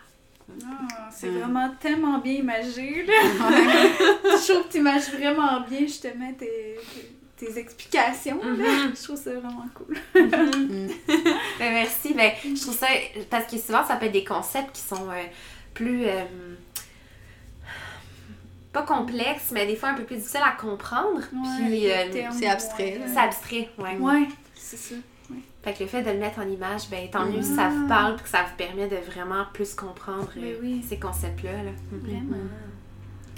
Ah, 0.65 1.09
c'est 1.11 1.29
vraiment 1.29 1.69
tellement 1.79 2.19
bien 2.19 2.33
imagé, 2.33 3.05
là. 3.05 3.13
Je 3.39 4.51
trouve 4.53 4.67
que 4.67 4.71
tu 4.71 4.77
images 4.77 5.09
vraiment 5.11 5.59
bien, 5.61 5.81
justement, 5.81 6.31
tes, 6.33 6.77
tes, 7.37 7.45
tes 7.45 7.59
explications, 7.59 8.39
là. 8.43 8.51
Mhm. 8.53 8.93
Je 8.95 9.03
trouve 9.03 9.17
ça 9.17 9.31
vraiment 9.33 9.67
cool. 9.75 9.97
Mm. 10.15 10.87
Ben, 11.59 11.73
merci. 11.73 12.13
Ben, 12.13 12.31
je 12.43 12.61
trouve 12.61 12.77
ça. 12.77 12.87
Parce 13.29 13.51
que 13.51 13.57
souvent, 13.57 13.85
ça 13.85 13.97
peut 13.97 14.05
être 14.05 14.11
des 14.13 14.23
concepts 14.23 14.73
qui 14.75 14.81
sont 14.81 15.09
euh, 15.09 15.23
plus. 15.73 16.05
euh, 16.05 16.23
pas 18.73 18.83
complexes, 18.83 19.49
mais 19.51 19.65
des 19.65 19.75
fois 19.75 19.89
un 19.89 19.93
peu 19.95 20.03
plus 20.03 20.17
difficiles 20.17 20.41
à 20.45 20.51
comprendre. 20.51 21.19
Ouais, 21.33 21.67
Puis, 21.67 21.91
euh, 21.91 22.29
c'est 22.37 22.47
abstrait, 22.47 22.97
ouais. 22.97 23.01
c'est 23.11 23.19
abstrait, 23.19 23.69
ouais. 23.79 23.95
Ouais, 23.97 24.27
c'est 24.55 24.77
ça. 24.77 24.95
Fait 25.63 25.73
que 25.73 25.83
le 25.83 25.89
fait 25.89 26.01
de 26.03 26.11
le 26.11 26.17
mettre 26.19 26.39
en 26.39 26.47
image, 26.47 26.89
ben 26.89 27.09
tant 27.11 27.25
mieux 27.25 27.41
si 27.41 27.51
Ah. 27.53 27.55
ça 27.55 27.69
vous 27.69 27.87
parle 27.87 28.15
puis 28.15 28.23
que 28.23 28.29
ça 28.29 28.43
vous 28.43 28.55
permet 28.57 28.87
de 28.87 28.95
vraiment 28.95 29.43
plus 29.53 29.73
comprendre 29.75 30.29
euh, 30.37 30.57
oui. 30.61 30.83
ces 30.87 30.97
concepts-là. 30.97 31.51
Là. 31.63 31.71
Vraiment. 31.91 32.37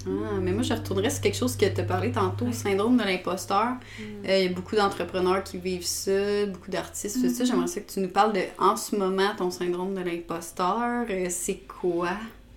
Ah, 0.07 0.37
mais 0.41 0.51
moi, 0.53 0.63
je 0.63 0.73
retournerais 0.73 1.09
sur 1.09 1.21
quelque 1.21 1.35
chose 1.35 1.57
que 1.57 1.65
tu 1.65 1.81
as 1.81 1.83
parlé 1.83 2.11
tantôt, 2.11 2.45
Ouais. 2.45 2.53
syndrome 2.53 2.95
de 2.97 3.03
l'imposteur. 3.03 3.65
Mm. 3.99 4.03
Euh, 4.27 4.37
Il 4.37 4.43
y 4.45 4.47
a 4.47 4.53
beaucoup 4.53 4.75
d'entrepreneurs 4.75 5.43
qui 5.43 5.57
vivent 5.57 5.85
ça, 5.85 6.45
beaucoup 6.45 6.71
d'artistes, 6.71 7.15
tout 7.21 7.29
ça. 7.29 7.43
Mhm. 7.43 7.49
J'aimerais 7.49 7.67
ça 7.67 7.81
que 7.81 7.91
tu 7.91 7.99
nous 7.99 8.07
parles 8.09 8.33
de, 8.33 8.41
en 8.59 8.75
ce 8.77 8.95
moment, 8.95 9.29
ton 9.37 9.49
syndrome 9.51 9.93
de 9.95 10.01
l'imposteur. 10.01 11.05
Euh, 11.09 11.25
c'est 11.29 11.61
quoi? 11.67 12.11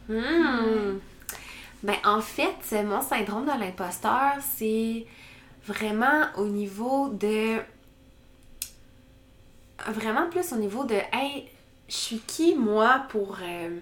Hmm. 0.09 0.99
Ben, 1.83 1.97
en 2.05 2.21
fait, 2.21 2.85
mon 2.85 3.01
syndrome 3.01 3.45
de 3.45 3.59
l'imposteur, 3.59 4.35
c'est 4.57 5.05
vraiment 5.67 6.27
au 6.37 6.47
niveau 6.47 7.09
de. 7.09 7.57
Vraiment 9.89 10.29
plus 10.29 10.53
au 10.53 10.57
niveau 10.57 10.85
de. 10.85 10.95
Hey, 11.13 11.49
je 11.89 11.95
suis 11.95 12.19
qui, 12.21 12.55
moi, 12.55 13.07
pour 13.09 13.39
euh, 13.43 13.79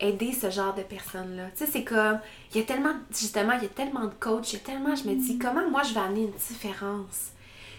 aider 0.00 0.32
ce 0.32 0.50
genre 0.50 0.74
de 0.74 0.82
personnes-là? 0.82 1.48
Tu 1.56 1.64
sais, 1.64 1.70
c'est 1.70 1.84
comme. 1.84 2.18
Il 2.54 2.60
y 2.60 2.60
a 2.60 2.66
tellement. 2.66 2.94
Justement, 3.10 3.52
il 3.54 3.62
y 3.62 3.66
a 3.66 3.70
tellement 3.70 4.04
de 4.04 4.14
coachs, 4.20 4.52
il 4.52 4.58
y 4.58 4.62
a 4.62 4.64
tellement. 4.64 4.94
Je 4.94 5.08
me 5.08 5.14
dis, 5.14 5.38
comment 5.38 5.68
moi, 5.70 5.82
je 5.82 5.94
vais 5.94 6.00
amener 6.00 6.22
une 6.22 6.32
différence? 6.32 7.32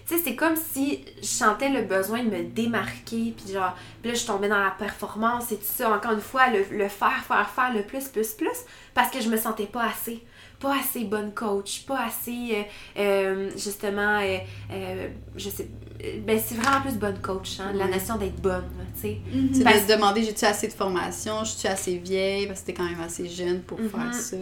Tu 0.05 0.17
sais, 0.17 0.21
c'est 0.21 0.35
comme 0.35 0.57
si 0.57 1.05
je 1.21 1.25
sentais 1.25 1.69
le 1.69 1.83
besoin 1.83 2.23
de 2.23 2.29
me 2.29 2.43
démarquer, 2.43 3.33
puis 3.37 3.53
genre, 3.53 3.73
puis 4.01 4.11
là, 4.11 4.17
je 4.17 4.25
tombais 4.25 4.49
dans 4.49 4.61
la 4.61 4.71
performance 4.71 5.53
et 5.53 5.57
tout 5.57 5.63
ça. 5.63 5.95
Encore 5.95 6.11
une 6.11 6.19
fois, 6.19 6.49
le, 6.49 6.65
le 6.71 6.89
faire, 6.89 7.23
faire, 7.25 7.49
faire, 7.49 7.73
le 7.73 7.83
plus, 7.83 8.09
plus, 8.09 8.33
plus, 8.33 8.65
parce 8.93 9.09
que 9.09 9.21
je 9.21 9.29
me 9.29 9.37
sentais 9.37 9.65
pas 9.65 9.85
assez. 9.85 10.21
Pas 10.63 10.77
assez 10.79 11.03
bonne 11.03 11.33
coach, 11.33 11.83
pas 11.85 12.05
assez, 12.05 12.55
euh, 12.55 12.63
euh, 12.99 13.51
justement, 13.57 14.19
euh, 14.21 14.37
euh, 14.71 15.07
je 15.35 15.49
sais, 15.49 15.67
ben 16.25 16.39
c'est 16.39 16.55
vraiment 16.55 16.79
plus 16.81 16.93
bonne 16.97 17.19
coach, 17.21 17.59
hein, 17.59 17.73
la 17.75 17.87
notion 17.87 18.15
d'être 18.15 18.41
bonne, 18.41 18.63
tu 18.95 19.01
sais. 19.01 19.17
Tu 19.29 19.55
sais, 19.57 19.63
Parce- 19.65 19.85
de 19.85 19.91
se 19.91 19.95
demander, 19.97 20.23
j'ai-tu 20.23 20.45
assez 20.45 20.67
de 20.69 20.73
formation? 20.73 21.43
Je 21.43 21.51
suis 21.51 21.67
assez 21.67 21.97
vieille? 21.97 22.47
Parce 22.47 22.61
que 22.61 22.67
t'es 22.67 22.73
quand 22.73 22.85
même 22.85 23.01
assez 23.01 23.27
jeune 23.27 23.59
pour 23.61 23.77
Mhm. 23.77 23.89
faire 23.89 24.13
ça. 24.13 24.37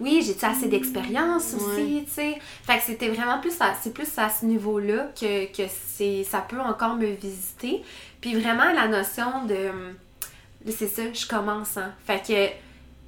Oui, 0.00 0.22
j'ai 0.22 0.46
assez 0.46 0.68
d'expérience 0.68 1.54
aussi, 1.54 1.64
Ouais. 1.96 2.04
tu 2.04 2.10
sais. 2.12 2.34
Fait 2.64 2.76
que 2.78 2.84
c'était 2.84 3.08
vraiment 3.08 3.38
plus 3.40 3.58
à, 3.60 3.74
c'est 3.80 3.94
plus 3.94 4.18
à 4.18 4.28
ce 4.28 4.44
niveau-là 4.44 5.12
que, 5.18 5.46
que 5.46 5.66
c'est, 5.96 6.24
ça 6.24 6.40
peut 6.46 6.60
encore 6.60 6.96
me 6.96 7.06
visiter. 7.06 7.82
Puis 8.20 8.34
vraiment 8.38 8.70
la 8.74 8.86
notion 8.88 9.46
de, 9.48 9.54
de- 10.66 10.72
c'est 10.76 10.88
ça, 10.88 11.02
je 11.10 11.26
commence, 11.26 11.78
hein. 11.78 11.92
Fait 12.06 12.22
que 12.26 12.48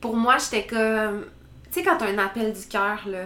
pour 0.01 0.17
moi, 0.17 0.37
j'étais 0.39 0.67
comme, 0.67 1.25
tu 1.73 1.81
sais, 1.81 1.83
quand 1.83 1.97
t'as 1.99 2.09
un 2.09 2.19
appel 2.19 2.53
du 2.53 2.67
cœur, 2.67 3.03
là, 3.07 3.25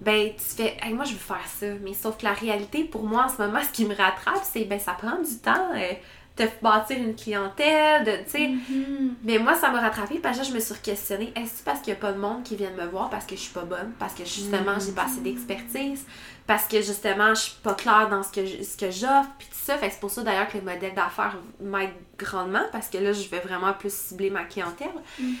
ben 0.00 0.30
tu 0.36 0.56
fais, 0.62 0.76
hey, 0.82 0.92
moi 0.92 1.04
je 1.04 1.12
veux 1.12 1.18
faire 1.18 1.46
ça. 1.58 1.66
Mais 1.82 1.94
sauf 1.94 2.18
que 2.18 2.24
la 2.24 2.32
réalité, 2.34 2.84
pour 2.84 3.04
moi, 3.04 3.26
en 3.26 3.28
ce 3.28 3.40
moment, 3.42 3.60
ce 3.66 3.70
qui 3.70 3.84
me 3.86 3.94
rattrape, 3.94 4.42
c'est, 4.44 4.64
ben 4.64 4.78
ça 4.80 4.92
prend 4.92 5.16
du 5.20 5.36
temps. 5.38 5.70
euh, 5.74 5.92
de 6.36 6.46
bâtir 6.60 6.98
une 6.98 7.14
clientèle, 7.14 8.02
de, 8.02 8.10
tu 8.24 8.30
sais, 8.30 8.48
Mhm. 8.48 9.14
mais 9.22 9.38
moi, 9.38 9.54
ça 9.54 9.70
m'a 9.70 9.78
rattrapé 9.80 10.18
parce 10.18 10.36
que 10.36 10.44
je 10.44 10.50
me 10.52 10.58
suis 10.58 10.74
questionnée. 10.82 11.32
Est-ce 11.36 11.62
parce 11.62 11.78
qu'il 11.78 11.92
n'y 11.92 11.98
a 12.00 12.02
pas 12.02 12.10
de 12.10 12.18
monde 12.18 12.42
qui 12.42 12.56
vient 12.56 12.72
me 12.72 12.86
voir 12.86 13.08
parce 13.08 13.24
que 13.24 13.36
je 13.36 13.40
suis 13.42 13.52
pas 13.52 13.62
bonne, 13.62 13.92
parce 14.00 14.14
que 14.14 14.24
justement, 14.24 14.72
j'ai 14.84 14.90
pas 14.90 15.04
assez 15.04 15.20
d'expertise, 15.20 16.04
parce 16.44 16.64
que 16.66 16.82
justement, 16.82 17.28
je 17.36 17.40
suis 17.40 17.54
pas 17.62 17.74
claire 17.74 18.08
dans 18.10 18.24
ce 18.24 18.32
que 18.32 18.44
je- 18.44 18.64
ce 18.64 18.76
que 18.76 18.90
j'offre, 18.90 19.30
puis 19.38 19.46
ça. 19.64 19.78
Fait 19.78 19.88
que 19.88 19.94
c'est 19.94 20.00
pour 20.00 20.10
ça 20.10 20.22
d'ailleurs 20.22 20.48
que 20.48 20.58
le 20.58 20.64
modèle 20.64 20.94
d'affaires 20.94 21.36
m'aide 21.60 21.90
grandement 22.18 22.64
parce 22.72 22.88
que 22.88 22.98
là, 22.98 23.12
je 23.12 23.28
vais 23.28 23.40
vraiment 23.40 23.72
plus 23.72 23.92
cibler 23.92 24.30
ma 24.30 24.44
clientèle. 24.44 24.88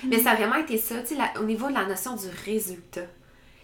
Mais 0.08 0.18
ça 0.18 0.32
a 0.32 0.34
vraiment 0.34 0.56
été 0.56 0.78
ça, 0.78 0.96
tu 1.02 1.14
sais, 1.14 1.22
au 1.38 1.44
niveau 1.44 1.68
de 1.68 1.74
la 1.74 1.84
notion 1.86 2.16
du 2.16 2.26
résultat. 2.44 3.02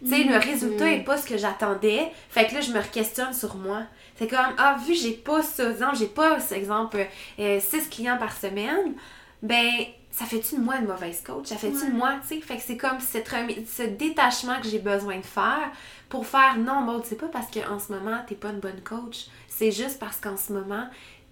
Tu 0.02 0.08
sais, 0.08 0.24
le 0.24 0.38
résultat 0.38 0.86
Mhm. 0.86 0.92
est 0.92 1.04
pas 1.04 1.18
ce 1.18 1.26
que 1.26 1.36
j'attendais. 1.36 2.10
Fait 2.30 2.46
que 2.46 2.54
là, 2.54 2.60
je 2.62 2.72
me 2.72 2.80
questionne 2.82 3.34
sur 3.34 3.56
moi. 3.56 3.82
C'est 4.16 4.28
comme, 4.28 4.54
ah, 4.58 4.76
vu 4.86 4.94
que 4.94 4.98
j'ai 4.98 5.12
pas 5.12 5.42
ça, 5.42 5.70
exemple, 5.70 5.96
j'ai 5.96 6.06
pas, 6.06 6.36
par 6.36 6.52
exemple, 6.52 7.06
6 7.38 7.88
clients 7.90 8.16
par 8.18 8.34
semaine, 8.36 8.94
ben, 9.42 9.70
ça 10.10 10.24
fait-tu 10.24 10.56
de 10.56 10.60
moi 10.60 10.76
une 10.76 10.86
mauvaise 10.86 11.22
coach? 11.24 11.46
Ça 11.46 11.56
fait-tu 11.56 11.76
de 11.76 11.82
Ouais. 11.82 11.88
moi, 11.92 12.14
tu 12.22 12.34
sais? 12.36 12.40
Fait 12.40 12.56
que 12.56 12.62
c'est 12.62 12.76
comme 12.76 12.98
cette 13.00 13.28
ce 13.28 13.82
détachement 13.82 14.58
que 14.60 14.68
j'ai 14.68 14.78
besoin 14.78 15.18
de 15.18 15.22
faire 15.24 15.70
pour 16.08 16.26
faire, 16.26 16.56
non, 16.58 16.80
Maud, 16.80 17.02
c'est 17.04 17.16
pas 17.18 17.28
parce 17.28 17.46
qu'en 17.50 17.78
ce 17.78 17.92
moment, 17.92 18.18
t'es 18.26 18.34
pas 18.34 18.48
une 18.48 18.58
bonne 18.60 18.80
coach. 18.82 19.26
C'est 19.60 19.72
juste 19.72 19.98
parce 19.98 20.16
qu'en 20.16 20.38
ce 20.38 20.54
moment, 20.54 20.86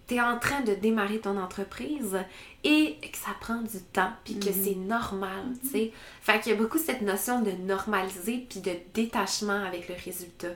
t'es 0.06 0.20
en 0.20 0.38
train 0.38 0.60
de 0.60 0.74
démarrer 0.74 1.18
ton 1.18 1.38
entreprise 1.40 2.18
et 2.62 2.96
que 3.00 3.16
ça 3.16 3.30
prend 3.40 3.62
du 3.62 3.80
temps, 3.90 4.10
puis 4.22 4.38
que 4.38 4.50
Mhm. 4.50 4.64
c'est 4.64 4.74
normal, 4.74 5.44
tu 5.62 5.68
sais. 5.70 5.92
Fait 6.20 6.38
qu'il 6.38 6.52
y 6.52 6.54
a 6.54 6.58
beaucoup 6.58 6.76
cette 6.76 7.00
notion 7.00 7.40
de 7.40 7.52
normaliser 7.52 8.46
puis 8.50 8.60
de 8.60 8.72
détachement 8.92 9.64
avec 9.64 9.88
le 9.88 9.94
résultat. 10.04 10.48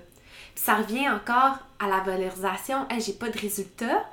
Puis 0.55 0.65
ça 0.67 0.75
revient 0.75 1.09
encore 1.09 1.61
à 1.79 1.89
la 1.89 2.01
valorisation. 2.01 2.87
Hey, 2.91 3.01
j'ai 3.01 3.15
pas 3.15 3.31
de 3.31 3.39
résultat 3.39 4.05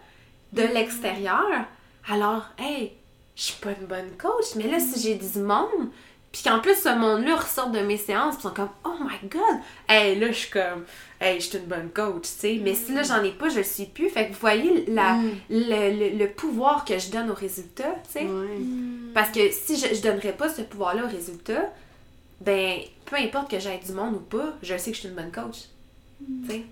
de 0.54 0.62
l'extérieur. 0.62 1.66
Alors, 2.08 2.46
hey, 2.58 2.94
je 3.36 3.42
suis 3.44 3.60
pas 3.60 3.72
une 3.72 3.88
bonne 3.88 4.12
coach. 4.18 4.56
Mais 4.56 4.68
là, 4.70 4.80
si 4.80 5.02
j'ai 5.02 5.16
du 5.16 5.40
monde, 5.40 5.90
puis 6.32 6.44
qu'en 6.44 6.60
plus 6.60 6.76
ce 6.76 6.90
monde-là 6.96 7.36
ressort 7.38 7.70
de 7.70 7.80
mes 7.80 7.98
séances, 7.98 8.36
ils 8.40 8.42
sont 8.44 8.52
comme, 8.54 8.70
oh 8.86 8.94
my 9.02 9.30
god, 9.30 9.60
hey, 9.88 10.20
là, 10.20 10.28
je 10.28 10.34
suis 10.38 10.50
comme, 10.52 10.86
hey, 11.20 11.40
je 11.42 11.48
suis 11.48 11.58
une 11.58 11.66
bonne 11.66 11.90
coach, 11.90 12.24
tu 12.24 12.30
sais. 12.30 12.60
Mais 12.62 12.76
si 12.76 12.94
là, 12.94 13.02
j'en 13.04 13.24
ai 13.24 13.32
pas, 13.32 13.50
je 13.50 13.58
le 13.58 13.64
suis 13.64 13.86
plus. 13.86 14.10
Fait 14.10 14.28
que 14.28 14.34
vous 14.34 14.40
voyez 14.40 14.86
la, 14.88 15.14
Mm. 15.14 15.32
le, 15.50 16.10
le- 16.12 16.18
le 16.18 16.28
pouvoir 16.30 16.86
que 16.86 17.00
je 17.00 17.10
donne 17.10 17.32
au 17.32 17.34
résultat, 17.34 17.96
tu 18.06 18.20
sais. 18.20 18.26
Ouais. 18.26 18.60
Parce 19.14 19.32
que 19.32 19.50
si 19.52 19.78
je, 19.80 19.96
je 19.96 20.02
donnerais 20.02 20.34
pas 20.34 20.50
ce 20.50 20.62
pouvoir-là 20.62 21.06
au 21.06 21.10
résultat, 21.10 21.72
ben, 22.42 22.78
peu 23.06 23.16
importe 23.18 23.50
que 23.52 23.60
j'aille 23.60 23.80
du 23.86 23.92
monde 23.92 24.16
ou 24.16 24.20
pas, 24.20 24.54
je 24.62 24.78
sais 24.78 24.92
que 24.92 24.96
je 24.96 25.02
suis 25.02 25.10
une 25.10 25.16
bonne 25.16 25.32
coach. 25.32 25.58
Tu 26.48 26.52
sais? 26.52 26.64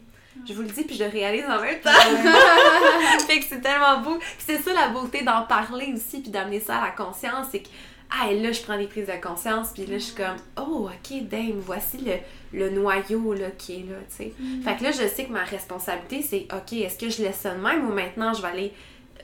Je 0.47 0.53
vous 0.53 0.61
le 0.61 0.67
dis, 0.67 0.83
puis 0.83 0.95
je 0.95 1.03
le 1.03 1.09
réalise 1.09 1.45
en 1.45 1.59
même 1.59 1.79
temps. 1.81 1.89
fait 3.27 3.39
que 3.39 3.45
c'est 3.49 3.59
tellement 3.61 3.99
beau. 4.01 4.19
C'est 4.37 4.61
ça 4.61 4.71
la 4.73 4.89
beauté 4.89 5.23
d'en 5.23 5.41
parler 5.43 5.91
aussi, 5.95 6.21
puis 6.21 6.29
d'amener 6.29 6.59
ça 6.59 6.77
à 6.77 6.85
la 6.85 6.91
conscience. 6.91 7.47
C'est 7.51 7.61
que, 7.61 7.67
ah, 8.09 8.31
là, 8.31 8.51
je 8.51 8.61
prends 8.61 8.77
des 8.77 8.87
prises 8.87 9.07
de 9.07 9.21
conscience, 9.21 9.69
puis 9.73 9.85
là, 9.85 9.97
je 9.97 10.03
suis 10.03 10.15
comme, 10.15 10.37
oh, 10.57 10.87
ok, 10.89 11.27
damn, 11.29 11.59
voici 11.59 11.97
le, 11.97 12.13
le 12.57 12.69
noyau 12.69 13.33
là, 13.33 13.51
qui 13.57 13.73
est 13.73 13.89
là, 13.89 13.97
tu 14.09 14.15
sais. 14.15 14.33
Fait 14.63 14.77
que 14.77 14.83
là, 14.83 14.91
je 14.91 15.07
sais 15.07 15.25
que 15.25 15.31
ma 15.31 15.43
responsabilité, 15.43 16.21
c'est, 16.21 16.47
ok, 16.53 16.73
est-ce 16.73 16.97
que 16.97 17.09
je 17.09 17.21
laisse 17.21 17.37
ça 17.37 17.53
de 17.53 17.61
même 17.61 17.87
ou 17.87 17.93
maintenant 17.93 18.33
je 18.33 18.41
vais 18.41 18.47
aller 18.47 18.73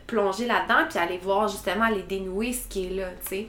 plonger 0.06 0.48
là-dedans, 0.48 0.86
puis 0.90 1.00
aller 1.00 1.18
voir 1.18 1.48
justement, 1.48 1.86
aller 1.86 2.04
dénouer 2.04 2.52
ce 2.52 2.68
qui 2.68 2.88
est 2.88 2.90
là, 2.90 3.10
tu 3.24 3.30
sais 3.30 3.48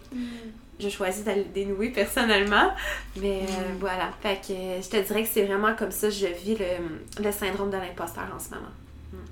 je 0.79 0.89
choisis 0.89 1.25
d'aller 1.25 1.45
le 1.45 1.51
dénouer 1.51 1.91
personnellement. 1.91 2.73
Mais 3.17 3.43
euh, 3.43 3.75
voilà. 3.79 4.11
Fait 4.21 4.41
que 4.47 4.53
euh, 4.53 4.83
je 4.83 4.89
te 4.89 4.97
dirais 4.97 5.23
que 5.23 5.29
c'est 5.33 5.45
vraiment 5.45 5.75
comme 5.75 5.91
ça 5.91 6.09
que 6.09 6.15
je 6.15 6.27
vis 6.27 6.57
le, 6.57 7.23
le 7.23 7.33
syndrome 7.33 7.71
de 7.71 7.77
l'imposteur 7.77 8.25
en 8.35 8.39
ce 8.39 8.51
moment. 8.51 8.73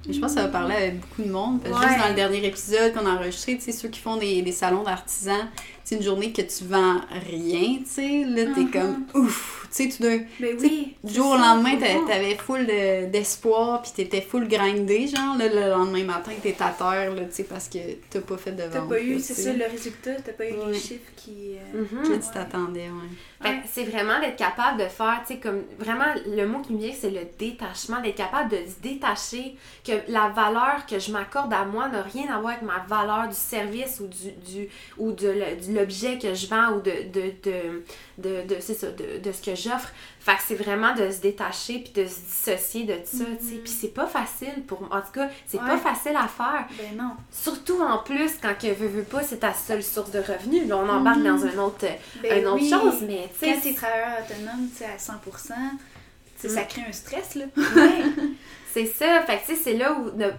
Et 0.08 0.12
je 0.12 0.20
pense 0.20 0.34
que 0.34 0.40
ça 0.40 0.46
va 0.46 0.52
parler 0.52 0.74
avec 0.74 1.00
beaucoup 1.00 1.22
de 1.22 1.30
monde. 1.30 1.60
Parce 1.62 1.74
que 1.74 1.80
Ouais. 1.80 1.88
Juste 1.88 2.02
dans 2.02 2.08
le 2.08 2.14
dernier 2.14 2.46
épisode 2.46 2.94
qu'on 2.94 3.06
a 3.06 3.10
enregistré, 3.10 3.56
tu 3.56 3.62
sais, 3.62 3.72
ceux 3.72 3.88
qui 3.88 4.00
font 4.00 4.16
des, 4.16 4.42
des 4.42 4.52
salons 4.52 4.82
d'artisans, 4.82 5.48
c'est 5.84 5.96
une 5.96 6.02
journée 6.02 6.32
que 6.32 6.42
tu 6.42 6.64
vends 6.64 7.00
rien, 7.30 7.78
tu 7.78 7.86
sais, 7.86 8.24
là, 8.24 8.44
t'es 8.54 8.60
Mhm. 8.62 8.70
comme 8.70 9.06
ouf, 9.22 9.66
tu 9.70 9.84
sais, 9.84 9.88
tout 9.88 10.02
d'un 10.02 10.18
Ben 10.40 10.56
Tu 10.56 10.60
sais, 10.60 10.66
oui. 10.70 10.96
du 11.02 11.14
jour 11.14 11.32
au 11.32 11.36
lendemain, 11.36 11.76
t'a- 11.76 12.06
t'avais 12.12 12.34
full 12.36 12.66
de- 12.66 13.06
d'espoir, 13.10 13.82
puis 13.82 13.92
t'étais 13.94 14.20
full 14.20 14.46
grindé, 14.48 15.06
genre, 15.08 15.36
là, 15.36 15.48
le 15.48 15.70
lendemain 15.70 16.04
matin, 16.04 16.32
t'es 16.42 16.56
à 16.60 16.70
terre, 16.70 17.14
là, 17.14 17.22
tu 17.24 17.32
sais, 17.32 17.44
parce 17.44 17.68
que 17.68 17.78
t'as 18.10 18.20
pas 18.20 18.36
fait 18.36 18.52
de 18.52 18.62
T'as 18.62 18.80
vente. 18.80 18.88
pas 18.90 19.00
eu, 19.00 19.18
c'est 19.20 19.34
ça, 19.34 19.52
le 19.52 19.64
résultat, 19.64 20.12
t'as 20.24 20.32
pas 20.32 20.48
eu 20.48 20.52
Ouais. 20.54 20.72
les 20.72 20.78
chiffres 20.78 21.10
qui. 21.16 21.56
euh, 21.74 21.82
Mhm. 21.82 22.02
Que 22.08 22.14
tu 22.14 22.32
t'attendais, 22.34 22.80
ouais. 22.88 23.08
Fait 23.40 23.48
que 23.50 23.54
Ouais. 23.54 23.62
c'est 23.72 23.84
vraiment 23.84 24.20
d'être 24.20 24.36
capable 24.36 24.78
de 24.82 24.86
faire, 24.88 25.22
tu 25.26 25.34
sais, 25.34 25.40
comme 25.40 25.62
vraiment, 25.78 26.04
le 26.26 26.46
mot 26.46 26.58
qui 26.60 26.72
me 26.74 26.78
vient, 26.78 26.92
c'est 26.98 27.10
le 27.10 27.20
détachement, 27.38 28.00
d'être 28.00 28.16
capable 28.16 28.50
de 28.50 28.56
se 28.56 28.80
détacher, 28.82 29.56
que 29.84 29.92
la 30.08 30.28
valeur 30.30 30.84
que 30.88 30.98
je 30.98 31.10
m'accorde 31.12 31.52
à 31.52 31.64
moi 31.64 31.88
n'a 31.88 32.02
rien 32.02 32.24
à 32.32 32.38
voir 32.40 32.52
avec 32.54 32.62
ma 32.62 32.78
valeur 32.88 33.28
du 33.28 33.34
service 33.34 34.00
ou 34.00 34.06
du, 34.06 34.30
du 34.50 34.68
ou 34.98 35.12
de, 35.12 35.28
le- 35.28 35.66
de 35.66 35.71
l'objet 35.72 36.18
que 36.18 36.34
je 36.34 36.46
vends 36.46 36.76
ou 36.76 36.80
de, 36.80 36.90
de, 37.12 37.32
de, 37.42 37.82
de, 38.18 38.54
de- 38.54 38.60
ça, 38.60 38.86
de, 38.90 39.18
de 39.18 39.32
ce 39.32 39.42
que 39.42 39.54
j'offre. 39.54 39.90
Fait 40.20 40.32
que 40.36 40.42
c'est 40.46 40.54
vraiment 40.54 40.94
de 40.94 41.10
se 41.10 41.20
détacher 41.20 41.80
puis 41.80 41.92
de 42.02 42.06
se 42.08 42.20
dissocier 42.20 42.84
de 42.84 42.94
ça, 43.04 43.24
tu 43.40 43.46
sais. 43.48 43.54
Puis 43.56 43.72
c'est 43.72 43.88
pas 43.92 44.06
facile 44.06 44.62
pour 44.68 44.82
en 44.82 45.00
tout 45.00 45.10
cas, 45.14 45.28
c'est 45.46 45.58
pas 45.58 45.76
facile 45.78 46.16
à 46.16 46.28
faire. 46.28 46.66
Ben 46.78 46.96
non. 46.96 47.10
Surtout 47.32 47.80
en 47.82 47.98
plus, 47.98 48.30
quand 48.40 48.54
que 48.56 48.68
veux, 48.72 48.86
veux 48.86 49.02
pas, 49.02 49.22
c'est 49.24 49.38
ta 49.38 49.52
seule 49.52 49.82
source 49.82 50.10
de 50.12 50.20
revenus. 50.20 50.68
Là, 50.68 50.76
on 50.78 50.88
embarque 50.88 51.18
Mhm. 51.18 51.24
dans 51.38 51.44
un 51.44 51.58
autre, 51.64 51.84
Ben 52.22 52.38
une 52.40 52.46
autre 52.46 52.62
oui. 52.62 52.70
chose, 52.70 53.02
mais 53.06 53.28
tu 53.38 53.46
Quand 53.46 53.54
sais. 53.54 53.60
t'es 53.60 53.74
travailleur 53.74 54.18
autonome, 54.24 54.68
tu 54.70 54.78
sais, 54.78 54.84
à 54.86 54.96
100%, 54.98 55.54
tu 56.40 56.48
sais, 56.48 56.48
ça 56.54 56.62
crée 56.62 56.82
un 56.88 56.92
stress, 56.92 57.34
là. 57.34 57.44
Ouais. 57.56 58.02
c'est 58.72 58.86
ça. 58.86 59.22
Fait 59.22 59.38
que, 59.38 59.46
tu 59.46 59.56
sais, 59.56 59.60
c'est 59.64 59.74
là 59.74 59.92
où 59.98 60.10
de- 60.10 60.32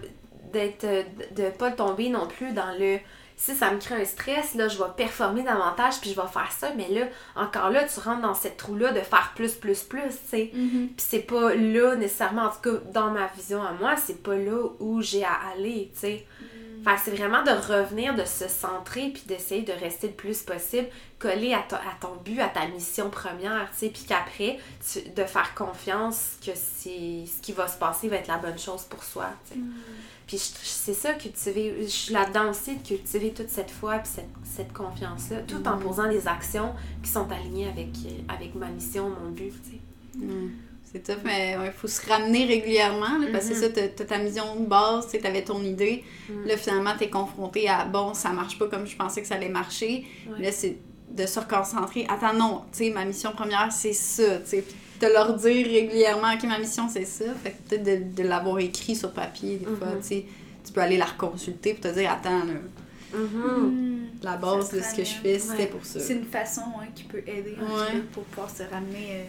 d'être, 0.52 0.86
de, 0.86 1.42
de 1.42 1.50
pas 1.50 1.72
tomber 1.72 2.08
non 2.08 2.26
plus 2.26 2.52
dans 2.52 2.72
le 2.78 2.98
si 3.36 3.54
ça 3.54 3.70
me 3.70 3.78
crée 3.78 4.00
un 4.00 4.04
stress, 4.04 4.54
là, 4.54 4.68
je 4.68 4.78
vais 4.78 4.84
performer 4.96 5.42
davantage, 5.42 6.00
puis 6.00 6.10
je 6.10 6.20
vais 6.20 6.28
faire 6.28 6.50
ça, 6.56 6.70
mais 6.76 6.88
là, 6.88 7.06
encore 7.36 7.70
là, 7.70 7.84
tu 7.84 8.00
rentres 8.00 8.22
dans 8.22 8.34
cette 8.34 8.56
trou-là 8.56 8.92
de 8.92 9.00
faire 9.00 9.32
plus, 9.34 9.52
plus, 9.54 9.82
plus, 9.82 10.02
tu 10.02 10.28
sais. 10.30 10.50
Puis 10.52 11.06
c'est 11.08 11.18
pas 11.20 11.54
là, 11.54 11.96
nécessairement, 11.96 12.44
en 12.44 12.50
tout 12.50 12.70
cas, 12.70 12.78
dans 12.92 13.10
ma 13.10 13.26
vision 13.36 13.62
à 13.62 13.72
moi, 13.72 13.96
c'est 13.96 14.22
pas 14.22 14.36
là 14.36 14.68
où 14.80 15.02
j'ai 15.02 15.24
à 15.24 15.36
aller, 15.54 15.90
tu 15.94 16.00
sais. 16.00 16.26
Que 16.84 17.00
c'est 17.02 17.12
vraiment 17.12 17.42
de 17.42 17.50
revenir, 17.50 18.14
de 18.14 18.24
se 18.26 18.46
centrer, 18.46 19.08
puis 19.08 19.22
d'essayer 19.26 19.62
de 19.62 19.72
rester 19.72 20.08
le 20.08 20.12
plus 20.12 20.42
possible 20.42 20.86
collé 21.18 21.54
à, 21.54 21.60
ton- 21.66 21.76
à 21.76 21.94
ton 21.98 22.14
but, 22.22 22.38
à 22.40 22.48
ta 22.48 22.66
mission 22.66 23.08
première, 23.08 23.68
tu 23.72 23.78
sais, 23.78 23.88
puis 23.88 24.04
qu'après, 24.06 24.58
de 25.16 25.24
faire 25.24 25.54
confiance 25.54 26.32
que 26.44 26.52
ce 26.54 27.40
qui 27.40 27.52
va 27.56 27.68
se 27.68 27.78
passer 27.78 28.08
va 28.08 28.16
être 28.16 28.28
la 28.28 28.36
bonne 28.36 28.58
chose 28.58 28.82
pour 28.82 29.02
soi, 29.02 29.28
tu 29.48 29.54
sais. 29.54 29.60
Puis 30.36 30.68
c'est 30.68 30.94
ça, 30.94 31.12
cultiver, 31.14 31.74
je 31.82 31.86
suis 31.86 32.12
là-dedans 32.14 32.50
aussi, 32.50 32.76
de 32.76 32.86
cultiver 32.86 33.30
toute 33.32 33.48
cette 33.48 33.70
foi, 33.70 33.98
puis 33.98 34.10
cette, 34.14 34.28
cette 34.44 34.72
confiance-là, 34.72 35.38
tout 35.46 35.66
en 35.66 35.78
posant 35.78 36.08
des 36.08 36.26
actions 36.28 36.72
qui 37.02 37.10
sont 37.10 37.26
alignées 37.30 37.68
avec, 37.68 37.88
euh, 38.06 38.32
avec 38.34 38.54
ma 38.54 38.68
mission, 38.68 39.08
mon 39.10 39.30
but, 39.30 39.52
tu 39.64 39.70
sais. 39.70 40.26
Mm. 40.26 40.50
C'est 40.92 41.02
tough, 41.02 41.22
mais 41.24 41.56
il 41.64 41.72
faut 41.72 41.88
se 41.88 42.06
ramener 42.08 42.44
régulièrement, 42.46 43.18
là, 43.18 43.26
parce 43.32 43.48
que 43.48 43.54
Mhm. 43.54 43.60
c'est 43.60 43.74
ça, 43.74 43.88
t'as 43.96 44.04
ta 44.04 44.18
mission 44.18 44.54
de 44.60 44.66
base, 44.66 45.08
tu 45.10 45.26
avais 45.26 45.42
ton 45.42 45.60
idée. 45.62 46.04
Mm. 46.28 46.44
Là, 46.46 46.56
finalement, 46.56 46.92
t'es 46.96 47.10
confronté 47.10 47.68
à 47.68 47.84
bon, 47.84 48.14
ça 48.14 48.30
marche 48.30 48.58
pas 48.58 48.68
comme 48.68 48.86
je 48.86 48.94
pensais 48.96 49.20
que 49.20 49.26
ça 49.26 49.34
allait 49.34 49.48
marcher. 49.48 50.06
Ouais. 50.28 50.40
Là, 50.44 50.52
c'est 50.52 50.76
de 51.10 51.26
se 51.26 51.40
reconcentrer. 51.40 52.06
Attends, 52.08 52.32
non, 52.34 52.62
tu 52.72 52.78
sais, 52.78 52.90
ma 52.90 53.04
mission 53.04 53.32
première, 53.32 53.72
c'est 53.72 53.92
ça, 53.92 54.38
tu 54.38 54.46
sais. 54.50 54.64
De 55.06 55.12
leur 55.12 55.34
dire 55.34 55.66
régulièrement, 55.66 56.32
OK, 56.34 56.42
ma 56.44 56.58
mission, 56.58 56.88
c'est 56.88 57.04
ça. 57.04 57.24
Fait 57.42 57.50
que 57.52 57.68
peut-être 57.68 57.82
de, 58.16 58.22
de 58.22 58.28
l'avoir 58.28 58.58
écrit 58.60 58.96
sur 58.96 59.12
papier, 59.12 59.56
des 59.56 59.66
fois, 59.66 59.88
tu 60.00 60.06
sais. 60.08 60.24
Tu 60.64 60.72
peux 60.72 60.80
aller 60.80 60.96
la 60.96 61.04
reconsulter 61.04 61.74
pour 61.74 61.82
te 61.90 61.94
dire, 61.98 62.10
attends, 62.10 62.38
là, 62.44 62.54
Mhm. 63.16 64.08
la 64.22 64.36
base 64.36 64.70
de 64.72 64.80
ce 64.80 64.94
que 64.94 65.04
je 65.04 65.14
fais, 65.14 65.38
c'était 65.38 65.58
Ouais. 65.64 65.66
pour 65.66 65.84
ça. 65.84 66.00
C'est 66.00 66.14
une 66.14 66.24
façon 66.24 66.62
hein, 66.80 66.86
qui 66.94 67.04
peut 67.04 67.18
aider 67.26 67.54
Ouais. 67.60 68.00
pour 68.12 68.24
pouvoir 68.24 68.50
se 68.50 68.62
ramener. 68.64 69.08
euh, 69.12 69.24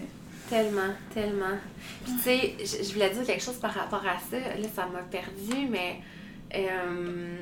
Tellement, 0.49 0.93
tellement. 1.13 1.57
Puis 2.03 2.13
tu 2.13 2.19
sais, 2.21 2.53
je, 2.59 2.83
je 2.87 2.93
voulais 2.93 3.09
dire 3.09 3.23
quelque 3.25 3.43
chose 3.43 3.55
par 3.57 3.73
rapport 3.73 4.03
à 4.05 4.17
ça. 4.29 4.37
Là, 4.37 4.67
ça 4.75 4.85
m'a 4.87 4.99
perdu, 5.01 5.67
mais. 5.69 5.95
euh, 6.55 7.37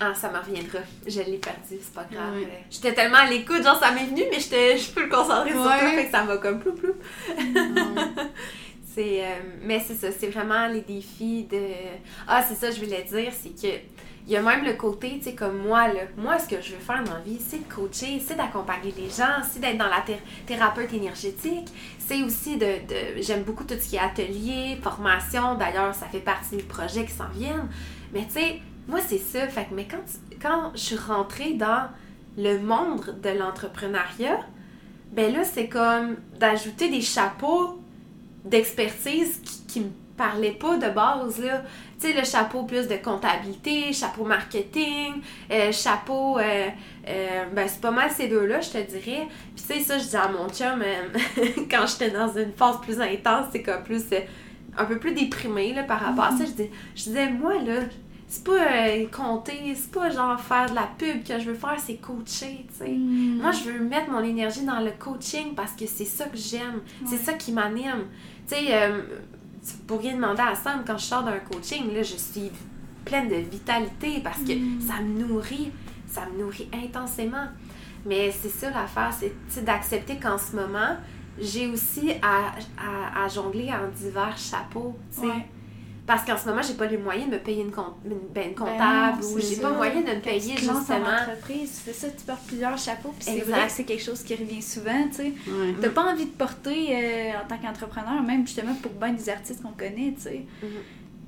Ah, 0.00 0.12
ça 0.14 0.28
me 0.30 0.38
reviendra. 0.38 0.80
Je 1.06 1.20
l'ai 1.20 1.38
perdu, 1.38 1.78
c'est 1.80 1.92
pas 1.94 2.04
grave. 2.10 2.34
Ouais. 2.34 2.64
J'étais 2.70 2.92
tellement 2.94 3.18
à 3.18 3.26
l'écoute, 3.30 3.62
genre 3.62 3.78
ça 3.78 3.92
m'est 3.92 4.06
venu, 4.06 4.22
mais 4.30 4.40
je 4.40 4.90
peux 4.90 5.04
le 5.04 5.08
concentrer 5.08 5.50
sur 5.52 5.62
toi, 5.62 5.76
fait 5.78 6.04
que 6.06 6.10
ça 6.10 6.24
m'a 6.24 6.36
comme 6.38 6.58
plou 6.58 6.72
plou. 6.72 6.94
C'est, 8.94 9.24
euh, 9.24 9.26
mais 9.62 9.82
c'est 9.84 9.94
ça, 9.96 10.06
c'est 10.16 10.28
vraiment 10.28 10.68
les 10.68 10.82
défis 10.82 11.48
de. 11.50 11.58
Ah, 12.28 12.40
c'est 12.46 12.54
ça, 12.54 12.70
je 12.70 12.80
voulais 12.84 13.02
dire, 13.02 13.32
c'est 13.32 13.50
que. 13.60 13.74
Il 14.26 14.32
y 14.32 14.36
a 14.36 14.40
même 14.40 14.64
le 14.64 14.72
côté, 14.74 15.18
tu 15.18 15.24
sais, 15.24 15.34
comme 15.34 15.58
moi, 15.58 15.88
là. 15.88 16.00
Moi, 16.16 16.38
ce 16.38 16.48
que 16.48 16.62
je 16.62 16.72
veux 16.74 16.78
faire 16.78 17.02
dans 17.04 17.12
la 17.14 17.20
vie, 17.20 17.38
c'est 17.38 17.58
de 17.68 17.70
coacher, 17.74 18.22
c'est 18.26 18.36
d'accompagner 18.36 18.94
les 18.96 19.10
gens, 19.10 19.42
c'est 19.50 19.58
d'être 19.60 19.76
dans 19.76 19.88
la 19.88 20.00
thé- 20.00 20.16
thérapeute 20.46 20.92
énergétique. 20.94 21.66
C'est 21.98 22.22
aussi 22.22 22.56
de. 22.56 22.64
de- 22.66 23.20
J'aime 23.20 23.42
beaucoup 23.42 23.64
tout 23.64 23.74
ce 23.78 23.88
qui 23.88 23.96
est 23.96 23.98
atelier, 23.98 24.78
formation. 24.82 25.56
D'ailleurs, 25.56 25.92
ça 25.94 26.06
fait 26.06 26.20
partie 26.20 26.56
des 26.56 26.62
projets 26.62 27.04
qui 27.04 27.12
s'en 27.12 27.28
viennent. 27.34 27.68
Mais 28.12 28.24
tu 28.26 28.34
sais, 28.34 28.60
moi, 28.88 29.00
c'est 29.06 29.18
ça. 29.18 29.46
Fait 29.48 29.64
que, 29.64 29.74
mais 29.74 29.86
quand, 30.40 30.72
je 30.74 30.80
suis 30.80 30.96
rentrée 30.96 31.54
dans 31.54 31.88
le 32.36 32.58
monde 32.58 33.16
de 33.22 33.30
l'entrepreneuriat, 33.30 34.40
ben 35.12 35.32
là, 35.32 35.44
c'est 35.44 35.68
comme 35.68 36.16
d'ajouter 36.38 36.90
des 36.90 37.00
chapeaux 37.00 37.80
d'expertise 38.44 39.40
qui, 39.42 39.66
qui 39.66 39.80
me 39.80 39.90
parlaient 40.16 40.52
pas 40.52 40.76
de 40.76 40.88
base, 40.90 41.42
là. 41.42 41.62
Tu 42.00 42.08
sais, 42.08 42.18
le 42.18 42.24
chapeau 42.24 42.64
plus 42.64 42.88
de 42.88 42.96
comptabilité, 42.96 43.92
chapeau 43.92 44.24
marketing, 44.24 45.22
euh, 45.50 45.72
chapeau... 45.72 46.38
euh, 46.38 46.68
euh, 47.08 47.44
ben, 47.52 47.68
c'est 47.68 47.80
pas 47.80 47.90
mal 47.90 48.10
ces 48.10 48.28
deux-là, 48.28 48.60
je 48.60 48.70
te 48.70 48.78
dirais. 48.78 49.28
Puis 49.54 49.64
tu 49.66 49.74
sais, 49.74 49.80
ça, 49.80 49.98
je 49.98 50.08
dis 50.08 50.16
à 50.16 50.28
mon 50.28 50.48
chum, 50.48 50.82
quand 51.70 51.86
j'étais 51.86 52.10
dans 52.10 52.32
une 52.36 52.52
phase 52.52 52.80
plus 52.80 53.00
intense, 53.00 53.46
c'est 53.52 53.62
comme 53.62 53.82
plus... 53.82 54.04
un 54.76 54.84
peu 54.84 54.98
plus 54.98 55.12
déprimée, 55.12 55.72
là, 55.72 55.84
par 55.84 56.00
rapport 56.00 56.24
à 56.24 56.30
ça. 56.36 56.44
Je, 56.44 56.50
dis, 56.50 56.70
je 56.94 57.04
disais, 57.04 57.30
moi, 57.30 57.54
là, 57.62 57.80
c'est 58.26 58.42
pas 58.44 58.52
euh, 58.52 59.06
compter, 59.08 59.74
c'est 59.74 59.90
pas 59.90 60.10
genre 60.10 60.40
faire 60.40 60.68
de 60.70 60.74
la 60.74 60.88
pub 60.98 61.22
que 61.22 61.38
je 61.38 61.50
veux 61.50 61.54
faire, 61.54 61.76
c'est 61.78 61.96
coacher, 61.96 62.66
tu 62.68 62.78
sais. 62.84 62.90
Moi, 63.42 63.50
je 63.52 63.70
veux 63.70 63.80
mettre 63.80 64.10
mon 64.10 64.22
énergie 64.22 64.64
dans 64.64 64.80
le 64.80 64.90
coaching 64.98 65.54
parce 65.54 65.72
que 65.72 65.86
c'est 65.86 66.04
ça 66.04 66.24
que 66.26 66.36
j'aime. 66.36 66.80
C'est 67.06 67.18
ça 67.18 67.34
qui 67.34 67.52
m'anime. 67.52 68.04
Tu 68.48 68.56
sais, 68.56 68.66
euh, 68.70 69.02
pourriez 69.86 70.12
demander 70.14 70.42
à 70.42 70.54
Sam, 70.54 70.82
quand 70.86 70.98
je 70.98 71.04
sors 71.04 71.22
d'un 71.22 71.38
coaching, 71.38 71.92
là, 71.94 72.02
je 72.02 72.16
suis 72.16 72.50
pleine 73.04 73.28
de 73.28 73.36
vitalité 73.36 74.20
parce 74.22 74.38
que 74.40 74.52
ça 74.80 75.00
me 75.02 75.26
nourrit. 75.26 75.70
Ça 76.06 76.26
me 76.26 76.42
nourrit 76.42 76.68
intensément. 76.72 77.46
Mais 78.06 78.30
c'est 78.30 78.48
ça 78.50 78.70
l'affaire, 78.70 79.12
c'est 79.48 79.64
d'accepter 79.64 80.16
qu'en 80.18 80.38
ce 80.38 80.54
moment, 80.56 80.96
j'ai 81.40 81.66
aussi 81.66 82.12
à, 82.22 82.52
à, 82.78 83.24
à 83.24 83.28
jongler 83.28 83.70
en 83.72 83.88
divers 83.94 84.36
chapeaux, 84.36 84.94
tu 85.12 85.20
sais. 85.22 85.26
Ouais. 85.26 85.46
Parce 86.06 86.22
qu'en 86.26 86.36
ce 86.36 86.46
moment, 86.46 86.60
j'ai 86.60 86.74
pas 86.74 86.84
les 86.84 86.98
moyens 86.98 87.28
de 87.30 87.34
me 87.36 87.38
payer 87.40 87.62
une, 87.62 87.70
compte, 87.70 87.94
une, 88.04 88.10
ben, 88.10 88.18
une 88.18 88.48
Ben 88.50 88.54
comptable 88.54 89.22
non, 89.22 89.28
ou 89.32 89.40
j'ai 89.40 89.56
pas 89.56 89.70
moyen 89.70 90.02
de 90.02 90.06
me 90.08 90.14
Quand 90.16 90.20
payer 90.20 90.54
tu 90.54 90.60
justement. 90.64 91.06
entreprise, 91.06 91.80
c'est 91.84 91.94
ça, 91.94 92.08
tu 92.10 92.24
portes 92.26 92.42
plusieurs 92.46 92.76
chapeaux, 92.76 93.14
puis 93.18 93.24
c'est 93.24 93.40
vrai 93.40 93.66
que 93.66 93.72
c'est 93.72 93.84
quelque 93.84 94.02
chose 94.02 94.22
qui 94.22 94.34
revient 94.34 94.60
souvent, 94.60 95.02
tu 95.08 95.14
sais. 95.16 95.32
Ouais. 95.46 95.74
T'as 95.80 95.88
pas 95.88 96.02
envie 96.12 96.26
de 96.26 96.30
porter 96.32 96.88
euh, 96.94 97.30
en 97.42 97.48
tant 97.48 97.56
qu'entrepreneur, 97.56 98.22
même 98.22 98.46
justement 98.46 98.74
pour 98.74 98.92
bien 98.92 99.14
des 99.14 99.28
artistes 99.30 99.62
qu'on 99.62 99.70
connaît, 99.72 100.12
tu 100.16 100.22
sais. 100.24 100.44
Mhm. 100.62 100.68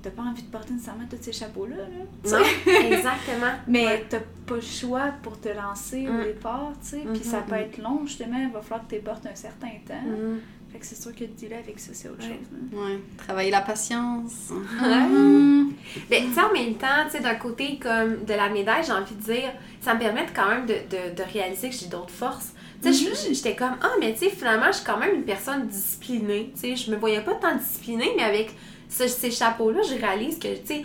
T'as 0.02 0.10
pas 0.10 0.22
envie 0.22 0.42
de 0.42 0.48
porter 0.50 0.74
nécessairement 0.74 1.06
tous 1.10 1.16
ces 1.22 1.32
chapeaux-là, 1.32 1.76
là. 1.76 2.38
Non, 2.38 2.44
exactement. 2.90 3.52
Mais 3.66 3.86
Ouais. 3.86 4.06
t'as 4.08 4.20
pas 4.46 4.54
le 4.56 4.60
choix 4.60 5.10
pour 5.22 5.40
te 5.40 5.48
lancer 5.48 6.06
au 6.06 6.12
Mm. 6.12 6.22
départ, 6.24 6.72
tu 6.82 6.88
sais. 6.90 7.02
Puis 7.14 7.24
ça 7.24 7.38
peut 7.38 7.54
mhm. 7.56 7.60
être 7.62 7.78
long, 7.78 8.00
justement, 8.06 8.38
il 8.38 8.52
va 8.52 8.60
falloir 8.60 8.86
que 8.86 8.94
tu 8.94 9.00
portes 9.00 9.26
un 9.26 9.34
certain 9.34 9.72
temps. 9.88 9.94
Mhm. 10.06 10.38
Fait 10.72 10.78
que 10.78 10.86
c'est 10.86 11.00
sûr 11.00 11.14
que 11.14 11.20
de 11.24 11.26
dealer 11.32 11.58
avec 11.58 11.78
ça, 11.78 11.90
c'est 11.94 12.08
autre 12.08 12.22
Ouais. 12.22 12.28
chose. 12.28 12.46
hein. 12.54 12.76
Ouais. 12.76 12.98
Travailler 13.18 13.50
la 13.50 13.60
patience. 13.62 14.50
Mhm. 14.50 15.72
Ben, 16.10 16.24
tu 16.26 16.34
sais, 16.34 16.40
en 16.40 16.52
même 16.52 16.74
temps, 16.74 17.04
tu 17.06 17.12
sais, 17.16 17.20
d'un 17.22 17.34
côté 17.36 17.78
comme 17.78 18.24
de 18.24 18.34
la 18.34 18.48
médaille, 18.48 18.82
j'ai 18.84 18.92
envie 18.92 19.14
de 19.14 19.22
dire, 19.22 19.52
ça 19.80 19.94
me 19.94 20.00
permet 20.00 20.24
de 20.26 20.30
quand 20.34 20.48
même 20.48 20.66
de, 20.66 20.74
de, 20.74 21.14
de 21.16 21.22
réaliser 21.32 21.70
que 21.70 21.74
j'ai 21.76 21.86
d'autres 21.86 22.10
forces. 22.10 22.52
Tu 22.82 22.92
sais, 22.92 23.10
je- 23.14 23.32
j'étais 23.34 23.56
comme, 23.56 23.76
ah, 23.80 23.90
mais 24.00 24.12
tu 24.12 24.20
sais, 24.20 24.30
finalement, 24.30 24.66
je 24.66 24.76
suis 24.78 24.84
quand 24.86 24.98
même 24.98 25.14
une 25.14 25.24
personne 25.24 25.66
disciplinée. 25.66 26.52
Tu 26.54 26.60
sais, 26.60 26.76
je 26.76 26.90
me 26.90 26.96
voyais 26.96 27.20
pas 27.22 27.34
tant 27.34 27.54
disciplinée, 27.56 28.10
mais 28.16 28.22
avec 28.24 28.50
ce- 28.88 29.08
ces 29.08 29.30
chapeaux-là, 29.30 29.80
je 29.88 29.94
réalise 29.94 30.38
que, 30.38 30.48
tu 30.48 30.66
sais, 30.66 30.82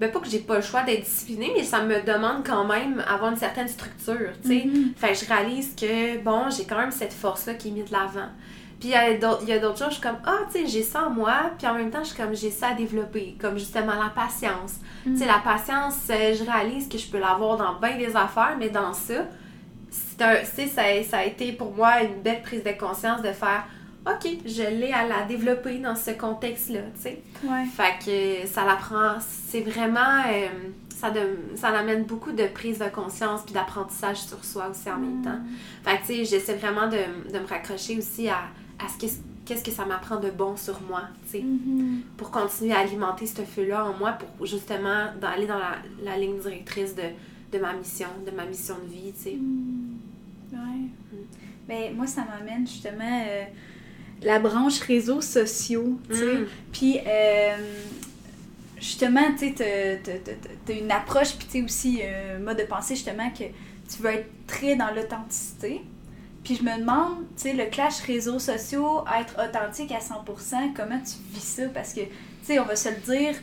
ben 0.00 0.10
pas 0.10 0.18
que 0.20 0.28
j'ai 0.28 0.40
pas 0.40 0.56
le 0.56 0.62
choix 0.62 0.82
d'être 0.82 1.04
disciplinée, 1.04 1.52
mais 1.54 1.62
ça 1.62 1.84
me 1.84 2.00
demande 2.02 2.44
quand 2.44 2.64
même 2.64 3.02
avoir 3.06 3.30
une 3.30 3.36
certaine 3.38 3.68
structure, 3.68 4.30
tu 4.42 4.48
sais. 4.48 4.64
Mhm. 4.66 4.92
Fait 4.96 5.12
que 5.12 5.18
je 5.18 5.24
réalise 5.26 5.74
que, 5.76 6.18
bon, 6.18 6.50
j'ai 6.50 6.64
quand 6.64 6.78
même 6.78 6.90
cette 6.90 7.12
force-là 7.12 7.54
qui 7.54 7.68
est 7.68 7.72
mise 7.72 7.84
de 7.84 7.92
l'avant. 7.92 8.28
Puis 8.84 8.92
il 8.92 9.48
y 9.48 9.52
a 9.52 9.58
d'autres 9.58 9.78
choses, 9.78 9.88
je 9.88 9.94
suis 9.94 10.02
comme, 10.02 10.18
ah, 10.26 10.40
tu 10.52 10.58
sais, 10.58 10.66
j'ai 10.66 10.82
ça 10.82 11.06
en 11.06 11.10
moi, 11.10 11.52
puis 11.56 11.66
en 11.66 11.72
même 11.72 11.90
temps, 11.90 12.02
je 12.02 12.08
suis 12.08 12.22
comme, 12.22 12.34
j'ai 12.34 12.50
ça 12.50 12.68
à 12.68 12.74
développer, 12.74 13.34
comme 13.40 13.56
justement 13.56 13.94
la 13.94 14.10
patience. 14.10 14.74
Tu 15.04 15.16
sais, 15.16 15.24
la 15.24 15.38
patience, 15.38 15.96
euh, 16.10 16.34
je 16.34 16.44
réalise 16.44 16.86
que 16.86 16.98
je 16.98 17.10
peux 17.10 17.18
l'avoir 17.18 17.56
dans 17.56 17.80
bien 17.80 17.96
des 17.96 18.14
affaires, 18.14 18.56
mais 18.58 18.68
dans 18.68 18.92
ça, 18.92 19.24
c'est 19.88 20.20
un, 20.20 20.36
tu 20.36 20.44
sais, 20.44 20.66
ça, 20.66 20.82
ça 21.08 21.18
a 21.20 21.24
été 21.24 21.52
pour 21.52 21.74
moi 21.74 22.02
une 22.02 22.20
belle 22.20 22.42
prise 22.42 22.62
de 22.62 22.72
conscience 22.72 23.22
de 23.22 23.32
faire, 23.32 23.64
ok, 24.06 24.30
je 24.44 24.64
l'ai 24.64 24.92
à 24.92 25.06
la 25.06 25.22
développer 25.22 25.78
dans 25.78 25.96
ce 25.96 26.10
contexte-là, 26.10 26.80
tu 26.96 27.00
sais. 27.04 27.22
Ouais. 27.42 27.64
Fait 27.74 28.04
que 28.04 28.46
ça 28.46 28.66
l'apprend, 28.66 29.14
c'est 29.18 29.62
vraiment, 29.62 30.20
euh, 30.28 30.48
ça, 30.94 31.10
de, 31.10 31.38
ça 31.56 31.68
amène 31.68 32.04
beaucoup 32.04 32.32
de 32.32 32.46
prise 32.48 32.80
de 32.80 32.88
conscience 32.88 33.44
puis 33.46 33.54
d'apprentissage 33.54 34.18
sur 34.18 34.44
soi 34.44 34.68
aussi 34.70 34.90
en 34.90 34.98
même 34.98 35.22
temps. 35.22 35.40
Fait 35.86 35.96
que 35.96 36.00
tu 36.02 36.06
sais, 36.06 36.24
j'essaie 36.26 36.56
vraiment 36.56 36.86
de, 36.86 37.32
de 37.32 37.38
me 37.38 37.46
raccrocher 37.46 37.96
aussi 37.96 38.28
à, 38.28 38.42
à 38.78 38.88
ce 38.88 38.98
que 39.06 39.12
qu'est-ce 39.46 39.62
que 39.62 39.70
ça 39.70 39.84
m'apprend 39.84 40.18
de 40.18 40.30
bon 40.30 40.56
sur 40.56 40.80
moi, 40.82 41.02
tu 41.26 41.32
sais, 41.32 41.42
Mhm. 41.42 42.00
pour 42.16 42.30
continuer 42.30 42.72
à 42.72 42.78
alimenter 42.78 43.26
ce 43.26 43.42
feu-là 43.42 43.84
en 43.84 43.92
moi 43.92 44.12
pour 44.12 44.46
justement 44.46 45.08
d'aller 45.20 45.46
dans 45.46 45.58
la, 45.58 45.76
la 46.02 46.16
ligne 46.16 46.38
directrice 46.40 46.94
de, 46.94 47.02
de 47.52 47.58
ma 47.58 47.74
mission, 47.74 48.08
de 48.26 48.30
ma 48.30 48.46
mission 48.46 48.74
de 48.82 48.90
vie, 48.90 49.12
tu 49.12 49.22
sais. 49.22 49.36
Mm. 49.36 49.98
Ouais. 50.54 51.18
Ben, 51.68 51.94
moi, 51.94 52.06
ça 52.06 52.24
m'amène 52.24 52.66
justement 52.66 53.22
euh, 53.26 53.44
la 54.22 54.38
branche 54.38 54.80
réseaux 54.80 55.20
sociaux, 55.20 55.98
tu 56.08 56.16
sais. 56.16 56.34
Mm. 56.36 56.46
Puis, 56.72 56.98
euh, 57.06 57.56
justement, 58.80 59.30
tu 59.38 59.54
sais, 59.54 60.00
t'as- 60.66 60.74
une 60.74 60.90
approche, 60.90 61.36
puis 61.36 61.46
tu 61.46 61.52
sais 61.58 61.62
aussi 61.64 62.00
un 62.02 62.38
mode 62.38 62.58
de 62.58 62.64
pensée, 62.64 62.94
justement, 62.94 63.28
que 63.30 63.44
tu 63.44 64.02
veux 64.02 64.10
être 64.10 64.30
très 64.46 64.74
dans 64.76 64.90
l'authenticité. 64.94 65.82
Puis 66.44 66.56
je 66.56 66.62
me 66.62 66.78
demande, 66.78 67.24
tu 67.36 67.42
sais, 67.42 67.52
le 67.54 67.64
clash 67.66 68.00
réseaux 68.02 68.38
sociaux, 68.38 69.02
être 69.18 69.34
authentique 69.42 69.90
à 69.92 69.98
100%, 70.00 70.74
comment 70.76 70.98
tu 71.00 71.14
vis 71.34 71.40
ça? 71.40 71.62
Parce 71.72 71.94
que, 71.94 72.00
tu 72.00 72.08
sais, 72.42 72.58
on 72.60 72.64
va 72.64 72.76
se 72.76 72.90
le 72.90 72.96
dire, 72.96 73.34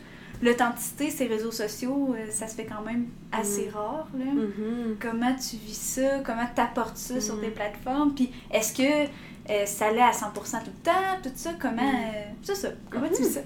l'authenticité, 0.41 1.09
ces 1.09 1.27
réseaux 1.27 1.51
sociaux, 1.51 2.15
euh, 2.17 2.29
ça 2.31 2.47
se 2.47 2.55
fait 2.55 2.65
quand 2.65 2.81
même 2.83 3.07
assez 3.31 3.69
rare, 3.69 4.07
là 4.17 4.25
Mhm. 4.25 4.97
comment 4.99 5.33
tu 5.35 5.55
vis 5.57 5.73
ça, 5.77 6.19
comment 6.25 6.45
tu 6.55 6.61
apportes 6.61 6.97
ça 6.97 7.19
sur 7.21 7.35
Mhm. 7.35 7.41
tes 7.41 7.49
plateformes, 7.49 8.13
puis 8.13 8.31
est-ce 8.51 8.73
que 8.73 9.09
euh, 9.49 9.65
ça 9.65 9.87
allait 9.87 10.01
à 10.01 10.11
100% 10.13 10.59
tout 10.59 10.65
le 10.77 10.83
temps, 10.83 11.17
tout 11.23 11.31
ça, 11.35 11.51
comment, 11.59 11.81
euh, 11.81 12.23
c'est 12.43 12.55
ça, 12.55 12.69
comment 12.91 13.07
tu 13.07 13.23
fais 13.23 13.29
ça? 13.29 13.39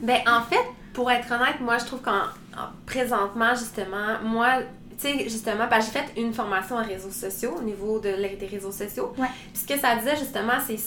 Ben, 0.00 0.20
en 0.26 0.42
fait, 0.42 0.64
pour 0.94 1.10
être 1.10 1.30
honnête, 1.30 1.60
moi, 1.60 1.76
je 1.78 1.84
trouve 1.84 2.00
qu'en 2.00 2.22
en- 2.56 2.70
présentement, 2.86 3.54
justement, 3.54 4.18
moi, 4.24 4.60
tu 4.98 5.08
sais, 5.08 5.24
justement, 5.24 5.68
parce 5.68 5.88
que 5.88 5.92
j'ai 5.92 5.98
fait 5.98 6.20
une 6.20 6.32
formation 6.32 6.76
en 6.76 6.84
réseaux 6.84 7.10
sociaux, 7.10 7.54
au 7.58 7.62
niveau 7.62 7.98
de, 7.98 8.10
des 8.36 8.46
réseaux 8.46 8.72
sociaux. 8.72 9.12
Ouais. 9.18 9.28
Puis 9.52 9.62
ce 9.62 9.66
que 9.66 9.78
ça 9.78 9.96
disait, 9.96 10.16
justement, 10.16 10.54
c'est 10.66 10.78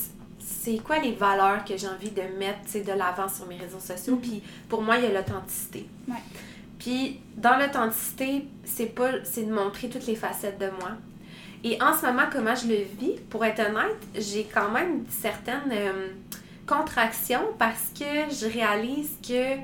c'est 0.49 0.77
quoi 0.84 0.99
les 0.99 1.11
valeurs 1.14 1.64
que 1.64 1.77
j'ai 1.77 1.88
envie 1.88 2.10
de 2.10 2.22
mettre, 2.38 2.73
de 2.73 2.98
l'avant 2.98 3.30
sur 3.30 3.45
mes 3.45 3.57
réseaux 3.57 3.80
sociaux. 3.80 4.15
Mhm. 4.15 4.22
Puis 4.22 4.44
pour 4.68 4.81
moi, 4.81 4.98
il 4.98 5.03
y 5.03 5.07
a 5.07 5.11
l'authenticité. 5.11 5.86
Ouais. 6.07 6.15
Puis 6.80 7.19
dans 7.38 7.57
l'authenticité, 7.57 8.45
c'est 8.65 8.88
pas 8.88 9.11
c'est 9.23 9.44
de 9.44 9.53
montrer 9.53 9.90
toutes 9.90 10.07
les 10.07 10.15
facettes 10.15 10.60
de 10.60 10.69
moi. 10.80 10.91
Et 11.64 11.81
en 11.81 11.95
ce 11.95 12.06
moment, 12.06 12.23
comment 12.31 12.56
je 12.56 12.68
le 12.68 12.84
vis, 12.99 13.19
pour 13.30 13.44
être 13.44 13.60
honnête, 13.60 13.98
j'ai 14.15 14.45
quand 14.45 14.69
même 14.72 15.03
certaines 15.10 15.72
euh, 15.72 16.07
contractions 16.65 17.53
parce 17.57 17.91
que 17.98 18.34
je 18.34 18.52
réalise 18.52 19.18
que 19.22 19.56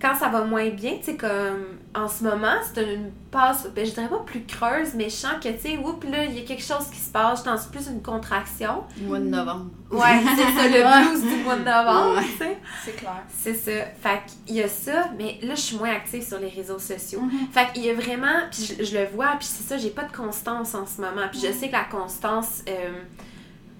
quand 0.00 0.14
ça 0.14 0.28
va 0.28 0.44
moins 0.44 0.70
bien, 0.70 0.96
tu 0.98 1.04
sais, 1.04 1.16
comme 1.16 1.78
en 1.94 2.08
ce 2.08 2.24
moment, 2.24 2.54
c'est 2.72 2.82
une 2.94 3.10
passe, 3.30 3.68
ben, 3.74 3.84
je 3.84 3.90
dirais 3.92 4.08
pas 4.08 4.20
plus 4.24 4.44
creuse, 4.46 4.94
mais 4.94 5.04
je 5.04 5.14
sens 5.14 5.32
que, 5.42 5.48
tu 5.50 5.58
sais, 5.60 5.76
oups, 5.76 6.06
là, 6.08 6.24
il 6.24 6.38
y 6.38 6.40
a 6.40 6.44
quelque 6.46 6.62
chose 6.62 6.86
qui 6.90 6.98
se 6.98 7.10
passe, 7.12 7.40
je 7.44 7.50
suis 7.50 7.50
dans 7.50 7.70
plus 7.70 7.88
une 7.90 8.00
contraction. 8.02 8.84
Mois 9.02 9.18
de 9.18 9.24
novembre. 9.24 9.66
Ouais, 9.90 10.22
c'est 10.36 10.42
ça, 10.58 10.68
le 10.68 11.10
blues 11.12 11.22
du 11.22 11.42
mois 11.44 11.56
de 11.56 11.64
novembre, 11.64 12.16
Ouais. 12.16 12.22
tu 12.24 12.38
sais. 12.38 12.58
C'est 12.84 12.96
clair. 12.96 13.22
C'est 13.28 13.54
ça. 13.54 13.70
Fait 14.00 14.22
qu'il 14.46 14.56
y 14.56 14.62
a 14.62 14.68
ça, 14.68 15.10
mais 15.18 15.38
là, 15.42 15.54
je 15.54 15.60
suis 15.60 15.76
moins 15.76 15.90
active 15.90 16.22
sur 16.26 16.38
les 16.38 16.48
réseaux 16.48 16.78
sociaux. 16.78 17.20
Mhm. 17.20 17.48
Fait 17.52 17.70
qu'il 17.74 17.84
y 17.84 17.90
a 17.90 17.94
vraiment, 17.94 18.46
puis 18.50 18.74
je, 18.78 18.82
je 18.84 18.96
le 18.98 19.04
vois, 19.06 19.34
puis 19.38 19.46
c'est 19.46 19.64
ça, 19.68 19.76
j'ai 19.76 19.90
pas 19.90 20.04
de 20.04 20.12
constance 20.16 20.74
en 20.74 20.86
ce 20.86 21.00
moment. 21.02 21.28
Puis 21.30 21.40
je 21.46 21.52
sais 21.52 21.68
que 21.68 21.72
la 21.72 21.84
constance 21.84 22.62
euh, 22.68 23.02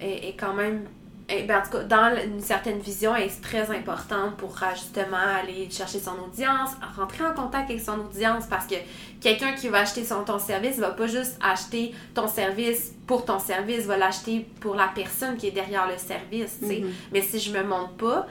est, 0.01 0.29
est 0.29 0.37
quand 0.39 0.53
même, 0.53 0.83
est- 1.31 1.43
ben, 1.45 1.59
en 1.59 1.63
tout 1.63 1.71
cas, 1.71 1.85
dans 1.85 2.17
une 2.23 2.41
certaine 2.41 2.79
vision, 2.79 3.15
elle 3.17 3.25
est 3.25 3.43
très 3.43 3.71
importante 3.71 4.37
pour 4.37 4.51
euh, 4.63 4.67
justement 4.75 5.17
aller 5.43 5.69
chercher 5.71 5.99
son 6.01 6.13
audience, 6.27 6.71
rentrer 6.97 7.25
en 7.25 7.33
contact 7.35 7.71
avec 7.71 7.83
son 7.83 7.99
audience, 8.01 8.45
parce 8.49 8.67
que 8.67 8.75
quelqu'un 9.21 9.53
qui 9.53 9.69
va 9.69 9.79
acheter 9.81 10.05
son, 10.05 10.25
ton 10.25 10.39
service 10.39 10.79
va 10.79 10.91
pas 10.91 11.07
juste 11.07 11.39
acheter 11.43 11.95
ton 12.15 12.29
service 12.29 12.93
pour 13.07 13.25
ton 13.25 13.39
service, 13.39 13.87
va 13.87 13.97
l'acheter 13.97 14.47
pour 14.61 14.75
la 14.75 14.89
personne 14.95 15.37
qui 15.37 15.49
est 15.49 15.53
derrière 15.53 15.87
le 15.89 15.97
service. 15.99 16.59
Mhm. 16.63 16.91
Mais 17.13 17.23
si 17.23 17.39
je 17.41 17.53
me 17.53 17.63
montre 17.63 17.93
pas, 17.95 18.27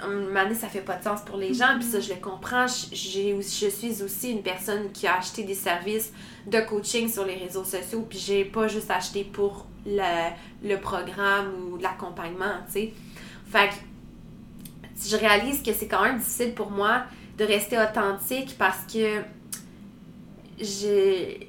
un 0.00 0.54
ça 0.54 0.68
fait 0.68 0.80
pas 0.80 0.96
de 0.96 1.04
sens 1.04 1.22
pour 1.22 1.36
les 1.36 1.52
gens, 1.54 1.74
puis 1.78 1.84
ça, 1.88 2.00
je 2.00 2.10
le 2.10 2.20
comprends. 2.20 2.66
Je- 2.66 2.94
J'ai, 2.94 3.36
je 3.40 3.68
suis 3.68 4.02
aussi 4.02 4.30
une 4.30 4.42
personne 4.42 4.90
qui 4.92 5.06
a 5.06 5.18
acheté 5.18 5.42
des 5.44 5.54
services 5.54 6.12
de 6.46 6.60
coaching 6.60 7.08
sur 7.08 7.24
les 7.24 7.34
réseaux 7.34 7.64
sociaux, 7.64 8.06
puis 8.08 8.18
j'ai 8.18 8.44
pas 8.44 8.68
juste 8.68 8.90
acheté 8.90 9.24
pour 9.24 9.66
le, 9.86 10.30
le 10.62 10.76
programme 10.80 11.52
ou 11.72 11.76
l'accompagnement, 11.78 12.54
tu 12.66 12.72
sais. 12.72 12.92
Fait 13.50 13.68
que 13.68 13.74
je 15.08 15.16
réalise 15.16 15.62
que 15.62 15.72
c'est 15.72 15.88
quand 15.88 16.02
même 16.02 16.18
difficile 16.18 16.54
pour 16.54 16.70
moi 16.70 17.04
de 17.36 17.44
rester 17.44 17.78
authentique 17.78 18.56
parce 18.58 18.80
que 18.92 19.22
j'ai 20.60 21.47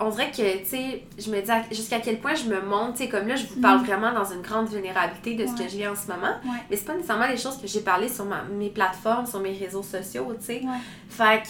on 0.00 0.08
dirait 0.10 0.30
que, 0.30 0.58
tu 0.60 0.64
sais, 0.66 1.02
je 1.18 1.30
me 1.30 1.40
dis 1.40 1.50
à- 1.50 1.62
jusqu'à 1.70 2.00
quel 2.00 2.18
point 2.18 2.34
je 2.34 2.44
me 2.48 2.60
montre, 2.62 2.92
tu 2.94 3.04
sais, 3.04 3.08
comme 3.08 3.28
là, 3.28 3.36
je 3.36 3.46
vous 3.46 3.60
parle 3.60 3.80
Mhm. 3.80 3.86
vraiment 3.86 4.12
dans 4.12 4.24
une 4.24 4.40
grande 4.40 4.68
vulnérabilité 4.68 5.34
de 5.34 5.46
ce 5.46 5.52
Ouais. 5.52 5.58
que 5.64 5.70
je 5.70 5.76
vis 5.76 5.86
en 5.88 5.94
ce 5.94 6.06
moment. 6.10 6.34
Ouais. 6.44 6.58
Mais 6.70 6.76
c'est 6.76 6.86
pas 6.86 6.94
nécessairement 6.94 7.26
les 7.28 7.36
choses 7.36 7.58
que 7.60 7.66
j'ai 7.66 7.80
parlé 7.80 8.08
sur 8.08 8.24
ma- 8.24 8.42
mes 8.44 8.70
plateformes, 8.70 9.26
sur 9.26 9.40
mes 9.40 9.52
réseaux 9.56 9.82
sociaux, 9.82 10.34
tu 10.40 10.46
sais. 10.46 10.60
Ouais. 10.64 10.78
Fait 11.08 11.42
que 11.42 11.48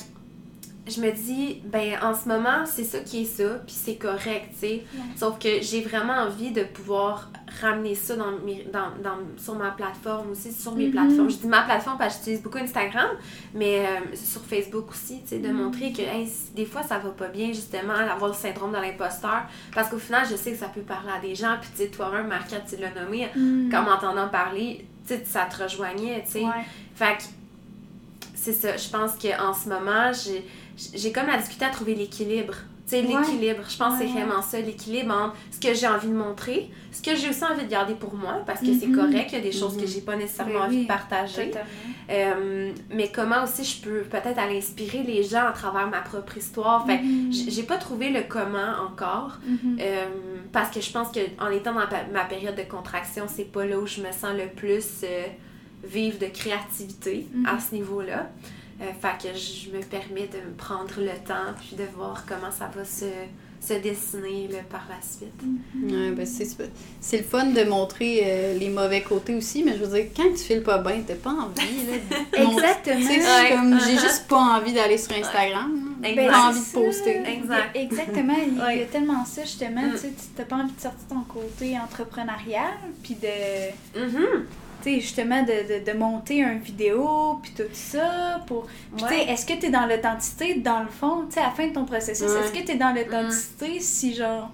je 0.84 1.00
me 1.00 1.12
dis, 1.12 1.60
ben 1.64 1.96
en 2.02 2.12
ce 2.12 2.26
moment, 2.28 2.66
c'est 2.66 2.82
ça 2.82 2.98
qui 2.98 3.22
est 3.22 3.24
ça, 3.24 3.44
puis 3.64 3.74
c'est 3.74 3.94
correct, 3.94 4.48
tu 4.54 4.59
sais. 4.59 4.66
Ouais. 4.94 5.00
Sauf 5.16 5.38
que 5.38 5.60
j'ai 5.62 5.80
vraiment 5.80 6.14
envie 6.14 6.50
de 6.50 6.64
pouvoir 6.64 7.30
ramener 7.60 7.94
ça 7.94 8.16
dans 8.16 8.32
mes, 8.44 8.64
dans, 8.72 8.90
dans, 9.00 9.18
sur 9.36 9.54
ma 9.54 9.70
plateforme 9.70 10.30
aussi, 10.32 10.52
sur 10.52 10.74
mes 10.74 10.86
Mhm. 10.86 10.90
plateformes. 10.92 11.30
Je 11.30 11.36
dis 11.36 11.46
ma 11.46 11.62
plateforme 11.62 11.98
parce 11.98 12.14
que 12.14 12.18
j'utilise 12.20 12.42
beaucoup 12.42 12.59
Instagram, 12.59 13.10
mais 13.54 13.86
euh, 13.86 14.16
sur 14.16 14.40
Facebook 14.42 14.90
aussi, 14.90 15.20
tu 15.22 15.28
sais, 15.28 15.38
de 15.38 15.48
Mhm. 15.48 15.56
montrer 15.62 15.92
que 15.92 16.02
hey, 16.02 16.28
des 16.56 16.66
fois 16.66 16.82
ça 16.82 16.98
va 16.98 17.10
pas 17.10 17.28
bien, 17.28 17.48
justement, 17.48 17.92
avoir 17.94 18.30
le 18.30 18.36
syndrome 18.36 18.72
de 18.72 18.78
l'imposteur. 18.78 19.42
Parce 19.74 19.88
qu'au 19.88 19.98
final, 19.98 20.26
je 20.28 20.34
sais 20.34 20.50
que 20.50 20.59
ça 20.59 20.66
peut 20.68 20.80
parler 20.80 21.12
à 21.16 21.20
des 21.20 21.36
gens, 21.36 21.56
puis 21.60 21.70
tu 21.76 21.82
sais, 21.84 21.88
toi-même, 21.90 22.26
Marca, 22.26 22.56
tu 22.60 22.76
l'as 22.78 22.90
nommé, 23.00 23.28
Mm. 23.36 23.70
comme 23.70 23.86
entendant 23.86 24.28
parler, 24.28 24.84
tu 25.06 25.14
sais, 25.14 25.22
ça 25.24 25.44
te 25.44 25.62
rejoignait, 25.62 26.24
tu 26.24 26.32
sais. 26.32 26.40
Ouais. 26.44 26.64
Fait 26.96 27.18
que 27.18 27.22
c'est 28.34 28.52
ça, 28.52 28.76
je 28.76 28.88
pense 28.88 29.12
qu'en 29.12 29.54
ce 29.54 29.68
moment, 29.68 30.10
j'ai 30.12 30.44
j'ai 30.94 31.12
comme 31.12 31.27
la 31.27 31.36
difficulté 31.36 31.65
à 31.65 31.70
trouver 31.70 31.94
l'équilibre. 31.94 32.55
Tu 32.89 32.97
sais, 32.99 33.03
Ouais. 33.07 33.15
l'équilibre, 33.20 33.62
je 33.69 33.77
pense 33.78 33.99
que 33.99 34.05
c'est 34.07 34.12
vraiment 34.12 34.43
ça, 34.43 34.61
l'équilibre 34.61 35.15
entre 35.15 35.36
ce 35.53 35.61
que 35.61 35.73
j'ai 35.73 35.86
envie 35.86 36.09
de 36.09 36.15
montrer, 36.15 36.69
ce 36.90 37.01
que 37.01 37.15
j'ai 37.16 37.28
aussi 37.31 37.44
envie 37.44 37.65
de 37.65 37.70
garder 37.70 37.94
pour 37.94 38.15
moi, 38.15 38.43
parce 38.44 38.61
que 38.61 38.66
c'est 38.78 38.89
Mhm. 38.89 38.97
correct, 38.97 39.27
il 39.31 39.35
y 39.35 39.39
a 39.39 39.40
des 39.40 39.53
choses 39.53 39.77
que 39.77 39.82
Mhm. 39.82 39.86
j'ai 39.86 40.01
pas 40.01 40.16
nécessairement 40.16 40.61
envie 40.61 40.78
oui, 40.78 40.82
de 40.82 40.89
partager. 40.89 41.53
Euh, 42.11 42.73
mais 42.93 43.11
comment 43.15 43.44
aussi 43.44 43.65
je 43.65 43.81
peux 43.82 44.01
peut-être 44.03 44.39
aller 44.39 44.59
inspirer 44.59 45.03
les 45.05 45.23
gens 45.23 45.47
à 45.47 45.53
travers 45.53 45.89
ma 45.89 46.01
propre 46.01 46.36
histoire? 46.36 46.85
Fait 46.85 46.99
Mhm. 46.99 47.32
j- 47.32 47.51
j'ai 47.51 47.62
pas 47.62 47.77
trouvé 47.78 48.11
le 48.11 48.23
comment 48.28 48.73
encore. 48.85 49.39
Mhm. 49.47 49.78
Euh, 49.81 50.07
parce 50.53 50.70
que 50.74 50.81
je 50.81 50.90
pense 50.90 51.11
que 51.12 51.20
en 51.40 51.51
étant 51.51 51.73
dans 51.73 51.81
ma 52.12 52.24
période 52.24 52.57
de 52.57 52.62
contraction, 52.62 53.24
c'est 53.28 53.51
pas 53.51 53.65
là 53.65 53.78
où 53.78 53.86
je 53.86 54.01
me 54.01 54.11
sens 54.12 54.32
le 54.36 54.49
plus 54.55 54.85
euh, 55.05 55.24
vivre 55.85 56.19
de 56.19 56.27
créativité 56.27 57.27
à 57.47 57.59
ce 57.61 57.74
niveau-là. 57.74 58.31
Euh, 58.82 58.86
fait 59.00 59.28
que 59.28 59.38
je 59.38 59.70
me 59.76 59.82
permets 59.82 60.26
de 60.28 60.38
me 60.38 60.54
prendre 60.56 60.92
le 60.98 61.16
temps 61.26 61.52
puis 61.60 61.76
de 61.76 61.84
voir 61.96 62.24
comment 62.26 62.50
ça 62.50 62.68
va 62.74 62.84
se, 62.84 63.04
se 63.60 63.74
dessiner 63.74 64.48
là, 64.48 64.59
par 64.68 64.84
la 64.88 64.96
suite. 65.00 65.40
Ouais, 65.88 66.10
ben 66.10 66.26
c'est, 66.26 66.48
c'est 67.00 67.18
le 67.18 67.22
fun 67.22 67.46
de 67.46 67.62
montrer 67.62 68.22
euh, 68.24 68.59
les 68.59 68.68
mauvais 68.70 69.02
côtés 69.02 69.36
aussi, 69.36 69.62
mais 69.62 69.76
je 69.78 69.84
veux 69.84 69.96
dire, 69.96 70.10
quand 70.16 70.30
tu 70.32 70.38
files 70.42 70.62
pas 70.64 70.78
bien, 70.78 71.00
t'as 71.06 71.14
pas 71.14 71.30
envie. 71.30 71.86
Là, 71.86 72.18
Exactement. 72.42 73.06
Ouais. 73.06 73.50
comme, 73.50 73.80
j'ai 73.86 73.98
juste 73.98 74.26
pas 74.28 74.59
envie 74.59 74.72
d'aller 74.72 74.98
sur 74.98 75.12
Instagram. 75.16 75.94
J'ai 76.02 76.16
Ben, 76.16 76.28
pas 76.28 76.48
envie 76.48 76.59
de 76.60 76.72
poster. 76.72 77.22
Exact. 77.26 77.76
Exactement. 77.76 78.36
Il 78.72 78.78
y 78.78 78.82
a 78.82 78.86
tellement 78.86 79.24
ça, 79.24 79.42
justement. 79.42 79.82
Mm. 79.82 79.94
Tu 80.00 80.09
t'as 80.36 80.44
pas 80.44 80.56
envie 80.56 80.72
de 80.72 80.80
sortir 80.80 81.06
ton 81.09 81.20
côté 81.20 81.78
entrepreneurial, 81.78 82.72
puis 83.04 83.14
de. 83.14 84.00
Mhm. 84.00 84.10
Tu 84.22 84.46
sais, 84.84 85.00
justement, 85.00 85.42
de, 85.42 85.80
de, 85.80 85.84
de 85.92 85.96
monter 85.98 86.38
une 86.38 86.59
vidéo, 86.59 87.38
puis 87.42 87.52
tout 87.56 87.62
ça. 87.72 88.40
Pour... 88.46 88.66
Puis, 88.66 89.04
tu 89.04 89.09
sais, 89.09 89.14
Ouais. 89.14 89.30
est-ce 89.32 89.46
que 89.46 89.52
tu 89.54 89.66
es 89.66 89.70
dans 89.70 89.86
l'authenticité, 89.86 90.54
dans 90.54 90.80
le 90.80 90.88
fond, 90.88 91.24
tu 91.28 91.34
sais, 91.34 91.40
à 91.40 91.44
la 91.44 91.50
fin 91.50 91.66
de 91.68 91.72
ton 91.72 91.84
processus, 91.84 92.22
Ouais. 92.30 92.40
est-ce 92.40 92.52
que 92.52 92.64
tu 92.66 92.72
es 92.72 92.76
dans 92.76 92.92
l'authenticité 92.94 93.80
si, 93.80 94.14
genre, 94.14 94.50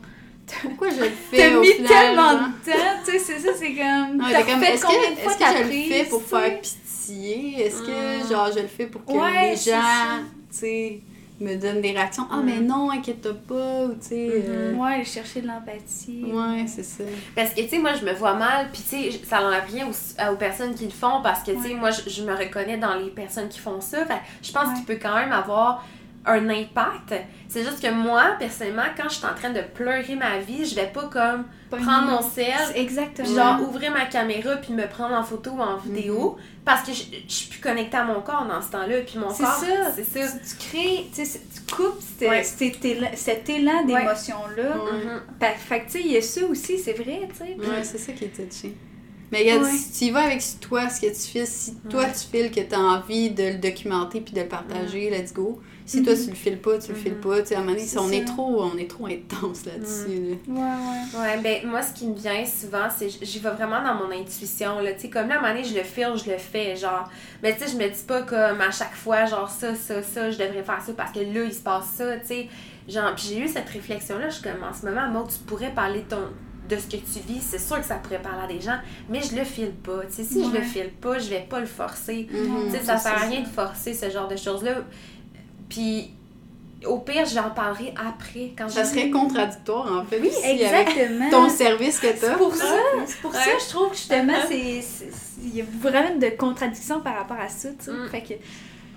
Pourquoi 0.63 0.89
je 0.91 1.01
le 1.01 1.11
fais 1.31 1.37
t'as 1.51 1.59
mis 1.61 1.67
final, 1.67 1.89
tellement 1.89 2.31
genre? 2.31 2.41
de 2.41 2.71
temps, 2.73 2.79
tu 3.05 3.11
sais, 3.13 3.19
c'est 3.19 3.39
ça, 3.39 3.51
c'est 3.59 3.75
comme. 3.75 4.21
Ouais, 4.25 4.45
comme, 4.51 4.63
est-ce 4.65 4.85
que, 4.87 5.27
est-ce 5.27 5.39
que 5.39 5.45
je 5.59 5.63
le 5.65 5.95
fais 5.95 6.05
pour 6.05 6.23
faire 6.23 6.61
pitié? 6.61 7.67
Est-ce 7.67 7.83
que, 7.83 8.25
Mm. 8.25 8.31
genre, 8.31 8.51
je 8.55 8.61
le 8.61 8.69
fais 8.69 8.87
pour 8.87 9.05
que 9.05 9.13
Ouais, 9.13 9.51
les 9.51 9.57
gens, 9.57 10.21
tu 10.51 10.59
sais, 10.59 11.01
me 11.41 11.57
donnent 11.57 11.81
des 11.81 11.93
réactions? 11.93 12.27
Ah, 12.31 12.39
Mm. 12.39 12.45
mais 12.45 12.61
non, 12.61 12.91
inquiète-toi 12.91 13.35
pas, 13.47 13.85
ou 13.85 13.93
tu 13.95 14.09
sais... 14.09 14.29
euh, 14.49 14.75
Ouais, 14.75 15.05
chercher 15.05 15.41
de 15.43 15.47
l'empathie. 15.47 16.25
Ouais, 16.33 16.65
c'est 16.67 16.83
ça. 16.83 17.05
Parce 17.37 17.51
que, 17.55 17.61
tu 17.63 17.69
sais, 17.69 17.79
moi, 17.79 17.93
je 17.95 18.05
me 18.05 18.13
vois 18.13 18.35
mal, 18.35 18.69
puis, 18.73 18.83
tu 18.83 18.89
sais, 19.13 19.21
ça 19.25 19.41
n'enlève 19.41 19.65
rien 19.71 19.87
aux, 19.89 20.33
aux 20.33 20.37
personnes 20.37 20.75
qui 20.75 20.85
le 20.85 20.91
font, 20.91 21.21
parce 21.23 21.43
que, 21.43 21.53
tu 21.53 21.63
sais, 21.63 21.69
Ouais. 21.69 21.75
moi, 21.75 21.91
je, 21.91 22.09
je 22.11 22.23
me 22.23 22.35
reconnais 22.35 22.77
dans 22.79 22.95
les 22.95 23.11
personnes 23.11 23.49
qui 23.49 23.59
font 23.59 23.81
ça. 23.81 24.05
Fait 24.07 24.15
que 24.15 24.21
je 24.47 24.53
pense 24.53 24.69
Ouais. 24.69 24.75
qu'il 24.75 24.85
peut 24.85 24.99
quand 25.01 25.15
même 25.15 25.33
avoir 25.33 25.85
un 26.29 26.49
impact. 26.51 27.15
C'est 27.49 27.65
juste 27.65 27.81
que 27.83 27.91
moi, 27.91 28.33
personnellement, 28.39 28.83
quand 28.97 29.09
je 29.09 29.15
suis 29.15 29.27
en 29.27 29.35
train 29.35 29.51
de 29.51 29.61
pleurer 29.63 30.15
ma 30.17 30.39
vie, 30.39 30.67
je 30.67 30.75
vais 30.75 30.87
pas 30.93 31.05
comme 31.11 31.45
Pas 31.71 31.79
prendre 31.79 32.09
mon 32.09 32.23
sel, 32.23 32.53
Exactement. 32.75 33.35
genre 33.35 33.63
ouvrir 33.69 33.91
ma 33.93 34.05
caméra, 34.07 34.57
puis 34.57 34.73
me 34.75 34.87
prendre 34.87 35.15
en 35.15 35.23
photo 35.23 35.53
ou 35.53 35.61
en 35.61 35.77
vidéo, 35.79 36.37
parce 36.65 36.87
que 36.87 36.93
je, 36.93 37.05
je 37.27 37.33
suis 37.33 37.49
plus 37.49 37.61
connectée 37.61 37.97
à 37.97 38.05
mon 38.05 38.21
corps 38.21 38.47
dans 38.47 38.61
ce 38.61 38.71
temps-là, 38.73 39.01
puis 39.07 39.19
mon 39.19 39.31
C'est 39.31 39.43
corps, 39.45 39.55
ça. 39.55 39.93
c'est 39.97 40.05
ça. 40.27 40.37
Tu, 40.39 40.49
tu 40.49 40.69
crées, 40.69 41.07
tu 41.09 41.15
sais, 41.17 41.25
c'est- 41.25 41.41
tu 41.67 41.75
coupes 41.75 42.01
cet, 42.19 42.29
Ouais. 42.29 42.43
cet 43.15 43.49
élan, 43.49 43.85
d'émotion-là. 43.87 44.63
Ouais. 44.77 45.05
Mhm. 45.05 45.21
Fait 45.41 45.55
fait 45.57 45.81
que, 45.81 45.87
tu 45.87 45.93
sais, 45.93 46.01
il 46.05 46.13
y 46.13 46.17
a 46.17 46.23
ça 46.23 46.45
aussi, 46.47 46.79
c'est 46.79 46.93
vrai, 46.93 47.29
tu 47.31 47.37
sais. 47.39 47.57
Ouais, 47.59 47.83
c'est 47.83 47.99
ça 47.99 48.13
qui 48.13 48.25
est 48.25 48.29
touché. 48.29 48.75
Mais 49.31 49.41
regarde, 49.41 49.65
Ouais. 49.65 49.71
si 49.73 49.93
tu 49.99 50.05
y 50.07 50.11
vas 50.11 50.21
avec 50.23 50.43
toi, 50.61 50.89
ce 50.89 51.01
que 51.03 51.07
tu 51.07 51.21
files, 51.21 51.47
si 51.47 51.75
toi 51.91 52.01
Ouais. 52.05 52.13
tu 52.13 52.27
files 52.37 52.51
que 52.51 52.61
tu 52.67 52.75
as 52.75 52.79
envie 52.81 53.31
de 53.31 53.45
le 53.45 53.55
documenter 53.59 54.21
puis 54.23 54.33
de 54.35 54.41
le 54.41 54.49
partager, 54.49 55.11
let's 55.11 55.35
go. 55.35 55.61
Si 55.89 56.03
toi 56.03 56.13
tu 56.15 56.29
le 56.29 56.35
files 56.37 56.59
pas, 56.61 56.79
tu 56.79 56.93
le 56.93 56.95
files 56.99 57.15
Mhm. 57.15 57.21
pas. 57.21 57.41
Tu 57.41 57.47
sais, 57.49 57.55
à 57.55 57.59
un 57.59 57.63
moment 57.63 57.75
donné, 57.77 57.89
on 57.99 58.11
est 58.13 58.25
trop, 58.27 58.63
on 58.63 58.77
est 58.77 58.89
trop 58.91 59.07
intense 59.07 59.65
là-dessus. 59.65 60.37
là. 60.47 60.55
Ouais, 60.55 60.61
ouais. 60.61 61.21
Ouais, 61.21 61.41
ben 61.43 61.69
moi, 61.71 61.83
ce 61.83 61.93
qui 61.95 62.07
me 62.07 62.15
vient 62.15 62.45
souvent, 62.45 62.89
c'est 62.97 63.09
j'y 63.23 63.39
vais 63.39 63.51
vraiment 63.51 63.83
dans 63.83 63.95
mon 63.95 64.11
intuition, 64.13 64.81
là, 64.81 64.93
tu 64.93 65.01
sais, 65.01 65.09
comme 65.11 65.29
là, 65.29 65.37
à 65.37 65.39
un 65.39 65.41
moment 65.41 65.55
donné, 65.55 65.65
je 65.67 65.75
le 65.75 65.83
file, 65.83 66.13
je 66.23 66.31
le 66.31 66.37
fais, 66.39 66.77
genre, 66.77 67.09
mais 67.43 67.57
tu 67.57 67.65
sais, 67.65 67.73
je 67.73 67.77
me 67.77 67.89
dis 67.89 68.03
pas 68.07 68.23
comme 68.23 68.61
à 68.61 68.71
chaque 68.71 68.95
fois, 68.95 69.25
genre, 69.27 69.49
ça, 69.49 69.75
ça, 69.75 70.03
ça, 70.03 70.31
je 70.31 70.39
devrais 70.39 70.63
faire 70.63 70.83
ça 70.85 70.93
parce 70.97 71.13
que 71.13 71.21
là, 71.21 71.43
il 71.45 71.53
se 71.55 71.61
passe 71.61 71.87
ça, 71.97 72.17
tu 72.19 72.27
sais, 72.27 72.49
genre, 72.87 73.15
puis 73.15 73.27
j'ai 73.31 73.39
eu 73.41 73.49
cette 73.49 73.69
réflexion-là, 73.69 74.29
je 74.29 74.35
suis 74.35 74.43
comme, 74.43 74.63
en 74.63 74.75
ce 74.75 74.85
moment, 74.85 75.09
moi, 75.09 75.27
tu 75.27 75.39
pourrais 75.47 75.73
parler 75.73 76.01
de 76.03 76.09
ton 76.09 76.23
de 76.69 76.77
ce 76.77 76.85
que 76.87 76.97
tu 76.99 77.21
vis, 77.27 77.41
c'est 77.41 77.59
sûr 77.59 77.79
que 77.81 77.87
ça 77.87 77.95
pourrait 77.95 78.21
parler 78.21 78.43
à 78.45 78.47
des 78.47 78.61
gens, 78.61 78.77
mais 79.09 79.23
je 79.23 79.35
le 79.35 79.43
file 79.45 79.71
pas, 79.73 80.01
tu 80.07 80.17
sais, 80.17 80.23
si 80.25 80.45
je 80.45 80.51
Ouais. 80.51 80.59
le 80.59 80.63
file 80.63 80.91
pas, 81.01 81.19
je 81.19 81.31
vais 81.31 81.47
pas 81.49 81.61
le 81.61 81.67
forcer, 81.67 82.27
tu 82.31 82.71
sais, 82.71 82.85
ça 82.85 82.99
sert 82.99 83.15
à 83.15 83.21
ça. 83.21 83.27
rien 83.27 83.41
de 83.41 83.47
forcer 83.47 83.95
ce 83.95 84.11
genre 84.11 84.29
de 84.29 84.37
choses-là. 84.37 84.75
Puis, 85.69 86.11
au 86.87 86.99
pire, 86.99 87.27
j'en 87.27 87.51
parlerai 87.51 87.93
après. 87.97 88.53
Quand 88.57 88.69
Ça 88.69 88.85
serait 88.85 89.11
contradictoire, 89.11 89.93
en 90.01 90.05
fait. 90.05 90.21
Oui, 90.21 90.31
avec 90.45 90.61
exactement. 90.61 91.31
ton 91.31 91.49
service 91.49 91.99
que 91.99 92.07
C'est 92.09 92.21
t'as. 92.29 92.35
pour 92.37 92.55
ça, 92.55 92.75
c'est 93.07 93.21
pour 93.21 93.35
ça, 93.35 93.41
je 93.59 93.69
trouve 93.69 93.91
que 93.91 93.97
justement, 93.97 94.35
c'est, 94.49 94.81
c'est- 94.83 95.11
c'est- 95.11 95.41
il 95.43 95.57
y 95.57 95.61
a 95.61 95.65
vraiment 95.81 96.17
de 96.17 96.29
contradictions 96.37 97.01
par 97.01 97.17
rapport 97.17 97.39
à 97.41 97.49
ça, 97.49 97.69
tu 97.71 97.85
sais. 97.87 97.91
Mm. 97.91 98.09
Fait 98.11 98.23
que 98.23 98.35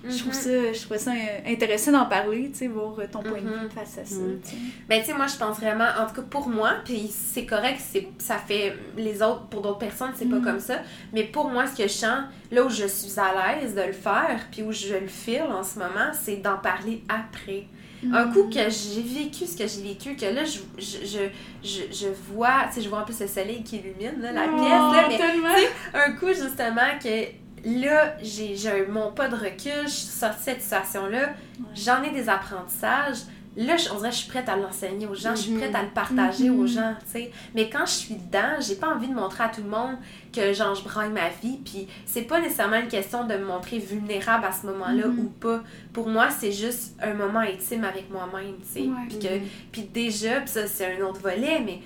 je 0.08 0.18
trouve 0.18 0.32
Mhm. 0.32 0.32
ça, 0.32 0.72
je 0.72 0.80
trouve 0.86 0.96
ça 0.96 1.12
intéressant 1.46 1.92
d'en 1.92 2.06
parler, 2.06 2.50
tu 2.52 2.58
sais, 2.58 2.66
voir 2.68 2.98
euh, 2.98 3.06
ton 3.10 3.22
point 3.22 3.40
de 3.40 3.46
Mhm. 3.46 3.62
vue 3.64 3.70
face 3.74 3.98
à 3.98 4.04
ça, 4.04 4.16
Mm. 4.16 4.40
tu 4.42 4.50
sais. 4.50 4.56
Ben, 4.88 5.00
tu 5.00 5.06
sais, 5.06 5.14
moi, 5.14 5.26
je 5.26 5.36
pense 5.36 5.58
vraiment, 5.58 5.86
en 6.00 6.06
tout 6.06 6.14
cas 6.16 6.22
pour 6.22 6.48
moi, 6.48 6.72
puis 6.84 7.08
c'est 7.08 7.46
correct, 7.46 7.80
ça 8.18 8.36
fait 8.38 8.74
les 8.96 9.22
autres, 9.22 9.46
pour 9.46 9.62
d'autres 9.62 9.78
personnes, 9.78 10.12
c'est 10.16 10.28
pas 10.28 10.40
comme 10.40 10.60
ça. 10.60 10.78
Mais 11.12 11.24
pour 11.24 11.48
moi, 11.50 11.66
ce 11.66 11.76
que 11.76 11.84
je 11.84 11.92
sens, 11.92 12.20
là 12.50 12.64
où 12.64 12.68
je 12.70 12.86
suis 12.86 13.12
à 13.18 13.60
l'aise 13.60 13.74
de 13.74 13.82
le 13.82 13.92
faire, 13.92 14.40
puis 14.50 14.62
où 14.62 14.72
je 14.72 14.94
le 14.94 15.06
file 15.06 15.42
en 15.50 15.62
ce 15.62 15.78
moment, 15.78 16.10
c'est 16.12 16.36
d'en 16.36 16.56
parler 16.58 17.02
après. 17.08 17.64
Un 18.12 18.26
coup 18.32 18.48
que 18.52 18.58
j'ai 18.68 19.00
vécu 19.00 19.46
ce 19.46 19.56
que 19.56 19.64
j'ai 19.68 19.80
vécu, 19.82 20.16
que 20.16 20.24
là, 20.26 20.42
je, 20.44 20.58
je, 20.76 21.06
je, 21.06 21.18
je, 21.62 21.82
je 21.92 22.08
vois, 22.32 22.64
tu 22.66 22.74
sais, 22.74 22.80
je 22.82 22.88
vois 22.88 22.98
un 22.98 23.04
peu 23.04 23.12
ce 23.12 23.28
soleil 23.28 23.62
qui 23.62 23.76
illumine 23.76 24.20
là, 24.20 24.32
la 24.32 24.46
Oh, 24.52 24.56
pièce, 24.56 24.70
là, 24.72 25.04
mais 25.08 25.16
tellement. 25.16 25.48
un 25.94 26.12
coup 26.14 26.26
justement 26.26 26.98
que 27.00 27.26
là, 27.64 28.14
j'ai 28.22 28.54
mon 28.88 29.12
pas 29.12 29.28
de 29.28 29.34
recul, 29.36 29.84
je 29.84 29.88
suis 29.90 30.06
sortie 30.06 30.38
de 30.38 30.44
cette 30.44 30.62
situation-là, 30.62 31.30
j'en 31.74 32.02
ai 32.02 32.10
des 32.10 32.28
apprentissages. 32.28 33.18
Là, 33.54 33.76
je, 33.76 33.90
on 33.90 33.96
dirait 33.96 34.08
que 34.08 34.14
je 34.14 34.20
suis 34.22 34.30
prête 34.30 34.48
à 34.48 34.56
l'enseigner 34.56 35.06
aux 35.06 35.14
gens, 35.14 35.36
je 35.36 35.42
suis 35.42 35.50
Mhm. 35.52 35.58
prête 35.60 35.74
à 35.74 35.82
le 35.82 35.90
partager 35.90 36.48
Mhm. 36.48 36.58
aux 36.58 36.66
gens, 36.66 36.94
tu 37.04 37.12
sais. 37.12 37.30
Mais 37.54 37.68
quand 37.68 37.84
je 37.84 37.90
suis 37.90 38.14
dedans, 38.14 38.58
j'ai 38.66 38.76
pas 38.76 38.88
envie 38.94 39.08
de 39.08 39.12
montrer 39.14 39.44
à 39.44 39.48
tout 39.50 39.60
le 39.62 39.68
monde 39.68 39.96
que 40.34 40.54
genre 40.54 40.74
je 40.74 40.82
braille 40.82 41.10
ma 41.10 41.28
vie, 41.42 41.58
puis 41.62 41.86
c'est 42.06 42.22
pas 42.22 42.40
nécessairement 42.40 42.78
une 42.80 42.88
question 42.88 43.26
de 43.26 43.34
me 43.34 43.44
montrer 43.44 43.78
vulnérable 43.78 44.46
à 44.46 44.52
ce 44.52 44.64
moment-là 44.68 45.06
Mhm. 45.06 45.18
ou 45.18 45.24
pas. 45.38 45.62
Pour 45.92 46.08
moi, 46.08 46.30
c'est 46.30 46.50
juste 46.52 46.96
un 47.02 47.12
moment 47.12 47.40
intime 47.40 47.84
avec 47.84 48.10
moi-même, 48.10 48.54
tu 48.66 48.72
sais. 48.72 48.88
Ouais. 48.88 49.06
Puis 49.10 49.18
que 49.18 49.28
puis 49.70 49.82
déjà, 49.82 50.40
puis 50.40 50.48
ça 50.48 50.66
c'est 50.66 50.96
un 50.96 51.04
autre 51.04 51.20
volet, 51.20 51.60
mais 51.62 51.80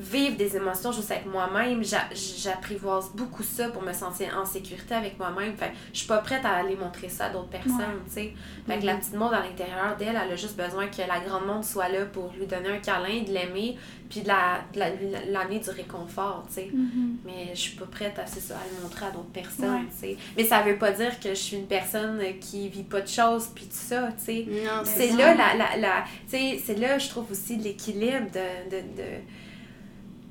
vivre 0.00 0.36
des 0.36 0.56
émotions 0.56 0.92
juste 0.92 1.10
avec 1.10 1.26
moi-même, 1.26 1.84
j'a- 1.84 2.08
j'apprivoise 2.14 3.10
beaucoup 3.14 3.42
ça 3.42 3.68
pour 3.68 3.82
me 3.82 3.92
sentir 3.92 4.36
en 4.40 4.46
sécurité 4.46 4.94
avec 4.94 5.18
moi-même. 5.18 5.54
Fait 5.56 5.66
que 5.68 5.72
je 5.92 5.98
suis 5.98 6.08
pas 6.08 6.18
prête 6.18 6.44
à 6.44 6.54
aller 6.56 6.74
montrer 6.74 7.08
ça 7.08 7.26
à 7.26 7.30
d'autres 7.30 7.48
personnes, 7.50 8.00
tu 8.06 8.12
sais. 8.14 8.32
Fait 8.66 8.78
que 8.78 8.86
la 8.86 8.94
petite 8.96 9.14
monde 9.14 9.34
à 9.34 9.40
l'intérieur 9.40 9.96
d'elle, 9.98 10.18
elle 10.24 10.32
a 10.32 10.36
juste 10.36 10.56
besoin 10.56 10.86
que 10.86 10.98
la 11.06 11.20
grande 11.20 11.46
monde 11.46 11.64
soit 11.64 11.88
là 11.88 12.06
pour 12.06 12.32
lui 12.38 12.46
donner 12.46 12.70
un 12.70 12.78
câlin, 12.78 13.22
de 13.22 13.30
l'aimer, 13.30 13.76
puis 14.08 14.22
de 14.22 14.28
la- 14.28 14.60
de 14.72 14.78
la- 14.78 14.90
de 14.90 15.32
l'amener 15.32 15.58
du 15.60 15.70
réconfort, 15.70 16.44
tu 16.48 16.54
sais. 16.54 16.70
Mhm. 16.72 17.18
Mais 17.24 17.50
je 17.52 17.60
suis 17.60 17.76
pas 17.76 17.86
prête 17.86 18.18
à, 18.18 18.26
ça, 18.26 18.54
à 18.54 18.76
le 18.76 18.82
montrer 18.82 19.06
à 19.06 19.10
d'autres 19.10 19.30
personnes, 19.32 19.74
Ouais. 19.84 19.88
tu 19.92 19.98
sais. 20.08 20.16
Mais 20.36 20.44
ça 20.44 20.62
veut 20.62 20.78
pas 20.78 20.92
dire 20.92 21.20
que 21.20 21.28
je 21.28 21.34
suis 21.34 21.56
une 21.58 21.66
personne 21.66 22.20
qui 22.40 22.68
vit 22.68 22.82
pas 22.84 23.02
de 23.02 23.08
choses, 23.08 23.48
puis 23.54 23.64
tout 23.66 23.70
ça, 23.72 24.08
tu 24.18 24.24
sais 24.24 24.46
c'est 24.84 25.10
là 25.12 25.34
la, 25.34 25.54
la, 25.54 25.76
la 25.76 26.04
tu 26.28 26.36
sais, 26.36 26.60
c'est 26.64 26.74
là 26.76 26.98
je 26.98 27.08
trouve 27.08 27.30
aussi 27.30 27.56
l'équilibre 27.56 28.26
de, 28.32 28.70
de, 28.70 28.80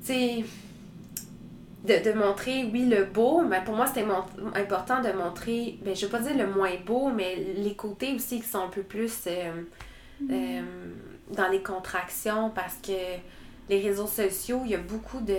sais 0.00 0.44
de, 1.84 1.94
de 2.04 2.12
montrer 2.12 2.64
oui 2.72 2.84
le 2.86 3.04
beau 3.04 3.42
mais 3.42 3.62
pour 3.64 3.74
moi 3.74 3.86
c'était 3.86 4.04
mon- 4.04 4.24
important 4.54 5.00
de 5.00 5.12
montrer 5.12 5.78
ben 5.82 5.96
je 5.96 6.04
veux 6.04 6.10
pas 6.10 6.20
dire 6.20 6.36
le 6.36 6.46
moins 6.52 6.72
beau 6.84 7.08
mais 7.10 7.36
les 7.56 7.74
côtés 7.74 8.14
aussi 8.14 8.40
qui 8.40 8.48
sont 8.48 8.64
un 8.64 8.68
peu 8.68 8.82
plus 8.82 9.12
euh, 9.26 9.50
euh, 10.30 10.62
dans 11.34 11.48
les 11.48 11.62
contractions 11.62 12.50
parce 12.50 12.76
que 12.76 12.92
les 13.70 13.80
réseaux 13.80 14.06
sociaux 14.06 14.60
il 14.66 14.72
y 14.72 14.74
a 14.74 14.78
beaucoup 14.78 15.20
de 15.20 15.34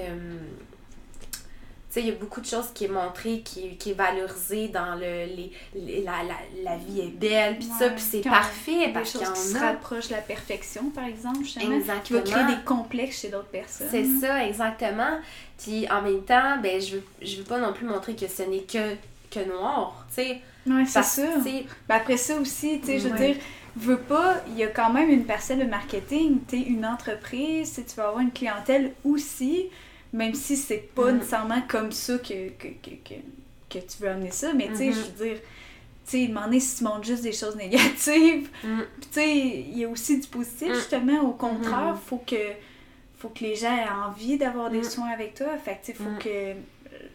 sais, 1.94 2.02
il 2.02 2.08
y 2.08 2.12
a 2.12 2.16
beaucoup 2.16 2.42
de 2.42 2.46
choses 2.46 2.70
qui 2.74 2.86
est 2.86 2.90
montré, 2.90 3.42
qui, 3.42 3.76
qui 3.78 3.92
est 3.92 3.94
valorisé 3.94 4.68
dans 4.70 4.96
le, 4.96 5.26
les, 5.36 5.52
les- 5.76 6.02
la, 6.04 6.24
la, 6.24 6.36
la 6.64 6.78
vie 6.78 7.02
est 7.02 7.18
belle, 7.18 7.58
puis 7.58 7.68
ça, 7.78 7.90
puis 7.90 8.02
c'est 8.02 8.22
parfait 8.22 8.88
Des 8.88 8.94
parce 8.94 9.12
qu'il 9.12 9.20
choses 9.26 9.34
qui 9.34 9.40
se 9.42 9.58
rapprochent 9.58 10.08
de 10.08 10.14
la 10.14 10.22
perfection, 10.22 10.90
par 10.92 11.06
exemple, 11.06 11.44
justement, 11.44 11.66
qui 11.66 11.74
Exactement. 11.74 12.20
va 12.20 12.26
créer 12.26 12.56
des 12.56 12.64
complexes 12.64 13.22
chez 13.22 13.30
d'autres 13.30 13.50
personnes. 13.50 13.88
C'est 13.92 14.06
ça, 14.06 14.46
exactement. 14.46 15.20
Puis 15.58 15.90
en 15.92 16.02
même 16.02 16.24
temps, 16.24 16.58
ben 16.62 16.82
je 16.82 16.96
veux, 16.96 17.04
je 17.22 17.38
veux 17.38 17.44
pas 17.44 17.60
non 17.60 17.74
plus 17.74 17.86
montrer 17.86 18.16
que 18.16 18.28
ce 18.28 18.44
n'est 18.44 18.62
que, 18.64 18.96
que 19.30 19.40
noir, 19.48 20.06
tu 20.10 20.24
sais. 20.24 20.42
Ouais, 20.68 20.86
c'est 20.86 21.02
sais, 21.04 21.66
Ben 21.88 21.96
après 21.96 22.18
ça 22.18 22.36
aussi, 22.40 22.80
tu 22.80 22.86
sais, 22.88 23.00
je 23.00 23.08
veux 23.08 23.18
dire, 23.18 23.36
veux 23.76 23.98
pas, 24.00 24.36
il 24.48 24.58
y 24.58 24.64
a 24.64 24.68
quand 24.68 24.92
même 24.92 25.10
une 25.10 25.26
parcelle 25.26 25.60
de 25.60 25.66
marketing, 25.66 26.40
tu 26.48 26.58
sais, 26.58 26.64
une 26.64 26.86
entreprise, 26.86 27.74
tu 27.76 27.96
vas 27.96 28.08
avoir 28.10 28.20
une 28.22 28.32
clientèle 28.32 28.92
aussi, 29.04 29.70
même 30.14 30.34
si 30.34 30.58
c'est 30.58 30.94
pas 30.96 31.12
Mhm. 31.12 31.18
nécessairement 31.20 31.62
comme 31.68 31.92
ça 31.92 32.18
que, 32.18 32.50
que, 32.50 32.68
que, 32.82 32.90
que, 33.04 33.16
que 33.70 33.80
tu 33.80 33.98
veux 34.02 34.10
amener 34.10 34.32
ça, 34.32 34.54
mais 34.54 34.68
tu 34.70 34.76
sais, 34.78 34.92
je 34.92 35.00
veux 35.00 35.26
dire, 35.30 35.38
tu 36.06 36.12
sais, 36.12 36.28
demander 36.28 36.60
si 36.60 36.78
tu 36.78 36.84
montres 36.84 37.04
juste 37.06 37.24
des 37.24 37.32
choses 37.32 37.56
négatives, 37.56 38.50
Mhm. 38.64 38.84
puis 39.00 39.08
tu 39.10 39.14
sais, 39.14 39.38
il 39.38 39.78
y 39.78 39.86
a 39.86 39.90
aussi 39.90 40.20
du 40.20 40.28
positif, 40.28 40.68
Mhm. 40.70 40.76
justement, 40.76 41.22
au 41.22 41.32
contraire, 41.34 41.94
Mhm. 41.94 42.00
faut 42.06 42.18
que 42.26 42.36
faut 43.18 43.30
que 43.30 43.42
les 43.44 43.56
gens 43.56 43.76
aient 43.78 43.88
envie 43.88 44.38
d'avoir 44.40 44.72
des 44.72 44.80
Mhm. 44.80 44.84
soins 44.84 45.10
avec 45.10 45.36
toi, 45.36 45.56
fait 45.64 45.74
que 45.80 45.86
tu 45.86 45.92
sais, 45.92 45.94
faut 45.94 46.10
que 46.20 46.54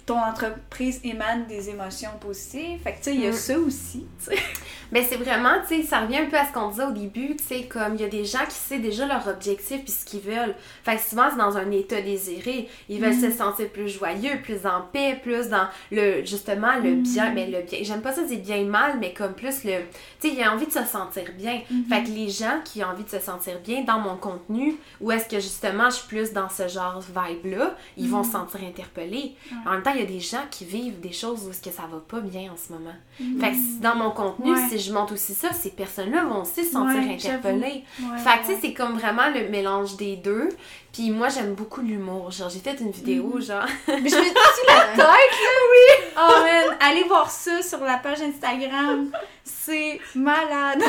ton 0.06 0.18
entreprise 0.18 1.00
émane 1.02 1.46
des 1.46 1.68
émotions 1.68 2.10
positives, 2.20 2.80
fait 2.82 2.92
que 2.92 2.96
tu 2.98 3.02
sais, 3.04 3.14
il 3.14 3.20
y 3.22 3.26
a 3.26 3.30
Mhm. 3.30 3.34
ça 3.34 3.58
aussi, 3.58 4.06
tu 4.20 4.24
sais. 4.26 4.36
Ben 4.92 5.04
c'est 5.06 5.16
vraiment, 5.16 5.54
tu 5.66 5.74
sais, 5.78 5.82
ça 5.82 6.02
revient 6.02 6.18
un 6.18 6.26
peu 6.26 6.36
à 6.36 6.44
ce 6.46 6.52
qu'on 6.52 6.68
disait 6.68 6.84
au 6.84 6.92
début, 6.92 7.34
tu 7.34 7.42
sais, 7.42 7.62
comme 7.64 7.96
il 7.96 8.02
y 8.02 8.04
a 8.04 8.08
des 8.08 8.24
gens 8.24 8.44
qui 8.48 8.54
savent 8.54 8.80
déjà 8.80 9.04
leur 9.04 9.26
objectif 9.26 9.82
puis 9.82 9.90
ce 9.92 10.04
qu'ils 10.04 10.20
veulent. 10.20 10.54
Fait 10.84 10.94
que 10.94 11.02
souvent, 11.02 11.24
c'est 11.28 11.36
dans 11.38 11.56
un 11.56 11.68
état 11.72 12.00
désiré. 12.00 12.68
Ils 12.88 13.00
veulent 13.00 13.12
Mhm. 13.16 13.32
se 13.32 13.36
sentir 13.36 13.68
plus 13.70 13.88
joyeux, 13.88 14.38
plus 14.44 14.64
en 14.64 14.82
paix, 14.92 15.18
plus 15.20 15.48
dans 15.48 15.66
le, 15.90 16.24
justement, 16.24 16.76
le 16.80 16.90
Mhm. 16.94 17.02
bien, 17.02 17.32
mais 17.32 17.46
le 17.48 17.62
bien, 17.62 17.80
j'aime 17.82 18.00
pas 18.00 18.12
ça 18.12 18.22
dire 18.22 18.38
bien 18.38 18.56
et 18.58 18.64
mal, 18.64 18.98
mais 19.00 19.12
comme 19.12 19.32
plus 19.34 19.64
le, 19.64 19.72
tu 20.20 20.28
sais, 20.28 20.34
il 20.36 20.40
a 20.40 20.52
envie 20.54 20.66
de 20.66 20.72
se 20.72 20.84
sentir 20.84 21.24
bien. 21.36 21.62
Mhm. 21.68 21.84
Fait 21.88 22.04
que 22.04 22.10
les 22.10 22.28
gens 22.28 22.60
qui 22.64 22.84
ont 22.84 22.88
envie 22.88 23.02
de 23.02 23.10
se 23.10 23.18
sentir 23.18 23.58
bien 23.58 23.82
dans 23.82 23.98
mon 23.98 24.16
contenu, 24.16 24.76
ou 25.00 25.10
est-ce 25.10 25.28
que 25.28 25.40
justement 25.40 25.90
je 25.90 25.96
suis 25.96 26.06
plus 26.06 26.32
dans 26.32 26.48
ce 26.48 26.68
genre 26.68 27.00
vibe-là, 27.00 27.74
ils 27.96 28.08
vont 28.08 28.22
se 28.22 28.30
sentir 28.30 28.60
interpellés. 28.62 29.34
En 29.66 29.72
même 29.72 29.82
temps, 29.82 29.94
il 29.96 30.00
y 30.00 30.04
a 30.04 30.06
des 30.06 30.20
gens 30.20 30.44
qui 30.50 30.64
vivent 30.64 31.00
des 31.00 31.12
choses 31.12 31.46
où 31.46 31.50
est-ce 31.50 31.62
que 31.62 31.70
ça 31.70 31.82
va 31.90 31.98
pas 32.06 32.20
bien 32.20 32.52
en 32.52 32.56
ce 32.56 32.72
moment. 32.72 32.94
Fait 33.40 33.50
que 33.50 33.56
si- 33.56 33.78
dans 33.80 33.96
mon 33.96 34.10
contenu, 34.10 34.52
Ouais. 34.52 34.68
si 34.68 34.78
je 34.78 34.92
montre 34.92 35.14
aussi 35.14 35.34
ça, 35.34 35.52
ces 35.52 35.70
personnes-là 35.70 36.24
vont 36.24 36.42
aussi 36.42 36.64
se 36.64 36.72
sentir 36.72 37.00
Ouais, 37.02 37.14
interpellées. 37.14 37.84
Ouais, 38.00 38.18
Fait 38.18 38.38
que 38.42 38.46
tu 38.46 38.52
sais, 38.54 38.58
c'est 38.60 38.72
comme 38.74 38.98
vraiment 38.98 39.28
le 39.34 39.48
mélange 39.48 39.96
des 39.96 40.16
deux. 40.16 40.48
Puis 40.96 41.10
moi, 41.10 41.28
j'aime 41.28 41.52
beaucoup 41.54 41.82
l'humour. 41.82 42.30
Genre, 42.30 42.48
j'ai 42.48 42.60
fait 42.60 42.80
une 42.80 42.90
vidéo, 42.90 43.38
genre. 43.38 43.66
Mais 43.88 43.96
je 43.98 44.16
me 44.16 44.22
dis 44.24 44.66
la 44.66 44.80
tête, 44.94 44.96
là, 44.96 45.12
oui! 45.70 46.06
Oh 46.16 46.42
man, 46.42 46.76
allez 46.80 47.02
voir 47.04 47.30
ça 47.30 47.60
sur 47.60 47.80
la 47.84 47.98
page 47.98 48.22
Instagram. 48.22 49.10
C'est 49.44 50.00
malade. 50.14 50.82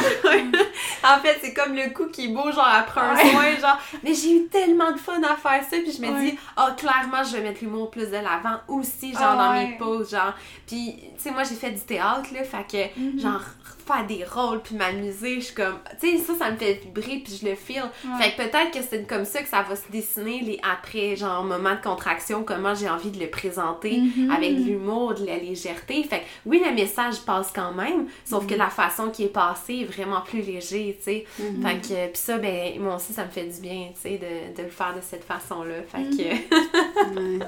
en 1.04 1.20
fait, 1.20 1.38
c'est 1.42 1.54
comme 1.54 1.76
le 1.76 1.90
coup 1.94 2.08
qui 2.08 2.26
est 2.26 2.28
beau, 2.30 2.50
genre, 2.52 2.68
après 2.68 3.02
un 3.02 3.16
Ouais. 3.16 3.32
soin, 3.32 3.56
genre. 3.60 3.78
Mais 4.04 4.14
j'ai 4.14 4.32
eu 4.38 4.48
tellement 4.48 4.92
de 4.94 4.98
fun 4.98 5.22
à 5.24 5.36
faire 5.36 5.62
ça. 5.70 5.78
Puis 5.84 5.92
je 5.92 6.02
me 6.02 6.08
Ouais. 6.10 6.32
dis, 6.32 6.40
oh, 6.58 6.70
clairement, 6.78 7.24
je 7.24 7.36
vais 7.38 7.44
mettre 7.44 7.60
l'humour 7.62 7.92
plus 7.92 8.08
de 8.08 8.14
l'avant 8.14 8.60
aussi, 8.70 9.12
genre, 9.14 9.22
Ah 9.34 9.36
dans 9.36 9.52
ouais. 9.58 9.68
mes 9.68 9.78
posts, 9.78 10.12
genre. 10.12 10.34
Puis, 10.66 10.96
tu 11.18 11.24
sais, 11.24 11.32
moi, 11.32 11.44
j'ai 11.44 11.56
fait 11.56 11.72
du 11.72 11.82
théâtre, 11.82 12.30
là. 12.34 12.44
Fait 12.46 12.66
que, 12.96 13.00
Mhm. 13.00 13.20
genre, 13.20 13.42
faire 13.86 14.06
des 14.06 14.24
rôles 14.26 14.62
puis 14.62 14.76
m'amuser, 14.76 15.36
je 15.36 15.46
suis 15.46 15.56
comme. 15.56 15.80
Tu 16.02 16.18
sais, 16.18 16.24
ça, 16.24 16.34
ça 16.38 16.52
me 16.52 16.58
fait 16.58 16.74
vibrer 16.84 17.22
puis 17.24 17.40
je 17.42 17.48
le 17.48 17.56
feel. 17.56 17.84
Ouais. 17.84 18.22
Fait 18.22 18.32
que 18.32 18.38
peut-être 18.50 18.72
que 18.72 18.80
c'est 18.88 19.08
comme 19.08 19.24
ça 19.26 19.42
que 19.42 19.48
ça 19.50 19.62
va 19.62 19.76
se 19.76 19.90
dessiner 19.92 20.42
les 20.42 20.60
après, 20.70 21.16
genre, 21.16 21.44
moments 21.44 21.76
de 21.76 21.82
contraction, 21.82 22.44
comment 22.44 22.76
j'ai 22.76 22.90
envie 22.90 23.12
de 23.12 23.20
le 23.20 23.30
présenter 23.30 23.98
Mhm. 24.00 24.30
avec 24.32 24.56
de 24.58 24.64
l'humour, 24.64 25.14
de 25.14 25.26
la 25.26 25.38
légèreté. 25.38 26.04
Fait 26.04 26.20
que 26.20 26.26
oui, 26.46 26.62
le 26.66 26.74
message 26.74 27.22
passe 27.26 27.52
quand 27.56 27.72
même, 27.74 28.08
sauf 28.26 28.44
Mhm. 28.44 28.50
que 28.50 28.56
la 28.56 28.70
façon 28.70 29.10
qui 29.10 29.24
est 29.24 29.28
passée 29.34 29.80
est 29.82 29.86
vraiment 29.86 30.22
plus 30.22 30.42
léger, 30.42 30.98
tu 31.00 31.04
sais. 31.06 31.26
Mhm. 31.40 31.62
Fait 31.66 31.76
que, 31.88 32.08
pis 32.12 32.20
ça, 32.20 32.38
ben, 32.38 32.80
moi 32.82 32.96
aussi, 32.98 33.14
ça 33.14 33.24
me 33.26 33.30
fait 33.30 33.46
du 33.46 33.60
bien, 33.62 33.90
tu 33.96 34.02
sais, 34.02 34.18
de, 34.18 34.58
de 34.58 34.64
le 34.64 34.70
faire 34.70 34.94
de 34.96 35.02
cette 35.02 35.24
façon-là. 35.24 35.76
Fait 35.90 36.00
Mhm. 36.00 36.18
que. 36.18 36.24
Ouais. 37.40 37.46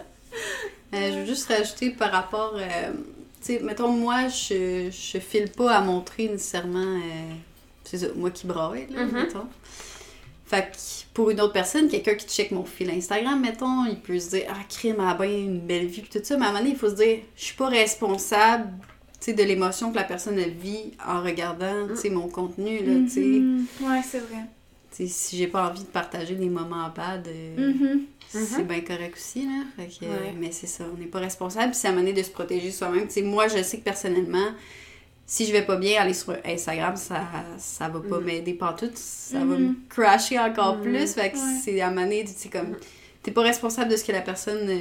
Euh, 0.93 1.11
je 1.13 1.19
veux 1.19 1.25
juste 1.25 1.47
rajouter 1.47 1.91
par 1.91 2.11
rapport. 2.11 2.53
euh, 2.55 2.91
sais, 3.41 3.59
mettons, 3.59 3.89
moi, 3.91 4.27
je, 4.27 4.89
je 4.91 5.19
file 5.19 5.49
pas 5.51 5.75
à 5.77 5.81
montrer 5.81 6.27
nécessairement. 6.29 6.79
euh, 6.97 7.33
c'est 7.83 7.97
ça, 7.99 8.07
moi 8.15 8.29
qui 8.31 8.45
braille, 8.47 8.87
là, 8.91 9.05
Mhm. 9.05 9.11
mettons. 9.13 9.47
Fait 10.45 10.63
que 10.71 10.77
pour 11.13 11.29
une 11.29 11.39
autre 11.41 11.53
personne, 11.53 11.87
quelqu'un 11.89 12.15
qui 12.15 12.27
check 12.27 12.49
mon 12.51 12.65
fil 12.65 12.89
Instagram, 12.89 13.39
mettons, 13.39 13.85
il 13.85 13.97
peut 13.99 14.19
se 14.19 14.31
dire 14.31 14.43
Ah, 14.49 14.55
crime, 14.67 14.99
a 14.99 15.13
bien 15.13 15.29
une 15.29 15.59
belle 15.59 15.85
vie, 15.85 16.01
puis 16.01 16.09
tout 16.19 16.25
ça. 16.25 16.37
Mais 16.37 16.45
à 16.45 16.49
un 16.49 16.51
moment 16.51 16.59
donné, 16.63 16.73
il 16.73 16.79
faut 16.79 16.89
se 16.89 16.95
dire 16.95 17.19
Je 17.35 17.43
suis 17.43 17.55
pas 17.55 17.67
responsable. 17.67 18.69
de 19.33 19.43
l'émotion 19.43 19.91
que 19.91 19.95
la 19.97 20.05
personne 20.05 20.39
elle 20.39 20.51
vit 20.53 20.93
en 21.07 21.21
regardant 21.21 21.87
mon 22.09 22.29
contenu 22.29 22.79
là. 22.79 22.93
Mhm. 22.93 23.65
Ouais, 23.81 24.01
c'est 24.03 24.19
vrai. 24.19 24.45
Tu 24.91 25.03
sais, 25.05 25.07
si 25.07 25.37
j'ai 25.37 25.45
pas 25.47 25.69
envie 25.69 25.81
de 25.81 25.87
partager 25.87 26.33
des 26.33 26.49
moments 26.49 26.89
bad 26.95 27.27
euh, 27.27 27.95
Mhm. 28.33 28.45
c'est 28.45 28.67
bien 28.67 28.81
correct 28.81 29.15
aussi, 29.15 29.45
là. 29.45 29.63
Fait 29.75 29.87
que, 29.87 30.05
Ouais. 30.05 30.33
Mais 30.39 30.51
c'est 30.51 30.67
ça, 30.67 30.83
on 30.93 30.97
n'est 30.97 31.05
pas 31.07 31.19
responsable. 31.19 31.71
Puis 31.71 31.79
c'est 31.79 31.87
à 31.87 31.91
un 31.91 31.93
moment 31.93 32.05
donné 32.07 32.19
de 32.19 32.23
se 32.25 32.31
protéger 32.31 32.71
soi-même. 32.71 33.07
Moi, 33.25 33.47
je 33.47 33.63
sais 33.63 33.77
que 33.79 33.83
personnellement, 33.83 34.47
si 35.25 35.45
je 35.45 35.51
vais 35.51 35.63
pas 35.65 35.75
bien 35.77 36.01
aller 36.01 36.13
sur 36.13 36.35
Instagram, 36.45 36.95
ça, 36.95 37.27
ça 37.57 37.87
va 37.89 37.99
pas 37.99 38.19
Mhm. 38.19 38.25
m'aider 38.25 38.53
partout. 38.53 38.89
Ça 38.95 39.39
va 39.39 39.45
me 39.45 39.57
Mhm. 39.69 39.75
crasher 39.89 40.39
encore 40.39 40.79
plus. 40.81 41.13
Fait 41.13 41.31
que 41.31 41.35
Ouais. 41.37 41.59
c'est 41.63 41.81
à 41.81 41.87
un 41.87 41.89
moment 41.91 42.03
donné, 42.03 42.23
tu 42.25 42.31
sais, 42.35 42.49
comme... 42.49 42.75
T'es 43.21 43.31
pas 43.31 43.41
responsable 43.41 43.91
de 43.91 43.97
ce 43.97 44.05
que 44.05 44.13
la 44.13 44.21
personne, 44.21 44.69
euh, 44.69 44.79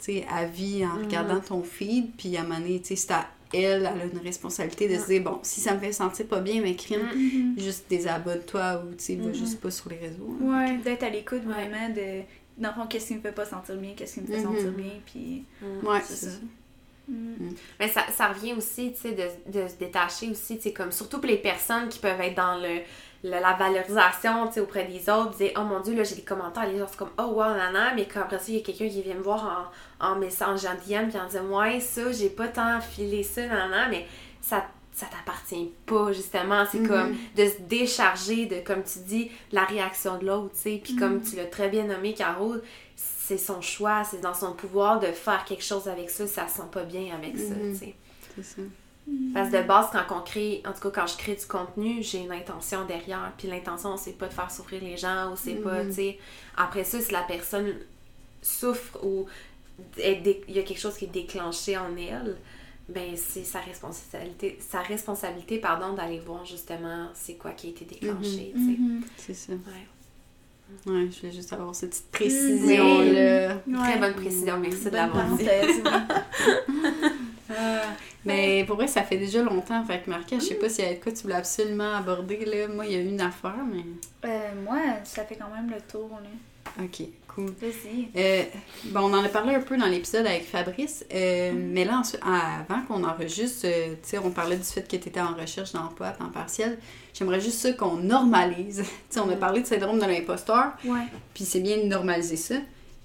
tu 0.00 0.12
sais, 0.12 0.24
a 0.32 0.44
vie 0.46 0.84
en 0.86 1.02
regardant 1.04 1.40
ton 1.40 1.62
feed. 1.64 2.12
Puis 2.16 2.36
à 2.36 2.40
un 2.40 2.42
moment 2.44 2.60
donné, 2.60 2.80
tu 2.80 2.88
sais, 2.88 2.96
c'est 2.96 3.12
à 3.12 3.26
elle, 3.52 3.80
elle 3.92 4.00
a 4.02 4.04
une 4.04 4.20
responsabilité 4.22 4.86
de 4.86 4.96
se 4.96 5.06
dire, 5.08 5.22
bon, 5.24 5.40
si 5.42 5.60
ça 5.60 5.74
me 5.74 5.80
fait 5.80 5.90
sentir 5.90 6.26
pas 6.26 6.38
bien, 6.38 6.60
mais 6.62 6.76
crime, 6.76 7.00
Mhm. 7.12 7.54
juste 7.58 7.86
désabonne-toi 7.90 8.84
ou, 8.86 8.94
tu 8.94 9.04
sais, 9.04 9.18
juste 9.34 9.60
pas 9.60 9.72
sur 9.72 9.90
les 9.90 9.96
réseaux. 9.98 10.36
Ouais, 10.40 10.76
d'être 10.84 11.02
à 11.02 11.10
l'écoute 11.10 11.42
Ouais. 11.44 11.52
vraiment 11.52 11.88
de. 11.88 12.22
Dans 12.60 12.68
le 12.68 12.74
fond, 12.74 12.86
qu'est-ce 12.86 13.08
qui 13.08 13.14
me 13.16 13.20
fait 13.20 13.32
pas 13.32 13.44
sentir 13.46 13.74
bien, 13.76 13.94
qu'est-ce 13.96 14.14
qui 14.14 14.20
me 14.20 14.26
fait 14.26 14.38
Mhm. 14.38 14.44
sentir 14.54 14.70
bien, 14.72 14.92
puis. 15.06 15.44
Mm. 15.62 15.86
Ouais, 15.86 16.00
c'est 16.04 16.14
ça. 16.14 16.30
ça. 16.30 16.36
Mm. 17.08 17.54
Mais 17.80 17.88
ça, 17.88 18.02
ça 18.12 18.28
revient 18.28 18.52
aussi, 18.52 18.92
tu 18.92 19.00
sais, 19.00 19.12
de, 19.12 19.50
de 19.60 19.66
se 19.66 19.74
détacher 19.74 20.30
aussi, 20.30 20.56
tu 20.58 20.64
sais, 20.64 20.72
comme 20.72 20.92
surtout 20.92 21.18
pour 21.18 21.26
les 21.28 21.38
personnes 21.38 21.88
qui 21.88 21.98
peuvent 21.98 22.20
être 22.20 22.36
dans 22.36 22.56
le, 22.56 22.76
le- 23.24 23.40
la 23.40 23.54
valorisation, 23.54 24.46
tu 24.46 24.54
sais, 24.54 24.60
auprès 24.60 24.84
des 24.84 25.08
autres, 25.10 25.36
dire, 25.36 25.50
oh 25.56 25.62
mon 25.62 25.80
dieu, 25.80 25.94
là, 25.96 26.04
j'ai 26.04 26.14
des 26.16 26.22
commentaires, 26.22 26.68
les 26.68 26.78
gens, 26.78 26.86
c'est 26.88 26.96
comme, 26.98 27.10
oh 27.18 27.32
wow, 27.34 27.54
nana, 27.56 27.94
mais 27.94 28.04
qu'après 28.06 28.38
ça, 28.38 28.44
il 28.48 28.56
y 28.56 28.58
a 28.58 28.62
quelqu'un 28.62 28.88
qui 28.88 29.02
vient 29.02 29.14
me 29.16 29.22
voir 29.22 29.72
en, 30.00 30.12
en 30.12 30.16
message 30.16 30.64
en 30.66 30.74
DM, 30.74 31.08
puis 31.08 31.18
en 31.18 31.26
disant, 31.26 31.46
ouais, 31.46 31.80
ça, 31.80 32.12
j'ai 32.12 32.30
pas 32.30 32.46
tant 32.48 32.80
filé 32.80 33.22
ça, 33.24 33.44
nana, 33.46 33.88
mais 33.88 34.06
ça 34.40 34.66
ça 34.92 35.06
t'appartient 35.06 35.72
pas 35.86 36.12
justement 36.12 36.64
c'est 36.70 36.78
Mhm. 36.80 36.88
comme 36.88 37.16
de 37.36 37.44
se 37.48 37.60
décharger 37.62 38.46
de 38.46 38.60
comme 38.60 38.82
tu 38.82 38.98
dis 39.00 39.30
la 39.52 39.64
réaction 39.64 40.18
de 40.18 40.26
l'autre 40.26 40.50
tu 40.54 40.60
sais 40.60 40.80
puis 40.82 40.96
comme 40.96 41.14
Mhm. 41.16 41.22
tu 41.22 41.36
l'as 41.36 41.46
très 41.46 41.68
bien 41.68 41.84
nommé 41.84 42.12
Caro 42.14 42.54
c'est 42.96 43.38
son 43.38 43.60
choix 43.60 44.04
c'est 44.04 44.20
dans 44.20 44.34
son 44.34 44.52
pouvoir 44.52 44.98
de 45.00 45.06
faire 45.06 45.44
quelque 45.44 45.62
chose 45.64 45.88
avec 45.88 46.10
ça 46.10 46.26
ça 46.26 46.48
sent 46.48 46.68
pas 46.72 46.82
bien 46.84 47.14
avec 47.14 47.38
ça 47.38 47.54
Mhm. 47.54 47.72
tu 47.72 47.78
sais 47.78 47.94
C'est 48.36 48.42
ça. 48.42 48.62
parce 49.34 49.50
que 49.50 49.56
de 49.56 49.62
base, 49.66 49.86
quand 49.92 50.16
on 50.18 50.20
crée, 50.22 50.62
en 50.66 50.72
tout 50.72 50.88
cas 50.90 51.00
quand 51.00 51.06
je 51.06 51.16
crée 51.16 51.34
du 51.34 51.46
contenu, 51.46 52.00
j'ai 52.02 52.18
une 52.18 52.30
intention 52.32 52.84
derrière. 52.84 53.32
Puis 53.38 53.48
l'intention, 53.48 53.96
c'est 53.96 54.12
pas 54.12 54.28
de 54.28 54.32
faire 54.32 54.50
souffrir 54.50 54.80
les 54.82 54.96
gens 54.96 55.32
ou 55.32 55.36
c'est 55.36 55.54
pas, 55.54 55.84
tu 55.86 55.92
sais. 55.94 56.18
Après 56.56 56.84
ça, 56.84 57.00
si 57.00 57.10
la 57.10 57.22
personne 57.22 57.74
souffre 58.40 58.98
ou 59.04 59.26
il 59.98 60.44
y 60.48 60.58
a 60.58 60.62
quelque 60.62 60.78
chose 60.78 60.96
qui 60.96 61.06
est 61.06 61.08
déclenché 61.08 61.76
en 61.76 61.96
elle, 61.96 62.36
ben 62.90 63.16
c'est 63.16 63.44
sa 63.44 63.60
responsabilité, 63.60 64.58
sa 64.60 64.80
responsabilité 64.80 65.58
pardon, 65.58 65.94
d'aller 65.94 66.18
voir 66.18 66.44
justement 66.44 67.08
c'est 67.14 67.34
quoi 67.34 67.52
qui 67.52 67.68
a 67.68 67.70
été 67.70 67.84
déclenché, 67.84 68.52
sais. 68.54 68.58
Mhm. 68.58 69.02
C'est 69.16 69.34
ça. 69.34 69.52
Ouais. 69.52 69.86
Ouais, 70.86 71.08
je 71.10 71.20
voulais 71.20 71.32
juste 71.32 71.52
avoir 71.52 71.74
cette 71.74 71.90
petite 71.90 72.10
précision-là. 72.12 73.56
Très 73.56 73.92
Ouais. 73.94 73.98
bonne 73.98 74.14
précision, 74.14 74.58
merci 74.60 74.84
de 74.84 74.90
l'avoir 74.90 75.26
dit. 75.36 75.44
Ah, 77.52 77.82
mais 78.24 78.62
pour 78.64 78.76
vrai, 78.76 78.86
ça 78.86 79.02
fait 79.02 79.16
déjà 79.16 79.42
longtemps. 79.42 79.84
Fait 79.84 80.00
que 80.00 80.08
Marca, 80.08 80.38
je 80.38 80.44
sais 80.44 80.54
pas 80.54 80.68
s'il 80.68 80.84
y 80.84 80.88
a 80.88 80.94
de 80.94 81.00
quoi 81.00 81.10
tu 81.10 81.22
voulais 81.22 81.34
absolument 81.34 81.96
aborder. 81.96 82.44
Là. 82.44 82.68
Moi, 82.68 82.86
il 82.86 82.92
y 82.92 82.94
a 82.94 83.00
une 83.00 83.20
affaire, 83.20 83.56
mais. 83.72 83.82
Euh, 84.24 84.50
moi, 84.64 84.78
ça 85.02 85.24
fait 85.24 85.34
quand 85.34 85.52
même 85.52 85.68
le 85.68 85.80
tour, 85.90 86.08
là. 86.22 86.84
Ok, 86.84 87.02
cool. 87.34 87.52
Euh, 88.16 88.42
bon, 88.86 89.00
on 89.00 89.14
en 89.14 89.24
a 89.24 89.28
parlé 89.28 89.54
un 89.54 89.60
peu 89.60 89.76
dans 89.76 89.86
l'épisode 89.86 90.26
avec 90.26 90.44
Fabrice, 90.44 91.04
euh, 91.14 91.52
mais 91.54 91.84
là, 91.84 91.98
ensuite, 91.98 92.20
avant 92.22 92.82
qu'on 92.82 93.04
enregistre, 93.04 93.66
euh, 93.66 93.94
tu 94.02 94.08
sais, 94.10 94.18
on 94.18 94.30
parlait 94.30 94.56
du 94.56 94.64
fait 94.64 94.82
que 94.82 94.96
tu 94.96 95.08
étais 95.08 95.20
en 95.20 95.34
recherche 95.34 95.72
d'emploi 95.72 96.08
à 96.08 96.12
temps 96.12 96.30
partiel. 96.30 96.78
J'aimerais 97.14 97.40
juste 97.40 97.58
ça 97.58 97.72
qu'on 97.72 97.96
normalise. 97.96 98.78
tu 98.82 98.84
sais, 99.10 99.20
on 99.20 99.30
a 99.30 99.36
parlé 99.36 99.60
de 99.62 99.66
syndrome 99.66 99.98
de 99.98 100.06
l'imposteur, 100.06 100.72
Ouais. 100.84 101.06
puis 101.34 101.44
c'est 101.44 101.60
bien 101.60 101.78
de 101.78 101.84
normaliser 101.84 102.36
ça. 102.36 102.56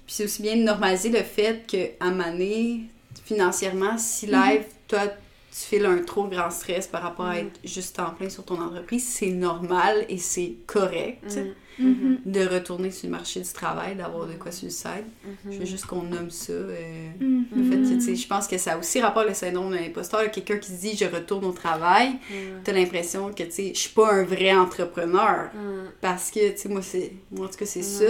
Puis 0.06 0.14
c'est 0.14 0.24
aussi 0.24 0.42
bien 0.42 0.56
de 0.56 0.62
normaliser 0.62 1.08
le 1.10 1.22
fait 1.22 1.66
qu'à 1.66 2.04
un 2.04 2.10
moment 2.12 2.30
donné, 2.30 2.82
financièrement, 3.24 3.98
si 3.98 4.26
live, 4.26 4.64
toi, 4.88 5.00
tu 5.08 5.60
files 5.60 5.86
un 5.86 5.98
trop 5.98 6.24
grand 6.28 6.50
stress 6.50 6.86
par 6.86 7.02
rapport 7.02 7.26
à 7.26 7.38
être 7.38 7.58
juste 7.64 7.98
en 7.98 8.10
plein 8.10 8.28
sur 8.28 8.44
ton 8.44 8.60
entreprise, 8.60 9.06
c'est 9.08 9.30
normal 9.30 10.04
et 10.08 10.18
c'est 10.18 10.54
correct 10.66 11.38
Mhm. 11.78 11.88
Mhm. 12.24 12.32
de 12.32 12.46
retourner 12.46 12.90
sur 12.90 13.06
le 13.08 13.12
marché 13.12 13.40
du 13.40 13.48
travail, 13.52 13.94
d'avoir 13.96 14.26
de 14.26 14.32
quoi 14.34 14.50
sur 14.50 14.64
le 14.66 14.70
site. 14.70 15.04
Je 15.50 15.58
veux 15.58 15.64
juste 15.64 15.86
qu'on 15.86 16.02
nomme 16.02 16.30
ça. 16.30 16.52
euh, 16.52 17.08
Mhm. 17.20 17.44
le 17.56 17.62
fait 17.64 17.96
que, 18.06 18.14
je 18.14 18.26
pense 18.26 18.46
que 18.46 18.56
ça 18.58 18.72
a 18.74 18.78
aussi 18.78 19.00
rapport 19.00 19.24
le 19.24 19.34
syndrome 19.34 19.70
de 19.70 19.76
l'imposteur. 19.76 20.30
Quelqu'un 20.30 20.56
qui 20.58 20.70
se 20.72 20.80
dit 20.80 20.96
je 20.96 21.04
retourne 21.04 21.44
au 21.44 21.52
travail, 21.52 22.10
Mhm. 22.30 22.62
t'as 22.64 22.72
l'impression 22.72 23.30
que, 23.30 23.42
tu 23.42 23.50
sais, 23.50 23.72
je 23.74 23.78
suis 23.78 23.90
pas 23.94 24.12
un 24.12 24.24
vrai 24.24 24.52
entrepreneur. 24.54 25.50
Mhm. 25.54 25.90
Parce 26.00 26.30
que, 26.30 26.50
tu 26.52 26.58
sais, 26.58 26.68
moi, 26.68 26.82
c'est. 26.82 27.12
Moi, 27.30 27.46
en 27.46 27.48
tout 27.50 27.56
cas, 27.58 27.66
c'est 27.66 27.82
ça. 27.82 28.04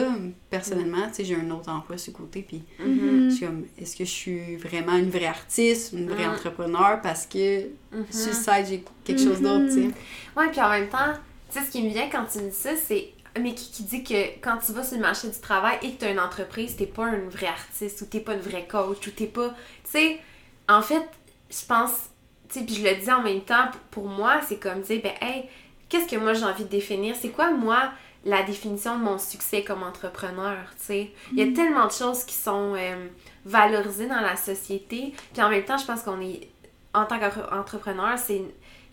Personnellement, 0.51 1.09
tu 1.09 1.15
sais, 1.15 1.25
j'ai 1.25 1.35
un 1.37 1.51
autre 1.51 1.71
emploi 1.71 1.99
sur 1.99 2.13
le 2.13 2.19
côté. 2.19 2.43
Puis, 2.47 2.63
je 2.79 3.31
suis 3.35 3.47
comme, 3.47 3.65
est-ce 3.79 3.97
que 3.97 4.05
je 4.05 4.11
suis 4.11 4.57
vraiment 4.57 4.97
une 4.97 5.11
vraie 5.11 5.27
artiste, 5.27 5.93
une 5.93 6.09
vraie 6.09 6.27
entrepreneur? 6.27 7.01
Parce 7.03 7.27
que 7.27 7.63
sur 8.11 8.29
le 8.29 8.33
site, 8.35 8.67
j'ai 8.69 8.85
quelque 9.05 9.21
chose 9.23 9.41
d'autre, 9.41 9.67
tu 9.67 9.73
sais. 9.73 9.91
Ouais, 10.37 10.49
puis 10.51 10.61
en 10.61 10.69
même 10.71 10.89
temps, 10.89 11.15
tu 11.51 11.59
sais, 11.59 11.65
ce 11.67 11.71
qui 11.71 11.83
me 11.83 11.89
vient 11.91 12.09
quand 12.11 12.25
tu 12.31 12.39
me 12.39 12.51
dis 12.51 12.57
ça, 12.57 12.71
c'est. 12.77 13.09
Mais 13.41 13.55
qui, 13.55 13.71
qui 13.71 13.83
dit 13.83 14.05
que 14.05 14.41
quand 14.41 14.59
tu 14.65 14.73
vas 14.73 14.83
sur 14.83 14.97
le 14.97 15.03
marché 15.03 15.29
du 15.29 15.39
travail 15.41 15.79
et 15.83 15.93
que 15.93 16.01
tu 16.01 16.05
as 16.05 16.11
une 16.11 16.21
entreprise, 16.21 16.77
t'es 16.77 16.87
pas 16.87 17.07
un 17.07 17.29
vrai 17.29 17.47
artiste 17.47 18.01
ou 18.03 18.07
t'es 18.07 18.21
pas 18.21 18.35
une 18.35 18.41
vraie 18.41 18.67
coach 18.67 19.07
ou 19.07 19.11
t'es 19.11 19.27
pas. 19.27 19.49
Tu 19.85 19.91
sais, 19.91 20.21
en 20.69 20.83
fait, 20.83 21.09
je 21.51 21.67
pense. 21.67 22.11
Tu 22.49 22.61
sais, 22.61 22.65
puis 22.65 22.77
je 22.77 22.85
le 22.85 22.95
dis 22.97 23.11
en 23.11 23.23
même 23.23 23.41
temps, 23.41 23.69
pour 23.91 24.07
moi, 24.07 24.41
c'est 24.47 24.59
comme 24.59 24.81
dire, 24.83 25.01
ben, 25.03 25.13
hey, 25.21 25.49
qu'est-ce 25.89 26.09
que 26.09 26.17
moi 26.17 26.33
j'ai 26.35 26.45
envie 26.45 26.65
de 26.65 26.69
définir? 26.69 27.17
C'est 27.21 27.31
quoi, 27.31 27.51
moi, 27.51 27.91
la 28.25 28.43
définition 28.43 28.99
de 28.99 29.05
mon 29.05 29.19
succès 29.19 29.65
comme 29.65 29.83
entrepreneur? 29.83 30.59
Tu 30.79 30.85
sais, 30.85 31.11
il 31.33 31.39
y 31.39 31.43
a 31.43 31.53
tellement 31.53 31.87
de 31.87 31.93
choses 31.93 32.25
qui 32.25 32.35
sont 32.35 32.75
euh, 32.77 33.09
valorisées 33.45 34.07
dans 34.07 34.21
la 34.21 34.37
société, 34.37 35.13
puis 35.33 35.43
en 35.43 35.49
même 35.49 35.65
temps, 35.65 35.79
je 35.79 35.87
pense 35.87 36.03
qu'on 36.03 36.21
est. 36.21 36.49
En 36.95 37.05
tant 37.05 37.19
qu'entrepreneur, 37.19 38.19
c'est 38.19 38.43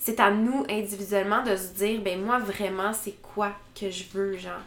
c'est 0.06 0.20
à 0.20 0.32
nous 0.32 0.66
individuellement 0.70 1.44
de 1.44 1.56
se 1.56 1.68
dire 1.76 2.02
ben 2.02 2.22
moi 2.22 2.38
vraiment 2.40 2.92
c'est 2.92 3.16
quoi 3.22 3.52
que 3.80 3.90
je 3.90 4.04
veux 4.14 4.38
genre? 4.38 4.60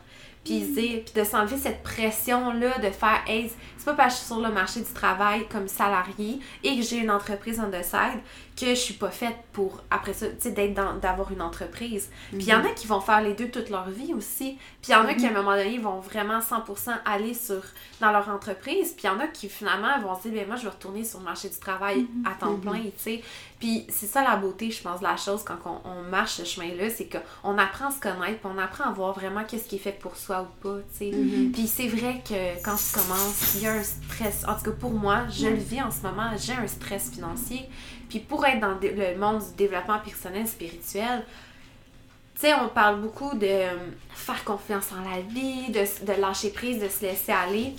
Puis 0.44 0.60
dire- 0.60 1.02
puis 1.04 1.12
de 1.20 1.24
s'enlever 1.24 1.56
cette 1.58 1.82
pression 1.82 2.52
là 2.54 2.78
de 2.78 2.90
faire 2.90 3.20
hey 3.26 3.50
c'est 3.76 3.84
pas 3.84 3.94
parce 3.94 4.14
que 4.14 4.20
je 4.20 4.24
suis 4.24 4.34
sur 4.34 4.40
le 4.40 4.52
marché 4.54 4.80
du 4.80 4.92
travail 4.92 5.46
comme 5.48 5.68
salarié 5.68 6.38
et 6.64 6.76
que 6.76 6.82
j'ai 6.82 6.98
une 6.98 7.10
entreprise 7.10 7.60
on 7.60 7.68
the 7.70 7.82
side 7.84 8.20
que 8.57 8.66
je 8.70 8.74
suis 8.74 8.95
pas 8.95 9.11
faite 9.11 9.37
pour 9.53 9.83
après 9.91 10.15
ça 10.15 10.27
tu 10.28 10.35
sais 10.41 10.69
d'avoir 11.03 11.31
une 11.31 11.43
entreprise 11.43 12.11
puis 12.31 12.39
il 12.41 12.49
y 12.49 12.55
en 12.55 12.65
a 12.65 12.69
qui 12.70 12.87
vont 12.87 13.01
faire 13.01 13.20
les 13.20 13.35
deux 13.35 13.51
toute 13.51 13.69
leur 13.70 13.89
vie 13.91 14.15
aussi 14.15 14.57
puis 14.83 14.91
il 14.91 14.93
y 14.93 14.95
en 14.95 15.05
a 15.07 15.15
qui 15.15 15.27
à 15.27 15.31
un 15.31 15.33
moment 15.33 15.55
donné 15.57 15.78
vont 15.78 16.01
vraiment 16.01 16.39
100% 16.41 16.91
aller 17.05 17.35
sur 17.35 17.62
dans 18.01 18.11
leur 18.12 18.28
entreprise 18.31 18.93
puis 18.93 19.05
il 19.05 19.07
y 19.07 19.11
en 19.11 19.20
a 19.20 19.27
qui 19.27 19.49
finalement 19.49 19.99
vont 20.01 20.16
se 20.16 20.28
dire 20.28 20.33
ben 20.41 20.47
moi 20.47 20.57
je 20.57 20.62
vais 20.65 20.70
retourner 20.70 21.05
sur 21.05 21.19
le 21.19 21.24
marché 21.27 21.49
du 21.51 21.59
travail 21.59 22.07
à 22.24 22.31
temps 22.35 22.53
Mhm. 22.53 22.61
plein 22.61 22.81
tu 22.83 22.93
sais 22.97 23.23
puis 23.59 23.87
c'est 23.89 24.07
ça 24.07 24.23
la 24.23 24.37
beauté, 24.37 24.70
je 24.70 24.83
pense, 24.83 24.99
de 25.01 25.05
la 25.05 25.16
chose 25.16 25.43
quand 25.43 25.57
on, 25.65 25.89
on 25.89 26.03
marche 26.03 26.33
ce 26.35 26.45
chemin-là, 26.45 26.91
c'est 26.91 27.09
qu'on 27.09 27.57
apprend 27.57 27.87
à 27.89 27.91
se 27.91 27.99
connaître, 28.01 28.41
puis 28.41 28.51
on 28.55 28.59
apprend 28.59 28.85
à 28.85 28.91
voir 28.93 29.15
vraiment 29.15 29.45
qu'est-ce 29.45 29.66
qui 29.66 29.77
est 29.77 29.78
fait 29.78 29.99
pour 29.99 30.15
soi 30.15 30.43
ou 30.43 30.62
pas, 30.62 30.77
tu 30.93 30.99
sais. 30.99 31.11
Mhm. 31.11 31.53
Puis 31.53 31.66
c'est 31.66 31.89
vrai 31.89 32.23
que 32.23 32.62
quand 32.62 32.77
tu 32.77 32.93
commences, 33.01 33.55
il 33.55 33.62
y 33.62 33.66
a 33.66 33.73
un 33.73 33.83
stress. 33.83 34.45
En 34.47 34.57
tout 34.57 34.65
cas, 34.65 34.70
pour 34.73 34.91
moi, 34.93 35.23
je 35.31 35.47
le 35.47 35.57
vis 35.57 35.81
en 35.81 35.91
ce 35.91 36.03
moment, 36.03 36.33
j'ai 36.37 36.53
un 36.53 36.66
stress 36.66 37.11
financier. 37.11 37.66
Puis 38.09 38.20
pour 38.20 38.45
être 38.47 38.61
dans 38.61 38.77
le 38.81 39.16
monde 39.16 39.41
du 39.41 39.55
développement 39.57 39.99
personnel 39.99 40.47
spirituel, 40.47 41.24
tu 42.35 42.43
sais, 42.43 42.55
on 42.55 42.69
parle 42.69 43.01
beaucoup 43.01 43.35
de 43.35 43.47
euh, 43.47 43.77
faire 44.15 44.45
confiance 44.45 44.89
en 44.93 45.09
la 45.11 45.20
vie, 45.23 45.70
de, 45.70 46.05
de 46.07 46.20
lâcher 46.20 46.51
prise, 46.51 46.81
de 46.83 46.89
se 46.89 47.03
laisser 47.03 47.33
aller. 47.33 47.73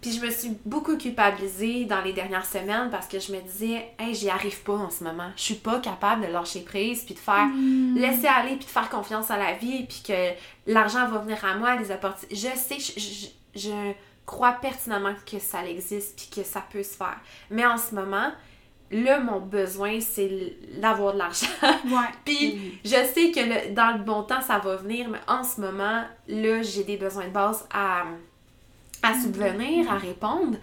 Puis 0.00 0.12
je 0.12 0.20
me 0.24 0.30
suis 0.30 0.56
beaucoup 0.64 0.96
culpabilisée 0.96 1.84
dans 1.84 2.00
les 2.00 2.12
dernières 2.12 2.44
semaines 2.46 2.90
parce 2.90 3.06
que 3.06 3.20
je 3.20 3.32
me 3.32 3.40
disais, 3.40 3.88
hey, 3.98 4.14
j'y 4.14 4.30
arrive 4.30 4.60
pas 4.62 4.72
en 4.74 4.90
ce 4.90 5.02
moment. 5.04 5.30
Je 5.36 5.42
suis 5.42 5.54
pas 5.54 5.78
capable 5.80 6.26
de 6.26 6.32
lâcher 6.32 6.60
prise 6.62 7.02
puis 7.04 7.14
de 7.14 7.20
faire 7.20 7.46
laisser 7.96 8.26
aller 8.26 8.56
puis 8.56 8.64
de 8.66 8.70
faire 8.70 8.88
confiance 8.88 9.30
à 9.30 9.36
la 9.36 9.52
vie 9.52 9.84
puis 9.84 10.02
que 10.06 10.30
l'argent 10.72 11.06
va 11.08 11.18
venir 11.18 11.44
à 11.44 11.54
moi, 11.56 11.76
les 11.76 11.90
opportunités. 11.92 12.34
Je 12.34 12.48
sais, 12.56 12.78
je, 12.78 13.00
je- 13.00 13.26
je 13.60 13.92
crois 14.26 14.52
pertinemment 14.52 15.14
que 15.30 15.38
ça 15.38 15.64
existe 15.66 16.16
puis 16.16 16.42
que 16.42 16.48
ça 16.48 16.64
peut 16.68 16.82
se 16.82 16.96
faire. 16.96 17.20
Mais 17.50 17.64
en 17.66 17.76
ce 17.78 17.94
moment, 17.94 18.30
là, 18.92 19.20
mon 19.20 19.40
besoin, 19.40 19.98
c'est 20.00 20.56
d'avoir 20.80 21.14
de 21.14 21.18
l'argent. 21.18 21.46
Ouais. 21.86 22.10
Puis 22.24 22.78
je 22.84 22.90
sais 22.90 23.30
que 23.32 23.40
le- 23.40 23.74
dans 23.74 23.96
le 23.96 24.04
bon 24.04 24.22
temps, 24.22 24.40
ça 24.40 24.58
va 24.58 24.76
venir, 24.76 25.08
mais 25.08 25.18
en 25.26 25.42
ce 25.42 25.60
moment, 25.60 26.02
là, 26.28 26.62
j'ai 26.62 26.84
des 26.84 26.96
besoins 26.96 27.26
de 27.26 27.32
base 27.32 27.66
à, 27.72 28.04
à 29.02 29.14
subvenir, 29.20 29.90
à 29.90 29.96
répondre. 29.98 30.58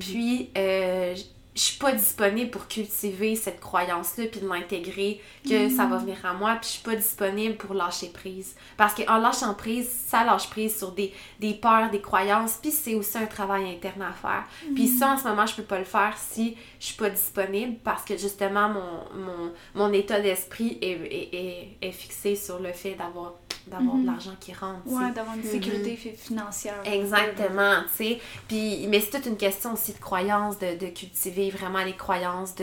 Puis 0.00 0.50
euh, 0.56 1.14
je 1.54 1.60
suis 1.60 1.78
pas 1.78 1.92
disponible 1.92 2.50
pour 2.50 2.66
cultiver 2.66 3.36
cette 3.36 3.60
croyance-là 3.60 4.24
puis 4.30 4.40
de 4.40 4.48
l'intégrer, 4.48 5.20
que 5.46 5.68
ça 5.68 5.84
va 5.84 5.98
venir 5.98 6.16
à 6.24 6.32
moi, 6.32 6.54
puis 6.54 6.68
je 6.68 6.74
suis 6.74 6.82
pas 6.82 6.96
disponible 6.96 7.56
pour 7.56 7.74
lâcher 7.74 8.08
prise. 8.08 8.56
Parce 8.78 8.94
qu'en 8.94 9.18
lâchant 9.18 9.52
prise, 9.52 9.90
ça 9.90 10.24
lâche 10.24 10.48
prise 10.48 10.78
sur 10.78 10.92
des, 10.92 11.12
des 11.40 11.52
peurs, 11.52 11.90
des 11.90 12.00
croyances, 12.00 12.58
puis 12.60 12.70
c'est 12.70 12.94
aussi 12.94 13.18
un 13.18 13.26
travail 13.26 13.70
interne 13.70 14.02
à 14.02 14.12
faire. 14.12 14.44
Puis 14.74 14.88
ça, 14.88 15.12
en 15.12 15.18
ce 15.18 15.24
moment, 15.24 15.44
je 15.44 15.56
peux 15.56 15.62
pas 15.62 15.78
le 15.78 15.84
faire 15.84 16.16
si 16.16 16.56
je 16.80 16.86
suis 16.86 16.96
pas 16.96 17.10
disponible 17.10 17.76
parce 17.84 18.04
que 18.04 18.16
justement, 18.16 18.68
mon, 18.70 19.20
mon, 19.20 19.52
mon 19.74 19.92
état 19.92 20.20
d'esprit 20.20 20.78
est, 20.80 20.92
est, 20.92 21.28
est, 21.34 21.76
est 21.82 21.92
fixé 21.92 22.34
sur 22.34 22.60
le 22.60 22.72
fait 22.72 22.94
d'avoir 22.94 23.34
d'avoir 23.66 23.94
de 23.94 24.00
Mhm. 24.00 24.06
l'argent 24.06 24.34
qui 24.40 24.52
rentre. 24.52 24.86
Ouais, 24.86 25.10
d'avoir 25.12 25.36
une 25.36 25.42
sécurité 25.44 25.96
fi- 25.96 26.16
financière. 26.16 26.74
Exactement, 26.84 27.82
tu 27.96 28.04
sais. 28.04 28.20
Puis, 28.48 28.86
mais 28.88 29.00
c'est 29.00 29.10
toute 29.18 29.26
une 29.26 29.36
question 29.36 29.72
aussi 29.74 29.92
de 29.92 29.98
croyance, 29.98 30.58
de, 30.58 30.76
de 30.76 30.86
cultiver 30.86 31.50
vraiment 31.50 31.82
les 31.84 31.96
croyances 31.96 32.54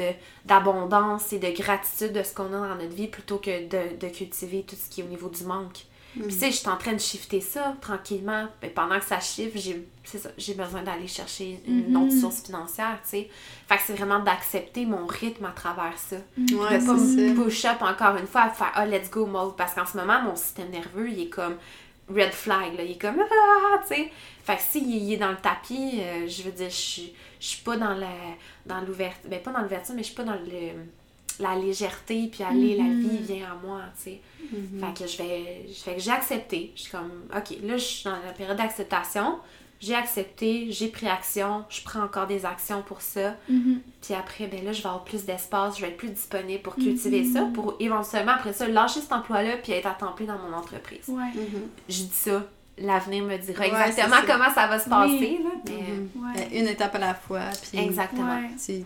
d'abondance 0.46 1.32
et 1.34 1.40
de 1.40 1.50
gratitude 1.52 2.14
de 2.14 2.24
ce 2.24 2.34
qu'on 2.34 2.46
a 2.54 2.68
dans 2.68 2.76
notre 2.76 2.96
vie 2.96 3.08
plutôt 3.08 3.38
que 3.38 3.68
de, 3.68 3.98
de 3.98 4.08
cultiver 4.14 4.64
tout 4.68 4.76
ce 4.76 4.90
qui 4.90 5.02
est 5.02 5.04
au 5.04 5.08
niveau 5.08 5.30
du 5.30 5.44
manque. 5.44 5.86
Puis 6.14 6.24
tu 6.24 6.32
sais, 6.32 6.48
je 6.52 6.58
suis 6.58 6.68
en 6.70 6.78
train 6.78 6.94
de 6.94 7.00
shifter 7.00 7.40
ça 7.42 7.76
tranquillement. 7.82 8.48
Mais 8.62 8.70
pendant 8.70 8.98
que 9.00 9.06
ça 9.06 9.20
shift, 9.20 9.58
j'ai 9.58 9.88
c'est 10.04 10.18
ça, 10.18 10.30
j'ai 10.38 10.56
besoin 10.56 10.82
d'aller 10.82 11.08
chercher 11.08 11.62
une 11.68 11.92
Mhm. 11.92 12.04
autre 12.04 12.14
source 12.20 12.42
financière, 12.44 13.00
tu 13.04 13.10
sais. 13.10 13.30
Fait 13.68 13.76
que 13.78 13.82
c'est 13.86 13.94
vraiment 13.94 14.20
d'accepter 14.20 14.86
mon 14.86 15.06
rythme 15.06 15.46
à 15.46 15.52
travers 15.52 15.98
ça. 15.98 16.16
Ouais, 16.38 16.46
de 16.80 16.86
pas 16.86 16.98
c'est 16.98 17.32
me 17.32 17.36
ça. 17.36 17.44
push 17.44 17.66
up 17.66 17.82
encore 17.82 18.16
une 18.18 18.28
fois 18.28 18.42
à 18.42 18.50
faire 18.50 18.72
ah 18.74 18.86
let's 18.88 19.10
go 19.12 19.26
mode 19.28 19.56
parce 19.56 19.74
qu'en 19.76 19.86
ce 19.86 19.98
moment 19.98 20.22
mon 20.22 20.36
système 20.36 20.70
nerveux 20.72 21.10
il 21.10 21.22
est 21.22 21.30
comme 21.30 21.58
red 22.10 22.32
flag 22.32 22.76
là 22.76 22.84
il 22.84 22.92
est 22.94 22.98
comme 23.02 23.20
ah 23.20 23.78
tu 23.88 23.96
sais 23.96 24.12
fait 24.44 24.56
que 24.56 24.62
s'il 24.64 24.90
il 24.90 25.14
est 25.14 25.18
dans 25.18 25.30
le 25.30 25.38
tapis 25.38 26.00
euh, 26.02 26.28
je 26.28 26.42
veux 26.42 26.52
dire 26.52 26.70
je 26.72 26.76
suis 26.76 27.14
je 27.40 27.46
suis 27.46 27.62
pas 27.62 27.78
dans 27.78 27.94
la 27.94 28.08
dans 28.66 28.82
l'ouverture 28.82 29.30
ben 29.30 29.40
pas 29.44 29.52
dans 29.52 29.62
l'ouverture 29.62 29.94
mais 29.94 30.02
je 30.02 30.08
suis 30.08 30.16
pas 30.16 30.24
dans 30.24 30.34
le 30.34 30.72
la 31.40 31.56
légèreté 31.56 32.28
puis 32.32 32.44
aller 32.44 32.76
la 32.78 32.84
Mhm. 32.84 33.02
vie 33.02 33.18
vient 33.34 33.52
à 33.52 33.66
moi 33.66 33.82
tu 33.98 34.12
sais 34.12 34.20
Mhm. 34.52 34.80
fait 34.80 35.04
que 35.04 35.10
je 35.10 35.18
vais 35.18 35.66
je 35.68 35.74
fais 35.80 35.96
que 35.96 36.02
j'ai 36.02 36.12
accepté 36.12 36.72
je 36.76 36.82
suis 36.82 36.92
comme 36.92 37.12
ok 37.36 37.58
là 37.64 37.78
je 37.78 37.84
suis 37.84 38.04
dans 38.06 38.12
la 38.26 38.34
période 38.36 38.58
d'acceptation 38.58 39.38
j'ai 39.82 39.96
accepté, 39.96 40.70
j'ai 40.72 40.90
pris 40.90 41.08
action, 41.08 41.64
je 41.70 41.82
prends 41.84 42.02
encore 42.04 42.28
des 42.28 42.46
actions 42.46 42.82
pour 42.82 43.00
ça. 43.02 43.38
Mhm. 43.48 43.80
Puis 44.02 44.14
après, 44.14 44.48
ben 44.48 44.62
là, 44.66 44.74
je 44.74 44.82
vais 44.82 44.90
avoir 44.90 45.06
plus 45.06 45.24
d'espace, 45.24 45.78
je 45.78 45.84
vais 45.84 45.88
être 45.88 45.96
plus 45.96 46.10
disponible 46.10 46.62
pour 46.62 46.76
cultiver 46.76 47.24
ça, 47.24 47.48
pour 47.54 47.76
éventuellement, 47.80 48.34
après 48.34 48.52
ça, 48.52 48.68
lâcher 48.68 49.00
cet 49.00 49.14
emploi-là 49.14 49.56
puis 49.64 49.72
être 49.72 49.86
à 49.86 49.92
temps 49.92 50.12
plein 50.12 50.26
dans 50.26 50.38
mon 50.38 50.54
entreprise. 50.54 51.08
Ouais. 51.08 51.32
Mhm. 51.34 51.62
Je 51.88 52.02
dis 52.04 52.10
ça, 52.12 52.44
l'avenir 52.78 53.24
me 53.24 53.38
dira 53.38 53.62
Ouais, 53.62 53.68
exactement 53.70 54.18
ça. 54.18 54.24
comment 54.28 54.54
ça 54.54 54.68
va 54.68 54.80
se 54.80 54.90
passer, 54.90 55.14
Oui. 55.14 55.40
là, 55.46 55.50
mais... 55.66 55.72
Mhm. 55.72 56.10
Ouais. 56.26 56.34
Ben, 56.50 56.60
Une 56.60 56.68
étape 56.68 56.96
à 56.96 57.00
la 57.00 57.14
fois. 57.14 57.40
Puis 57.72 57.80
Exactement. 57.80 58.36
Ouais. 58.36 58.50
tu, 58.62 58.82
tu 58.82 58.86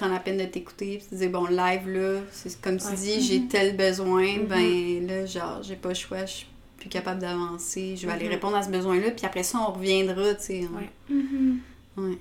prends 0.00 0.08
la 0.12 0.18
peine 0.20 0.38
de 0.38 0.44
t'écouter, 0.46 0.96
puis 0.98 1.06
tu 1.10 1.14
dis, 1.16 1.28
bon, 1.28 1.46
live, 1.46 1.88
là, 1.88 2.20
c'est 2.32 2.60
comme 2.60 2.78
tu 2.78 2.86
Ouais. 2.86 2.94
dis, 2.94 3.20
j'ai 3.20 3.46
tel 3.46 3.76
besoin, 3.76 4.38
Mhm. 4.38 4.46
ben 4.46 5.06
là, 5.06 5.26
genre, 5.26 5.62
j'ai 5.62 5.76
pas 5.76 5.90
le 5.90 5.94
choix, 5.94 6.24
je 6.24 6.32
suis 6.32 6.46
plus 6.78 6.88
capable 6.88 7.20
d'avancer, 7.20 7.96
je 7.96 8.06
vais 8.06 8.12
aller 8.12 8.24
Mhm. 8.24 8.30
répondre 8.30 8.56
à 8.56 8.62
ce 8.62 8.70
besoin-là, 8.70 9.10
puis 9.10 9.26
après 9.26 9.42
ça, 9.42 9.58
on 9.58 9.72
reviendra, 9.72 10.34
tu 10.34 10.42
sais. 10.44 10.60
Ouais. 10.60 10.88
Mhm. 11.10 11.58
Ouais. 11.98 12.18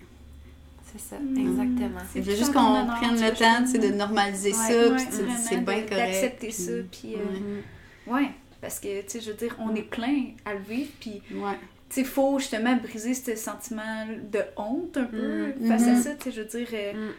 C'est 0.92 1.00
ça, 1.02 1.18
Mhm. 1.22 1.38
exactement. 1.38 2.00
Il 2.16 2.26
C'est 2.26 2.36
juste 2.36 2.52
qu'on 2.52 2.86
prenne 2.88 3.14
le 3.22 3.32
temps, 3.38 3.64
tu 3.64 3.72
sais, 3.72 3.78
de 3.78 3.96
normaliser 3.96 4.50
Ouais, 4.52 4.56
ça, 4.56 4.96
puis 4.96 5.06
tu 5.06 5.12
dis, 5.12 5.22
vraiment, 5.22 5.38
c'est 5.38 5.58
bien 5.58 5.76
de- 5.76 5.90
correct. 5.90 5.90
d'accepter 5.90 6.52
ça, 6.52 6.72
puis, 6.92 7.14
euh, 7.16 8.12
ouais. 8.14 8.22
Mhm. 8.24 8.28
Parce 8.62 8.80
que, 8.82 9.02
tu 9.04 9.08
sais, 9.08 9.22
je 9.22 9.32
veux 9.32 9.38
dire, 9.38 9.56
on 9.60 9.74
est 9.76 9.84
plein 9.84 10.24
à 10.44 10.54
le 10.54 10.60
vivre, 10.60 10.90
puis, 11.00 11.22
Ouais. 11.34 11.54
tu 11.90 11.96
sais, 11.96 12.04
faut 12.04 12.40
justement 12.40 12.76
briser 12.76 13.14
ce 13.14 13.36
sentiment 13.38 14.06
de 14.30 14.40
honte 14.58 14.98
un 14.98 15.06
peu 15.06 15.54
Mhm. 15.62 15.68
face 15.70 15.84
à 15.84 15.92
Mhm. 15.94 16.02
ça, 16.04 16.10
tu 16.16 16.24
sais, 16.24 16.32
je 16.36 16.42
veux 16.42 16.48
dire, 16.48 16.68
euh, 16.74 16.94
Mhm. 16.94 17.12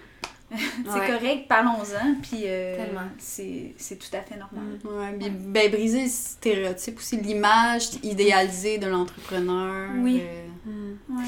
c'est 0.84 0.90
Ouais. 0.98 1.06
correct, 1.06 1.48
parlons-en, 1.48 2.14
puis 2.22 2.42
euh, 2.46 2.76
c'est 3.18 3.72
c'est 3.76 3.96
tout 3.96 4.14
à 4.16 4.20
fait 4.22 4.36
normal. 4.36 4.64
Mhm. 4.84 4.98
Ouais, 4.98 5.12
puis, 5.18 5.30
ben, 5.30 5.70
briser 5.70 6.02
le 6.04 6.08
stéréotype 6.08 6.98
aussi, 6.98 7.16
l'image 7.18 7.90
idéalisée 8.02 8.78
de 8.78 8.86
l'entrepreneur. 8.88 9.90
Oui. 9.98 10.20
euh, 10.22 10.46
Mhm. 10.66 10.98
Ouais. 11.18 11.24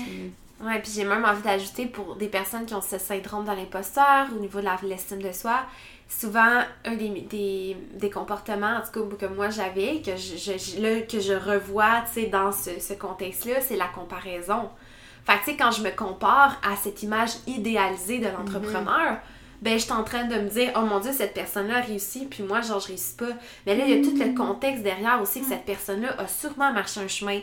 Ouais, 0.66 0.78
puis 0.80 0.92
j'ai 0.94 1.04
même 1.04 1.24
envie 1.24 1.42
d'ajouter 1.42 1.86
pour 1.86 2.14
des 2.16 2.28
personnes 2.28 2.66
qui 2.66 2.74
ont 2.74 2.80
ce 2.82 2.98
syndrome 2.98 3.44
de 3.44 3.50
l'imposteur 3.50 4.28
au 4.36 4.38
niveau 4.40 4.60
de 4.60 4.66
l'estime 4.86 5.20
de 5.22 5.32
soi, 5.32 5.64
souvent 6.08 6.60
un 6.84 6.94
des, 6.94 7.08
des, 7.08 7.76
des 7.94 8.10
comportements, 8.10 8.76
en 8.76 8.80
tout 8.82 9.08
cas 9.16 9.26
que 9.26 9.32
moi 9.34 9.50
j'avais, 9.50 10.02
que 10.02 10.12
je, 10.16 10.36
je- 10.36 10.80
là, 10.80 11.00
que 11.00 11.18
je 11.18 11.32
revois 11.32 12.02
tu 12.12 12.20
sais, 12.22 12.26
dans 12.26 12.52
ce, 12.52 12.78
ce 12.78 12.92
contexte-là, 12.92 13.60
c'est 13.60 13.76
la 13.76 13.88
comparaison. 13.88 14.68
Fait 15.24 15.34
que 15.34 15.38
tu 15.38 15.44
sais, 15.52 15.56
quand 15.56 15.70
je 15.70 15.82
me 15.82 15.90
compare 15.90 16.60
à 16.62 16.76
cette 16.76 17.02
image 17.02 17.30
idéalisée 17.46 18.18
de 18.18 18.28
l'entrepreneur, 18.28 19.18
ben 19.60 19.78
je 19.78 19.84
suis 19.84 19.92
en 19.92 20.02
train 20.02 20.24
de 20.24 20.34
me 20.34 20.48
dire, 20.48 20.72
oh 20.76 20.80
mon 20.80 20.98
dieu, 20.98 21.12
cette 21.12 21.34
personne-là 21.34 21.76
a 21.76 21.80
réussi, 21.80 22.26
puis 22.26 22.42
moi, 22.42 22.62
genre, 22.62 22.80
je 22.80 22.88
réussis 22.88 23.14
pas. 23.14 23.28
Mais 23.64 23.76
là, 23.76 23.84
il 23.86 23.96
y 23.96 24.00
a 24.00 24.02
tout 24.02 24.16
le 24.16 24.34
contexte 24.36 24.82
derrière 24.82 25.22
aussi 25.22 25.40
que 25.40 25.46
cette 25.46 25.64
personne-là 25.64 26.16
a 26.18 26.26
sûrement 26.26 26.72
marché 26.72 27.00
un 27.00 27.06
chemin 27.06 27.38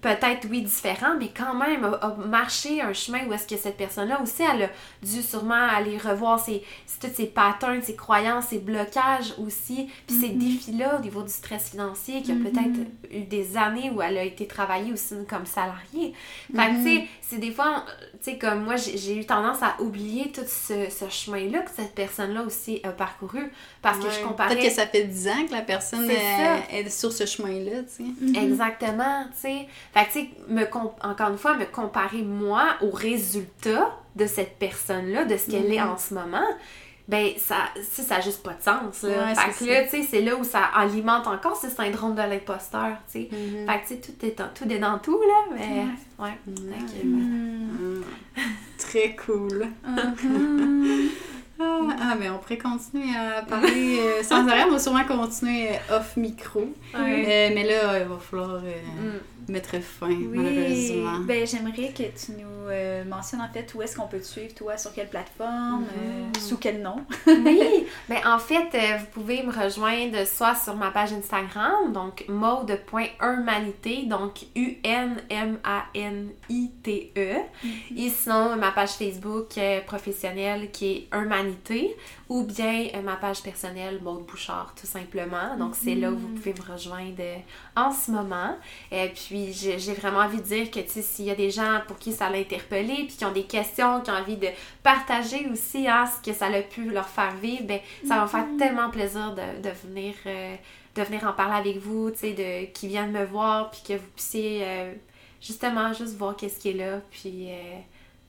peut-être, 0.00 0.46
oui, 0.50 0.62
différent, 0.62 1.14
mais 1.18 1.30
quand 1.36 1.54
même, 1.54 1.84
a, 1.84 1.92
a 2.06 2.14
marché 2.26 2.80
un 2.80 2.92
chemin 2.92 3.26
où 3.26 3.32
est-ce 3.32 3.46
que 3.46 3.56
cette 3.56 3.76
personne-là 3.76 4.20
aussi, 4.22 4.42
elle 4.42 4.64
a 4.64 4.68
dû 5.02 5.22
sûrement 5.22 5.54
aller 5.54 5.98
revoir 5.98 6.38
ses, 6.40 6.62
tous 7.00 7.08
ses 7.14 7.26
patterns, 7.26 7.82
ses 7.82 7.94
croyances, 7.96 8.46
ses 8.46 8.58
blocages 8.58 9.34
aussi, 9.38 9.88
puis 10.06 10.16
ces 10.16 10.28
défis-là 10.30 10.98
au 10.98 11.02
niveau 11.02 11.22
du 11.22 11.32
stress 11.32 11.70
financier, 11.70 12.22
qui 12.22 12.32
a 12.32 12.34
peut-être 12.34 12.80
eu 13.10 13.20
des 13.22 13.56
années 13.56 13.90
où 13.90 14.02
elle 14.02 14.18
a 14.18 14.24
été 14.24 14.46
travaillée 14.46 14.92
aussi 14.92 15.14
comme 15.28 15.46
salariée. 15.46 16.14
Fait 16.54 16.66
que, 16.68 16.76
tu 16.76 16.82
sais, 16.82 17.06
c'est 17.22 17.38
des 17.38 17.52
fois, 17.52 17.84
tu 18.22 18.30
sais, 18.32 18.38
comme 18.38 18.64
moi, 18.64 18.76
j'ai 18.76 19.16
eu 19.16 19.24
tendance 19.24 19.62
à 19.62 19.76
oublier 19.80 20.32
tout 20.32 20.42
ce, 20.46 20.90
ce 20.90 21.08
chemin-là 21.08 21.60
que 21.60 21.70
cette 21.74 21.94
personne-là 21.94 22.42
aussi 22.42 22.80
a 22.84 22.90
parcouru, 22.90 23.50
parce 23.82 23.98
que 23.98 24.10
je 24.10 24.20
comparais... 24.20 24.54
Peut-être 24.54 24.68
que 24.68 24.74
ça 24.74 24.86
fait 24.86 25.04
10 25.04 25.28
ans 25.28 25.46
que 25.46 25.52
la 25.52 25.62
personne 25.62 26.08
est 26.10 26.90
sur 26.90 27.12
ce 27.12 27.26
chemin-là, 27.26 27.82
tu 27.82 28.04
sais. 28.04 28.40
Exactement, 28.40 29.24
tu 29.34 29.40
sais. 29.40 29.68
Fait 29.94 30.04
que, 30.06 30.12
tu 30.12 30.20
sais, 30.20 30.30
me 30.48 30.64
encore 31.08 31.30
une 31.30 31.38
fois, 31.38 31.56
me 31.56 31.64
comparer 31.64 32.22
moi 32.22 32.64
au 32.82 32.90
résultat 32.90 33.90
de 34.14 34.26
cette 34.26 34.58
personne-là, 34.58 35.24
de 35.24 35.36
ce 35.36 35.50
qu'elle 35.50 35.72
est 35.72 35.80
Mhm. 35.82 35.90
en 35.90 35.98
ce 35.98 36.14
moment, 36.14 36.46
ben, 37.08 37.28
ça, 37.38 37.56
ça, 37.88 38.02
ça 38.02 38.16
a 38.16 38.20
juste 38.20 38.42
pas 38.42 38.54
de 38.54 38.62
sens, 38.62 39.02
là. 39.02 39.26
Ouais, 39.26 39.34
fait 39.34 39.52
c'est 39.52 39.64
que 39.64 39.70
là, 39.70 39.82
tu 39.84 39.90
sais, 39.90 40.02
c'est 40.02 40.22
là 40.22 40.34
où 40.36 40.42
ça 40.44 40.64
alimente 40.74 41.26
encore 41.28 41.56
ce 41.56 41.68
syndrome 41.70 42.14
de 42.16 42.22
l'imposteur, 42.22 42.96
tu 43.10 43.20
sais. 43.22 43.28
Mhm. 43.30 43.66
Fait 43.70 43.78
que, 43.80 43.82
tu 43.82 43.94
sais, 43.94 44.00
tout 44.00 44.26
est, 44.26 44.38
dans, 44.38 44.48
tout 44.54 44.64
est 44.70 44.78
dans 44.78 44.98
tout, 44.98 45.20
là, 45.20 45.54
mais... 45.56 45.84
Ouais. 46.18 46.32
Fait 46.46 47.00
que, 47.00 47.06
Mhm. 47.06 47.98
Mm. 47.98 48.02
Très 48.78 49.16
cool. 49.16 49.66
Ah, 51.58 51.80
ah, 52.00 52.14
mais 52.20 52.28
on 52.28 52.38
pourrait 52.38 52.58
continuer 52.58 53.16
à 53.16 53.40
parler 53.42 53.98
euh, 54.00 54.22
sans 54.22 54.46
arrêt. 54.46 54.64
On 54.64 54.72
va 54.72 54.78
sûrement 54.78 55.04
continuer 55.04 55.70
euh, 55.70 55.96
off 55.96 56.16
micro. 56.16 56.60
Ouais. 56.60 56.68
Euh, 56.94 57.50
mais 57.54 57.64
là, 57.64 57.98
il 57.98 58.04
va 58.06 58.18
falloir 58.18 58.56
euh, 58.56 58.60
Mm. 58.60 59.20
Mettre 59.48 59.80
fin, 59.80 60.08
Oui, 60.08 60.26
malheureusement. 60.28 61.20
ben 61.20 61.46
j'aimerais 61.46 61.92
que 61.92 62.02
tu 62.02 62.32
nous 62.32 62.68
euh, 62.68 63.04
mentionnes 63.04 63.40
en 63.42 63.48
fait 63.52 63.72
où 63.74 63.82
est-ce 63.82 63.96
qu'on 63.96 64.08
peut 64.08 64.18
te 64.18 64.24
suivre, 64.26 64.52
toi, 64.54 64.76
sur 64.76 64.92
quelle 64.92 65.08
plateforme, 65.08 65.82
Mhm. 65.82 65.88
euh, 66.36 66.40
sous 66.40 66.56
quel 66.56 66.82
nom? 66.82 66.96
Oui, 67.26 67.86
ben 68.08 68.18
en 68.26 68.38
fait, 68.38 68.68
euh, 68.74 68.96
vous 68.98 69.06
pouvez 69.12 69.42
me 69.44 69.52
rejoindre 69.52 70.26
soit 70.26 70.54
sur 70.56 70.74
ma 70.76 70.90
page 70.90 71.12
Instagram, 71.12 71.92
donc 71.92 72.24
mode.humanité, 72.28 74.04
donc 74.06 74.46
U-N-M-A-N-I-T-E. 75.96 77.36
Et 77.96 78.08
sinon, 78.10 78.56
ma 78.56 78.70
page 78.72 78.90
Facebook 78.90 79.48
professionnelle 79.86 80.70
qui 80.70 80.86
est 81.12 81.16
Humanité, 81.16 81.96
ou 82.28 82.42
bien 82.42 82.88
euh, 82.94 83.02
ma 83.02 83.16
page 83.16 83.42
personnelle 83.42 84.00
Maude 84.02 84.26
Bouchard, 84.26 84.74
tout 84.80 84.86
simplement. 84.86 85.56
Donc, 85.56 85.76
c'est 85.76 85.94
là 85.94 86.10
où 86.10 86.16
vous 86.16 86.28
pouvez 86.28 86.54
me 86.54 86.72
rejoindre 86.72 87.20
euh, 87.20 87.36
en 87.76 87.92
ce 87.92 88.10
moment. 88.10 88.56
Et 88.90 89.08
puis, 89.08 89.52
j'ai 89.52 89.94
vraiment 89.94 90.18
envie 90.18 90.38
de 90.38 90.42
dire 90.42 90.70
que, 90.70 90.80
tu 90.80 90.90
sais, 90.90 91.02
s'il 91.02 91.26
y 91.26 91.30
a 91.30 91.34
des 91.34 91.50
gens 91.50 91.80
pour 91.86 91.98
qui 91.98 92.12
ça 92.12 92.28
l'a 92.28 92.38
interpellé, 92.38 92.94
puis 93.06 93.16
qui 93.16 93.24
ont 93.24 93.32
des 93.32 93.44
questions, 93.44 94.00
qui 94.00 94.10
ont 94.10 94.14
envie 94.14 94.36
de 94.36 94.48
partager 94.82 95.46
aussi 95.52 95.86
hein, 95.86 96.04
ce 96.06 96.28
que 96.28 96.36
ça 96.36 96.46
a 96.46 96.62
pu 96.62 96.90
leur 96.90 97.08
faire 97.08 97.34
vivre, 97.36 97.64
ben, 97.64 97.80
ça 98.06 98.16
va 98.16 98.22
me 98.22 98.28
faire 98.28 98.46
tellement 98.58 98.90
plaisir 98.90 99.34
de, 99.34 99.62
de 99.62 99.74
venir... 99.86 100.14
euh, 100.26 100.56
de 100.96 101.02
venir 101.02 101.24
en 101.24 101.34
parler 101.34 101.56
avec 101.56 101.76
vous, 101.76 102.10
tu 102.10 102.20
sais, 102.20 102.32
de 102.32 102.72
qui 102.72 102.88
viennent 102.88 103.12
me 103.12 103.22
voir, 103.26 103.70
puis 103.70 103.82
que 103.86 103.92
vous 103.92 104.08
puissiez 104.14 104.64
justement 105.42 105.92
juste 105.92 106.16
voir 106.16 106.34
qu'est-ce 106.34 106.58
qui 106.58 106.70
est 106.70 106.72
là, 106.72 107.02
puis 107.10 107.48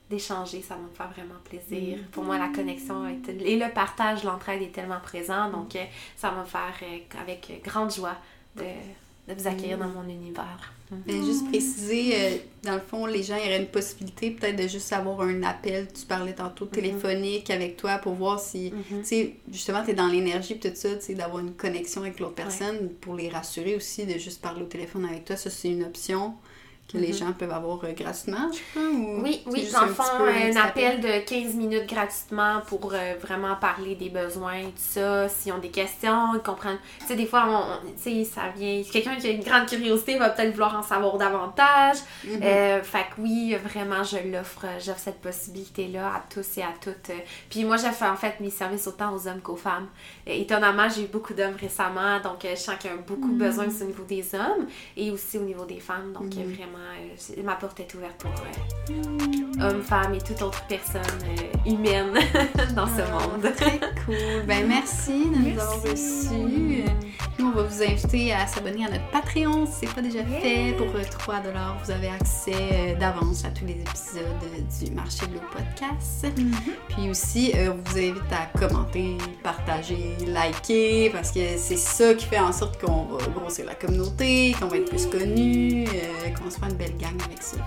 d'échanger, 0.10 0.62
ça 0.62 0.76
va 0.76 0.82
me 0.82 0.90
faire 0.96 1.10
vraiment 1.12 1.40
plaisir. 1.44 1.98
Pour 2.12 2.24
moi, 2.24 2.38
la 2.38 2.48
connexion 2.48 3.08
est- 3.08 3.30
et 3.42 3.58
le 3.58 3.72
partage, 3.74 4.24
l'entraide 4.24 4.62
est 4.62 4.72
tellement 4.72 5.00
présent, 5.02 5.50
donc 5.52 5.76
euh, 5.76 5.84
ça 6.16 6.30
va 6.32 6.42
me 6.42 6.46
faire 6.46 6.74
euh, 6.84 6.98
avec 7.22 7.62
grande 7.64 7.92
joie 7.94 8.16
de, 8.56 8.64
de 9.28 9.34
vous 9.38 9.48
accueillir 9.48 9.78
dans 9.78 9.90
mon 9.90 10.04
univers. 10.08 10.74
Ben, 10.90 11.22
juste 11.26 11.46
préciser, 11.50 12.16
euh, 12.16 12.38
dans 12.64 12.76
le 12.76 12.80
fond, 12.80 13.06
les 13.08 13.22
gens, 13.22 13.36
il 13.36 13.44
y 13.44 13.48
aurait 13.48 13.60
une 13.60 13.68
possibilité 13.68 14.32
peut-être 14.32 14.56
de 14.56 14.70
juste 14.70 14.94
avoir 14.94 15.20
un 15.20 15.44
appel, 15.44 15.86
tu 15.94 16.06
parlais 16.06 16.32
tantôt 16.34 16.66
téléphonique 16.66 17.50
avec 17.50 17.76
toi 17.76 17.98
pour 17.98 18.14
voir 18.14 18.40
si, 18.40 18.72
Mhm. 18.72 19.00
tu 19.02 19.06
sais, 19.06 19.36
justement, 19.52 19.84
tu 19.84 19.92
es 19.92 19.94
dans 19.94 20.08
l'énergie 20.08 20.58
tout 20.58 20.70
ça, 20.74 20.96
tu 20.96 21.02
sais, 21.02 21.14
d'avoir 21.14 21.40
une 21.44 21.52
connexion 21.56 22.04
avec 22.04 22.22
l'autre 22.22 22.36
personne 22.36 22.88
pour 23.02 23.16
les 23.16 23.28
rassurer 23.28 23.76
aussi, 23.76 24.06
de 24.06 24.18
juste 24.18 24.42
parler 24.42 24.62
au 24.62 24.68
téléphone 24.68 25.04
avec 25.04 25.26
toi. 25.26 25.36
Ça, 25.36 25.50
c'est 25.50 25.68
une 25.70 25.84
option 25.84 26.36
que 26.91 26.97
les 26.97 27.09
Mhm. 27.09 27.14
gens 27.14 27.34
peuvent 27.34 27.51
avoir 27.51 27.80
euh, 27.84 27.91
gratuitement, 27.91 28.49
je 28.51 28.59
crois. 28.72 28.89
Ou 28.89 29.22
Oui, 29.22 29.41
oui, 29.47 29.68
dans 29.73 29.81
le 29.85 29.91
un 29.91 29.93
fond, 29.93 30.03
un 30.23 30.55
appel 30.55 31.01
de 31.01 31.19
15 31.26 31.53
minutes 31.55 31.85
gratuitement 31.88 32.61
pour 32.65 32.93
euh, 32.93 33.15
vraiment 33.22 33.55
parler 33.57 33.95
des 33.95 34.09
besoins, 34.09 34.61
tout 34.64 34.72
ça, 34.77 35.27
s'ils 35.27 35.51
ont 35.51 35.57
des 35.57 35.69
questions, 35.69 36.34
ils 36.35 36.39
comprennent. 36.41 36.80
Tu 37.01 37.07
sais, 37.07 37.15
des 37.18 37.26
fois, 37.26 37.43
on, 37.47 37.88
on- 37.88 37.91
tu 38.01 38.01
sais, 38.01 38.23
ça 38.23 38.43
vient. 38.55 38.81
Quelqu'un 38.89 39.15
qui 39.18 39.27
a 39.27 39.31
une 39.31 39.43
grande 39.43 39.65
curiosité 39.68 40.18
va 40.18 40.30
peut-être 40.30 40.51
vouloir 40.51 40.77
en 40.77 40.81
savoir 40.84 41.18
davantage. 41.18 41.97
Mhm. 42.23 42.39
Euh, 42.41 42.81
fait 42.84 43.05
que 43.15 43.22
oui, 43.22 43.55
vraiment, 43.55 44.03
je 44.03 44.18
l'offre, 44.31 44.65
j'offre 44.80 44.99
cette 44.99 45.19
possibilité-là 45.19 46.07
à 46.07 46.23
tous 46.34 46.57
et 46.57 46.61
à 46.64 46.73
toutes. 46.81 47.11
Puis 47.49 47.65
moi, 47.65 47.76
j'ai 47.77 47.91
fait 47.91 48.07
en 48.07 48.15
fait 48.15 48.39
mes 48.39 48.49
services 48.49 48.88
autant 48.88 49.14
aux 49.14 49.27
hommes 49.27 49.41
qu'aux 49.41 49.55
femmes. 49.57 49.88
Étonnamment, 50.26 50.88
j'ai 50.89 51.03
eu 51.03 51.07
beaucoup 51.07 51.34
d'hommes 51.34 51.55
récemment, 51.59 52.19
donc 52.22 52.39
je 52.49 52.55
sens 52.55 52.76
qu'il 52.80 52.89
y 52.91 52.93
a 52.93 52.97
beaucoup 52.97 53.27
Mm. 53.27 53.38
besoin 53.38 53.68
aussi 53.68 53.84
au 53.84 53.88
niveau 53.88 54.03
des 54.03 54.26
hommes 54.35 54.68
et 54.95 55.11
aussi 55.11 55.38
au 55.38 55.41
niveau 55.43 55.65
des 55.65 55.80
femmes. 55.80 56.14
Donc 56.14 56.34
Mhm. 56.34 56.53
Vraiment, 56.78 57.40
euh, 57.40 57.44
ma 57.44 57.56
porte 57.56 57.80
est 57.80 57.94
ouverte 57.94 58.16
pour 58.18 58.32
euh, 58.32 59.70
hommes, 59.70 59.82
femmes 59.82 60.14
et 60.14 60.22
toute 60.22 60.41
autre 60.41 60.64
personne 60.68 61.02
euh, 61.24 61.70
humaine 61.70 62.14
dans 62.76 62.88
ce 62.88 63.02
Ah, 63.02 63.28
monde. 63.28 63.52
Très 63.56 63.80
cool. 64.06 64.45
Ben, 64.48 64.68
merci 64.68 65.26
de 65.26 65.36
nous 65.54 65.60
avoir 65.60 65.82
reçus. 65.82 66.84
Nous, 67.40 67.45
on 67.45 67.52
va 67.52 67.64
vous 67.64 67.84
inviter 67.84 68.34
à 68.34 68.48
s'abonner 68.48 68.86
à 68.86 68.90
notre 68.90 69.08
Patreon 69.12 69.68
si 69.68 69.86
c'est 69.86 69.94
pas 69.94 70.02
déjà 70.02 70.24
fait. 70.24 70.74
Pour 70.76 70.88
euh, 70.88 71.04
3 71.10 71.41
vous 71.84 71.91
avez 71.91 72.08
accès 72.08 72.52
euh, 72.56 72.95
d'avance 72.95 73.45
à 73.45 73.49
tous 73.49 73.66
les 73.66 73.74
épisodes 73.74 74.24
euh, 74.44 74.86
du 74.86 74.91
Marché 74.91 75.28
de 75.28 75.36
l'eau 75.36 75.41
podcast. 75.52 76.26
Puis 76.90 77.10
aussi, 77.10 77.52
euh, 77.56 77.74
on 77.74 77.90
vous 77.90 77.98
invite 77.98 78.24
à 78.32 78.58
commenter, 78.58 79.18
partager, 79.44 80.16
liker, 80.26 81.12
parce 81.12 81.32
que 81.32 81.58
c'est 81.58 81.78
ça 81.78 82.16
qui 82.16 82.26
fait 82.26 82.40
en 82.40 82.52
sorte 82.52 82.82
qu'on 82.84 83.04
va 83.04 83.24
grossir 83.28 83.66
la 83.66 83.76
communauté, 83.76 84.56
qu'on 84.60 84.68
va 84.68 84.78
être 84.78 84.90
plus 84.90 85.06
connus, 85.06 85.86
euh, 85.88 86.30
qu'on 86.32 86.49
se 86.49 86.60
une 86.69 86.76
belle 86.76 86.98
gang 86.98 87.15
avec 87.26 87.41
ça. 87.41 87.57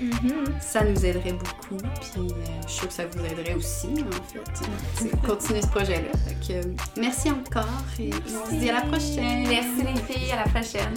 Mm-hmm. 0.00 0.60
Ça 0.60 0.84
nous 0.84 1.04
aiderait 1.04 1.32
beaucoup. 1.32 1.76
Puis 2.00 2.20
euh, 2.20 2.32
je 2.66 2.70
suis 2.70 2.78
sûre 2.80 2.88
que 2.88 2.94
ça 2.94 3.06
vous 3.06 3.24
aiderait 3.24 3.54
aussi, 3.54 3.88
en 3.88 4.22
fait. 4.32 5.04
Mm-hmm. 5.04 5.26
Continuez 5.26 5.62
ce 5.62 5.68
projet-là. 5.68 6.62
Merci 6.96 7.30
encore 7.30 7.66
et 7.98 8.10
merci. 8.10 8.36
on 8.42 8.46
se 8.46 8.54
dit 8.54 8.70
à 8.70 8.74
la 8.74 8.80
prochaine. 8.82 9.48
Merci 9.48 9.82
les 9.82 10.14
filles, 10.14 10.32
à 10.32 10.36
la 10.36 10.50
prochaine. 10.50 10.94